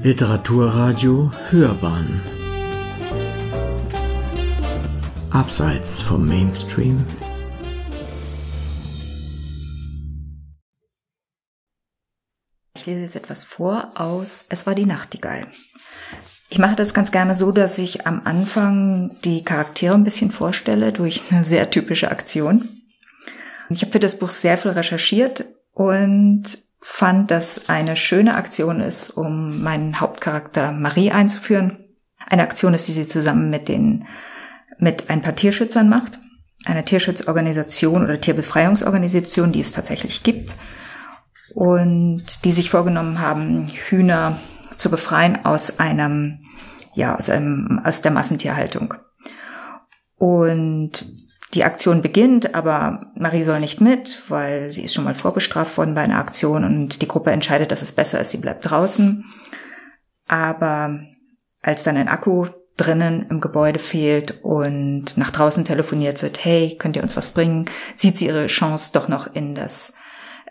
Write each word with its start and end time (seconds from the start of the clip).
Literaturradio 0.00 1.32
Hörbahn 1.50 2.20
Abseits 5.30 6.00
vom 6.00 6.24
Mainstream 6.24 7.04
Ich 12.76 12.86
lese 12.86 13.02
jetzt 13.02 13.16
etwas 13.16 13.42
vor 13.42 13.90
aus 13.96 14.46
Es 14.50 14.68
war 14.68 14.76
die 14.76 14.86
Nachtigall. 14.86 15.48
Ich 16.48 16.60
mache 16.60 16.76
das 16.76 16.94
ganz 16.94 17.10
gerne 17.10 17.34
so, 17.34 17.50
dass 17.50 17.76
ich 17.78 18.06
am 18.06 18.22
Anfang 18.24 19.16
die 19.24 19.42
Charaktere 19.42 19.94
ein 19.94 20.04
bisschen 20.04 20.30
vorstelle 20.30 20.92
durch 20.92 21.24
eine 21.32 21.42
sehr 21.42 21.70
typische 21.70 22.12
Aktion. 22.12 22.68
Ich 23.68 23.82
habe 23.82 23.90
für 23.90 24.00
das 24.00 24.20
Buch 24.20 24.30
sehr 24.30 24.58
viel 24.58 24.70
recherchiert 24.70 25.44
und 25.72 26.67
fand, 26.80 27.30
dass 27.30 27.68
eine 27.68 27.96
schöne 27.96 28.34
Aktion 28.34 28.80
ist, 28.80 29.10
um 29.10 29.62
meinen 29.62 30.00
Hauptcharakter 30.00 30.72
Marie 30.72 31.10
einzuführen. 31.10 31.84
Eine 32.26 32.42
Aktion 32.42 32.74
ist, 32.74 32.88
die 32.88 32.92
sie 32.92 33.08
zusammen 33.08 33.50
mit 33.50 33.68
den, 33.68 34.06
mit 34.78 35.10
ein 35.10 35.22
paar 35.22 35.34
Tierschützern 35.34 35.88
macht. 35.88 36.18
Eine 36.64 36.84
Tierschutzorganisation 36.84 38.04
oder 38.04 38.20
Tierbefreiungsorganisation, 38.20 39.52
die 39.52 39.60
es 39.60 39.72
tatsächlich 39.72 40.22
gibt. 40.22 40.54
Und 41.54 42.44
die 42.44 42.52
sich 42.52 42.70
vorgenommen 42.70 43.20
haben, 43.20 43.68
Hühner 43.68 44.38
zu 44.76 44.90
befreien 44.90 45.44
aus 45.44 45.78
einem, 45.78 46.40
ja, 46.94 47.16
aus 47.16 47.30
einem, 47.30 47.80
aus 47.84 48.02
der 48.02 48.12
Massentierhaltung. 48.12 48.94
Und 50.16 51.06
die 51.54 51.64
Aktion 51.64 52.02
beginnt, 52.02 52.54
aber 52.54 53.10
Marie 53.14 53.42
soll 53.42 53.60
nicht 53.60 53.80
mit, 53.80 54.22
weil 54.28 54.70
sie 54.70 54.82
ist 54.84 54.94
schon 54.94 55.04
mal 55.04 55.14
vorbestraft 55.14 55.76
worden 55.78 55.94
bei 55.94 56.02
einer 56.02 56.18
Aktion 56.18 56.64
und 56.64 57.00
die 57.00 57.08
Gruppe 57.08 57.30
entscheidet, 57.30 57.72
dass 57.72 57.82
es 57.82 57.92
besser 57.92 58.20
ist, 58.20 58.30
sie 58.30 58.38
bleibt 58.38 58.68
draußen. 58.68 59.24
Aber 60.26 61.00
als 61.62 61.84
dann 61.84 61.96
ein 61.96 62.08
Akku 62.08 62.46
drinnen 62.76 63.26
im 63.30 63.40
Gebäude 63.40 63.78
fehlt 63.78 64.42
und 64.42 65.16
nach 65.16 65.30
draußen 65.30 65.64
telefoniert 65.64 66.22
wird, 66.22 66.44
hey, 66.44 66.76
könnt 66.78 66.96
ihr 66.96 67.02
uns 67.02 67.16
was 67.16 67.30
bringen, 67.30 67.64
sieht 67.96 68.18
sie 68.18 68.26
ihre 68.26 68.46
Chance 68.46 68.90
doch 68.92 69.08
noch 69.08 69.34
in 69.34 69.54
das 69.54 69.94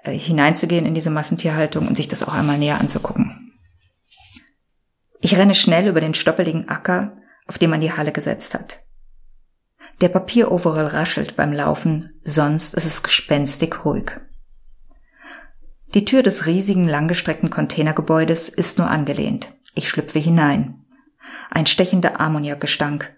äh, 0.03 0.11
hineinzugehen 0.11 0.85
in 0.85 0.95
diese 0.95 1.11
Massentierhaltung 1.11 1.87
und 1.87 1.95
sich 1.95 2.07
das 2.07 2.27
auch 2.27 2.33
einmal 2.33 2.57
näher 2.57 2.81
anzugucken. 2.81 3.53
Ich 5.21 5.37
renne 5.37 5.55
schnell 5.55 5.87
über 5.87 6.01
den 6.01 6.13
stoppeligen 6.13 6.69
Acker, 6.69 7.17
auf 7.47 7.57
dem 7.57 7.69
man 7.69 7.81
die 7.81 7.93
Halle 7.93 8.11
gesetzt 8.11 8.53
hat. 8.53 8.83
Der 10.01 10.09
Papieroverall 10.09 10.87
raschelt 10.87 11.35
beim 11.35 11.51
Laufen, 11.51 12.13
sonst 12.23 12.75
ist 12.75 12.85
es 12.85 13.01
gespenstig 13.01 13.83
ruhig. 13.83 14.11
Die 15.95 16.05
Tür 16.05 16.21
des 16.21 16.45
riesigen, 16.45 16.87
langgestreckten 16.87 17.49
Containergebäudes 17.49 18.49
ist 18.49 18.77
nur 18.77 18.89
angelehnt. 18.91 19.53
Ich 19.73 19.89
schlüpfe 19.89 20.19
hinein. 20.19 20.85
Ein 21.49 21.65
stechender 21.65 22.19
Ammoniakgestank. 22.19 23.15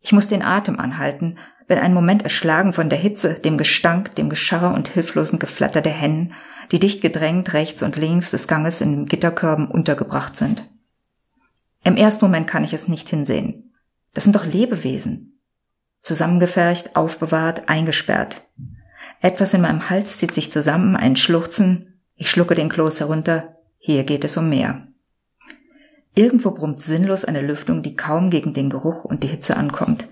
Ich 0.00 0.12
muss 0.12 0.28
den 0.28 0.42
Atem 0.42 0.78
anhalten, 0.78 1.38
bin 1.66 1.78
einen 1.78 1.94
Moment 1.94 2.22
erschlagen 2.22 2.72
von 2.72 2.88
der 2.88 2.98
Hitze, 2.98 3.34
dem 3.34 3.58
Gestank, 3.58 4.14
dem 4.14 4.28
Gescharre 4.28 4.68
und 4.68 4.86
hilflosen 4.88 5.40
Geflatter 5.40 5.80
der 5.80 5.92
Hennen, 5.92 6.34
die 6.70 6.78
dicht 6.78 7.02
gedrängt 7.02 7.52
rechts 7.52 7.82
und 7.82 7.96
links 7.96 8.30
des 8.30 8.46
Ganges 8.46 8.80
in 8.80 9.06
Gitterkörben 9.06 9.66
untergebracht 9.66 10.36
sind. 10.36 10.68
Im 11.82 11.96
ersten 11.96 12.24
Moment 12.24 12.46
kann 12.46 12.62
ich 12.62 12.72
es 12.72 12.86
nicht 12.86 13.08
hinsehen. 13.08 13.74
Das 14.14 14.22
sind 14.22 14.36
doch 14.36 14.44
Lebewesen 14.44 15.35
zusammengefercht, 16.06 16.94
aufbewahrt, 16.94 17.68
eingesperrt. 17.68 18.46
Etwas 19.20 19.54
in 19.54 19.60
meinem 19.60 19.90
Hals 19.90 20.18
zieht 20.18 20.32
sich 20.32 20.52
zusammen, 20.52 20.94
ein 20.94 21.16
Schluchzen, 21.16 22.00
ich 22.14 22.30
schlucke 22.30 22.54
den 22.54 22.68
Kloß 22.68 23.00
herunter, 23.00 23.56
hier 23.78 24.04
geht 24.04 24.24
es 24.24 24.36
um 24.36 24.48
mehr. 24.48 24.86
Irgendwo 26.14 26.52
brummt 26.52 26.80
sinnlos 26.80 27.24
eine 27.24 27.42
Lüftung, 27.42 27.82
die 27.82 27.96
kaum 27.96 28.30
gegen 28.30 28.54
den 28.54 28.70
Geruch 28.70 29.04
und 29.04 29.24
die 29.24 29.28
Hitze 29.28 29.56
ankommt. 29.56 30.06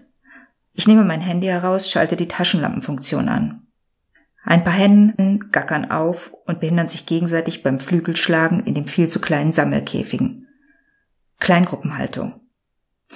Ich 0.73 0.89
nehme 0.89 1.05
mein 1.05 1.21
Handy 1.21 1.47
heraus, 1.47 1.89
schalte 1.89 2.17
die 2.17 2.29
Taschenlampenfunktion 2.29 3.29
an. 3.29 3.67
Ein 4.43 4.65
paar 4.65 4.75
Hennen 4.75 5.49
gackern 5.53 5.91
auf 5.91 6.35
und 6.45 6.59
behindern 6.61 6.89
sich 6.89 7.07
gegenseitig 7.07 7.63
beim 7.63 7.79
Flügelschlagen 7.79 8.65
in 8.65 8.75
den 8.75 8.89
viel 8.89 9.09
zu 9.09 9.21
kleinen 9.21 9.53
Sammelkäfigen. 9.53 10.49
Kleingruppenhaltung. 11.39 12.41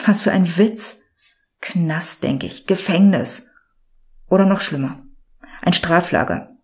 Was 0.07 0.21
für 0.21 0.31
ein 0.31 0.57
Witz! 0.57 1.01
Knast, 1.61 2.23
denke 2.23 2.47
ich, 2.47 2.67
Gefängnis. 2.67 3.49
Oder 4.29 4.47
noch 4.47 4.61
schlimmer. 4.61 5.03
Ein 5.63 5.73
Straflager. 5.73 6.57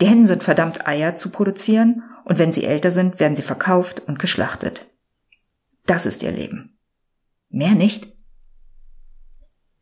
Die 0.00 0.06
Hennen 0.06 0.26
sind 0.26 0.42
verdammt 0.42 0.86
Eier 0.86 1.14
zu 1.16 1.30
produzieren 1.30 2.02
und 2.24 2.38
wenn 2.38 2.52
sie 2.52 2.64
älter 2.64 2.90
sind, 2.90 3.20
werden 3.20 3.36
sie 3.36 3.42
verkauft 3.42 4.00
und 4.00 4.18
geschlachtet. 4.18 4.90
Das 5.86 6.06
ist 6.06 6.22
ihr 6.22 6.32
Leben. 6.32 6.78
Mehr 7.50 7.74
nicht? 7.74 8.12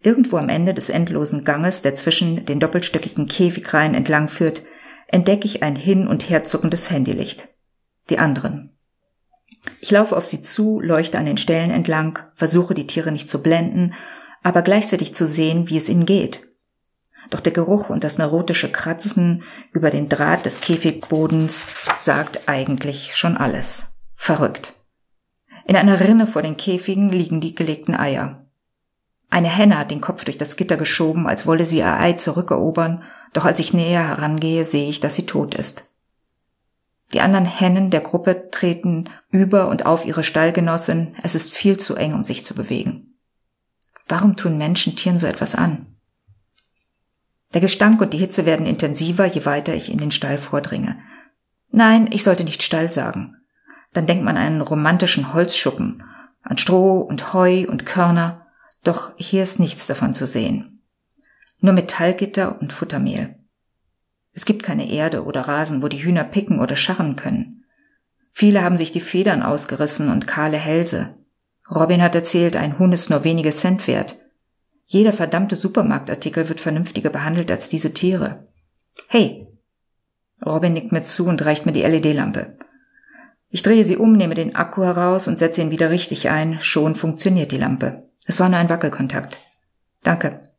Irgendwo 0.01 0.37
am 0.37 0.49
Ende 0.49 0.75
des 0.75 0.89
endlosen 0.89 1.45
Ganges, 1.45 1.83
der 1.83 1.95
zwischen 1.95 2.45
den 2.45 2.59
doppelstöckigen 2.59 3.27
Käfigreihen 3.27 3.95
entlang 3.95 4.29
führt, 4.29 4.63
entdecke 5.07 5.47
ich 5.47 5.63
ein 5.63 5.77
hin 5.77 6.09
und 6.09 6.29
her 6.29 6.43
zuckendes 6.43 6.91
Handylicht. 6.91 7.49
Die 8.11 8.19
anderen. 8.19 8.72
Ich 9.81 9.91
laufe 9.91 10.17
auf 10.17 10.27
sie 10.27 10.43
zu, 10.43 10.81
leuchte 10.81 11.19
an 11.19 11.27
den 11.27 11.37
Stellen 11.37 11.71
entlang, 11.71 12.19
versuche 12.35 12.75
die 12.75 12.87
Tiere 12.87 13.13
nicht 13.13 13.31
zu 13.31 13.43
blenden, 13.43 13.95
aber 14.43 14.63
gleichzeitig 14.63 15.15
zu 15.15 15.27
sehen, 15.27 15.69
wie 15.69 15.77
es 15.77 15.89
ihnen 15.89 16.07
geht. 16.07 16.49
Doch 17.31 17.41
der 17.41 17.53
Geruch 17.53 17.89
und 17.89 18.05
das 18.05 18.19
neurotische 18.19 18.71
Kratzen 18.71 19.45
über 19.73 19.91
den 19.91 20.09
Draht 20.09 20.45
des 20.45 20.61
Käfigbodens 20.61 21.67
sagt 21.97 22.49
eigentlich 22.49 23.17
schon 23.17 23.37
alles. 23.37 23.93
Verrückt. 24.17 24.75
In 25.67 25.77
einer 25.77 26.01
Rinne 26.01 26.27
vor 26.27 26.43
den 26.43 26.57
Käfigen 26.57 27.11
liegen 27.11 27.41
die 27.41 27.55
gelegten 27.55 27.95
Eier. 27.95 28.47
Eine 29.31 29.49
Henne 29.49 29.79
hat 29.79 29.91
den 29.91 30.01
Kopf 30.01 30.25
durch 30.25 30.37
das 30.37 30.57
Gitter 30.57 30.77
geschoben, 30.77 31.27
als 31.27 31.47
wolle 31.47 31.65
sie 31.65 31.79
ihr 31.79 31.99
Ei 31.99 32.13
zurückerobern, 32.15 33.03
doch 33.33 33.47
als 33.47 33.61
ich 33.61 33.73
näher 33.73 34.07
herangehe, 34.07 34.65
sehe 34.65 34.91
ich, 34.91 35.01
dass 35.01 35.15
sie 35.15 35.25
tot 35.25 35.55
ist. 35.55 35.92
Die 37.13 37.21
anderen 37.21 37.45
Hennen 37.45 37.91
der 37.91 38.01
Gruppe 38.01 38.51
treten 38.51 39.11
über 39.31 39.69
und 39.69 39.85
auf 39.85 40.07
ihre 40.07 40.25
Stallgenossin. 40.25 41.15
Es 41.23 41.35
ist 41.35 41.53
viel 41.53 41.79
zu 41.79 41.95
eng, 41.95 42.15
um 42.15 42.25
sich 42.25 42.47
zu 42.47 42.55
bewegen. 42.55 43.19
Warum 44.09 44.37
tun 44.37 44.59
Menschen 44.59 44.97
Tieren 44.97 45.19
so 45.19 45.27
etwas 45.27 45.55
an? 45.55 45.87
Der 47.55 47.61
Gestank 47.61 48.01
und 48.01 48.15
die 48.15 48.19
Hitze 48.19 48.47
werden 48.47 48.67
intensiver, 48.67 49.27
je 49.27 49.45
weiter 49.45 49.75
ich 49.75 49.93
in 49.93 49.99
den 49.99 50.11
Stall 50.11 50.39
vordringe. 50.39 50.99
Nein, 51.71 52.09
ich 52.11 52.23
sollte 52.23 52.45
nicht 52.45 52.63
Stall 52.63 52.91
sagen. 52.91 53.37
Dann 53.93 54.07
denkt 54.07 54.25
man 54.25 54.37
an 54.37 54.45
einen 54.45 54.61
romantischen 54.63 55.35
Holzschuppen, 55.35 56.03
an 56.43 56.57
Stroh 56.57 57.01
und 57.01 57.35
Heu 57.35 57.67
und 57.69 57.85
Körner, 57.85 58.47
doch 58.85 59.13
hier 59.17 59.43
ist 59.43 59.61
nichts 59.61 59.87
davon 59.87 60.15
zu 60.15 60.27
sehen. 60.27 60.83
Nur 61.61 61.75
Metallgitter 61.75 62.61
und 62.61 62.73
Futtermehl. 62.73 63.37
Es 64.33 64.45
gibt 64.45 64.63
keine 64.63 64.91
Erde 64.91 65.25
oder 65.25 65.43
Rasen, 65.43 65.83
wo 65.83 65.89
die 65.89 66.03
Hühner 66.03 66.25
picken 66.25 66.61
oder 66.61 66.77
scharren 66.77 67.17
können. 67.17 67.65
Viele 68.33 68.63
haben 68.63 68.77
sich 68.77 68.93
die 68.93 69.01
Federn 69.01 69.43
ausgerissen 69.43 70.09
und 70.09 70.27
kahle 70.27 70.57
Hälse. 70.57 71.15
Robin 71.71 72.03
hat 72.03 72.15
erzählt, 72.15 72.57
ein 72.57 72.79
Huhn 72.79 72.93
ist 72.93 73.11
nur 73.11 73.25
wenige 73.25 73.51
Cent 73.51 73.87
wert. 73.87 74.19
Jeder 74.87 75.13
verdammte 75.13 75.57
Supermarktartikel 75.57 76.49
wird 76.49 76.61
vernünftiger 76.61 77.11
behandelt 77.11 77.51
als 77.51 77.69
diese 77.69 77.93
Tiere. 77.95 78.49
Hey! 79.07 79.47
Robin 80.45 80.73
nickt 80.73 80.93
mir 80.93 81.05
zu 81.05 81.27
und 81.27 81.45
reicht 81.45 81.67
mir 81.67 81.73
die 81.73 81.83
LED-Lampe. 81.83 82.59
Ich 83.49 83.63
drehe 83.63 83.85
sie 83.85 83.97
um, 83.97 84.15
nehme 84.15 84.35
den 84.35 84.57
Akku 84.57 84.83
heraus 84.83 85.29
und 85.29 85.39
setze 85.39 85.61
ihn 85.61 85.71
wieder 85.71 85.91
richtig 85.91 86.31
ein. 86.31 86.61
Schon 86.61 86.95
funktioniert 86.95 87.53
die 87.53 87.59
Lampe. 87.59 88.09
Es 88.27 88.41
war 88.41 88.49
nur 88.49 88.59
ein 88.59 88.71
Wackelkontakt. 88.71 89.37
Danke. 90.03 90.52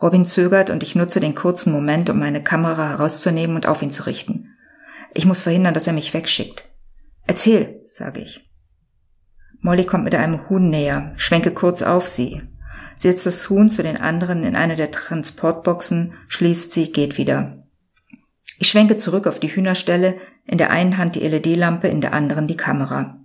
Robin 0.00 0.26
zögert 0.26 0.70
und 0.70 0.82
ich 0.82 0.94
nutze 0.94 1.20
den 1.20 1.34
kurzen 1.34 1.72
Moment, 1.72 2.08
um 2.10 2.18
meine 2.18 2.42
Kamera 2.42 2.90
herauszunehmen 2.90 3.56
und 3.56 3.66
auf 3.66 3.82
ihn 3.82 3.90
zu 3.90 4.06
richten. 4.06 4.56
Ich 5.14 5.26
muss 5.26 5.40
verhindern, 5.40 5.74
dass 5.74 5.86
er 5.86 5.92
mich 5.92 6.14
wegschickt. 6.14 6.68
Erzähl, 7.26 7.82
sage 7.88 8.20
ich. 8.20 8.48
Molly 9.60 9.84
kommt 9.84 10.04
mit 10.04 10.14
einem 10.14 10.48
Huhn 10.48 10.70
näher, 10.70 11.14
schwenke 11.16 11.50
kurz 11.50 11.82
auf 11.82 12.08
sie. 12.08 12.42
Setzt 12.96 13.26
das 13.26 13.48
Huhn 13.50 13.70
zu 13.70 13.82
den 13.82 13.96
anderen 13.96 14.44
in 14.44 14.56
eine 14.56 14.76
der 14.76 14.90
Transportboxen, 14.90 16.14
schließt 16.28 16.72
sie, 16.72 16.92
geht 16.92 17.18
wieder. 17.18 17.64
Ich 18.58 18.68
schwenke 18.68 18.96
zurück 18.96 19.26
auf 19.26 19.40
die 19.40 19.48
Hühnerstelle, 19.48 20.14
in 20.44 20.58
der 20.58 20.70
einen 20.70 20.96
Hand 20.96 21.14
die 21.14 21.20
LED-Lampe, 21.20 21.88
in 21.88 22.00
der 22.00 22.12
anderen 22.12 22.46
die 22.46 22.56
Kamera. 22.56 23.20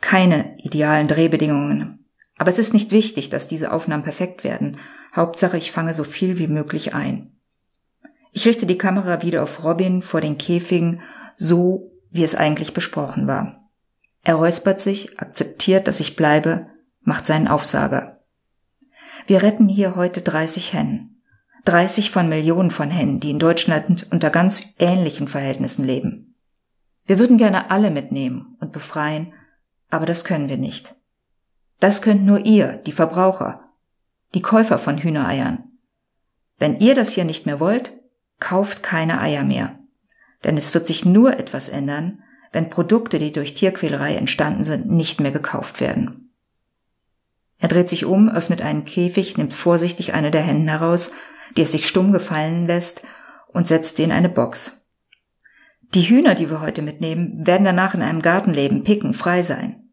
Keine 0.00 0.56
idealen 0.58 1.08
Drehbedingungen. 1.08 2.06
Aber 2.36 2.50
es 2.50 2.58
ist 2.58 2.74
nicht 2.74 2.90
wichtig, 2.90 3.30
dass 3.30 3.48
diese 3.48 3.72
Aufnahmen 3.72 4.02
perfekt 4.02 4.42
werden. 4.42 4.78
Hauptsache, 5.14 5.58
ich 5.58 5.72
fange 5.72 5.94
so 5.94 6.04
viel 6.04 6.38
wie 6.38 6.46
möglich 6.46 6.94
ein. 6.94 7.36
Ich 8.32 8.46
richte 8.46 8.66
die 8.66 8.78
Kamera 8.78 9.22
wieder 9.22 9.42
auf 9.42 9.62
Robin 9.62 10.00
vor 10.00 10.20
den 10.20 10.38
Käfigen, 10.38 11.02
so 11.36 11.92
wie 12.10 12.24
es 12.24 12.34
eigentlich 12.34 12.72
besprochen 12.72 13.26
war. 13.26 13.68
Er 14.22 14.36
räuspert 14.36 14.80
sich, 14.80 15.18
akzeptiert, 15.18 15.86
dass 15.86 16.00
ich 16.00 16.16
bleibe, 16.16 16.66
macht 17.02 17.26
seinen 17.26 17.48
Aufsager. 17.48 18.20
Wir 19.26 19.42
retten 19.42 19.68
hier 19.68 19.96
heute 19.96 20.22
30 20.22 20.72
Hennen. 20.72 21.22
30 21.64 22.10
von 22.10 22.28
Millionen 22.28 22.70
von 22.70 22.90
Hennen, 22.90 23.20
die 23.20 23.30
in 23.30 23.38
Deutschland 23.38 24.06
unter 24.10 24.30
ganz 24.30 24.74
ähnlichen 24.78 25.28
Verhältnissen 25.28 25.84
leben. 25.84 26.34
Wir 27.06 27.18
würden 27.18 27.36
gerne 27.36 27.70
alle 27.70 27.90
mitnehmen 27.90 28.56
und 28.60 28.72
befreien, 28.72 29.32
aber 29.90 30.06
das 30.06 30.24
können 30.24 30.48
wir 30.48 30.56
nicht. 30.56 30.94
Das 31.80 32.02
könnt 32.02 32.24
nur 32.24 32.44
ihr, 32.44 32.74
die 32.86 32.92
Verbraucher, 32.92 33.61
die 34.34 34.42
Käufer 34.42 34.78
von 34.78 34.98
Hühnereiern. 34.98 35.64
Wenn 36.58 36.78
ihr 36.78 36.94
das 36.94 37.10
hier 37.12 37.24
nicht 37.24 37.46
mehr 37.46 37.60
wollt, 37.60 37.92
kauft 38.38 38.82
keine 38.82 39.20
Eier 39.20 39.44
mehr. 39.44 39.78
Denn 40.44 40.56
es 40.56 40.74
wird 40.74 40.86
sich 40.86 41.04
nur 41.04 41.38
etwas 41.38 41.68
ändern, 41.68 42.22
wenn 42.52 42.70
Produkte, 42.70 43.18
die 43.18 43.32
durch 43.32 43.54
Tierquälerei 43.54 44.14
entstanden 44.14 44.64
sind, 44.64 44.90
nicht 44.90 45.20
mehr 45.20 45.32
gekauft 45.32 45.80
werden. 45.80 46.32
Er 47.58 47.68
dreht 47.68 47.88
sich 47.88 48.04
um, 48.04 48.28
öffnet 48.28 48.60
einen 48.60 48.84
Käfig, 48.84 49.36
nimmt 49.36 49.52
vorsichtig 49.52 50.14
eine 50.14 50.30
der 50.30 50.42
Hennen 50.42 50.68
heraus, 50.68 51.12
die 51.56 51.62
es 51.62 51.72
sich 51.72 51.86
stumm 51.86 52.12
gefallen 52.12 52.66
lässt, 52.66 53.02
und 53.48 53.68
setzt 53.68 53.96
sie 53.96 54.02
in 54.02 54.12
eine 54.12 54.28
Box. 54.28 54.82
Die 55.94 56.08
Hühner, 56.08 56.34
die 56.34 56.50
wir 56.50 56.60
heute 56.60 56.82
mitnehmen, 56.82 57.46
werden 57.46 57.64
danach 57.64 57.94
in 57.94 58.02
einem 58.02 58.22
Garten 58.22 58.52
leben, 58.52 58.82
picken, 58.82 59.14
frei 59.14 59.42
sein. 59.42 59.90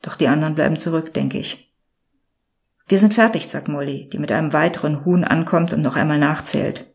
Doch 0.00 0.16
die 0.16 0.28
anderen 0.28 0.54
bleiben 0.54 0.78
zurück, 0.78 1.12
denke 1.12 1.38
ich. 1.38 1.65
Wir 2.88 3.00
sind 3.00 3.14
fertig, 3.14 3.48
sagt 3.48 3.68
Molly, 3.68 4.08
die 4.12 4.18
mit 4.18 4.30
einem 4.30 4.52
weiteren 4.52 5.04
Huhn 5.04 5.24
ankommt 5.24 5.72
und 5.72 5.82
noch 5.82 5.96
einmal 5.96 6.18
nachzählt. 6.18 6.92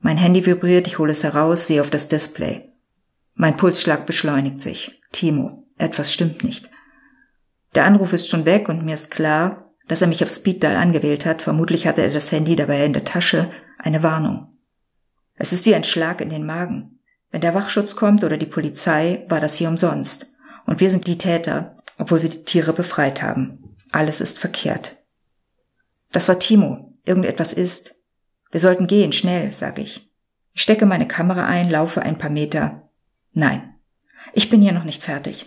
Mein 0.00 0.16
Handy 0.16 0.44
vibriert, 0.44 0.88
ich 0.88 0.98
hole 0.98 1.12
es 1.12 1.22
heraus, 1.22 1.68
sehe 1.68 1.80
auf 1.80 1.90
das 1.90 2.08
Display. 2.08 2.72
Mein 3.34 3.56
Pulsschlag 3.56 4.04
beschleunigt 4.04 4.60
sich. 4.60 5.00
Timo, 5.12 5.64
etwas 5.78 6.12
stimmt 6.12 6.42
nicht. 6.42 6.70
Der 7.76 7.84
Anruf 7.84 8.12
ist 8.12 8.28
schon 8.28 8.44
weg 8.46 8.68
und 8.68 8.84
mir 8.84 8.94
ist 8.94 9.12
klar, 9.12 9.70
dass 9.86 10.02
er 10.02 10.08
mich 10.08 10.24
auf 10.24 10.30
Speeddial 10.30 10.76
angewählt 10.76 11.24
hat. 11.24 11.40
Vermutlich 11.40 11.86
hatte 11.86 12.02
er 12.02 12.10
das 12.10 12.32
Handy 12.32 12.56
dabei 12.56 12.84
in 12.84 12.92
der 12.92 13.04
Tasche. 13.04 13.48
Eine 13.78 14.02
Warnung. 14.02 14.48
Es 15.36 15.52
ist 15.52 15.66
wie 15.66 15.74
ein 15.74 15.84
Schlag 15.84 16.20
in 16.20 16.30
den 16.30 16.44
Magen. 16.44 16.98
Wenn 17.30 17.40
der 17.40 17.54
Wachschutz 17.54 17.96
kommt 17.96 18.24
oder 18.24 18.36
die 18.36 18.46
Polizei, 18.46 19.24
war 19.28 19.40
das 19.40 19.56
hier 19.56 19.68
umsonst. 19.68 20.26
Und 20.66 20.80
wir 20.80 20.90
sind 20.90 21.06
die 21.06 21.18
Täter, 21.18 21.76
obwohl 21.96 22.22
wir 22.22 22.28
die 22.28 22.44
Tiere 22.44 22.72
befreit 22.72 23.22
haben. 23.22 23.76
Alles 23.90 24.20
ist 24.20 24.38
verkehrt. 24.38 24.96
Das 26.12 26.28
war 26.28 26.38
Timo. 26.38 26.92
Irgendetwas 27.04 27.52
ist. 27.52 27.96
Wir 28.50 28.60
sollten 28.60 28.86
gehen, 28.86 29.12
schnell, 29.12 29.52
sage 29.52 29.82
ich. 29.82 30.08
Ich 30.54 30.62
stecke 30.62 30.86
meine 30.86 31.08
Kamera 31.08 31.46
ein, 31.46 31.70
laufe 31.70 32.02
ein 32.02 32.18
paar 32.18 32.30
Meter. 32.30 32.90
Nein, 33.32 33.74
ich 34.34 34.50
bin 34.50 34.60
hier 34.60 34.72
noch 34.72 34.84
nicht 34.84 35.02
fertig. 35.02 35.46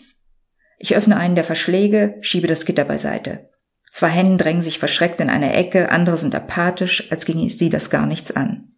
Ich 0.78 0.96
öffne 0.96 1.18
einen 1.18 1.36
der 1.36 1.44
Verschläge, 1.44 2.18
schiebe 2.22 2.48
das 2.48 2.66
Gitter 2.66 2.84
beiseite. 2.84 3.50
Zwei 3.92 4.10
Hennen 4.10 4.38
drängen 4.38 4.62
sich 4.62 4.80
verschreckt 4.80 5.22
in 5.22 5.30
eine 5.30 5.54
Ecke, 5.54 5.90
andere 5.90 6.18
sind 6.18 6.36
apathisch, 6.36 7.12
als 7.12 7.26
ginge 7.26 7.50
sie 7.50 7.70
das 7.70 7.90
gar 7.90 8.06
nichts 8.06 8.36
an. 8.36 8.74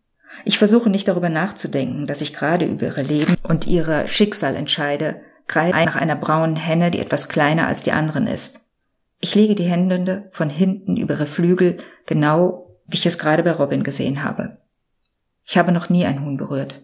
Ich 0.46 0.60
versuche 0.60 0.90
nicht 0.90 1.08
darüber 1.08 1.30
nachzudenken, 1.30 2.06
dass 2.06 2.22
ich 2.22 2.34
gerade 2.34 2.66
über 2.66 2.86
ihre 2.86 3.02
Leben 3.02 3.36
und 3.44 3.66
ihre 3.66 4.08
Schicksal 4.08 4.56
entscheide, 4.56 5.22
greife 5.48 5.84
nach 5.86 5.96
einer 5.96 6.16
braunen 6.16 6.56
Henne, 6.56 6.92
die 6.92 7.00
etwas 7.00 7.30
kleiner 7.30 7.68
als 7.68 7.82
die 7.82 7.94
anderen 7.94 8.28
ist. 8.28 8.60
Ich 9.20 9.36
lege 9.36 9.56
die 9.56 9.64
Hände 9.64 10.30
von 10.32 10.50
hinten 10.50 10.98
über 10.98 11.16
ihre 11.16 11.26
Flügel, 11.26 11.78
genau 12.06 12.78
wie 12.86 12.98
ich 12.98 13.06
es 13.06 13.18
gerade 13.18 13.44
bei 13.44 13.52
Robin 13.52 13.84
gesehen 13.84 14.24
habe. 14.24 14.58
Ich 15.46 15.58
habe 15.58 15.72
noch 15.72 15.90
nie 15.90 16.06
ein 16.06 16.24
Huhn 16.24 16.38
berührt. 16.38 16.84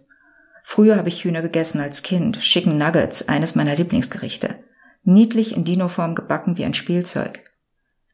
Früher 0.63 0.95
habe 0.95 1.09
ich 1.09 1.23
Hühner 1.23 1.41
gegessen 1.41 1.81
als 1.81 2.01
Kind, 2.03 2.39
Chicken 2.39 2.77
Nuggets, 2.77 3.27
eines 3.27 3.55
meiner 3.55 3.75
Lieblingsgerichte. 3.75 4.55
Niedlich 5.03 5.55
in 5.55 5.65
Dinoform 5.65 6.15
gebacken 6.15 6.57
wie 6.57 6.63
ein 6.63 6.73
Spielzeug. 6.73 7.43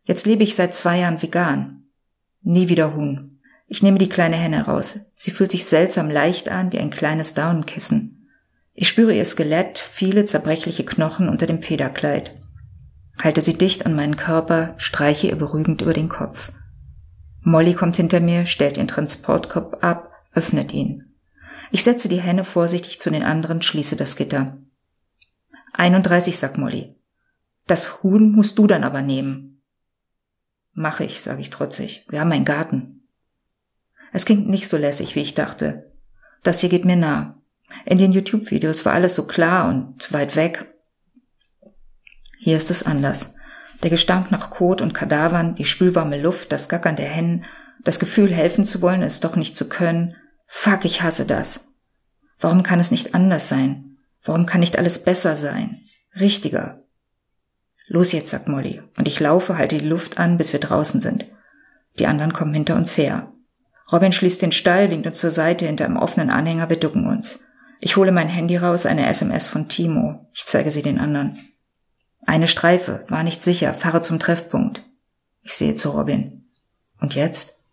Jetzt 0.04 0.26
lebe 0.26 0.44
ich 0.44 0.56
seit 0.56 0.76
zwei 0.76 1.00
Jahren 1.00 1.22
vegan. 1.22 1.84
Nie 2.42 2.68
wieder 2.68 2.96
Huhn. 2.96 3.40
Ich 3.68 3.84
nehme 3.84 4.00
die 4.00 4.10
kleine 4.10 4.36
Henne 4.36 4.66
raus. 4.66 5.02
Sie 5.14 5.30
fühlt 5.30 5.52
sich 5.52 5.66
seltsam 5.66 6.10
leicht 6.10 6.50
an 6.50 6.74
wie 6.74 6.80
ein 6.80 6.90
kleines 6.90 7.36
Daunenkissen. 7.36 8.28
Ich 8.74 8.88
spüre 8.88 9.14
ihr 9.14 9.26
Skelett, 9.26 9.78
viele 9.78 10.26
zerbrechliche 10.26 10.84
Knochen 10.84 11.30
unter 11.30 11.46
dem 11.46 11.62
Federkleid. 11.62 12.39
Halte 13.22 13.42
sie 13.42 13.58
dicht 13.58 13.86
an 13.86 13.96
meinen 13.96 14.16
Körper, 14.16 14.76
streiche 14.78 15.28
ihr 15.28 15.36
beruhigend 15.36 15.82
über 15.82 15.94
den 15.94 16.10
Kopf. 16.10 16.52
Molly 17.42 17.74
kommt 17.74 17.98
hinter 17.98 18.20
mir, 18.20 18.46
stellt 18.46 18.78
den 18.78 18.88
Transportkorb 18.88 19.84
ab, 19.84 20.12
öffnet 20.34 20.74
ihn. 20.74 21.14
Ich 21.72 21.84
setze 21.84 22.08
die 22.08 22.22
Henne 22.22 22.44
vorsichtig 22.44 23.02
zu 23.02 23.10
den 23.10 23.24
anderen, 23.24 23.62
schließe 23.62 23.96
das 23.96 24.16
Gitter. 24.16 24.58
31, 25.74 26.38
sagt 26.38 26.58
Molly. 26.58 26.96
Das 27.68 28.02
Huhn 28.02 28.32
musst 28.32 28.58
du 28.58 28.68
dann 28.68 28.84
aber 28.84 29.02
nehmen. 29.02 29.62
Mach 30.74 31.00
ich, 31.02 31.22
sage 31.22 31.42
ich 31.42 31.50
trotzig. 31.50 32.06
Wir 32.10 32.22
haben 32.22 32.32
einen 32.32 32.46
Garten. 32.46 33.02
Es 34.12 34.26
klingt 34.26 34.48
nicht 34.48 34.68
so 34.68 34.78
lässig, 34.78 35.16
wie 35.16 35.22
ich 35.22 35.36
dachte. 35.36 35.92
Das 36.42 36.62
hier 36.62 36.70
geht 36.70 36.86
mir 36.86 36.96
nah. 36.96 37.38
In 37.86 37.98
den 37.98 38.12
YouTube-Videos 38.12 38.86
war 38.86 38.94
alles 38.94 39.16
so 39.16 39.28
klar 39.28 39.70
und 39.70 40.12
weit 40.12 40.36
weg. 40.36 40.69
Hier 42.42 42.56
ist 42.56 42.72
es 42.72 42.84
anders. 42.84 43.36
Der 43.84 43.90
Gestank 43.90 44.32
nach 44.32 44.50
Kot 44.50 44.82
und 44.82 44.94
Kadavern, 44.94 45.56
die 45.56 45.66
spülwarme 45.66 46.20
Luft, 46.20 46.52
das 46.52 46.70
Gackern 46.70 46.96
der 46.96 47.10
Hennen, 47.10 47.44
das 47.84 48.00
Gefühl, 48.00 48.34
helfen 48.34 48.66
zu 48.66 48.82
wollen, 48.82 49.04
es 49.04 49.20
doch 49.20 49.36
nicht 49.36 49.56
zu 49.56 49.68
können, 49.68 50.16
Fuck, 50.52 50.84
ich 50.84 51.04
hasse 51.04 51.26
das. 51.26 51.68
Warum 52.40 52.64
kann 52.64 52.80
es 52.80 52.90
nicht 52.90 53.14
anders 53.14 53.50
sein? 53.50 53.98
Warum 54.24 54.48
kann 54.48 54.62
nicht 54.62 54.78
alles 54.78 55.04
besser 55.04 55.36
sein? 55.36 55.82
Richtiger. 56.20 56.84
Los 57.88 58.14
jetzt, 58.14 58.32
sagt 58.32 58.48
Molly, 58.48 58.82
und 58.98 59.08
ich 59.08 59.20
laufe, 59.20 59.58
halte 59.58 59.78
die 59.78 59.88
Luft 59.88 60.18
an, 60.18 60.38
bis 60.38 60.52
wir 60.52 60.60
draußen 60.60 61.02
sind. 61.02 61.28
Die 62.00 62.08
anderen 62.08 62.34
kommen 62.34 62.54
hinter 62.54 62.76
uns 62.76 62.98
her. 62.98 63.32
Robin 63.92 64.12
schließt 64.12 64.42
den 64.42 64.52
Stall, 64.52 64.90
winkt 64.90 65.08
uns 65.08 65.20
zur 65.20 65.32
Seite 65.32 65.66
hinter 65.66 65.86
einem 65.86 65.98
offenen 65.98 66.30
Anhänger, 66.30 66.70
wir 66.70 66.80
ducken 66.80 67.08
uns. 67.08 67.40
Ich 67.80 67.96
hole 67.96 68.12
mein 68.12 68.30
Handy 68.30 68.58
raus, 68.58 68.86
eine 68.86 69.08
SMS 69.08 69.50
von 69.50 69.68
Timo. 69.68 70.28
Ich 70.34 70.46
zeige 70.46 70.72
sie 70.72 70.82
den 70.82 71.00
anderen. 71.00 71.40
Eine 72.30 72.46
Streife, 72.46 73.06
war 73.08 73.24
nicht 73.24 73.42
sicher, 73.42 73.74
fahre 73.74 74.04
zum 74.04 74.20
Treffpunkt. 74.20 74.84
Ich 75.42 75.56
sehe 75.56 75.74
zu 75.74 75.90
Robin. 75.90 76.44
Und 77.02 77.16
jetzt? 77.16 77.64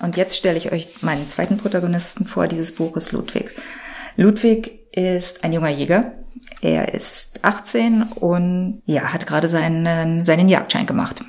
Und 0.00 0.16
jetzt 0.16 0.34
stelle 0.34 0.56
ich 0.56 0.72
euch 0.72 1.02
meinen 1.02 1.28
zweiten 1.28 1.58
Protagonisten 1.58 2.26
vor 2.26 2.48
dieses 2.48 2.74
Buches, 2.74 3.12
Ludwig. 3.12 3.50
Ludwig 4.16 4.88
ist 4.96 5.44
ein 5.44 5.52
junger 5.52 5.68
Jäger. 5.68 6.14
Er 6.62 6.94
ist 6.94 7.44
18 7.44 8.04
und 8.04 8.80
ja, 8.86 9.12
hat 9.12 9.26
gerade 9.26 9.50
seinen, 9.50 10.24
seinen 10.24 10.48
Jagdschein 10.48 10.86
gemacht. 10.86 11.22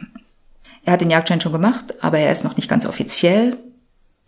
Er 0.86 0.94
hat 0.94 1.02
den 1.02 1.12
Jagdschein 1.12 1.42
schon 1.42 1.52
gemacht, 1.52 2.02
aber 2.02 2.20
er 2.20 2.32
ist 2.32 2.46
noch 2.46 2.56
nicht 2.56 2.70
ganz 2.70 2.86
offiziell. 2.86 3.58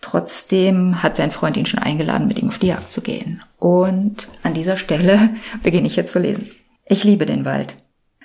Trotzdem 0.02 1.02
hat 1.02 1.16
sein 1.16 1.32
Freund 1.32 1.56
ihn 1.56 1.66
schon 1.66 1.80
eingeladen, 1.80 2.28
mit 2.28 2.40
ihm 2.40 2.50
auf 2.50 2.60
die 2.60 2.68
Jagd 2.68 2.92
zu 2.92 3.00
gehen. 3.00 3.42
Und 3.62 4.28
an 4.42 4.56
dieser 4.56 4.76
Stelle 4.76 5.30
beginne 5.64 5.86
ich 5.86 5.96
jetzt 5.96 6.14
zu 6.14 6.18
lesen. 6.20 6.50
Ich 6.88 7.04
liebe 7.04 7.28
den 7.28 7.46
Wald. 7.46 7.78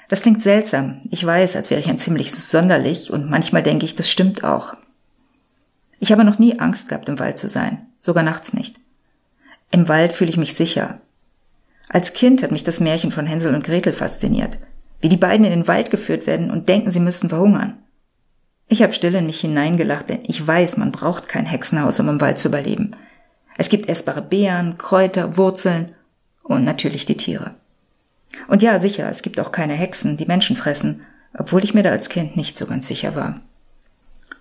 Das 0.09 0.23
klingt 0.23 0.43
seltsam. 0.43 1.03
Ich 1.11 1.27
weiß, 1.27 1.57
als 1.57 1.69
wäre 1.69 1.79
ich 1.79 1.89
ein 1.89 1.99
ziemlich 1.99 2.35
sonderlich 2.35 3.13
und 3.13 3.29
manchmal 3.29 3.63
denke 3.63 3.85
ich, 3.85 3.95
das 3.95 4.09
stimmt 4.09 4.45
auch. 4.45 4.73
Ich 6.01 6.11
habe 6.11 6.25
noch 6.25 6.39
nie 6.39 6.59
Angst 6.59 6.89
gehabt, 6.89 7.11
im 7.11 7.19
Wald 7.19 7.39
zu 7.39 7.51
sein, 7.51 7.87
sogar 7.99 8.23
nachts 8.23 8.55
nicht. 8.55 8.77
Im 9.71 9.89
Wald 9.89 10.15
fühle 10.15 10.31
ich 10.31 10.39
mich 10.39 10.55
sicher. 10.55 11.03
Als 11.91 12.15
Kind 12.15 12.43
hat 12.43 12.51
mich 12.51 12.65
das 12.65 12.81
Märchen 12.81 13.11
von 13.11 13.27
Hänsel 13.27 13.55
und 13.55 13.63
Gretel 13.63 13.93
fasziniert, 13.93 14.57
wie 15.03 15.11
die 15.11 15.19
beiden 15.19 15.45
in 15.45 15.53
den 15.53 15.69
Wald 15.69 15.91
geführt 15.91 16.27
werden 16.27 16.51
und 16.51 16.71
denken, 16.71 16.91
sie 16.91 17.01
müssten 17.01 17.29
verhungern. 17.29 17.77
Ich 18.69 18.83
habe 18.83 18.95
still 18.95 19.15
in 19.15 19.27
mich 19.27 19.41
hineingelacht, 19.41 20.09
denn 20.09 20.21
ich 20.23 20.45
weiß, 20.45 20.79
man 20.79 20.93
braucht 20.93 21.29
kein 21.29 21.45
Hexenhaus, 21.45 22.01
um 22.01 22.09
im 22.09 22.23
Wald 22.23 22.39
zu 22.39 22.49
überleben. 22.49 22.97
Es 23.57 23.69
gibt 23.69 23.89
essbare 23.89 24.23
Beeren, 24.23 24.79
Kräuter, 24.79 25.37
Wurzeln 25.37 25.95
und 26.43 26.65
natürlich 26.65 27.07
die 27.07 27.17
Tiere. 27.17 27.55
Und 28.49 28.63
ja, 28.63 28.79
sicher, 28.79 29.09
es 29.09 29.23
gibt 29.23 29.41
auch 29.41 29.53
keine 29.53 29.75
Hexen, 29.75 30.17
die 30.17 30.27
Menschen 30.27 30.57
fressen, 30.57 31.03
obwohl 31.37 31.65
ich 31.65 31.75
mir 31.75 31.83
da 31.83 31.91
als 31.91 32.09
Kind 32.09 32.37
nicht 32.37 32.59
so 32.59 32.67
ganz 32.67 32.87
sicher 32.87 33.15
war. 33.15 33.41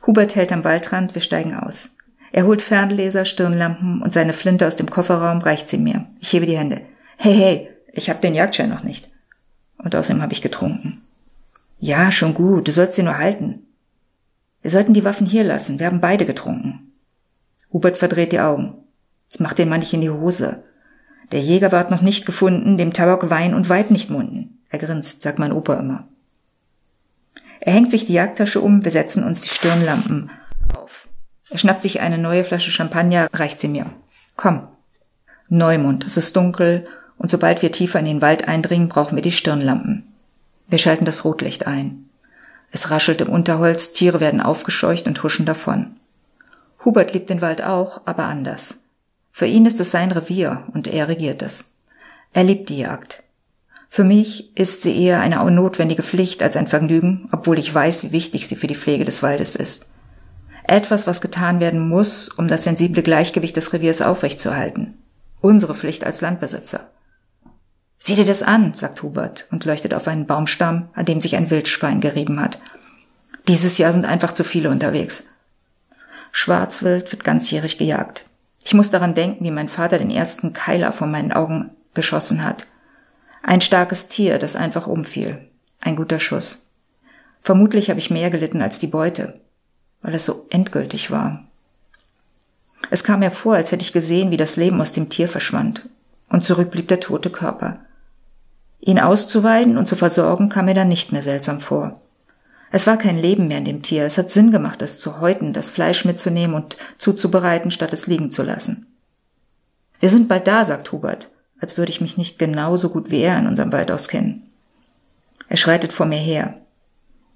Hubert 0.06 0.36
hält 0.36 0.52
am 0.52 0.64
Waldrand, 0.64 1.16
wir 1.16 1.22
steigen 1.22 1.56
aus. 1.56 1.90
Er 2.32 2.46
holt 2.46 2.62
Fernleser, 2.62 3.26
Stirnlampen 3.26 4.02
und 4.02 4.14
seine 4.14 4.34
Flinte 4.34 4.68
aus 4.68 4.76
dem 4.76 4.90
Kofferraum, 4.90 5.40
reicht 5.40 5.70
sie 5.70 5.78
mir. 5.78 6.06
Ich 6.20 6.34
hebe 6.34 6.46
die 6.46 6.58
Hände. 6.58 6.82
Hey, 7.18 7.34
hey, 7.34 7.70
ich 7.94 8.10
hab 8.10 8.22
den 8.22 8.36
Jagdschein 8.36 8.70
noch 8.70 8.84
nicht. 8.84 9.10
Und 9.78 9.96
außerdem 9.96 10.22
habe 10.22 10.34
ich 10.34 10.42
getrunken. 10.42 11.02
Ja, 11.80 12.12
schon 12.12 12.34
gut, 12.34 12.68
du 12.68 12.72
sollst 12.72 12.96
sie 12.96 13.04
nur 13.04 13.18
halten. 13.18 13.66
Wir 14.62 14.72
sollten 14.72 14.94
die 14.94 15.06
Waffen 15.06 15.28
hier 15.28 15.44
lassen, 15.44 15.80
wir 15.80 15.86
haben 15.86 16.02
beide 16.02 16.26
getrunken. 16.26 16.92
Hubert 17.72 17.98
verdreht 17.98 18.32
die 18.32 18.40
Augen. 18.40 18.85
Das 19.36 19.42
macht 19.42 19.58
den 19.58 19.68
Mann 19.68 19.82
nicht 19.82 19.92
in 19.92 20.00
die 20.00 20.10
Hose. 20.10 20.64
Der 21.34 21.42
Jäger 21.42 21.74
ward 21.74 21.92
noch 21.92 22.00
nicht 22.00 22.26
gefunden, 22.26 22.78
dem 22.78 22.94
Tabak 22.94 23.30
Wein 23.30 23.54
und 23.54 23.68
Weib 23.68 23.92
nicht 23.92 24.10
munden. 24.10 24.64
Er 24.70 24.80
grinst, 24.80 25.24
sagt 25.24 25.40
mein 25.40 25.52
Opa 25.52 25.74
immer. 25.74 26.08
Er 27.60 27.74
hängt 27.74 27.92
sich 27.92 28.06
die 28.06 28.14
Jagdtasche 28.14 28.62
um, 28.62 28.86
wir 28.86 28.92
setzen 28.92 29.26
uns 29.26 29.42
die 29.42 29.50
Stirnlampen 29.50 30.32
auf. 30.78 31.10
Er 31.50 31.58
schnappt 31.58 31.84
sich 31.84 32.00
eine 32.00 32.18
neue 32.18 32.46
Flasche 32.46 32.72
Champagner, 32.72 33.28
reicht 33.34 33.60
sie 33.60 33.68
mir. 33.68 33.88
Komm. 34.38 34.70
Neumond, 35.50 36.06
es 36.06 36.16
ist 36.16 36.38
dunkel 36.38 36.88
und 37.18 37.30
sobald 37.30 37.62
wir 37.62 37.74
tiefer 37.74 38.00
in 38.00 38.06
den 38.06 38.22
Wald 38.22 38.48
eindringen, 38.48 38.88
brauchen 38.88 39.18
wir 39.18 39.22
die 39.22 39.34
Stirnlampen. 39.34 40.14
Wir 40.70 40.78
schalten 40.78 41.04
das 41.04 41.26
Rotlicht 41.26 41.68
ein. 41.68 42.10
Es 42.72 42.90
raschelt 42.90 43.20
im 43.20 43.28
Unterholz, 43.28 43.92
Tiere 43.92 44.22
werden 44.22 44.40
aufgescheucht 44.40 45.08
und 45.08 45.22
huschen 45.24 45.46
davon. 45.46 45.98
Hubert 46.86 47.12
liebt 47.12 47.30
den 47.30 47.42
Wald 47.42 47.62
auch, 47.62 48.04
aber 48.06 48.28
anders. 48.28 48.85
Für 49.38 49.48
ihn 49.48 49.66
ist 49.66 49.82
es 49.82 49.92
sein 49.92 50.14
Revier 50.14 50.64
und 50.74 50.88
er 50.88 51.10
regiert 51.10 51.42
es. 51.42 51.74
Er 52.32 52.46
liebt 52.46 52.70
die 52.70 52.78
Jagd. 52.78 53.22
Für 53.90 54.06
mich 54.06 54.56
ist 54.58 54.82
sie 54.82 54.98
eher 54.98 55.20
eine 55.20 55.44
notwendige 55.52 56.04
Pflicht 56.04 56.42
als 56.42 56.56
ein 56.56 56.68
Vergnügen, 56.68 57.28
obwohl 57.34 57.60
ich 57.60 57.76
weiß, 57.76 58.04
wie 58.04 58.12
wichtig 58.14 58.48
sie 58.48 58.56
für 58.56 58.68
die 58.68 58.78
Pflege 58.78 59.04
des 59.04 59.24
Waldes 59.24 59.58
ist. 59.58 59.88
Etwas, 60.64 61.06
was 61.06 61.20
getan 61.20 61.60
werden 61.60 61.86
muss, 61.86 62.30
um 62.30 62.48
das 62.48 62.64
sensible 62.64 63.04
Gleichgewicht 63.04 63.58
des 63.58 63.74
Reviers 63.74 64.02
aufrechtzuerhalten. 64.02 64.94
Unsere 65.42 65.76
Pflicht 65.76 66.06
als 66.06 66.22
Landbesitzer. 66.22 66.90
Sieh 68.00 68.16
dir 68.16 68.24
das 68.24 68.42
an, 68.42 68.74
sagt 68.74 69.04
Hubert 69.04 69.50
und 69.52 69.66
leuchtet 69.66 69.94
auf 69.94 70.08
einen 70.08 70.28
Baumstamm, 70.28 70.88
an 70.94 71.04
dem 71.04 71.20
sich 71.20 71.36
ein 71.36 71.50
Wildschwein 71.50 72.00
gerieben 72.00 72.40
hat. 72.40 72.58
Dieses 73.50 73.80
Jahr 73.80 73.92
sind 73.92 74.06
einfach 74.06 74.32
zu 74.32 74.46
viele 74.46 74.70
unterwegs. 74.70 75.26
Schwarzwild 76.32 77.12
wird 77.12 77.26
ganzjährig 77.26 77.78
gejagt. 77.78 78.30
Ich 78.66 78.74
muss 78.74 78.90
daran 78.90 79.14
denken, 79.14 79.46
wie 79.46 79.52
mein 79.52 79.70
Vater 79.70 80.00
den 80.00 80.10
ersten 80.10 80.52
Keiler 80.52 80.92
vor 80.92 81.06
meinen 81.06 81.32
Augen 81.32 81.70
geschossen 81.94 82.44
hat. 82.44 82.66
Ein 83.44 83.62
starkes 83.62 84.08
Tier, 84.08 84.40
das 84.40 84.56
einfach 84.56 84.88
umfiel. 84.88 85.48
Ein 85.80 85.96
guter 85.96 86.20
Schuss. 86.20 86.72
Vermutlich 87.44 87.92
habe 87.92 88.00
ich 88.00 88.10
mehr 88.10 88.32
gelitten 88.32 88.64
als 88.64 88.80
die 88.80 88.88
Beute, 88.88 89.40
weil 90.02 90.16
es 90.16 90.26
so 90.26 90.48
endgültig 90.50 91.12
war. 91.12 91.46
Es 92.90 93.04
kam 93.04 93.20
mir 93.20 93.30
vor, 93.30 93.56
als 93.56 93.72
hätte 93.72 93.84
ich 93.84 93.94
gesehen, 93.94 94.32
wie 94.32 94.38
das 94.38 94.56
Leben 94.56 94.82
aus 94.82 94.94
dem 94.94 95.10
Tier 95.10 95.28
verschwand, 95.28 95.88
und 96.30 96.44
zurück 96.44 96.72
blieb 96.72 96.88
der 96.88 97.00
tote 97.00 97.30
Körper. 97.30 97.82
Ihn 98.80 99.00
auszuweiden 99.00 99.78
und 99.78 99.88
zu 99.88 99.96
versorgen 99.96 100.50
kam 100.50 100.66
mir 100.66 100.74
dann 100.74 100.90
nicht 100.90 101.12
mehr 101.12 101.22
seltsam 101.22 101.60
vor. 101.60 102.02
Es 102.76 102.86
war 102.88 102.98
kein 102.98 103.18
Leben 103.18 103.48
mehr 103.48 103.60
in 103.60 103.66
dem 103.66 103.84
Tier, 103.84 104.04
es 104.04 104.18
hat 104.18 104.32
Sinn 104.32 104.52
gemacht, 104.52 104.82
es 104.82 105.00
zu 105.00 105.22
häuten, 105.22 105.54
das 105.54 105.70
Fleisch 105.70 106.04
mitzunehmen 106.04 106.58
und 106.58 106.76
zuzubereiten, 106.98 107.72
statt 107.72 107.94
es 107.94 108.06
liegen 108.06 108.32
zu 108.32 108.44
lassen. 108.44 108.88
Wir 110.02 110.10
sind 110.10 110.28
bald 110.28 110.46
da, 110.46 110.66
sagt 110.66 110.92
Hubert 110.92 111.32
als 111.62 111.78
würde 111.78 111.90
ich 111.90 112.02
mich 112.02 112.18
nicht 112.18 112.38
genauso 112.38 112.90
gut 112.90 113.10
wie 113.10 113.22
er 113.22 113.40
in 113.40 113.48
unserem 113.48 113.72
Wald 113.72 113.90
auskennen. 113.90 114.44
Er 115.48 115.56
schreitet 115.56 115.94
vor 115.94 116.06
mir 116.06 116.20
her. 116.20 116.56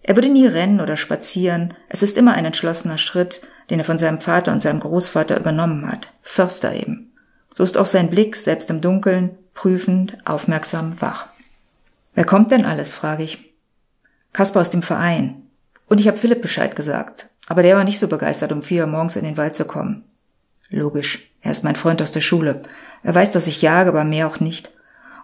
Er 0.03 0.15
würde 0.17 0.29
nie 0.29 0.46
rennen 0.46 0.81
oder 0.81 0.98
spazieren, 0.98 1.74
es 1.88 2.03
ist 2.03 2.17
immer 2.17 2.34
ein 2.34 2.46
entschlossener 2.46 2.98
Schritt, 2.98 3.41
den 3.69 3.79
er 3.79 3.86
von 3.86 3.98
seinem 3.98 4.19
Vater 4.19 4.51
und 4.51 4.62
seinem 4.62 4.81
Großvater 4.81 5.39
übernommen 5.39 5.89
hat, 5.89 6.10
Förster 6.22 6.74
eben. 6.74 7.13
So 7.53 7.63
ist 7.63 7.77
auch 7.77 7.86
sein 7.86 8.10
Blick, 8.10 8.36
selbst 8.36 8.69
im 8.69 8.81
Dunkeln, 8.81 9.38
prüfend, 9.53 10.17
aufmerksam, 10.25 11.01
wach. 11.01 11.27
Wer 12.13 12.25
kommt 12.25 12.51
denn 12.51 12.65
alles, 12.65 12.91
frage 12.91 13.24
ich. 13.24 13.49
Kasper 14.39 14.62
aus 14.62 14.69
dem 14.69 14.84
Verein. 14.84 15.41
Und 15.89 16.00
ich 16.00 16.08
habe 16.08 16.17
Philipp 16.17 16.41
Bescheid 16.41 16.74
gesagt, 16.74 17.27
aber 17.50 17.62
der 17.62 17.75
war 17.75 17.84
nicht 17.84 18.00
so 18.00 18.08
begeistert, 18.08 18.53
um 18.53 18.62
vier 18.62 18.84
Uhr 18.84 18.88
morgens 18.88 19.17
in 19.17 19.25
den 19.25 19.36
Wald 19.36 19.58
zu 19.58 19.65
kommen. 19.65 20.05
Logisch, 20.69 21.29
er 21.41 21.51
ist 21.51 21.65
mein 21.65 21.75
Freund 21.75 22.01
aus 22.01 22.13
der 22.13 22.22
Schule. 22.22 22.63
Er 23.03 23.13
weiß, 23.13 23.34
dass 23.34 23.48
ich 23.48 23.62
jage, 23.62 23.89
aber 23.89 24.05
mehr 24.05 24.27
auch 24.27 24.39
nicht. 24.39 24.72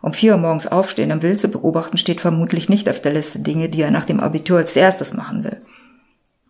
Um 0.01 0.11
vier 0.11 0.33
Uhr 0.33 0.37
morgens 0.37 0.67
aufstehen 0.67 1.13
und 1.13 1.23
Wild 1.23 1.39
zu 1.39 1.47
beobachten, 1.47 1.97
steht 1.97 2.19
vermutlich 2.19 2.67
nicht 2.67 2.89
auf 2.89 2.99
der 2.99 3.13
Liste 3.13 3.39
Dinge, 3.39 3.69
die 3.69 3.81
er 3.83 3.89
nach 3.89 4.03
dem 4.03 4.19
Abitur 4.19 4.57
als 4.57 4.75
erstes 4.75 5.13
machen 5.13 5.45
will. 5.45 5.61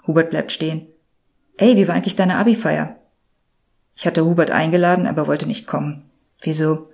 Hubert 0.08 0.32
bleibt 0.32 0.52
stehen. 0.52 0.88
Ey, 1.58 1.78
wie 1.78 1.88
war 1.88 1.94
eigentlich 1.94 2.16
deine 2.16 2.38
Abi-Feier? 2.38 2.96
Ich 3.96 4.08
hatte 4.08 4.26
Hubert 4.26 4.50
eingeladen, 4.50 5.06
aber 5.06 5.28
wollte 5.28 5.46
nicht 5.46 5.68
kommen. 5.68 6.10
Wieso? 6.42 6.90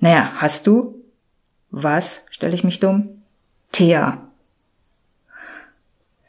Naja, 0.00 0.32
hast 0.34 0.66
du? 0.66 1.00
Was? 1.70 2.24
stelle 2.28 2.56
ich 2.56 2.64
mich 2.64 2.80
dumm. 2.80 3.22
Thea. 3.70 4.25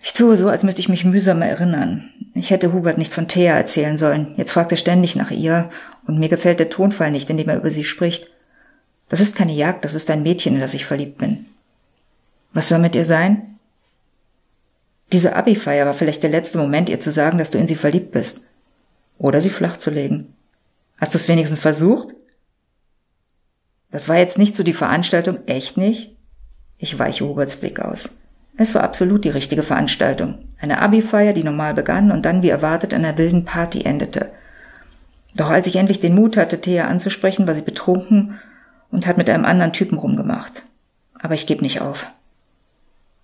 Ich 0.02 0.14
tue 0.14 0.38
so, 0.38 0.50
als 0.50 0.64
müsste 0.64 0.82
ich 0.82 0.90
mich 0.90 1.06
mühsam 1.06 1.42
erinnern. 1.42 2.10
Ich 2.34 2.52
hätte 2.52 2.72
Hubert 2.72 2.98
nicht 2.98 3.14
von 3.14 3.28
Thea 3.28 3.56
erzählen 3.56 3.98
sollen. 3.98 4.34
Jetzt 4.38 4.52
fragt 4.52 4.72
er 4.72 4.78
ständig 4.78 5.16
nach 5.16 5.32
ihr 5.32 5.70
und 6.06 6.20
mir 6.20 6.30
gefällt 6.30 6.60
der 6.60 6.70
Tonfall 6.70 7.12
nicht, 7.12 7.30
in 7.30 7.38
dem 7.38 7.50
er 7.50 7.58
über 7.58 7.72
sie 7.72 7.84
spricht. 7.84 8.28
Das 9.10 9.22
ist 9.22 9.36
keine 9.36 9.54
Jagd, 9.54 9.86
das 9.86 9.94
ist 9.94 10.10
ein 10.10 10.24
Mädchen, 10.24 10.56
in 10.56 10.62
das 10.62 10.74
ich 10.74 10.86
verliebt 10.86 11.18
bin. 11.18 11.46
Was 12.54 12.70
soll 12.70 12.80
mit 12.80 12.96
ihr 12.96 13.06
sein? 13.06 13.58
Diese 15.12 15.36
Abi-Feier 15.36 15.86
war 15.86 15.94
vielleicht 15.94 16.24
der 16.24 16.30
letzte 16.30 16.58
Moment, 16.58 16.90
ihr 16.90 17.00
zu 17.00 17.12
sagen, 17.12 17.38
dass 17.38 17.52
du 17.52 17.58
in 17.58 17.68
sie 17.68 17.76
verliebt 17.76 18.12
bist. 18.12 18.42
Oder 19.18 19.42
sie 19.42 19.50
flach 19.50 19.78
zu 19.78 19.90
legen. 19.90 20.34
Hast 20.98 21.14
du 21.14 21.18
es 21.18 21.28
wenigstens 21.28 21.60
versucht? 21.60 22.14
Das 23.90 24.08
war 24.08 24.18
jetzt 24.18 24.38
nicht 24.38 24.56
so 24.56 24.64
die 24.64 24.74
Veranstaltung, 24.74 25.40
echt 25.48 25.78
nicht? 25.78 26.16
Ich 26.78 27.00
weiche 27.00 27.26
Huberts 27.26 27.56
Blick 27.56 27.80
aus. 27.80 28.10
Es 28.58 28.74
war 28.74 28.84
absolut 28.84 29.24
die 29.24 29.30
richtige 29.30 29.62
Veranstaltung. 29.62 30.40
Eine 30.60 30.82
Abi-Feier, 30.82 31.34
die 31.34 31.44
normal 31.44 31.76
begann 31.76 32.12
und 32.12 32.26
dann 32.26 32.42
wie 32.42 32.50
erwartet 32.50 32.94
an 32.94 33.06
einer 33.06 33.18
wilden 33.18 33.46
Party 33.46 33.84
endete. 33.84 34.32
Doch 35.36 35.52
als 35.52 35.68
ich 35.68 35.76
endlich 35.76 36.00
den 36.00 36.16
Mut 36.16 36.36
hatte, 36.36 36.60
Thea 36.60 36.88
anzusprechen, 36.88 37.46
war 37.46 37.54
sie 37.54 37.62
betrunken 37.62 38.40
und 38.90 39.06
hat 39.06 39.18
mit 39.18 39.30
einem 39.30 39.46
anderen 39.46 39.74
Typen 39.74 40.00
rumgemacht. 40.00 40.64
Aber 41.20 41.36
ich 41.36 41.46
gebe 41.46 41.62
nicht 41.62 41.82
auf. 41.82 42.08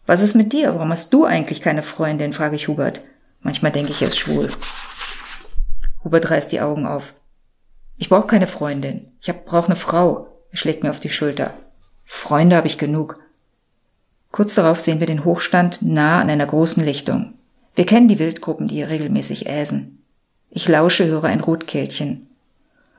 Was 0.05 0.21
ist 0.21 0.35
mit 0.35 0.53
dir? 0.53 0.75
Warum 0.75 0.89
hast 0.89 1.11
du 1.13 1.25
eigentlich 1.25 1.61
keine 1.61 1.81
Freundin? 1.81 2.33
frage 2.33 2.55
ich 2.55 2.67
Hubert. 2.67 3.01
Manchmal 3.41 3.71
denke 3.71 3.91
ich, 3.91 4.01
er 4.01 4.09
ist 4.09 4.19
schwul. 4.19 4.51
Hubert 6.03 6.29
reißt 6.29 6.51
die 6.51 6.61
Augen 6.61 6.85
auf. 6.85 7.13
Ich 7.97 8.09
brauche 8.09 8.27
keine 8.27 8.47
Freundin. 8.47 9.11
Ich 9.21 9.33
brauche 9.45 9.67
eine 9.67 9.75
Frau. 9.75 10.27
Er 10.51 10.57
schlägt 10.57 10.83
mir 10.83 10.91
auf 10.91 10.99
die 10.99 11.09
Schulter. 11.09 11.53
Freunde 12.03 12.55
habe 12.55 12.67
ich 12.67 12.77
genug. 12.77 13.22
Kurz 14.33 14.55
darauf 14.55 14.79
sehen 14.79 14.99
wir 14.99 15.05
den 15.05 15.25
Hochstand 15.25 15.83
nah 15.83 16.19
an 16.19 16.27
einer 16.27 16.47
großen 16.47 16.83
Lichtung. 16.83 17.35
Wir 17.75 17.85
kennen 17.85 18.07
die 18.07 18.17
Wildgruppen, 18.17 18.67
die 18.67 18.75
hier 18.75 18.89
regelmäßig 18.89 19.45
äsen. 19.45 20.03
Ich 20.49 20.67
lausche, 20.67 21.05
höre 21.05 21.25
ein 21.25 21.39
Rotkehlchen. 21.39 22.25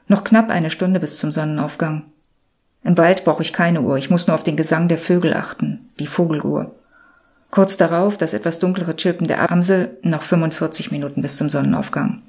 Noch 0.07 0.23
knapp 0.23 0.49
eine 0.49 0.71
Stunde 0.71 1.01
bis 1.01 1.19
zum 1.19 1.33
Sonnenaufgang. 1.33 2.05
Im 2.85 2.97
Wald 2.97 3.25
brauche 3.25 3.43
ich 3.43 3.53
keine 3.53 3.81
Uhr, 3.81 3.99
ich 3.99 4.11
muss 4.11 4.29
nur 4.29 4.37
auf 4.37 4.45
den 4.45 4.57
Gesang 4.57 4.87
der 4.87 4.97
Vögel 4.97 5.35
achten, 5.35 5.91
die 5.99 6.07
Vogeluhr. 6.07 6.73
Kurz 7.51 7.77
darauf 7.77 8.17
das 8.17 8.33
etwas 8.33 8.61
dunklere 8.61 8.95
Chirpen 8.95 9.27
der 9.27 9.51
Amsel, 9.51 9.99
noch 10.03 10.23
45 10.23 10.93
Minuten 10.93 11.21
bis 11.21 11.37
zum 11.37 11.51
Sonnenaufgang. 11.51 12.23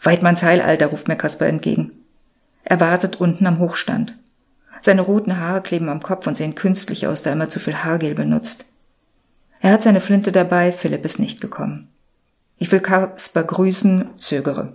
Weidmanns 0.00 0.44
Heilalter, 0.44 0.86
ruft 0.86 1.08
mir 1.08 1.16
Kasper 1.16 1.46
entgegen. 1.46 1.90
Er 2.62 2.78
wartet 2.78 3.16
unten 3.20 3.48
am 3.48 3.58
Hochstand. 3.58 4.14
Seine 4.84 5.00
roten 5.00 5.40
Haare 5.40 5.62
kleben 5.62 5.88
am 5.88 6.02
Kopf 6.02 6.26
und 6.26 6.36
sehen 6.36 6.54
künstlich 6.54 7.06
aus, 7.06 7.22
da 7.22 7.30
er 7.30 7.36
immer 7.36 7.48
zu 7.48 7.58
viel 7.58 7.74
Haargel 7.74 8.14
benutzt. 8.14 8.66
Er 9.60 9.72
hat 9.72 9.82
seine 9.82 9.98
Flinte 9.98 10.30
dabei, 10.30 10.72
Philipp 10.72 11.06
ist 11.06 11.18
nicht 11.18 11.40
gekommen. 11.40 11.88
Ich 12.58 12.70
will 12.70 12.80
Kasper 12.80 13.44
grüßen, 13.44 14.10
zögere. 14.18 14.74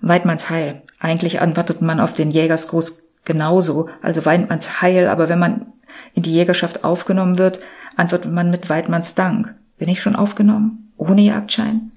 Weidmanns 0.00 0.48
Heil. 0.48 0.80
Eigentlich 1.00 1.42
antwortet 1.42 1.82
man 1.82 2.00
auf 2.00 2.14
den 2.14 2.30
Jägersgruß 2.30 3.02
genauso, 3.26 3.90
also 4.00 4.24
Weidmanns 4.24 4.80
Heil, 4.80 5.08
aber 5.08 5.28
wenn 5.28 5.38
man 5.38 5.66
in 6.14 6.22
die 6.22 6.32
Jägerschaft 6.32 6.82
aufgenommen 6.82 7.36
wird, 7.36 7.60
antwortet 7.96 8.32
man 8.32 8.48
mit 8.48 8.70
Weidmanns 8.70 9.14
Dank. 9.14 9.54
Bin 9.76 9.90
ich 9.90 10.00
schon 10.00 10.16
aufgenommen? 10.16 10.94
Ohne 10.96 11.20
Jagdschein? 11.20 11.92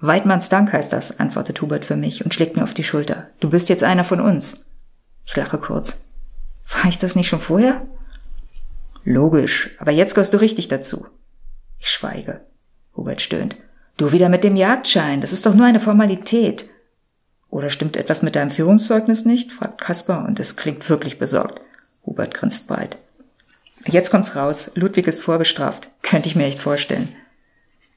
Weidmanns 0.00 0.50
Dank 0.50 0.74
heißt 0.74 0.92
das, 0.92 1.18
antwortet 1.18 1.62
Hubert 1.62 1.86
für 1.86 1.96
mich 1.96 2.22
und 2.22 2.34
schlägt 2.34 2.54
mir 2.54 2.64
auf 2.64 2.74
die 2.74 2.84
Schulter. 2.84 3.28
Du 3.40 3.48
bist 3.48 3.70
jetzt 3.70 3.82
einer 3.82 4.04
von 4.04 4.20
uns. 4.20 4.66
Ich 5.24 5.36
lache 5.36 5.58
kurz. 5.58 5.98
War 6.82 6.90
ich 6.90 6.98
das 6.98 7.16
nicht 7.16 7.28
schon 7.28 7.40
vorher? 7.40 7.86
Logisch, 9.04 9.70
aber 9.78 9.90
jetzt 9.90 10.14
gehörst 10.14 10.32
du 10.32 10.40
richtig 10.40 10.68
dazu. 10.68 11.06
Ich 11.78 11.88
schweige. 11.88 12.40
Hubert 12.96 13.20
stöhnt. 13.20 13.56
Du 13.96 14.12
wieder 14.12 14.28
mit 14.28 14.44
dem 14.44 14.56
Jagdschein, 14.56 15.20
das 15.20 15.32
ist 15.32 15.44
doch 15.44 15.54
nur 15.54 15.66
eine 15.66 15.80
Formalität. 15.80 16.68
Oder 17.50 17.68
stimmt 17.68 17.96
etwas 17.96 18.22
mit 18.22 18.36
deinem 18.36 18.50
Führungszeugnis 18.50 19.24
nicht? 19.24 19.52
fragt 19.52 19.80
Kaspar 19.80 20.24
und 20.26 20.40
es 20.40 20.56
klingt 20.56 20.88
wirklich 20.88 21.18
besorgt. 21.18 21.60
Hubert 22.06 22.34
grinst 22.34 22.68
breit. 22.68 22.96
Jetzt 23.84 24.10
kommt's 24.10 24.36
raus. 24.36 24.70
Ludwig 24.74 25.06
ist 25.06 25.20
vorbestraft. 25.20 25.90
Könnte 26.02 26.28
ich 26.28 26.36
mir 26.36 26.46
echt 26.46 26.60
vorstellen. 26.60 27.14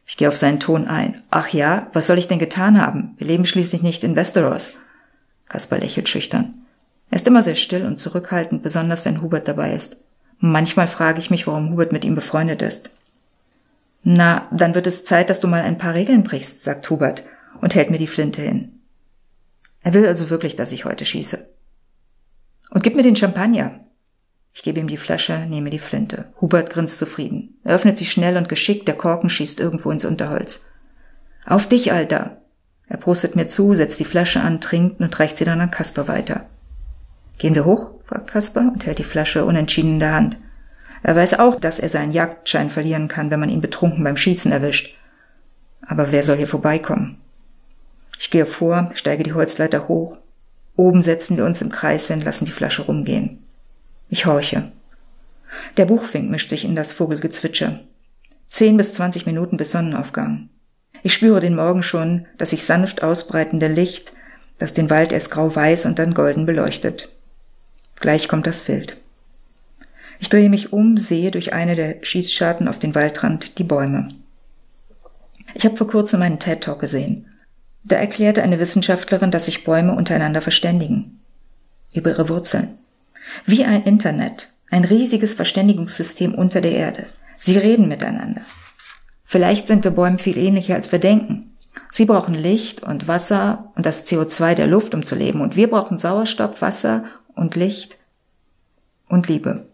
Ich 0.08 0.18
gehe 0.18 0.28
auf 0.28 0.36
seinen 0.36 0.60
Ton 0.60 0.88
ein. 0.88 1.24
Ach 1.30 1.50
ja, 1.50 1.88
was 1.94 2.08
soll 2.08 2.18
ich 2.18 2.28
denn 2.28 2.40
getan 2.40 2.82
haben? 2.82 3.16
Wir 3.18 3.28
leben 3.28 3.46
schließlich 3.46 3.82
nicht 3.82 4.04
in 4.04 4.16
Westeros. 4.16 4.78
Kaspar 5.48 5.80
lächelt 5.80 6.10
schüchtern. 6.10 6.65
Er 7.10 7.18
ist 7.18 7.28
immer 7.28 7.44
sehr 7.44 7.56
still 7.56 7.86
und 7.86 7.98
zurückhaltend, 7.98 8.64
besonders 8.64 9.06
wenn 9.06 9.22
Hubert 9.22 9.48
dabei 9.48 9.74
ist. 9.74 9.98
Manchmal 10.40 10.88
frage 10.88 11.20
ich 11.20 11.30
mich, 11.30 11.48
warum 11.48 11.72
Hubert 11.72 11.92
mit 11.92 12.04
ihm 12.04 12.16
befreundet 12.16 12.62
ist. 12.62 12.90
Na, 14.04 14.48
dann 14.52 14.76
wird 14.76 14.88
es 14.88 15.06
Zeit, 15.06 15.30
dass 15.30 15.40
du 15.40 15.48
mal 15.48 15.62
ein 15.62 15.78
paar 15.78 15.94
Regeln 15.94 16.24
brichst, 16.24 16.64
sagt 16.64 16.90
Hubert 16.90 17.24
und 17.62 17.74
hält 17.74 17.90
mir 17.90 17.98
die 17.98 18.08
Flinte 18.08 18.42
hin. 18.42 18.82
Er 19.82 19.94
will 19.94 20.06
also 20.06 20.30
wirklich, 20.30 20.56
dass 20.56 20.72
ich 20.72 20.86
heute 20.86 21.06
schieße. 21.06 21.48
Und 22.72 22.84
gib 22.84 22.96
mir 22.96 23.04
den 23.04 23.16
Champagner. 23.16 23.80
Ich 24.54 24.64
gebe 24.64 24.80
ihm 24.80 24.88
die 24.88 24.98
Flasche, 24.98 25.46
nehme 25.50 25.70
die 25.70 25.80
Flinte. 25.80 26.34
Hubert 26.40 26.70
grinst 26.70 26.98
zufrieden. 26.98 27.60
Er 27.64 27.76
öffnet 27.76 27.98
sie 27.98 28.06
schnell 28.06 28.38
und 28.38 28.50
geschickt, 28.50 28.88
der 28.88 28.96
Korken 28.96 29.30
schießt 29.30 29.60
irgendwo 29.60 29.92
ins 29.92 30.06
Unterholz. 30.06 30.62
Auf 31.46 31.68
dich, 31.68 31.92
Alter! 31.92 32.42
Er 32.88 32.98
prostet 32.98 33.36
mir 33.36 33.48
zu, 33.48 33.74
setzt 33.74 34.00
die 34.00 34.06
Flasche 34.06 34.42
an, 34.42 34.62
trinkt 34.62 35.00
und 35.02 35.20
reicht 35.20 35.38
sie 35.38 35.46
dann 35.46 35.62
an 35.62 35.72
Kasper 35.72 36.08
weiter. 36.08 36.46
Gehen 37.38 37.56
wir 37.56 37.66
hoch? 37.66 37.92
fragt 38.06 38.28
Kasper 38.28 38.72
und 38.74 38.86
hält 38.86 39.00
die 39.00 39.04
Flasche 39.04 39.46
unentschieden 39.46 39.94
in 39.94 40.00
der 40.00 40.14
Hand. 40.14 40.38
Er 41.04 41.16
weiß 41.16 41.40
auch, 41.40 41.56
dass 41.56 41.80
er 41.80 41.90
seinen 41.90 42.12
Jagdschein 42.12 42.70
verlieren 42.70 43.08
kann, 43.08 43.30
wenn 43.30 43.40
man 43.40 43.50
ihn 43.50 43.62
betrunken 43.62 44.04
beim 44.04 44.18
Schießen 44.18 44.52
erwischt. 44.52 44.98
Aber 45.86 46.12
wer 46.12 46.24
soll 46.24 46.38
hier 46.38 46.48
vorbeikommen? 46.48 47.18
Ich 48.20 48.32
gehe 48.32 48.46
vor, 48.46 48.92
steige 48.96 49.24
die 49.24 49.34
Holzleiter 49.34 49.88
hoch. 49.88 50.18
Oben 50.76 51.04
setzen 51.04 51.38
wir 51.38 51.46
uns 51.46 51.62
im 51.62 51.70
Kreis 51.70 52.08
hin, 52.08 52.22
lassen 52.22 52.46
die 52.46 52.52
Flasche 52.52 52.84
rumgehen. 52.84 53.44
Ich 54.10 54.26
horche. 54.26 54.72
Der 55.78 55.86
Buchfink 55.86 56.30
mischt 56.30 56.50
sich 56.50 56.66
in 56.66 56.76
das 56.76 56.92
Vogelgezwitscher. 56.92 57.80
Zehn 58.48 58.78
bis 58.78 58.94
zwanzig 58.94 59.26
Minuten 59.26 59.58
bis 59.58 59.72
Sonnenaufgang. 59.72 60.50
Ich 61.04 61.14
spüre 61.14 61.40
den 61.40 61.56
Morgen 61.56 61.84
schon, 61.84 62.26
das 62.38 62.50
sich 62.50 62.64
sanft 62.64 63.04
ausbreitende 63.04 63.68
Licht, 63.68 64.14
das 64.58 64.74
den 64.74 64.90
Wald 64.90 65.12
erst 65.12 65.32
grau-weiß 65.32 65.86
und 65.86 66.00
dann 66.00 66.14
golden 66.14 66.46
beleuchtet. 66.46 67.15
Gleich 68.00 68.28
kommt 68.28 68.48
das 68.48 68.68
Wild. 68.68 68.98
Ich 70.20 70.30
drehe 70.30 70.50
mich 70.50 70.74
um, 70.74 70.98
sehe 70.98 71.32
durch 71.32 71.54
eine 71.54 71.76
der 71.76 71.98
Schießscharten 72.02 72.68
auf 72.68 72.80
den 72.80 72.96
Waldrand 72.96 73.58
die 73.58 73.64
Bäume. 73.64 74.10
Ich 75.54 75.66
habe 75.66 75.78
vor 75.78 75.88
kurzem 75.88 76.22
einen 76.22 76.40
TED-Talk 76.40 76.80
gesehen. 76.80 77.28
Da 77.84 77.98
erklärte 77.98 78.42
eine 78.42 78.60
Wissenschaftlerin, 78.60 79.32
dass 79.32 79.46
sich 79.46 79.64
Bäume 79.64 79.96
untereinander 79.96 80.42
verständigen. 80.42 81.20
Über 81.94 82.10
ihre 82.10 82.30
Wurzeln. 82.30 82.80
Wie 83.46 83.64
ein 83.64 83.84
Internet. 83.84 84.52
Ein 84.70 84.84
riesiges 84.84 85.34
Verständigungssystem 85.36 86.34
unter 86.34 86.62
der 86.62 86.72
Erde. 86.72 87.06
Sie 87.38 87.58
reden 87.58 87.88
miteinander. 87.88 88.42
Vielleicht 89.24 89.68
sind 89.68 89.84
wir 89.84 89.92
Bäumen 89.92 90.18
viel 90.18 90.38
ähnlicher, 90.38 90.76
als 90.76 90.92
wir 90.92 91.00
denken. 91.00 91.56
Sie 91.92 92.06
brauchen 92.06 92.34
Licht 92.34 92.84
und 92.84 93.08
Wasser 93.08 93.72
und 93.76 93.86
das 93.86 94.08
CO2 94.08 94.56
der 94.56 94.68
Luft, 94.68 94.96
um 94.96 95.06
zu 95.06 95.16
leben. 95.16 95.42
Und 95.42 95.56
wir 95.56 95.70
brauchen 95.70 96.00
Sauerstoff, 96.00 96.62
Wasser 96.62 97.06
und 97.36 97.56
Licht 97.56 97.98
und 99.08 99.28
Liebe. 99.28 99.66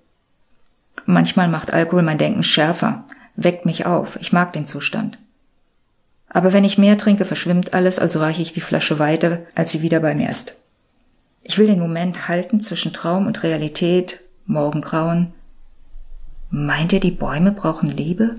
Manchmal 1.06 1.48
macht 1.48 1.74
Alkohol 1.74 2.04
mein 2.04 2.18
Denken 2.18 2.44
schärfer, 2.44 3.06
weckt 3.36 3.66
mich 3.66 3.86
auf. 3.86 4.18
Ich 4.18 4.34
mag 4.34 4.54
den 4.54 4.66
Zustand. 4.66 5.18
Aber 6.30 6.54
wenn 6.54 6.64
ich 6.64 6.78
mehr 6.78 6.98
trinke, 6.98 7.26
verschwimmt 7.26 7.74
alles, 7.74 8.00
also 8.00 8.20
reiche 8.20 8.42
ich 8.42 8.54
die 8.54 8.62
Flasche 8.62 9.00
weiter, 9.00 9.40
als 9.56 9.72
sie 9.72 9.82
wieder 9.82 10.00
bei 10.00 10.16
mir 10.16 10.30
ist. 10.30 10.56
Ich 11.44 11.58
will 11.58 11.68
den 11.68 11.80
Moment 11.80 12.28
halten 12.28 12.62
zwischen 12.62 12.94
Traum 12.94 13.28
und 13.28 13.44
Realität, 13.44 14.22
Morgengrauen. 14.46 15.34
Meint 16.50 16.94
ihr, 16.94 17.00
die 17.00 17.12
Bäume 17.12 17.52
brauchen 17.52 17.90
Liebe? 17.90 18.36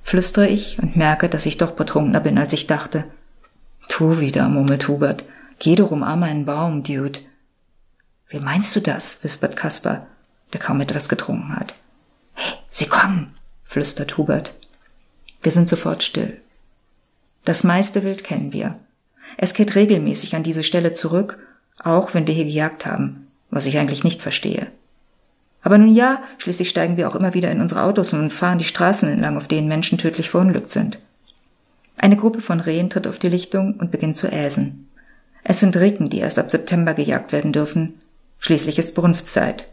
flüstere 0.00 0.46
ich 0.46 0.78
und 0.80 0.96
merke, 0.96 1.28
dass 1.28 1.46
ich 1.46 1.58
doch 1.58 1.72
betrunkener 1.72 2.20
bin, 2.20 2.38
als 2.38 2.52
ich 2.52 2.68
dachte. 2.68 3.04
Tu 3.88 4.20
wieder, 4.20 4.48
murmelt 4.48 4.86
Hubert. 4.86 5.24
Geh 5.58 5.74
doch 5.74 5.90
umarme 5.90 6.26
einen 6.26 6.44
Baum, 6.44 6.84
Dude. 6.84 7.18
Wie 8.36 8.44
meinst 8.44 8.76
du 8.76 8.80
das? 8.80 9.24
wispert 9.24 9.56
Kasper, 9.56 10.06
der 10.52 10.60
kaum 10.60 10.82
etwas 10.82 11.08
getrunken 11.08 11.56
hat. 11.56 11.72
Hey, 12.34 12.52
sie 12.68 12.84
kommen, 12.84 13.32
flüstert 13.64 14.18
Hubert. 14.18 14.52
Wir 15.40 15.52
sind 15.52 15.70
sofort 15.70 16.02
still. 16.02 16.36
Das 17.46 17.64
meiste 17.64 18.04
Wild 18.04 18.24
kennen 18.24 18.52
wir. 18.52 18.76
Es 19.38 19.54
kehrt 19.54 19.74
regelmäßig 19.74 20.36
an 20.36 20.42
diese 20.42 20.64
Stelle 20.64 20.92
zurück, 20.92 21.38
auch 21.78 22.12
wenn 22.12 22.26
wir 22.26 22.34
hier 22.34 22.44
gejagt 22.44 22.84
haben, 22.84 23.28
was 23.48 23.64
ich 23.64 23.78
eigentlich 23.78 24.04
nicht 24.04 24.20
verstehe. 24.20 24.66
Aber 25.62 25.78
nun 25.78 25.94
ja, 25.94 26.22
schließlich 26.36 26.68
steigen 26.68 26.98
wir 26.98 27.08
auch 27.08 27.16
immer 27.16 27.32
wieder 27.32 27.50
in 27.50 27.62
unsere 27.62 27.84
Autos 27.84 28.12
und 28.12 28.34
fahren 28.34 28.58
die 28.58 28.64
Straßen 28.64 29.08
entlang, 29.08 29.38
auf 29.38 29.48
denen 29.48 29.66
Menschen 29.66 29.96
tödlich 29.96 30.28
verunglückt 30.28 30.72
sind. 30.72 30.98
Eine 31.96 32.18
Gruppe 32.18 32.42
von 32.42 32.60
Rehen 32.60 32.90
tritt 32.90 33.06
auf 33.06 33.18
die 33.18 33.30
Lichtung 33.30 33.76
und 33.78 33.90
beginnt 33.90 34.18
zu 34.18 34.30
äsen. 34.30 34.90
Es 35.42 35.58
sind 35.60 35.74
Ricken, 35.74 36.10
die 36.10 36.18
erst 36.18 36.38
ab 36.38 36.50
September 36.50 36.92
gejagt 36.92 37.32
werden 37.32 37.54
dürfen. 37.54 37.94
Schließlich 38.38 38.78
ist 38.78 38.94
Brunftzeit. 38.94 39.68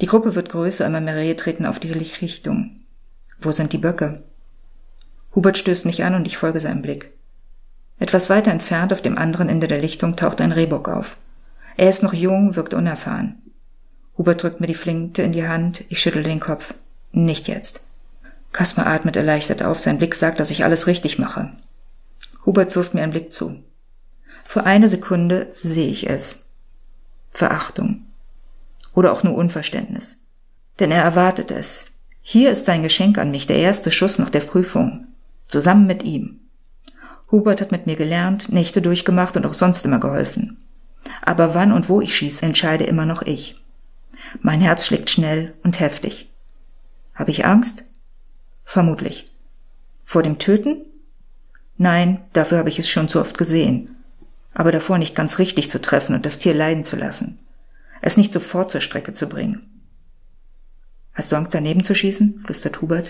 Die 0.00 0.06
Gruppe 0.06 0.34
wird 0.34 0.50
größer, 0.50 0.86
immer 0.86 1.00
mehr 1.00 1.16
Rehe 1.16 1.36
treten 1.36 1.66
auf 1.66 1.78
die 1.78 1.92
Richtung. 1.92 2.80
Wo 3.40 3.52
sind 3.52 3.72
die 3.72 3.78
Böcke? 3.78 4.22
Hubert 5.34 5.58
stößt 5.58 5.86
mich 5.86 6.04
an 6.04 6.14
und 6.14 6.26
ich 6.26 6.36
folge 6.36 6.60
seinem 6.60 6.82
Blick. 6.82 7.10
Etwas 7.98 8.30
weiter 8.30 8.50
entfernt 8.50 8.92
auf 8.92 9.02
dem 9.02 9.18
anderen 9.18 9.48
Ende 9.48 9.68
der 9.68 9.80
Lichtung 9.80 10.16
taucht 10.16 10.40
ein 10.40 10.52
Rehbock 10.52 10.88
auf. 10.88 11.16
Er 11.76 11.90
ist 11.90 12.02
noch 12.02 12.12
jung, 12.12 12.56
wirkt 12.56 12.74
unerfahren. 12.74 13.42
Hubert 14.16 14.42
drückt 14.42 14.60
mir 14.60 14.66
die 14.66 14.74
Flinte 14.74 15.22
in 15.22 15.32
die 15.32 15.46
Hand, 15.46 15.84
ich 15.88 16.00
schüttel 16.00 16.22
den 16.22 16.40
Kopf. 16.40 16.74
Nicht 17.12 17.48
jetzt. 17.48 17.82
Kaspar 18.52 18.86
atmet 18.86 19.16
erleichtert 19.16 19.62
auf, 19.62 19.78
sein 19.78 19.98
Blick 19.98 20.14
sagt, 20.14 20.40
dass 20.40 20.50
ich 20.50 20.64
alles 20.64 20.86
richtig 20.86 21.18
mache. 21.18 21.52
Hubert 22.44 22.74
wirft 22.74 22.94
mir 22.94 23.02
einen 23.02 23.12
Blick 23.12 23.32
zu. 23.32 23.62
Für 24.44 24.64
eine 24.64 24.88
Sekunde 24.88 25.52
sehe 25.62 25.88
ich 25.88 26.08
es. 26.08 26.47
Verachtung. 27.30 28.06
Oder 28.94 29.12
auch 29.12 29.22
nur 29.22 29.34
Unverständnis. 29.34 30.24
Denn 30.78 30.90
er 30.90 31.02
erwartet 31.02 31.50
es. 31.50 31.86
Hier 32.20 32.50
ist 32.50 32.66
sein 32.66 32.82
Geschenk 32.82 33.18
an 33.18 33.30
mich, 33.30 33.46
der 33.46 33.58
erste 33.58 33.90
Schuss 33.90 34.18
nach 34.18 34.30
der 34.30 34.40
Prüfung. 34.40 35.06
Zusammen 35.46 35.86
mit 35.86 36.02
ihm. 36.02 36.40
Hubert 37.30 37.60
hat 37.60 37.72
mit 37.72 37.86
mir 37.86 37.96
gelernt, 37.96 38.52
Nächte 38.52 38.82
durchgemacht 38.82 39.36
und 39.36 39.46
auch 39.46 39.54
sonst 39.54 39.84
immer 39.84 39.98
geholfen. 39.98 40.58
Aber 41.22 41.54
wann 41.54 41.72
und 41.72 41.88
wo 41.88 42.00
ich 42.00 42.16
schieße, 42.16 42.44
entscheide 42.44 42.84
immer 42.84 43.06
noch 43.06 43.22
ich. 43.22 43.62
Mein 44.40 44.60
Herz 44.60 44.86
schlägt 44.86 45.10
schnell 45.10 45.54
und 45.62 45.80
heftig. 45.80 46.30
Habe 47.14 47.30
ich 47.30 47.46
Angst? 47.46 47.84
Vermutlich. 48.64 49.30
Vor 50.04 50.22
dem 50.22 50.38
Töten? 50.38 50.84
Nein, 51.76 52.20
dafür 52.32 52.58
habe 52.58 52.68
ich 52.68 52.78
es 52.78 52.88
schon 52.88 53.08
zu 53.08 53.20
oft 53.20 53.38
gesehen. 53.38 53.96
Aber 54.58 54.72
davor 54.72 54.98
nicht 54.98 55.14
ganz 55.14 55.38
richtig 55.38 55.70
zu 55.70 55.80
treffen 55.80 56.16
und 56.16 56.26
das 56.26 56.40
Tier 56.40 56.52
leiden 56.52 56.84
zu 56.84 56.96
lassen. 56.96 57.38
Es 58.02 58.16
nicht 58.16 58.32
sofort 58.32 58.72
zur 58.72 58.80
Strecke 58.80 59.12
zu 59.14 59.28
bringen. 59.28 59.64
Hast 61.14 61.30
du 61.30 61.36
Angst 61.36 61.54
daneben 61.54 61.84
zu 61.84 61.94
schießen? 61.94 62.40
flüstert 62.40 62.82
Hubert. 62.82 63.08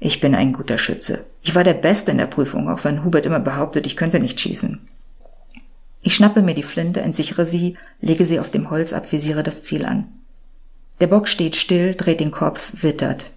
Ich 0.00 0.20
bin 0.20 0.34
ein 0.34 0.54
guter 0.54 0.78
Schütze. 0.78 1.26
Ich 1.42 1.54
war 1.54 1.62
der 1.62 1.74
Beste 1.74 2.10
in 2.10 2.16
der 2.16 2.26
Prüfung, 2.26 2.70
auch 2.70 2.84
wenn 2.84 3.04
Hubert 3.04 3.26
immer 3.26 3.38
behauptet, 3.38 3.86
ich 3.86 3.98
könnte 3.98 4.18
nicht 4.18 4.40
schießen. 4.40 4.88
Ich 6.00 6.14
schnappe 6.14 6.40
mir 6.40 6.54
die 6.54 6.62
Flinte, 6.62 7.02
entsichere 7.02 7.44
sie, 7.44 7.76
lege 8.00 8.24
sie 8.24 8.40
auf 8.40 8.50
dem 8.50 8.70
Holz 8.70 8.94
ab, 8.94 9.12
visiere 9.12 9.42
das 9.42 9.62
Ziel 9.62 9.84
an. 9.84 10.06
Der 11.00 11.06
Bock 11.06 11.28
steht 11.28 11.54
still, 11.54 11.94
dreht 11.94 12.20
den 12.20 12.30
Kopf, 12.30 12.72
wittert. 12.82 13.30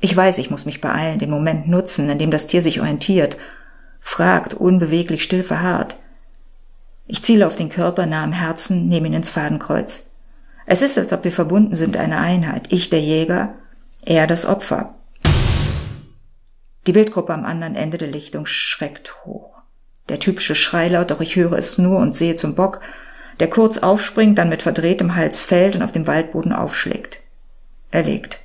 Ich 0.00 0.16
weiß, 0.16 0.38
ich 0.38 0.50
muss 0.50 0.66
mich 0.66 0.80
beeilen, 0.80 1.20
den 1.20 1.30
Moment 1.30 1.68
nutzen, 1.68 2.10
in 2.10 2.18
dem 2.18 2.32
das 2.32 2.48
Tier 2.48 2.62
sich 2.62 2.80
orientiert, 2.80 3.36
fragt, 4.02 4.52
unbeweglich, 4.52 5.22
still 5.22 5.42
verharrt. 5.42 5.96
Ich 7.06 7.22
ziele 7.22 7.46
auf 7.46 7.56
den 7.56 7.70
Körper 7.70 8.04
nah 8.04 8.22
am 8.22 8.32
Herzen, 8.32 8.88
nehme 8.88 9.06
ihn 9.06 9.14
ins 9.14 9.30
Fadenkreuz. 9.30 10.06
Es 10.66 10.82
ist, 10.82 10.98
als 10.98 11.12
ob 11.12 11.24
wir 11.24 11.32
verbunden 11.32 11.74
sind, 11.74 11.96
eine 11.96 12.18
Einheit. 12.18 12.66
Ich 12.70 12.90
der 12.90 13.00
Jäger, 13.00 13.54
er 14.04 14.26
das 14.26 14.44
Opfer. 14.44 14.94
Die 16.86 16.94
Wildgruppe 16.94 17.32
am 17.32 17.44
anderen 17.44 17.76
Ende 17.76 17.96
der 17.96 18.08
Lichtung 18.08 18.44
schreckt 18.44 19.24
hoch. 19.24 19.62
Der 20.08 20.18
typische 20.18 20.54
Schreilaut, 20.54 21.10
doch 21.10 21.20
ich 21.20 21.36
höre 21.36 21.52
es 21.52 21.78
nur 21.78 21.98
und 21.98 22.16
sehe 22.16 22.36
zum 22.36 22.54
Bock, 22.54 22.80
der 23.40 23.48
kurz 23.48 23.78
aufspringt, 23.78 24.36
dann 24.38 24.48
mit 24.48 24.62
verdrehtem 24.62 25.14
Hals 25.14 25.40
fällt 25.40 25.76
und 25.76 25.82
auf 25.82 25.92
dem 25.92 26.06
Waldboden 26.06 26.52
aufschlägt. 26.52 27.20
Er 27.90 28.02
legt. 28.02 28.40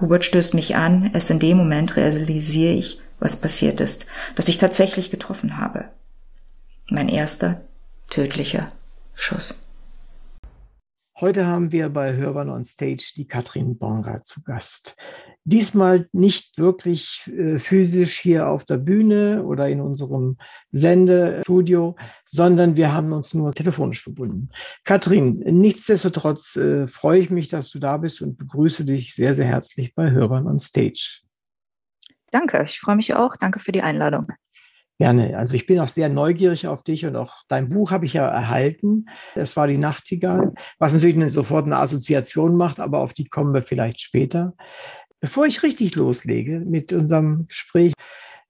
Hubert 0.00 0.24
stößt 0.24 0.54
mich 0.54 0.76
an, 0.76 1.10
erst 1.12 1.30
in 1.30 1.38
dem 1.38 1.58
Moment 1.58 1.96
realisiere 1.96 2.72
ich, 2.72 3.00
was 3.22 3.36
passiert 3.36 3.80
ist, 3.80 4.06
dass 4.34 4.48
ich 4.48 4.58
tatsächlich 4.58 5.10
getroffen 5.10 5.56
habe. 5.56 5.84
Mein 6.90 7.08
erster 7.08 7.62
tödlicher 8.10 8.72
Schuss. 9.14 9.64
Heute 11.20 11.46
haben 11.46 11.70
wir 11.70 11.88
bei 11.88 12.14
Hörern 12.14 12.50
on 12.50 12.64
Stage 12.64 13.12
die 13.16 13.28
Katrin 13.28 13.78
Bonga 13.78 14.24
zu 14.24 14.42
Gast. 14.42 14.96
Diesmal 15.44 16.08
nicht 16.12 16.58
wirklich 16.58 17.30
äh, 17.36 17.58
physisch 17.58 18.18
hier 18.18 18.48
auf 18.48 18.64
der 18.64 18.78
Bühne 18.78 19.44
oder 19.44 19.68
in 19.68 19.80
unserem 19.80 20.36
Sendestudio, 20.72 21.94
sondern 22.26 22.74
wir 22.74 22.92
haben 22.92 23.12
uns 23.12 23.34
nur 23.34 23.52
telefonisch 23.52 24.02
verbunden. 24.02 24.50
Katrin, 24.84 25.38
nichtsdestotrotz 25.38 26.56
äh, 26.56 26.88
freue 26.88 27.20
ich 27.20 27.30
mich, 27.30 27.48
dass 27.48 27.70
du 27.70 27.78
da 27.78 27.98
bist 27.98 28.20
und 28.20 28.36
begrüße 28.36 28.84
dich 28.84 29.14
sehr, 29.14 29.36
sehr 29.36 29.46
herzlich 29.46 29.94
bei 29.94 30.10
Hörern 30.10 30.48
on 30.48 30.58
Stage. 30.58 31.22
Danke, 32.32 32.64
ich 32.64 32.80
freue 32.80 32.96
mich 32.96 33.14
auch. 33.14 33.36
Danke 33.36 33.60
für 33.60 33.72
die 33.72 33.82
Einladung. 33.82 34.26
Gerne. 34.98 35.36
Also 35.36 35.54
ich 35.54 35.66
bin 35.66 35.80
auch 35.80 35.88
sehr 35.88 36.08
neugierig 36.08 36.66
auf 36.66 36.82
dich 36.82 37.04
und 37.04 37.16
auch 37.16 37.42
dein 37.48 37.68
Buch 37.68 37.90
habe 37.90 38.04
ich 38.04 38.14
ja 38.14 38.28
erhalten. 38.28 39.06
Es 39.34 39.56
war 39.56 39.66
die 39.66 39.78
Nachtigall, 39.78 40.52
was 40.78 40.92
natürlich 40.92 41.32
sofort 41.32 41.66
eine 41.66 41.78
Assoziation 41.78 42.56
macht, 42.56 42.80
aber 42.80 43.00
auf 43.00 43.12
die 43.12 43.24
kommen 43.24 43.52
wir 43.52 43.62
vielleicht 43.62 44.00
später. 44.00 44.54
Bevor 45.20 45.46
ich 45.46 45.62
richtig 45.62 45.94
loslege 45.96 46.60
mit 46.60 46.92
unserem 46.92 47.46
Gespräch, 47.48 47.94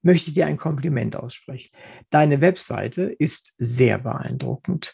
möchte 0.03 0.29
ich 0.29 0.35
dir 0.35 0.45
ein 0.45 0.57
Kompliment 0.57 1.15
aussprechen. 1.15 1.75
Deine 2.09 2.39
Webseite 2.39 3.03
ist 3.03 3.55
sehr 3.57 3.97
beeindruckend. 3.97 4.93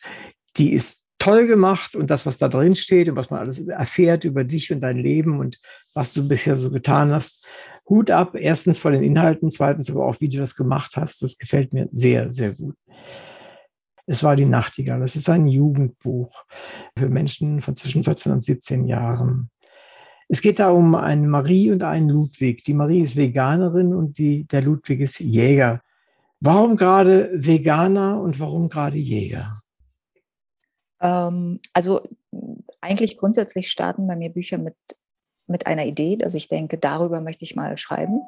Die 0.57 0.71
ist 0.71 1.08
toll 1.19 1.47
gemacht 1.47 1.95
und 1.95 2.09
das, 2.09 2.25
was 2.25 2.37
da 2.37 2.47
drin 2.47 2.75
steht 2.75 3.09
und 3.09 3.15
was 3.15 3.29
man 3.29 3.41
alles 3.41 3.59
erfährt 3.59 4.23
über 4.23 4.43
dich 4.43 4.71
und 4.71 4.79
dein 4.79 4.97
Leben 4.97 5.39
und 5.39 5.59
was 5.93 6.13
du 6.13 6.27
bisher 6.27 6.55
so 6.55 6.71
getan 6.71 7.11
hast. 7.11 7.45
Hut 7.87 8.09
ab, 8.09 8.35
erstens 8.35 8.79
vor 8.79 8.91
den 8.91 9.03
Inhalten, 9.03 9.51
zweitens 9.51 9.91
aber 9.91 10.05
auch, 10.05 10.21
wie 10.21 10.29
du 10.29 10.37
das 10.37 10.55
gemacht 10.55 10.93
hast. 10.95 11.21
Das 11.21 11.37
gefällt 11.37 11.73
mir 11.73 11.89
sehr, 11.91 12.31
sehr 12.31 12.53
gut. 12.53 12.75
Es 14.07 14.23
war 14.23 14.35
die 14.35 14.45
Nachtigall. 14.45 15.01
Das 15.01 15.15
ist 15.15 15.29
ein 15.29 15.45
Jugendbuch 15.45 16.45
für 16.97 17.09
Menschen 17.09 17.61
von 17.61 17.75
zwischen 17.75 18.03
14 18.03 18.31
und 18.31 18.41
17 18.41 18.85
Jahren. 18.85 19.51
Es 20.29 20.41
geht 20.41 20.59
da 20.59 20.69
um 20.69 20.95
einen 20.95 21.27
Marie 21.27 21.71
und 21.71 21.83
einen 21.83 22.09
Ludwig. 22.09 22.63
Die 22.63 22.73
Marie 22.73 23.01
ist 23.01 23.15
Veganerin 23.15 23.93
und 23.93 24.17
die, 24.17 24.45
der 24.45 24.63
Ludwig 24.63 25.01
ist 25.01 25.19
Jäger. 25.19 25.81
Warum 26.39 26.77
gerade 26.77 27.29
Veganer 27.33 28.21
und 28.21 28.39
warum 28.39 28.69
gerade 28.69 28.97
Jäger? 28.97 29.55
Ähm, 31.01 31.59
also 31.73 32.01
eigentlich 32.81 33.17
grundsätzlich 33.17 33.69
starten 33.69 34.07
bei 34.07 34.15
mir 34.15 34.29
Bücher 34.29 34.57
mit, 34.57 34.75
mit 35.47 35.67
einer 35.67 35.85
Idee, 35.85 36.17
dass 36.17 36.33
ich 36.33 36.47
denke, 36.47 36.77
darüber 36.77 37.21
möchte 37.21 37.43
ich 37.43 37.55
mal 37.55 37.77
schreiben. 37.77 38.21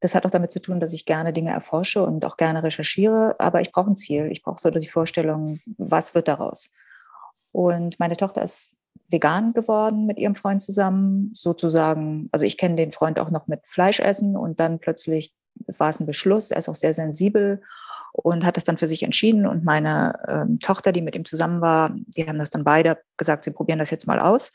Das 0.00 0.14
hat 0.14 0.24
auch 0.24 0.30
damit 0.30 0.50
zu 0.50 0.60
tun, 0.60 0.80
dass 0.80 0.94
ich 0.94 1.04
gerne 1.04 1.32
Dinge 1.32 1.50
erforsche 1.50 2.04
und 2.04 2.24
auch 2.24 2.36
gerne 2.38 2.62
recherchiere, 2.62 3.36
aber 3.38 3.60
ich 3.60 3.70
brauche 3.70 3.90
ein 3.90 3.96
Ziel. 3.96 4.30
Ich 4.30 4.42
brauche 4.42 4.60
so 4.60 4.70
die 4.70 4.88
Vorstellung, 4.88 5.60
was 5.76 6.14
wird 6.14 6.28
daraus? 6.28 6.70
Und 7.52 8.00
meine 8.00 8.16
Tochter 8.16 8.42
ist 8.42 8.70
vegan 9.08 9.52
geworden 9.52 10.06
mit 10.06 10.18
ihrem 10.18 10.34
Freund 10.34 10.62
zusammen, 10.62 11.30
sozusagen. 11.34 12.28
Also 12.32 12.46
ich 12.46 12.56
kenne 12.56 12.76
den 12.76 12.92
Freund 12.92 13.18
auch 13.18 13.30
noch 13.30 13.46
mit 13.46 13.66
Fleisch 13.66 14.00
essen 14.00 14.36
und 14.36 14.60
dann 14.60 14.78
plötzlich, 14.78 15.34
es 15.66 15.80
war 15.80 15.90
es 15.90 16.00
ein 16.00 16.06
Beschluss, 16.06 16.50
er 16.50 16.58
ist 16.58 16.68
auch 16.68 16.74
sehr 16.74 16.92
sensibel 16.92 17.62
und 18.12 18.44
hat 18.44 18.56
das 18.56 18.64
dann 18.64 18.76
für 18.76 18.86
sich 18.86 19.02
entschieden. 19.02 19.46
Und 19.46 19.64
meine 19.64 20.18
ähm, 20.28 20.58
Tochter, 20.58 20.92
die 20.92 21.02
mit 21.02 21.14
ihm 21.14 21.24
zusammen 21.24 21.60
war, 21.60 21.90
die 21.94 22.26
haben 22.26 22.38
das 22.38 22.50
dann 22.50 22.64
beide 22.64 22.98
gesagt, 23.16 23.44
sie 23.44 23.52
probieren 23.52 23.78
das 23.78 23.90
jetzt 23.90 24.06
mal 24.06 24.20
aus. 24.20 24.52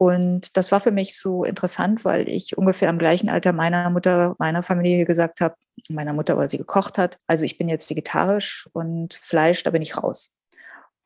Und 0.00 0.56
das 0.56 0.70
war 0.70 0.80
für 0.80 0.92
mich 0.92 1.18
so 1.18 1.42
interessant, 1.42 2.04
weil 2.04 2.28
ich 2.28 2.56
ungefähr 2.56 2.88
im 2.88 2.98
gleichen 2.98 3.28
Alter 3.28 3.52
meiner 3.52 3.90
Mutter, 3.90 4.36
meiner 4.38 4.62
Familie 4.62 5.04
gesagt 5.04 5.40
habe, 5.40 5.56
meiner 5.88 6.12
Mutter, 6.12 6.36
weil 6.36 6.48
sie 6.48 6.58
gekocht 6.58 6.98
hat, 6.98 7.18
also 7.26 7.44
ich 7.44 7.58
bin 7.58 7.68
jetzt 7.68 7.90
vegetarisch 7.90 8.68
und 8.72 9.14
Fleisch, 9.14 9.64
da 9.64 9.70
bin 9.70 9.82
ich 9.82 9.96
raus. 9.96 10.36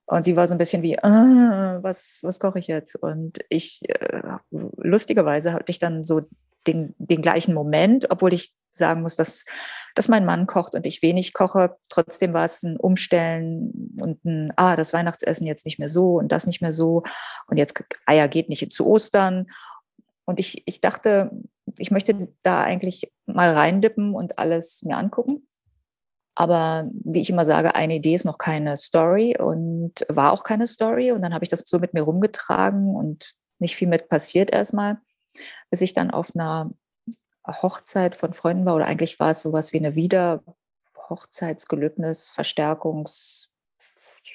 Und 0.04 0.24
sie 0.24 0.36
war 0.36 0.46
so 0.46 0.54
ein 0.54 0.58
bisschen 0.58 0.82
wie, 0.82 1.02
ah, 1.02 1.78
was, 1.80 2.20
was 2.22 2.38
koche 2.38 2.58
ich 2.58 2.66
jetzt? 2.66 2.96
Und 2.96 3.38
ich, 3.48 3.80
äh, 3.88 4.36
lustigerweise 4.50 5.54
hatte 5.54 5.70
ich 5.70 5.78
dann 5.78 6.04
so 6.04 6.22
den, 6.66 6.94
den 6.98 7.22
gleichen 7.22 7.54
Moment, 7.54 8.10
obwohl 8.10 8.32
ich 8.32 8.54
sagen 8.70 9.02
muss, 9.02 9.16
dass, 9.16 9.44
dass 9.94 10.08
mein 10.08 10.24
Mann 10.24 10.46
kocht 10.46 10.74
und 10.74 10.86
ich 10.86 11.02
wenig 11.02 11.34
koche. 11.34 11.76
Trotzdem 11.88 12.32
war 12.32 12.44
es 12.44 12.62
ein 12.62 12.76
Umstellen 12.76 13.94
und 14.00 14.24
ein, 14.24 14.52
ah, 14.56 14.76
das 14.76 14.92
Weihnachtsessen 14.92 15.46
jetzt 15.46 15.66
nicht 15.66 15.78
mehr 15.78 15.88
so 15.88 16.14
und 16.14 16.32
das 16.32 16.46
nicht 16.46 16.62
mehr 16.62 16.72
so. 16.72 17.02
Und 17.46 17.58
jetzt 17.58 17.74
Eier 18.06 18.28
geht 18.28 18.48
nicht 18.48 18.72
zu 18.72 18.86
Ostern. 18.86 19.46
Und 20.24 20.40
ich, 20.40 20.62
ich 20.66 20.80
dachte, 20.80 21.30
ich 21.78 21.90
möchte 21.90 22.28
da 22.42 22.62
eigentlich 22.62 23.12
mal 23.26 23.50
reindippen 23.50 24.14
und 24.14 24.38
alles 24.38 24.82
mir 24.82 24.96
angucken. 24.96 25.46
Aber 26.34 26.88
wie 27.04 27.20
ich 27.20 27.28
immer 27.28 27.44
sage, 27.44 27.74
eine 27.74 27.96
Idee 27.96 28.14
ist 28.14 28.24
noch 28.24 28.38
keine 28.38 28.78
Story 28.78 29.36
und 29.38 29.92
war 30.08 30.32
auch 30.32 30.44
keine 30.44 30.66
Story. 30.66 31.12
Und 31.12 31.20
dann 31.20 31.34
habe 31.34 31.44
ich 31.44 31.50
das 31.50 31.64
so 31.66 31.78
mit 31.78 31.92
mir 31.92 32.02
rumgetragen 32.02 32.94
und 32.94 33.34
nicht 33.58 33.76
viel 33.76 33.88
mit 33.88 34.08
passiert 34.08 34.50
erstmal, 34.50 34.98
bis 35.70 35.80
ich 35.80 35.94
dann 35.94 36.10
auf 36.10 36.34
einer 36.34 36.70
Hochzeit 37.46 38.16
von 38.16 38.34
Freunden 38.34 38.64
war. 38.64 38.74
Oder 38.76 38.86
eigentlich 38.86 39.20
war 39.20 39.30
es 39.30 39.42
sowas 39.42 39.72
wie 39.72 39.78
eine 39.78 39.94
Wieder-Hochzeitsgelöbnis, 39.94 42.30
Verstärkungs- 42.30 43.52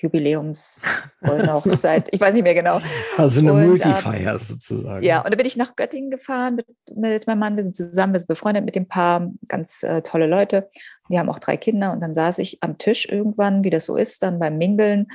Jubiläums 0.02 0.84
Hochzeit, 1.26 2.08
ich 2.12 2.22
weiß 2.22 2.34
nicht 2.34 2.44
mehr 2.44 2.54
genau. 2.54 2.80
Also 3.18 3.40
eine 3.40 3.54
und, 3.54 3.68
Multifeier 3.68 4.34
ähm, 4.34 4.40
sozusagen. 4.40 5.04
Ja, 5.04 5.24
und 5.24 5.34
da 5.34 5.38
bin 5.38 5.46
ich 5.46 5.58
nach 5.58 5.76
Göttingen 5.76 6.12
gefahren 6.12 6.56
mit, 6.56 6.68
mit 6.96 7.28
meinem 7.28 7.40
Mann. 7.40 7.56
Wir 7.56 7.64
sind 7.64 7.76
zusammen, 7.76 8.14
wir 8.14 8.20
sind 8.20 8.28
befreundet 8.28 8.66
mit 8.66 8.76
dem 8.76 8.88
Paar, 8.88 9.32
ganz 9.48 9.84
äh, 9.84 10.02
tolle 10.02 10.28
Leute. 10.28 10.70
Die 11.10 11.20
haben 11.20 11.30
auch 11.30 11.40
drei 11.40 11.58
Kinder. 11.58 11.92
Und 11.92 12.02
dann 12.02 12.14
saß 12.14 12.40
ich 12.40 12.62
am 12.62 12.78
Tisch 12.78 13.08
irgendwann, 13.08 13.64
wie 13.64 13.70
das 13.70 13.86
so 13.86 13.96
ist, 13.96 14.24
dann 14.24 14.40
beim 14.40 14.58
Mingeln 14.58 15.08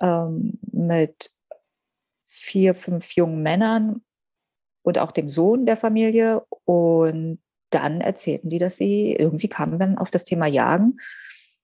ähm, 0.00 0.58
mit 0.70 1.30
vier, 2.24 2.74
fünf 2.74 3.12
jungen 3.12 3.42
Männern 3.42 4.02
und 4.86 4.98
auch 4.98 5.10
dem 5.10 5.28
Sohn 5.28 5.66
der 5.66 5.76
Familie. 5.76 6.42
Und 6.64 7.40
dann 7.70 8.00
erzählten 8.00 8.48
die, 8.48 8.58
dass 8.58 8.76
sie 8.76 9.12
irgendwie 9.12 9.48
kamen 9.48 9.78
dann 9.78 9.98
auf 9.98 10.10
das 10.10 10.24
Thema 10.24 10.46
Jagen 10.46 10.98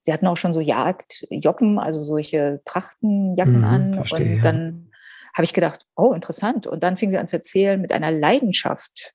sie 0.02 0.12
hatten 0.12 0.26
auch 0.26 0.36
schon 0.36 0.54
so 0.54 0.60
Jagdjoppen, 0.60 1.78
also 1.78 1.98
solche 1.98 2.60
Trachtenjacken 2.64 3.58
mhm, 3.58 3.64
an. 3.64 3.94
Verstehe, 3.94 4.36
und 4.36 4.42
dann 4.42 4.88
ja. 4.90 4.96
habe 5.34 5.44
ich 5.44 5.54
gedacht, 5.54 5.86
oh, 5.96 6.12
interessant. 6.12 6.66
Und 6.66 6.82
dann 6.82 6.96
fing 6.96 7.10
sie 7.10 7.18
an 7.18 7.26
zu 7.26 7.36
erzählen 7.36 7.80
mit 7.80 7.92
einer 7.92 8.10
Leidenschaft, 8.10 9.14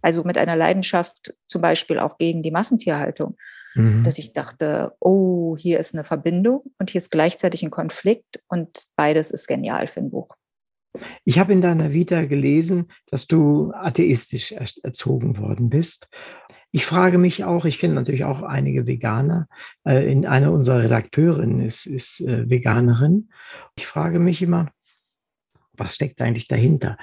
also 0.00 0.24
mit 0.24 0.38
einer 0.38 0.56
Leidenschaft 0.56 1.34
zum 1.46 1.60
Beispiel 1.60 1.98
auch 1.98 2.18
gegen 2.18 2.42
die 2.42 2.50
Massentierhaltung, 2.50 3.36
mhm. 3.74 4.04
dass 4.04 4.18
ich 4.18 4.32
dachte, 4.32 4.92
oh, 5.00 5.56
hier 5.58 5.80
ist 5.80 5.94
eine 5.94 6.04
Verbindung 6.04 6.62
und 6.78 6.90
hier 6.90 7.00
ist 7.00 7.10
gleichzeitig 7.10 7.62
ein 7.62 7.70
Konflikt 7.70 8.42
und 8.48 8.84
beides 8.96 9.30
ist 9.30 9.48
genial 9.48 9.86
für 9.88 10.00
ein 10.00 10.10
Buch. 10.10 10.28
Ich 11.24 11.38
habe 11.38 11.52
in 11.52 11.60
deiner 11.60 11.92
Vita 11.92 12.24
gelesen, 12.24 12.88
dass 13.06 13.26
du 13.26 13.72
atheistisch 13.72 14.52
erzogen 14.52 15.38
worden 15.38 15.68
bist 15.68 16.08
ich 16.70 16.84
frage 16.84 17.18
mich 17.18 17.44
auch, 17.44 17.64
ich 17.64 17.78
kenne 17.78 17.94
natürlich 17.94 18.24
auch 18.24 18.42
einige 18.42 18.86
Veganer. 18.86 19.48
Äh, 19.84 20.10
in 20.10 20.26
einer 20.26 20.52
unserer 20.52 20.82
Redakteurinnen 20.82 21.60
ist, 21.60 21.86
ist 21.86 22.20
äh, 22.20 22.48
Veganerin. 22.48 23.30
Ich 23.76 23.86
frage 23.86 24.18
mich 24.18 24.42
immer, 24.42 24.70
was 25.72 25.94
steckt 25.94 26.20
eigentlich 26.20 26.48
dahinter? 26.48 26.98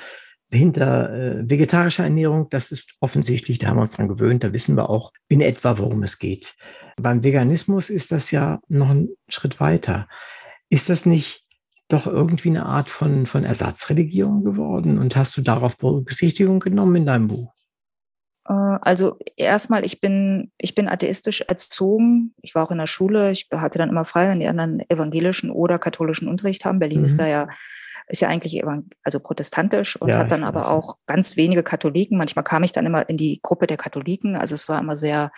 Hinter 0.52 1.12
äh, 1.12 1.50
vegetarischer 1.50 2.04
Ernährung, 2.04 2.48
das 2.50 2.71
ist 2.71 2.95
offensichtlich, 3.00 3.58
da 3.58 3.67
haben 3.67 3.78
wir 3.78 3.82
uns 3.82 3.93
dran 3.93 4.08
gewöhnt, 4.08 4.43
da 4.43 4.54
wissen 4.54 4.78
wir 4.78 4.89
auch 4.89 5.12
in 5.28 5.41
etwa, 5.41 5.80
worum 5.80 6.04
es 6.04 6.19
geht. 6.19 6.56
Beim 6.98 7.24
Veganismus 7.24 7.89
ist 7.89 8.12
das 8.12 8.30
ja 8.30 8.62
noch 8.67 8.91
ein 8.91 9.10
Schritt 9.28 9.60
weiter. 9.60 10.08
Ist 10.69 10.89
das 10.89 11.06
nicht 11.06 11.44
doch 11.88 12.08
irgendwie 12.08 12.50
eine 12.50 12.65
Art 12.65 12.89
von, 12.89 13.26
von 13.26 13.43
Ersatzreligion 13.43 14.43
geworden? 14.43 14.98
Und 14.98 15.15
hast 15.15 15.38
du 15.38 15.41
darauf 15.41 15.78
Berücksichtigung 15.78 16.60
genommen 16.60 16.95
in 16.95 17.06
deinem 17.06 17.28
Buch? 17.28 17.54
Äh, 18.48 18.54
also 18.54 19.17
erstmal, 19.36 19.86
ich 19.86 20.02
bin, 20.02 20.52
ich 20.58 20.76
bin 20.76 20.88
atheistisch 20.88 21.41
erzogen. 21.41 22.34
Ich 22.41 22.56
war 22.56 22.63
auch 22.63 22.71
in 22.71 22.78
der 22.78 22.88
Schule. 22.88 23.32
Ich 23.32 23.48
hatte 23.52 23.78
dann 23.78 23.89
immer 23.89 24.06
frei, 24.06 24.30
wenn 24.30 24.39
die 24.39 24.48
anderen 24.48 24.82
evangelischen 24.89 25.52
oder 25.52 25.80
katholischen 25.80 26.28
Unterricht 26.28 26.65
haben. 26.65 26.80
Berlin 26.80 27.00
mhm. 27.00 27.06
ist 27.06 27.19
da 27.19 27.28
ja, 27.28 27.48
ist 28.08 28.21
ja 28.21 28.30
eigentlich 28.30 28.63
also 29.04 29.19
protestantisch 29.19 30.00
und 30.00 30.10
ja, 30.10 30.19
hat 30.19 30.32
dann 30.32 30.43
aber 30.43 30.69
auch 30.69 30.98
ganz 31.08 31.38
wenige 31.38 31.63
Katholiken. 31.63 32.17
Manchmal 32.17 32.43
kam 32.43 32.63
ich 32.63 32.71
dann 32.71 32.86
immer 32.86 33.10
in 33.10 33.17
die 33.17 33.39
Gruppe 33.41 33.67
der 33.67 33.78
Katholiken. 33.78 34.36
Also 34.36 34.54
es 34.54 34.69
war 34.69 34.80
immer 34.80 34.95
sehr 34.95 35.32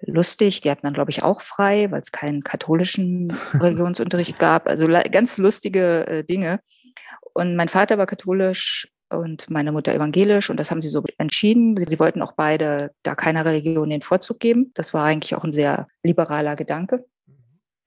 lustig. 0.00 0.60
Die 0.60 0.70
hatten 0.70 0.86
dann, 0.86 0.94
glaube 0.94 1.10
ich, 1.10 1.22
auch 1.22 1.40
frei, 1.40 1.90
weil 1.90 2.00
es 2.00 2.12
keinen 2.12 2.44
katholischen 2.44 3.32
Religionsunterricht 3.54 4.38
gab. 4.38 4.68
Also 4.68 4.86
ganz 4.86 5.38
lustige 5.38 6.06
äh, 6.06 6.24
Dinge. 6.24 6.60
Und 7.34 7.56
mein 7.56 7.68
Vater 7.68 7.98
war 7.98 8.06
katholisch 8.06 8.88
und 9.10 9.48
meine 9.48 9.72
Mutter 9.72 9.94
evangelisch 9.94 10.50
und 10.50 10.60
das 10.60 10.70
haben 10.70 10.80
sie 10.80 10.88
so 10.88 11.02
entschieden. 11.18 11.76
Sie, 11.76 11.86
sie, 11.88 11.98
wollten 11.98 12.22
auch 12.22 12.32
beide 12.32 12.92
da 13.02 13.14
keiner 13.14 13.44
Religion 13.44 13.90
den 13.90 14.02
Vorzug 14.02 14.38
geben. 14.40 14.70
Das 14.74 14.92
war 14.92 15.04
eigentlich 15.04 15.34
auch 15.34 15.44
ein 15.44 15.52
sehr 15.52 15.88
liberaler 16.02 16.56
Gedanke. 16.56 17.06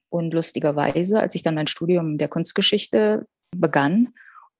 Und 0.10 0.34
lustigerweise, 0.34 1.19
als 1.19 1.36
ich 1.36 1.43
dann 1.43 1.56
mein 1.56 1.67
Studium 1.67 2.17
der 2.17 2.28
Kunstgeschichte 2.28 3.28
begann 3.56 4.13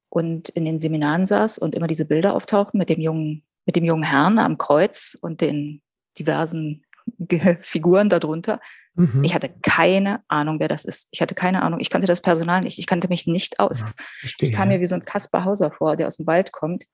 und 0.10 0.50
in 0.50 0.66
den 0.66 0.80
Seminaren 0.80 1.26
saß 1.26 1.58
und 1.58 1.76
immer 1.76 1.88
diese 1.88 2.06
Bilder 2.06 2.36
auftauchten 2.36 2.78
mit 2.78 2.90
dem 2.90 3.02
jungen, 3.02 3.44
mit 3.66 3.76
dem 3.76 3.84
jungen 3.84 4.04
Herrn 4.04 4.40
am 4.40 4.58
Kreuz 4.58 5.18
und 5.20 5.42
den 5.42 5.82
diversen 6.18 6.84
Figuren 7.62 8.10
darunter, 8.10 8.60
Mhm. 8.96 9.24
Ich 9.24 9.34
hatte 9.34 9.50
keine 9.62 10.22
Ahnung, 10.28 10.60
wer 10.60 10.68
das 10.68 10.86
ist. 10.86 11.08
Ich 11.12 11.22
hatte 11.22 11.36
keine 11.36 11.64
Ahnung. 11.64 11.80
Ich 11.80 11.90
kannte 11.90 12.08
das 12.08 12.22
Personal 12.22 12.62
nicht. 12.62 12.78
Ich 12.78 12.88
kannte 12.88 13.08
mich 13.08 13.26
nicht 13.28 13.60
aus. 13.60 13.82
Ja, 13.82 14.30
ich 14.40 14.52
kam 14.52 14.68
mir 14.68 14.82
wie 14.82 14.86
so 14.86 14.96
ein 14.96 15.06
Kaspar 15.06 15.46
Hauser 15.46 15.72
vor, 15.72 15.96
der 15.96 16.08
aus 16.08 16.18
dem 16.18 16.28
Wald 16.28 16.52
kommt. 16.52 16.86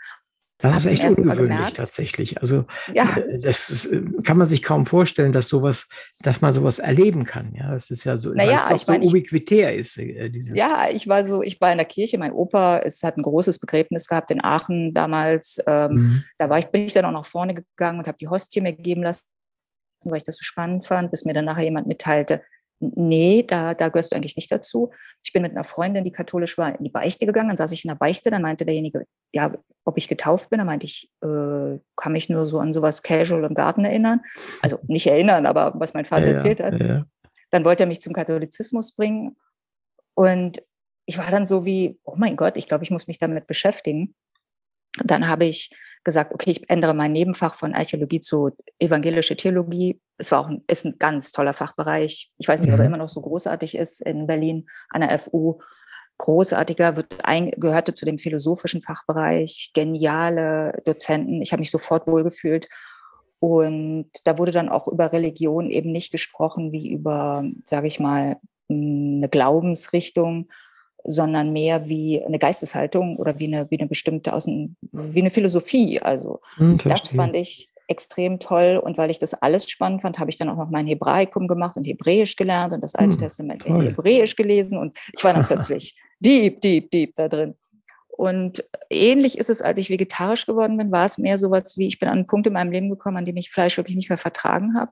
Das 0.60 0.86
ist 0.86 0.92
echt 0.92 1.20
ungewöhnlich 1.20 1.74
tatsächlich. 1.74 2.42
Also 2.42 2.66
ja. 2.92 3.16
Äh, 3.16 3.38
das 3.38 3.70
ist, 3.70 3.86
äh, 3.86 4.02
kann 4.24 4.38
man 4.38 4.48
sich 4.48 4.64
kaum 4.64 4.88
vorstellen, 4.88 5.32
dass 5.32 5.50
sowas, 5.50 5.88
dass 6.22 6.42
man 6.42 6.52
sowas 6.52 6.80
erleben 6.80 7.26
kann. 7.26 7.54
Ja, 7.54 7.74
das 7.74 7.92
ist 7.92 8.06
ja 8.06 8.18
so, 8.18 8.32
naja, 8.34 8.64
weil 8.68 8.76
es 8.76 8.86
doch 8.86 8.96
so 8.96 9.00
ubiquitär 9.02 9.76
ist. 9.76 10.00
Äh, 10.00 10.30
dieses 10.32 10.58
ja, 10.58 10.88
ich 10.92 11.08
war 11.08 11.24
so, 11.24 11.44
ich 11.44 11.62
war 11.62 11.72
in 11.72 11.78
der 11.78 11.86
Kirche. 11.86 12.18
Mein 12.18 12.32
Opa, 12.32 12.80
es 12.80 13.04
hat 13.04 13.18
ein 13.18 13.24
großes 13.24 13.60
Begräbnis 13.60 14.08
gehabt 14.08 14.32
in 14.32 14.44
Aachen 14.44 14.96
damals. 14.96 15.60
Ähm, 15.68 15.92
mhm. 15.92 16.24
Da 16.40 16.50
war 16.50 16.58
ich, 16.58 16.68
bin 16.68 16.86
ich 16.86 16.94
dann 16.94 17.06
auch 17.06 17.12
nach 17.12 17.26
vorne 17.26 17.54
gegangen 17.54 18.00
und 18.00 18.08
habe 18.08 18.18
die 18.20 18.28
Hostie 18.28 18.62
mir 18.62 18.74
geben 18.74 19.04
lassen 19.04 19.26
weil 20.06 20.18
ich 20.18 20.24
das 20.24 20.38
so 20.38 20.44
spannend 20.44 20.86
fand, 20.86 21.12
bis 21.12 21.26
mir 21.26 21.34
dann 21.34 21.46
nachher 21.46 21.64
jemand 21.64 21.88
mitteilte, 21.88 22.42
nee, 22.80 23.44
da, 23.44 23.74
da 23.74 23.90
gehörst 23.90 24.12
du 24.12 24.16
eigentlich 24.16 24.36
nicht 24.36 24.52
dazu. 24.52 24.92
Ich 25.24 25.34
bin 25.34 25.42
mit 25.42 25.52
einer 25.52 25.64
Freundin, 25.64 26.04
die 26.04 26.12
katholisch 26.12 26.58
war, 26.58 26.78
in 26.78 26.84
die 26.84 26.92
Beichte 26.92 27.26
gegangen. 27.26 27.50
Dann 27.50 27.58
saß 27.58 27.72
ich 27.72 27.84
in 27.84 27.90
der 27.90 27.96
Beichte, 27.96 28.30
dann 28.30 28.42
meinte 28.42 28.66
derjenige, 28.66 29.06
ja, 29.34 29.54
ob 29.84 29.98
ich 29.98 30.08
getauft 30.08 30.50
bin. 30.50 30.60
Dann 30.60 30.68
meinte 30.68 30.86
ich, 30.86 31.10
äh, 31.24 31.80
kann 31.96 32.12
mich 32.12 32.30
nur 32.30 32.46
so 32.46 32.60
an 32.60 32.74
sowas 32.74 33.02
casual 33.02 33.44
im 33.46 33.56
Garten 33.56 33.86
erinnern. 33.86 34.22
Also 34.62 34.80
nicht 34.84 35.08
erinnern, 35.08 35.46
aber 35.46 35.74
was 35.76 35.94
mein 35.94 36.06
Vater 36.06 36.28
ja, 36.28 36.34
erzählt 36.34 36.62
hat. 36.62 36.80
Ja. 36.80 37.06
Dann 37.50 37.66
wollte 37.66 37.84
er 37.84 37.88
mich 37.88 38.02
zum 38.02 38.14
Katholizismus 38.14 38.94
bringen. 38.94 39.38
Und 40.14 40.62
ich 41.06 41.18
war 41.18 41.32
dann 41.32 41.46
so 41.46 41.66
wie, 41.66 42.00
oh 42.04 42.16
mein 42.16 42.36
Gott, 42.36 42.58
ich 42.58 42.68
glaube, 42.68 42.84
ich 42.84 42.92
muss 42.92 43.08
mich 43.08 43.18
damit 43.18 43.48
beschäftigen. 43.48 44.14
Dann 45.04 45.28
habe 45.28 45.46
ich 45.46 45.72
gesagt, 46.08 46.34
okay, 46.34 46.52
ich 46.52 46.70
ändere 46.70 46.94
mein 46.94 47.12
Nebenfach 47.12 47.54
von 47.54 47.76
Archäologie 47.76 48.22
zu 48.22 48.52
evangelische 48.80 49.36
Theologie. 49.36 50.00
Es 50.18 50.32
war 50.32 50.40
auch 50.40 50.48
ein, 50.48 50.64
ist 50.68 50.86
ein 50.86 50.96
ganz 50.98 51.34
toller 51.34 51.54
Fachbereich. 51.54 52.32
Ich 52.38 52.48
weiß 52.48 52.62
nicht, 52.62 52.70
mhm. 52.70 52.76
ob 52.76 52.80
er 52.80 52.88
mhm. 52.88 52.94
immer 52.94 53.04
noch 53.04 53.10
so 53.10 53.20
großartig 53.20 53.76
ist 53.76 54.02
in 54.02 54.26
Berlin 54.26 54.68
an 54.90 55.02
der 55.02 55.20
FU. 55.20 55.60
Großartiger, 56.18 56.96
wird 56.96 57.14
ein, 57.26 57.52
gehörte 57.52 57.94
zu 57.94 58.06
dem 58.06 58.20
philosophischen 58.20 58.82
Fachbereich, 58.82 59.72
geniale 59.74 60.82
Dozenten. 60.86 61.42
Ich 61.42 61.52
habe 61.52 61.60
mich 61.60 61.72
sofort 61.72 62.08
wohlgefühlt. 62.08 62.70
Und 63.40 64.10
da 64.24 64.38
wurde 64.38 64.54
dann 64.54 64.70
auch 64.70 64.88
über 64.88 65.12
Religion 65.12 65.70
eben 65.70 65.92
nicht 65.92 66.14
gesprochen 66.14 66.72
wie 66.72 66.90
über, 66.90 67.44
sage 67.66 67.88
ich 67.88 68.00
mal, 68.00 68.38
eine 68.70 69.28
Glaubensrichtung, 69.30 70.48
sondern 71.08 71.54
mehr 71.54 71.88
wie 71.88 72.24
eine 72.24 72.38
Geisteshaltung 72.38 73.16
oder 73.18 73.40
wie 73.40 73.48
eine, 73.48 73.72
wie 73.72 73.80
eine 73.80 73.88
bestimmte 73.88 74.34
Außen, 74.34 74.76
wie 74.92 75.22
eine 75.22 75.32
Philosophie. 75.32 76.02
Also 76.02 76.42
hm, 76.58 76.78
das 76.84 77.12
fand 77.12 77.36
ich 77.36 77.70
extrem 77.88 78.40
toll. 78.40 78.80
Und 78.84 78.98
weil 78.98 79.10
ich 79.10 79.18
das 79.18 79.34
alles 79.34 79.70
spannend 79.70 80.02
fand, 80.02 80.20
habe 80.20 80.30
ich 80.30 80.38
dann 80.38 80.50
auch 80.50 80.58
noch 80.58 80.70
mein 80.70 80.86
Hebraikum 80.86 81.48
gemacht 81.48 81.78
und 81.78 81.86
Hebräisch 81.86 82.36
gelernt 82.36 82.74
und 82.74 82.82
das 82.82 82.94
Alte 82.94 83.14
hm, 83.14 83.20
Testament 83.20 83.62
toll. 83.64 83.80
in 83.80 83.88
Hebräisch 83.88 84.36
gelesen. 84.36 84.78
Und 84.78 84.98
ich 85.16 85.24
war 85.24 85.34
dann 85.34 85.46
plötzlich 85.48 85.98
deep, 86.20 86.62
deep, 86.62 86.92
deep 86.92 87.16
da 87.16 87.28
drin. 87.30 87.56
Und 88.10 88.64
ähnlich 88.90 89.38
ist 89.38 89.50
es, 89.50 89.62
als 89.62 89.80
ich 89.80 89.90
vegetarisch 89.90 90.46
geworden 90.46 90.76
bin, 90.78 90.92
war 90.92 91.06
es 91.06 91.20
mehr 91.20 91.38
sowas 91.38 91.78
wie, 91.78 91.88
ich 91.88 92.00
bin 92.00 92.10
an 92.10 92.16
einen 92.16 92.28
Punkt 92.28 92.48
in 92.48 92.54
meinem 92.54 92.72
Leben 92.72 92.90
gekommen, 92.90 93.18
an 93.18 93.26
dem 93.26 93.38
ich 93.38 93.52
Fleisch 93.52 93.78
wirklich 93.78 93.96
nicht 93.96 94.10
mehr 94.10 94.18
vertragen 94.18 94.74
habe. 94.76 94.92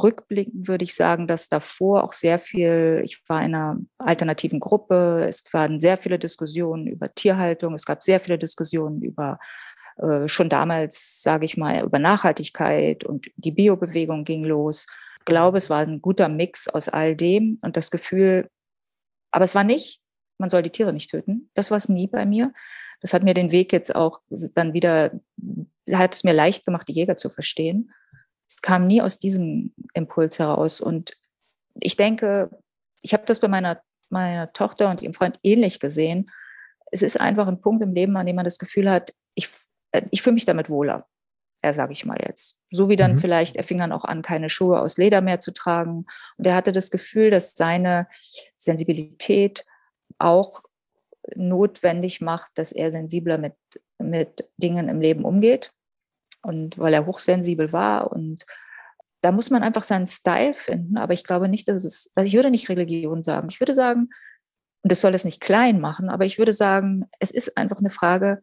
Rückblickend 0.00 0.68
würde 0.68 0.84
ich 0.84 0.94
sagen, 0.94 1.26
dass 1.26 1.48
davor 1.48 2.04
auch 2.04 2.12
sehr 2.12 2.38
viel, 2.38 3.00
ich 3.04 3.22
war 3.28 3.44
in 3.44 3.54
einer 3.54 3.78
alternativen 3.98 4.60
Gruppe, 4.60 5.26
es 5.28 5.44
waren 5.52 5.80
sehr 5.80 5.98
viele 5.98 6.18
Diskussionen 6.18 6.86
über 6.86 7.12
Tierhaltung, 7.14 7.74
es 7.74 7.84
gab 7.84 8.02
sehr 8.02 8.20
viele 8.20 8.38
Diskussionen 8.38 9.02
über 9.02 9.38
äh, 9.96 10.28
schon 10.28 10.48
damals, 10.48 11.22
sage 11.22 11.44
ich 11.44 11.56
mal, 11.56 11.84
über 11.84 11.98
Nachhaltigkeit 11.98 13.04
und 13.04 13.26
die 13.36 13.52
Biobewegung 13.52 14.24
ging 14.24 14.44
los. 14.44 14.86
Ich 15.18 15.24
glaube, 15.24 15.58
es 15.58 15.68
war 15.68 15.80
ein 15.80 16.00
guter 16.00 16.28
Mix 16.28 16.68
aus 16.68 16.88
all 16.88 17.16
dem 17.16 17.58
und 17.62 17.76
das 17.76 17.90
Gefühl, 17.90 18.48
aber 19.30 19.44
es 19.44 19.54
war 19.54 19.64
nicht 19.64 20.00
man 20.38 20.50
soll 20.50 20.62
die 20.62 20.70
Tiere 20.70 20.92
nicht 20.92 21.10
töten. 21.10 21.50
Das 21.54 21.70
war 21.70 21.76
es 21.76 21.88
nie 21.88 22.06
bei 22.06 22.24
mir. 22.24 22.52
Das 23.00 23.12
hat 23.12 23.22
mir 23.22 23.34
den 23.34 23.52
Weg 23.52 23.72
jetzt 23.72 23.94
auch 23.94 24.20
dann 24.54 24.72
wieder, 24.72 25.12
hat 25.92 26.14
es 26.14 26.24
mir 26.24 26.32
leicht 26.32 26.64
gemacht, 26.64 26.88
die 26.88 26.94
Jäger 26.94 27.16
zu 27.16 27.30
verstehen. 27.30 27.92
Es 28.48 28.62
kam 28.62 28.86
nie 28.86 29.02
aus 29.02 29.18
diesem 29.18 29.72
Impuls 29.94 30.38
heraus. 30.38 30.80
Und 30.80 31.16
ich 31.80 31.96
denke, 31.96 32.50
ich 33.02 33.12
habe 33.12 33.24
das 33.26 33.40
bei 33.40 33.48
meiner, 33.48 33.80
meiner 34.08 34.52
Tochter 34.52 34.90
und 34.90 35.02
ihrem 35.02 35.14
Freund 35.14 35.38
ähnlich 35.42 35.80
gesehen. 35.80 36.30
Es 36.90 37.02
ist 37.02 37.20
einfach 37.20 37.46
ein 37.46 37.60
Punkt 37.60 37.82
im 37.82 37.92
Leben, 37.92 38.16
an 38.16 38.26
dem 38.26 38.36
man 38.36 38.44
das 38.44 38.58
Gefühl 38.58 38.90
hat, 38.90 39.14
ich, 39.34 39.48
äh, 39.92 40.02
ich 40.10 40.22
fühle 40.22 40.34
mich 40.34 40.46
damit 40.46 40.70
wohler. 40.70 41.06
Ja, 41.62 41.72
sage 41.72 41.92
ich 41.92 42.06
mal 42.06 42.18
jetzt. 42.24 42.60
So 42.70 42.88
wie 42.88 42.96
dann 42.96 43.12
mhm. 43.12 43.18
vielleicht, 43.18 43.56
er 43.56 43.64
fing 43.64 43.78
dann 43.78 43.92
auch 43.92 44.04
an, 44.04 44.22
keine 44.22 44.48
Schuhe 44.48 44.80
aus 44.80 44.96
Leder 44.96 45.20
mehr 45.20 45.40
zu 45.40 45.52
tragen. 45.52 46.06
Und 46.36 46.46
er 46.46 46.54
hatte 46.54 46.72
das 46.72 46.90
Gefühl, 46.90 47.30
dass 47.30 47.54
seine 47.54 48.06
Sensibilität 48.56 49.66
auch 50.18 50.62
notwendig 51.34 52.20
macht, 52.20 52.52
dass 52.54 52.72
er 52.72 52.90
sensibler 52.90 53.38
mit, 53.38 53.54
mit 53.98 54.48
Dingen 54.56 54.88
im 54.88 55.00
Leben 55.00 55.24
umgeht. 55.24 55.72
Und 56.42 56.78
weil 56.78 56.94
er 56.94 57.06
hochsensibel 57.06 57.72
war 57.72 58.12
und 58.12 58.46
da 59.20 59.32
muss 59.32 59.50
man 59.50 59.62
einfach 59.62 59.82
seinen 59.82 60.06
Style 60.06 60.54
finden, 60.54 60.96
aber 60.96 61.12
ich 61.12 61.24
glaube 61.24 61.48
nicht, 61.48 61.68
dass 61.68 61.84
es, 61.84 62.12
also 62.14 62.28
ich 62.28 62.34
würde 62.34 62.50
nicht 62.50 62.68
Religion 62.68 63.24
sagen. 63.24 63.48
Ich 63.50 63.60
würde 63.60 63.74
sagen, 63.74 64.10
und 64.82 64.92
das 64.92 65.00
soll 65.00 65.14
es 65.14 65.24
nicht 65.24 65.40
klein 65.40 65.80
machen, 65.80 66.08
aber 66.08 66.24
ich 66.24 66.38
würde 66.38 66.52
sagen, 66.52 67.04
es 67.18 67.30
ist 67.30 67.56
einfach 67.56 67.78
eine 67.78 67.90
Frage 67.90 68.40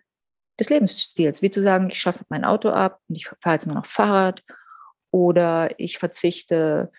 des 0.60 0.70
Lebensstils. 0.70 1.42
Wie 1.42 1.50
zu 1.50 1.62
sagen, 1.62 1.90
ich 1.90 2.00
schaffe 2.00 2.26
mein 2.30 2.44
Auto 2.44 2.70
ab 2.70 3.00
und 3.08 3.16
ich 3.16 3.28
fahre 3.42 3.56
jetzt 3.56 3.68
nur 3.68 3.76
noch 3.76 3.86
Fahrrad 3.86 4.44
oder 5.12 5.70
ich 5.78 5.98
verzichte 5.98 6.92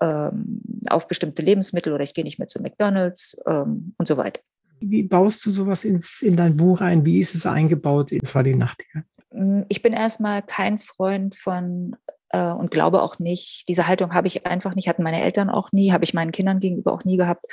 ähm, 0.00 0.60
auf 0.88 1.06
bestimmte 1.06 1.42
Lebensmittel 1.42 1.92
oder 1.92 2.02
ich 2.02 2.14
gehe 2.14 2.24
nicht 2.24 2.38
mehr 2.38 2.48
zu 2.48 2.60
McDonalds 2.60 3.36
ähm, 3.46 3.94
und 3.96 4.08
so 4.08 4.16
weiter. 4.16 4.40
Wie 4.80 5.04
baust 5.04 5.46
du 5.46 5.52
sowas 5.52 5.84
ins, 5.84 6.20
in 6.20 6.36
dein 6.36 6.56
Buch 6.56 6.80
ein? 6.80 7.04
Wie 7.04 7.20
ist 7.20 7.34
es 7.34 7.46
eingebaut? 7.46 8.10
Das 8.20 8.34
war 8.34 8.42
die 8.42 8.56
Nachtigall. 8.56 9.04
Mm, 9.34 9.62
ich 9.68 9.82
bin 9.82 9.92
erstmal 9.92 10.42
kein 10.42 10.78
Freund 10.78 11.34
von 11.34 11.96
äh, 12.30 12.50
und 12.50 12.70
glaube 12.70 13.02
auch 13.02 13.18
nicht, 13.18 13.64
diese 13.68 13.86
Haltung 13.86 14.14
habe 14.14 14.28
ich 14.28 14.46
einfach 14.46 14.74
nicht, 14.74 14.88
hatten 14.88 15.02
meine 15.02 15.22
Eltern 15.22 15.50
auch 15.50 15.72
nie, 15.72 15.92
habe 15.92 16.04
ich 16.04 16.14
meinen 16.14 16.32
Kindern 16.32 16.60
gegenüber 16.60 16.92
auch 16.92 17.04
nie 17.04 17.16
gehabt, 17.16 17.44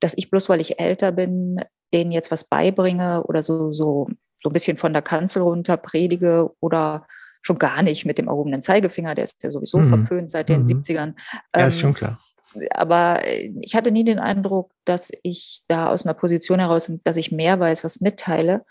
dass 0.00 0.14
ich 0.16 0.30
bloß, 0.30 0.48
weil 0.48 0.60
ich 0.60 0.80
älter 0.80 1.12
bin, 1.12 1.60
denen 1.92 2.10
jetzt 2.10 2.30
was 2.30 2.44
beibringe 2.44 3.24
oder 3.24 3.42
so, 3.42 3.72
so, 3.72 4.08
so 4.42 4.50
ein 4.50 4.52
bisschen 4.52 4.76
von 4.76 4.92
der 4.92 5.02
Kanzel 5.02 5.42
runter 5.42 5.76
predige 5.76 6.50
oder 6.60 7.06
schon 7.42 7.58
gar 7.58 7.82
nicht 7.82 8.06
mit 8.06 8.18
dem 8.18 8.28
erhobenen 8.28 8.62
Zeigefinger, 8.62 9.14
der 9.14 9.24
ist 9.24 9.42
ja 9.42 9.50
sowieso 9.50 9.78
mhm. 9.78 9.84
verpönt 9.84 10.30
seit 10.30 10.48
den 10.48 10.62
mhm. 10.62 10.66
70ern. 10.66 11.14
Ja, 11.54 11.66
ist 11.66 11.76
ähm, 11.76 11.80
schon 11.80 11.94
klar. 11.94 12.18
Aber 12.74 13.24
äh, 13.24 13.52
ich 13.60 13.74
hatte 13.74 13.92
nie 13.92 14.04
den 14.04 14.18
Eindruck, 14.18 14.72
dass 14.84 15.10
ich 15.22 15.60
da 15.68 15.90
aus 15.90 16.04
einer 16.04 16.14
Position 16.14 16.60
heraus, 16.60 16.90
dass 17.04 17.16
ich 17.16 17.32
mehr 17.32 17.60
weiß, 17.60 17.84
was 17.84 18.00
mitteile. 18.00 18.64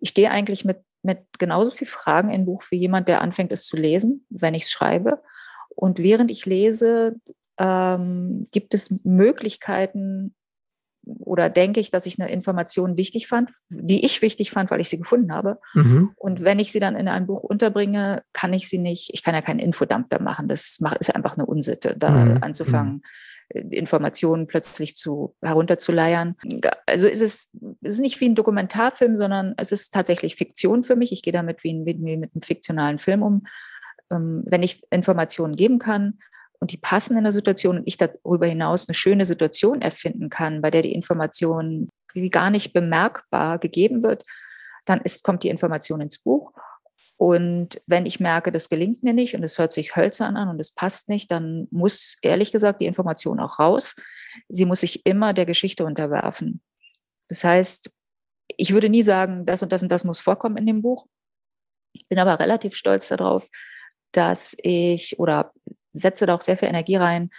Ich 0.00 0.14
gehe 0.14 0.30
eigentlich 0.30 0.64
mit, 0.64 0.78
mit 1.04 1.38
genauso 1.38 1.70
viel 1.70 1.86
Fragen 1.86 2.30
in 2.30 2.42
ein 2.42 2.46
Buch 2.46 2.62
wie 2.70 2.78
jemand, 2.78 3.08
der 3.08 3.20
anfängt, 3.20 3.52
es 3.52 3.66
zu 3.66 3.76
lesen, 3.76 4.26
wenn 4.30 4.54
ich 4.54 4.64
es 4.64 4.70
schreibe. 4.70 5.22
Und 5.68 5.98
während 5.98 6.30
ich 6.30 6.46
lese, 6.46 7.16
ähm, 7.58 8.46
gibt 8.50 8.74
es 8.74 8.94
Möglichkeiten, 9.04 10.34
oder 11.06 11.50
denke 11.50 11.80
ich, 11.80 11.90
dass 11.90 12.06
ich 12.06 12.18
eine 12.18 12.30
Information 12.30 12.96
wichtig 12.96 13.26
fand, 13.26 13.50
die 13.68 14.04
ich 14.04 14.22
wichtig 14.22 14.50
fand, 14.50 14.70
weil 14.70 14.80
ich 14.80 14.88
sie 14.88 14.98
gefunden 14.98 15.32
habe. 15.32 15.60
Mhm. 15.74 16.12
Und 16.16 16.42
wenn 16.42 16.58
ich 16.58 16.72
sie 16.72 16.80
dann 16.80 16.96
in 16.96 17.08
einem 17.08 17.26
Buch 17.26 17.42
unterbringe, 17.42 18.22
kann 18.32 18.52
ich 18.52 18.68
sie 18.68 18.78
nicht, 18.78 19.10
ich 19.12 19.22
kann 19.22 19.34
ja 19.34 19.42
keinen 19.42 19.58
Infodump 19.58 20.08
da 20.10 20.18
machen. 20.18 20.48
Das 20.48 20.78
ist 20.98 21.14
einfach 21.14 21.36
eine 21.36 21.46
Unsitte, 21.46 21.94
da 21.96 22.10
mhm. 22.10 22.38
anzufangen. 22.42 22.94
Mhm. 22.94 23.02
Informationen 23.54 24.46
plötzlich 24.46 24.96
zu 24.96 25.34
herunterzuleiern. 25.42 26.36
Also 26.86 27.06
ist 27.06 27.22
es, 27.22 27.52
ist 27.82 28.00
nicht 28.00 28.20
wie 28.20 28.28
ein 28.28 28.34
Dokumentarfilm, 28.34 29.16
sondern 29.16 29.54
es 29.56 29.72
ist 29.72 29.94
tatsächlich 29.94 30.36
Fiktion 30.36 30.82
für 30.82 30.96
mich. 30.96 31.12
Ich 31.12 31.22
gehe 31.22 31.32
damit 31.32 31.64
wie, 31.64 31.82
wie 31.84 32.16
mit 32.16 32.34
einem 32.34 32.42
fiktionalen 32.42 32.98
Film 32.98 33.22
um. 33.22 33.46
Ähm, 34.10 34.42
wenn 34.46 34.62
ich 34.62 34.82
Informationen 34.90 35.56
geben 35.56 35.78
kann, 35.78 36.18
und 36.60 36.72
die 36.72 36.78
passen 36.78 37.18
in 37.18 37.24
der 37.24 37.32
Situation 37.32 37.76
und 37.76 37.86
ich 37.86 37.98
darüber 37.98 38.46
hinaus 38.46 38.88
eine 38.88 38.94
schöne 38.94 39.26
Situation 39.26 39.82
erfinden 39.82 40.30
kann, 40.30 40.62
bei 40.62 40.70
der 40.70 40.80
die 40.80 40.94
Information 40.94 41.90
wie 42.14 42.30
gar 42.30 42.48
nicht 42.48 42.72
bemerkbar 42.72 43.58
gegeben 43.58 44.02
wird, 44.02 44.24
dann 44.86 45.00
ist, 45.02 45.24
kommt 45.24 45.42
die 45.42 45.50
Information 45.50 46.00
ins 46.00 46.18
Buch. 46.18 46.52
Und 47.16 47.80
wenn 47.86 48.06
ich 48.06 48.20
merke, 48.20 48.50
das 48.50 48.68
gelingt 48.68 49.02
mir 49.02 49.12
nicht 49.12 49.34
und 49.34 49.44
es 49.44 49.58
hört 49.58 49.72
sich 49.72 49.96
hölzern 49.96 50.36
an 50.36 50.48
und 50.48 50.60
es 50.60 50.72
passt 50.72 51.08
nicht, 51.08 51.30
dann 51.30 51.68
muss 51.70 52.16
ehrlich 52.22 52.50
gesagt 52.50 52.80
die 52.80 52.86
Information 52.86 53.40
auch 53.40 53.58
raus. 53.58 53.94
Sie 54.48 54.64
muss 54.64 54.80
sich 54.80 55.06
immer 55.06 55.32
der 55.32 55.46
Geschichte 55.46 55.84
unterwerfen. 55.84 56.60
Das 57.28 57.44
heißt, 57.44 57.90
ich 58.56 58.72
würde 58.72 58.88
nie 58.88 59.02
sagen, 59.02 59.46
das 59.46 59.62
und 59.62 59.72
das 59.72 59.82
und 59.82 59.90
das 59.90 60.04
muss 60.04 60.20
vorkommen 60.20 60.56
in 60.56 60.66
dem 60.66 60.82
Buch. 60.82 61.06
Bin 62.08 62.18
aber 62.18 62.40
relativ 62.40 62.74
stolz 62.74 63.08
darauf, 63.08 63.48
dass 64.12 64.56
ich 64.62 65.18
oder 65.18 65.52
setze 65.88 66.26
da 66.26 66.34
auch 66.34 66.40
sehr 66.40 66.58
viel 66.58 66.68
Energie 66.68 66.96
rein, 66.96 67.30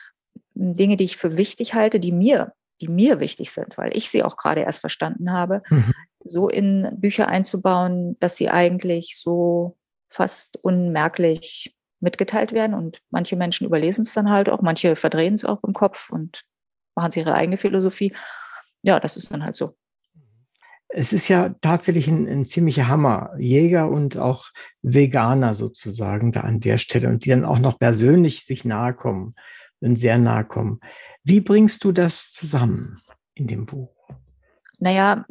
Dinge, 0.54 0.96
die 0.96 1.04
ich 1.04 1.18
für 1.18 1.38
wichtig 1.38 1.74
halte, 1.74 2.00
die 2.00 2.14
mir, 2.14 2.54
die 2.82 2.88
mir 2.88 3.20
wichtig 3.20 3.52
sind, 3.52 3.78
weil 3.78 3.96
ich 3.96 4.10
sie 4.10 4.24
auch 4.24 4.38
gerade 4.38 4.62
erst 4.62 4.80
verstanden 4.80 5.32
habe, 5.32 5.62
mhm. 5.70 5.94
So 6.26 6.50
in 6.50 6.90
Bücher 7.00 7.28
einzubauen, 7.28 8.18
dass 8.20 8.36
sie 8.36 8.50
eigentlich 8.50 9.18
so 9.18 9.78
fast 10.10 10.58
unmerklich 10.64 11.76
mitgeteilt 12.00 12.52
werden. 12.52 12.74
Und 12.74 13.02
manche 13.10 13.36
Menschen 13.36 13.66
überlesen 13.66 14.02
es 14.02 14.14
dann 14.14 14.30
halt 14.30 14.50
auch, 14.50 14.62
manche 14.62 14.96
verdrehen 14.96 15.36
es 15.36 15.46
auch 15.46 15.64
im 15.64 15.74
Kopf 15.74 16.10
und 16.10 16.44
machen 16.96 17.12
sie 17.12 17.22
ihre 17.22 17.36
eigene 17.36 17.58
Philosophie. 17.58 18.14
Ja, 18.84 19.00
das 19.00 19.18
ist 19.18 19.32
dann 19.32 19.44
halt 19.44 19.56
so 19.56 19.76
es 20.98 21.12
ist 21.12 21.28
ja 21.28 21.50
tatsächlich 21.60 22.08
ein, 22.08 22.28
ein, 22.28 22.46
ziemlicher 22.46 22.88
Hammer. 22.88 23.34
Jäger 23.38 23.90
und 23.90 24.18
auch 24.18 24.46
Veganer 24.82 25.54
sozusagen 25.54 26.32
da 26.32 26.42
an 26.42 26.62
der 26.62 26.78
Stelle 26.78 27.10
und 27.10 27.26
die 27.26 27.30
dann 27.30 27.44
auch 27.44 27.60
noch 27.60 27.78
persönlich 27.78 28.46
sich 28.46 28.64
nahe 28.64 28.94
kommen 28.94 29.36
und 29.82 29.98
sehr 29.98 30.18
nahe 30.18 30.46
kommen. 30.46 30.80
Wie 31.24 31.42
bringst 31.42 31.84
du 31.84 31.92
das 31.92 32.32
zusammen 32.32 33.02
in 33.34 33.48
dem 33.48 33.66
Buch? 33.66 33.94
Naja, 34.80 35.26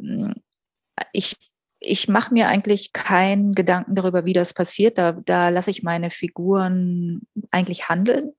ich, 1.11 1.37
ich 1.79 2.07
mache 2.07 2.33
mir 2.33 2.47
eigentlich 2.47 2.93
keinen 2.93 3.53
Gedanken 3.53 3.95
darüber, 3.95 4.25
wie 4.25 4.33
das 4.33 4.53
passiert. 4.53 4.97
Da, 4.97 5.13
da 5.13 5.49
lasse 5.49 5.71
ich 5.71 5.83
meine 5.83 6.11
Figuren 6.11 7.27
eigentlich 7.51 7.89
handeln 7.89 8.33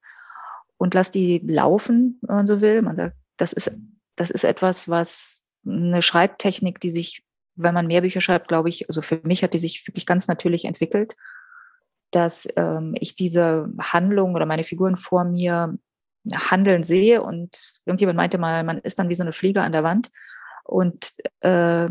und 0.78 0.94
lasse 0.94 1.12
die 1.12 1.38
laufen, 1.46 2.18
wenn 2.22 2.36
man 2.36 2.46
so 2.46 2.60
will. 2.60 2.82
Man 2.82 2.96
sagt, 2.96 3.16
das 3.36 3.52
ist, 3.52 3.76
das 4.16 4.30
ist 4.30 4.44
etwas, 4.44 4.88
was 4.88 5.42
eine 5.66 6.02
Schreibtechnik, 6.02 6.80
die 6.80 6.90
sich, 6.90 7.24
wenn 7.54 7.74
man 7.74 7.86
mehr 7.86 8.02
Bücher 8.02 8.20
schreibt, 8.20 8.48
glaube 8.48 8.68
ich, 8.68 8.88
also 8.88 9.02
für 9.02 9.20
mich 9.24 9.42
hat 9.42 9.54
die 9.54 9.58
sich 9.58 9.86
wirklich 9.86 10.06
ganz 10.06 10.28
natürlich 10.28 10.64
entwickelt, 10.64 11.16
dass 12.10 12.48
ähm, 12.56 12.94
ich 12.98 13.14
diese 13.14 13.68
Handlung 13.78 14.34
oder 14.34 14.46
meine 14.46 14.64
Figuren 14.64 14.96
vor 14.96 15.24
mir 15.24 15.76
handeln 16.34 16.82
sehe 16.82 17.22
und 17.22 17.80
irgendjemand 17.84 18.16
meinte 18.16 18.38
mal, 18.38 18.64
man 18.64 18.78
ist 18.78 18.98
dann 18.98 19.08
wie 19.08 19.14
so 19.14 19.22
eine 19.22 19.32
Fliege 19.32 19.62
an 19.62 19.72
der 19.72 19.84
Wand 19.84 20.10
und 20.64 21.12
äh, 21.40 21.88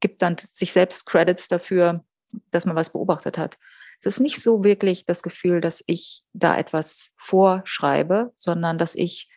gibt 0.00 0.22
dann 0.22 0.36
sich 0.38 0.72
selbst 0.72 1.06
Credits 1.06 1.48
dafür, 1.48 2.04
dass 2.50 2.66
man 2.66 2.76
was 2.76 2.90
beobachtet 2.90 3.38
hat. 3.38 3.58
Es 3.98 4.06
ist 4.06 4.20
nicht 4.20 4.40
so 4.42 4.62
wirklich 4.62 5.06
das 5.06 5.22
Gefühl, 5.22 5.60
dass 5.60 5.82
ich 5.86 6.22
da 6.32 6.56
etwas 6.56 7.12
vorschreibe, 7.16 8.32
sondern 8.36 8.78
dass 8.78 8.94
ich 8.94 9.30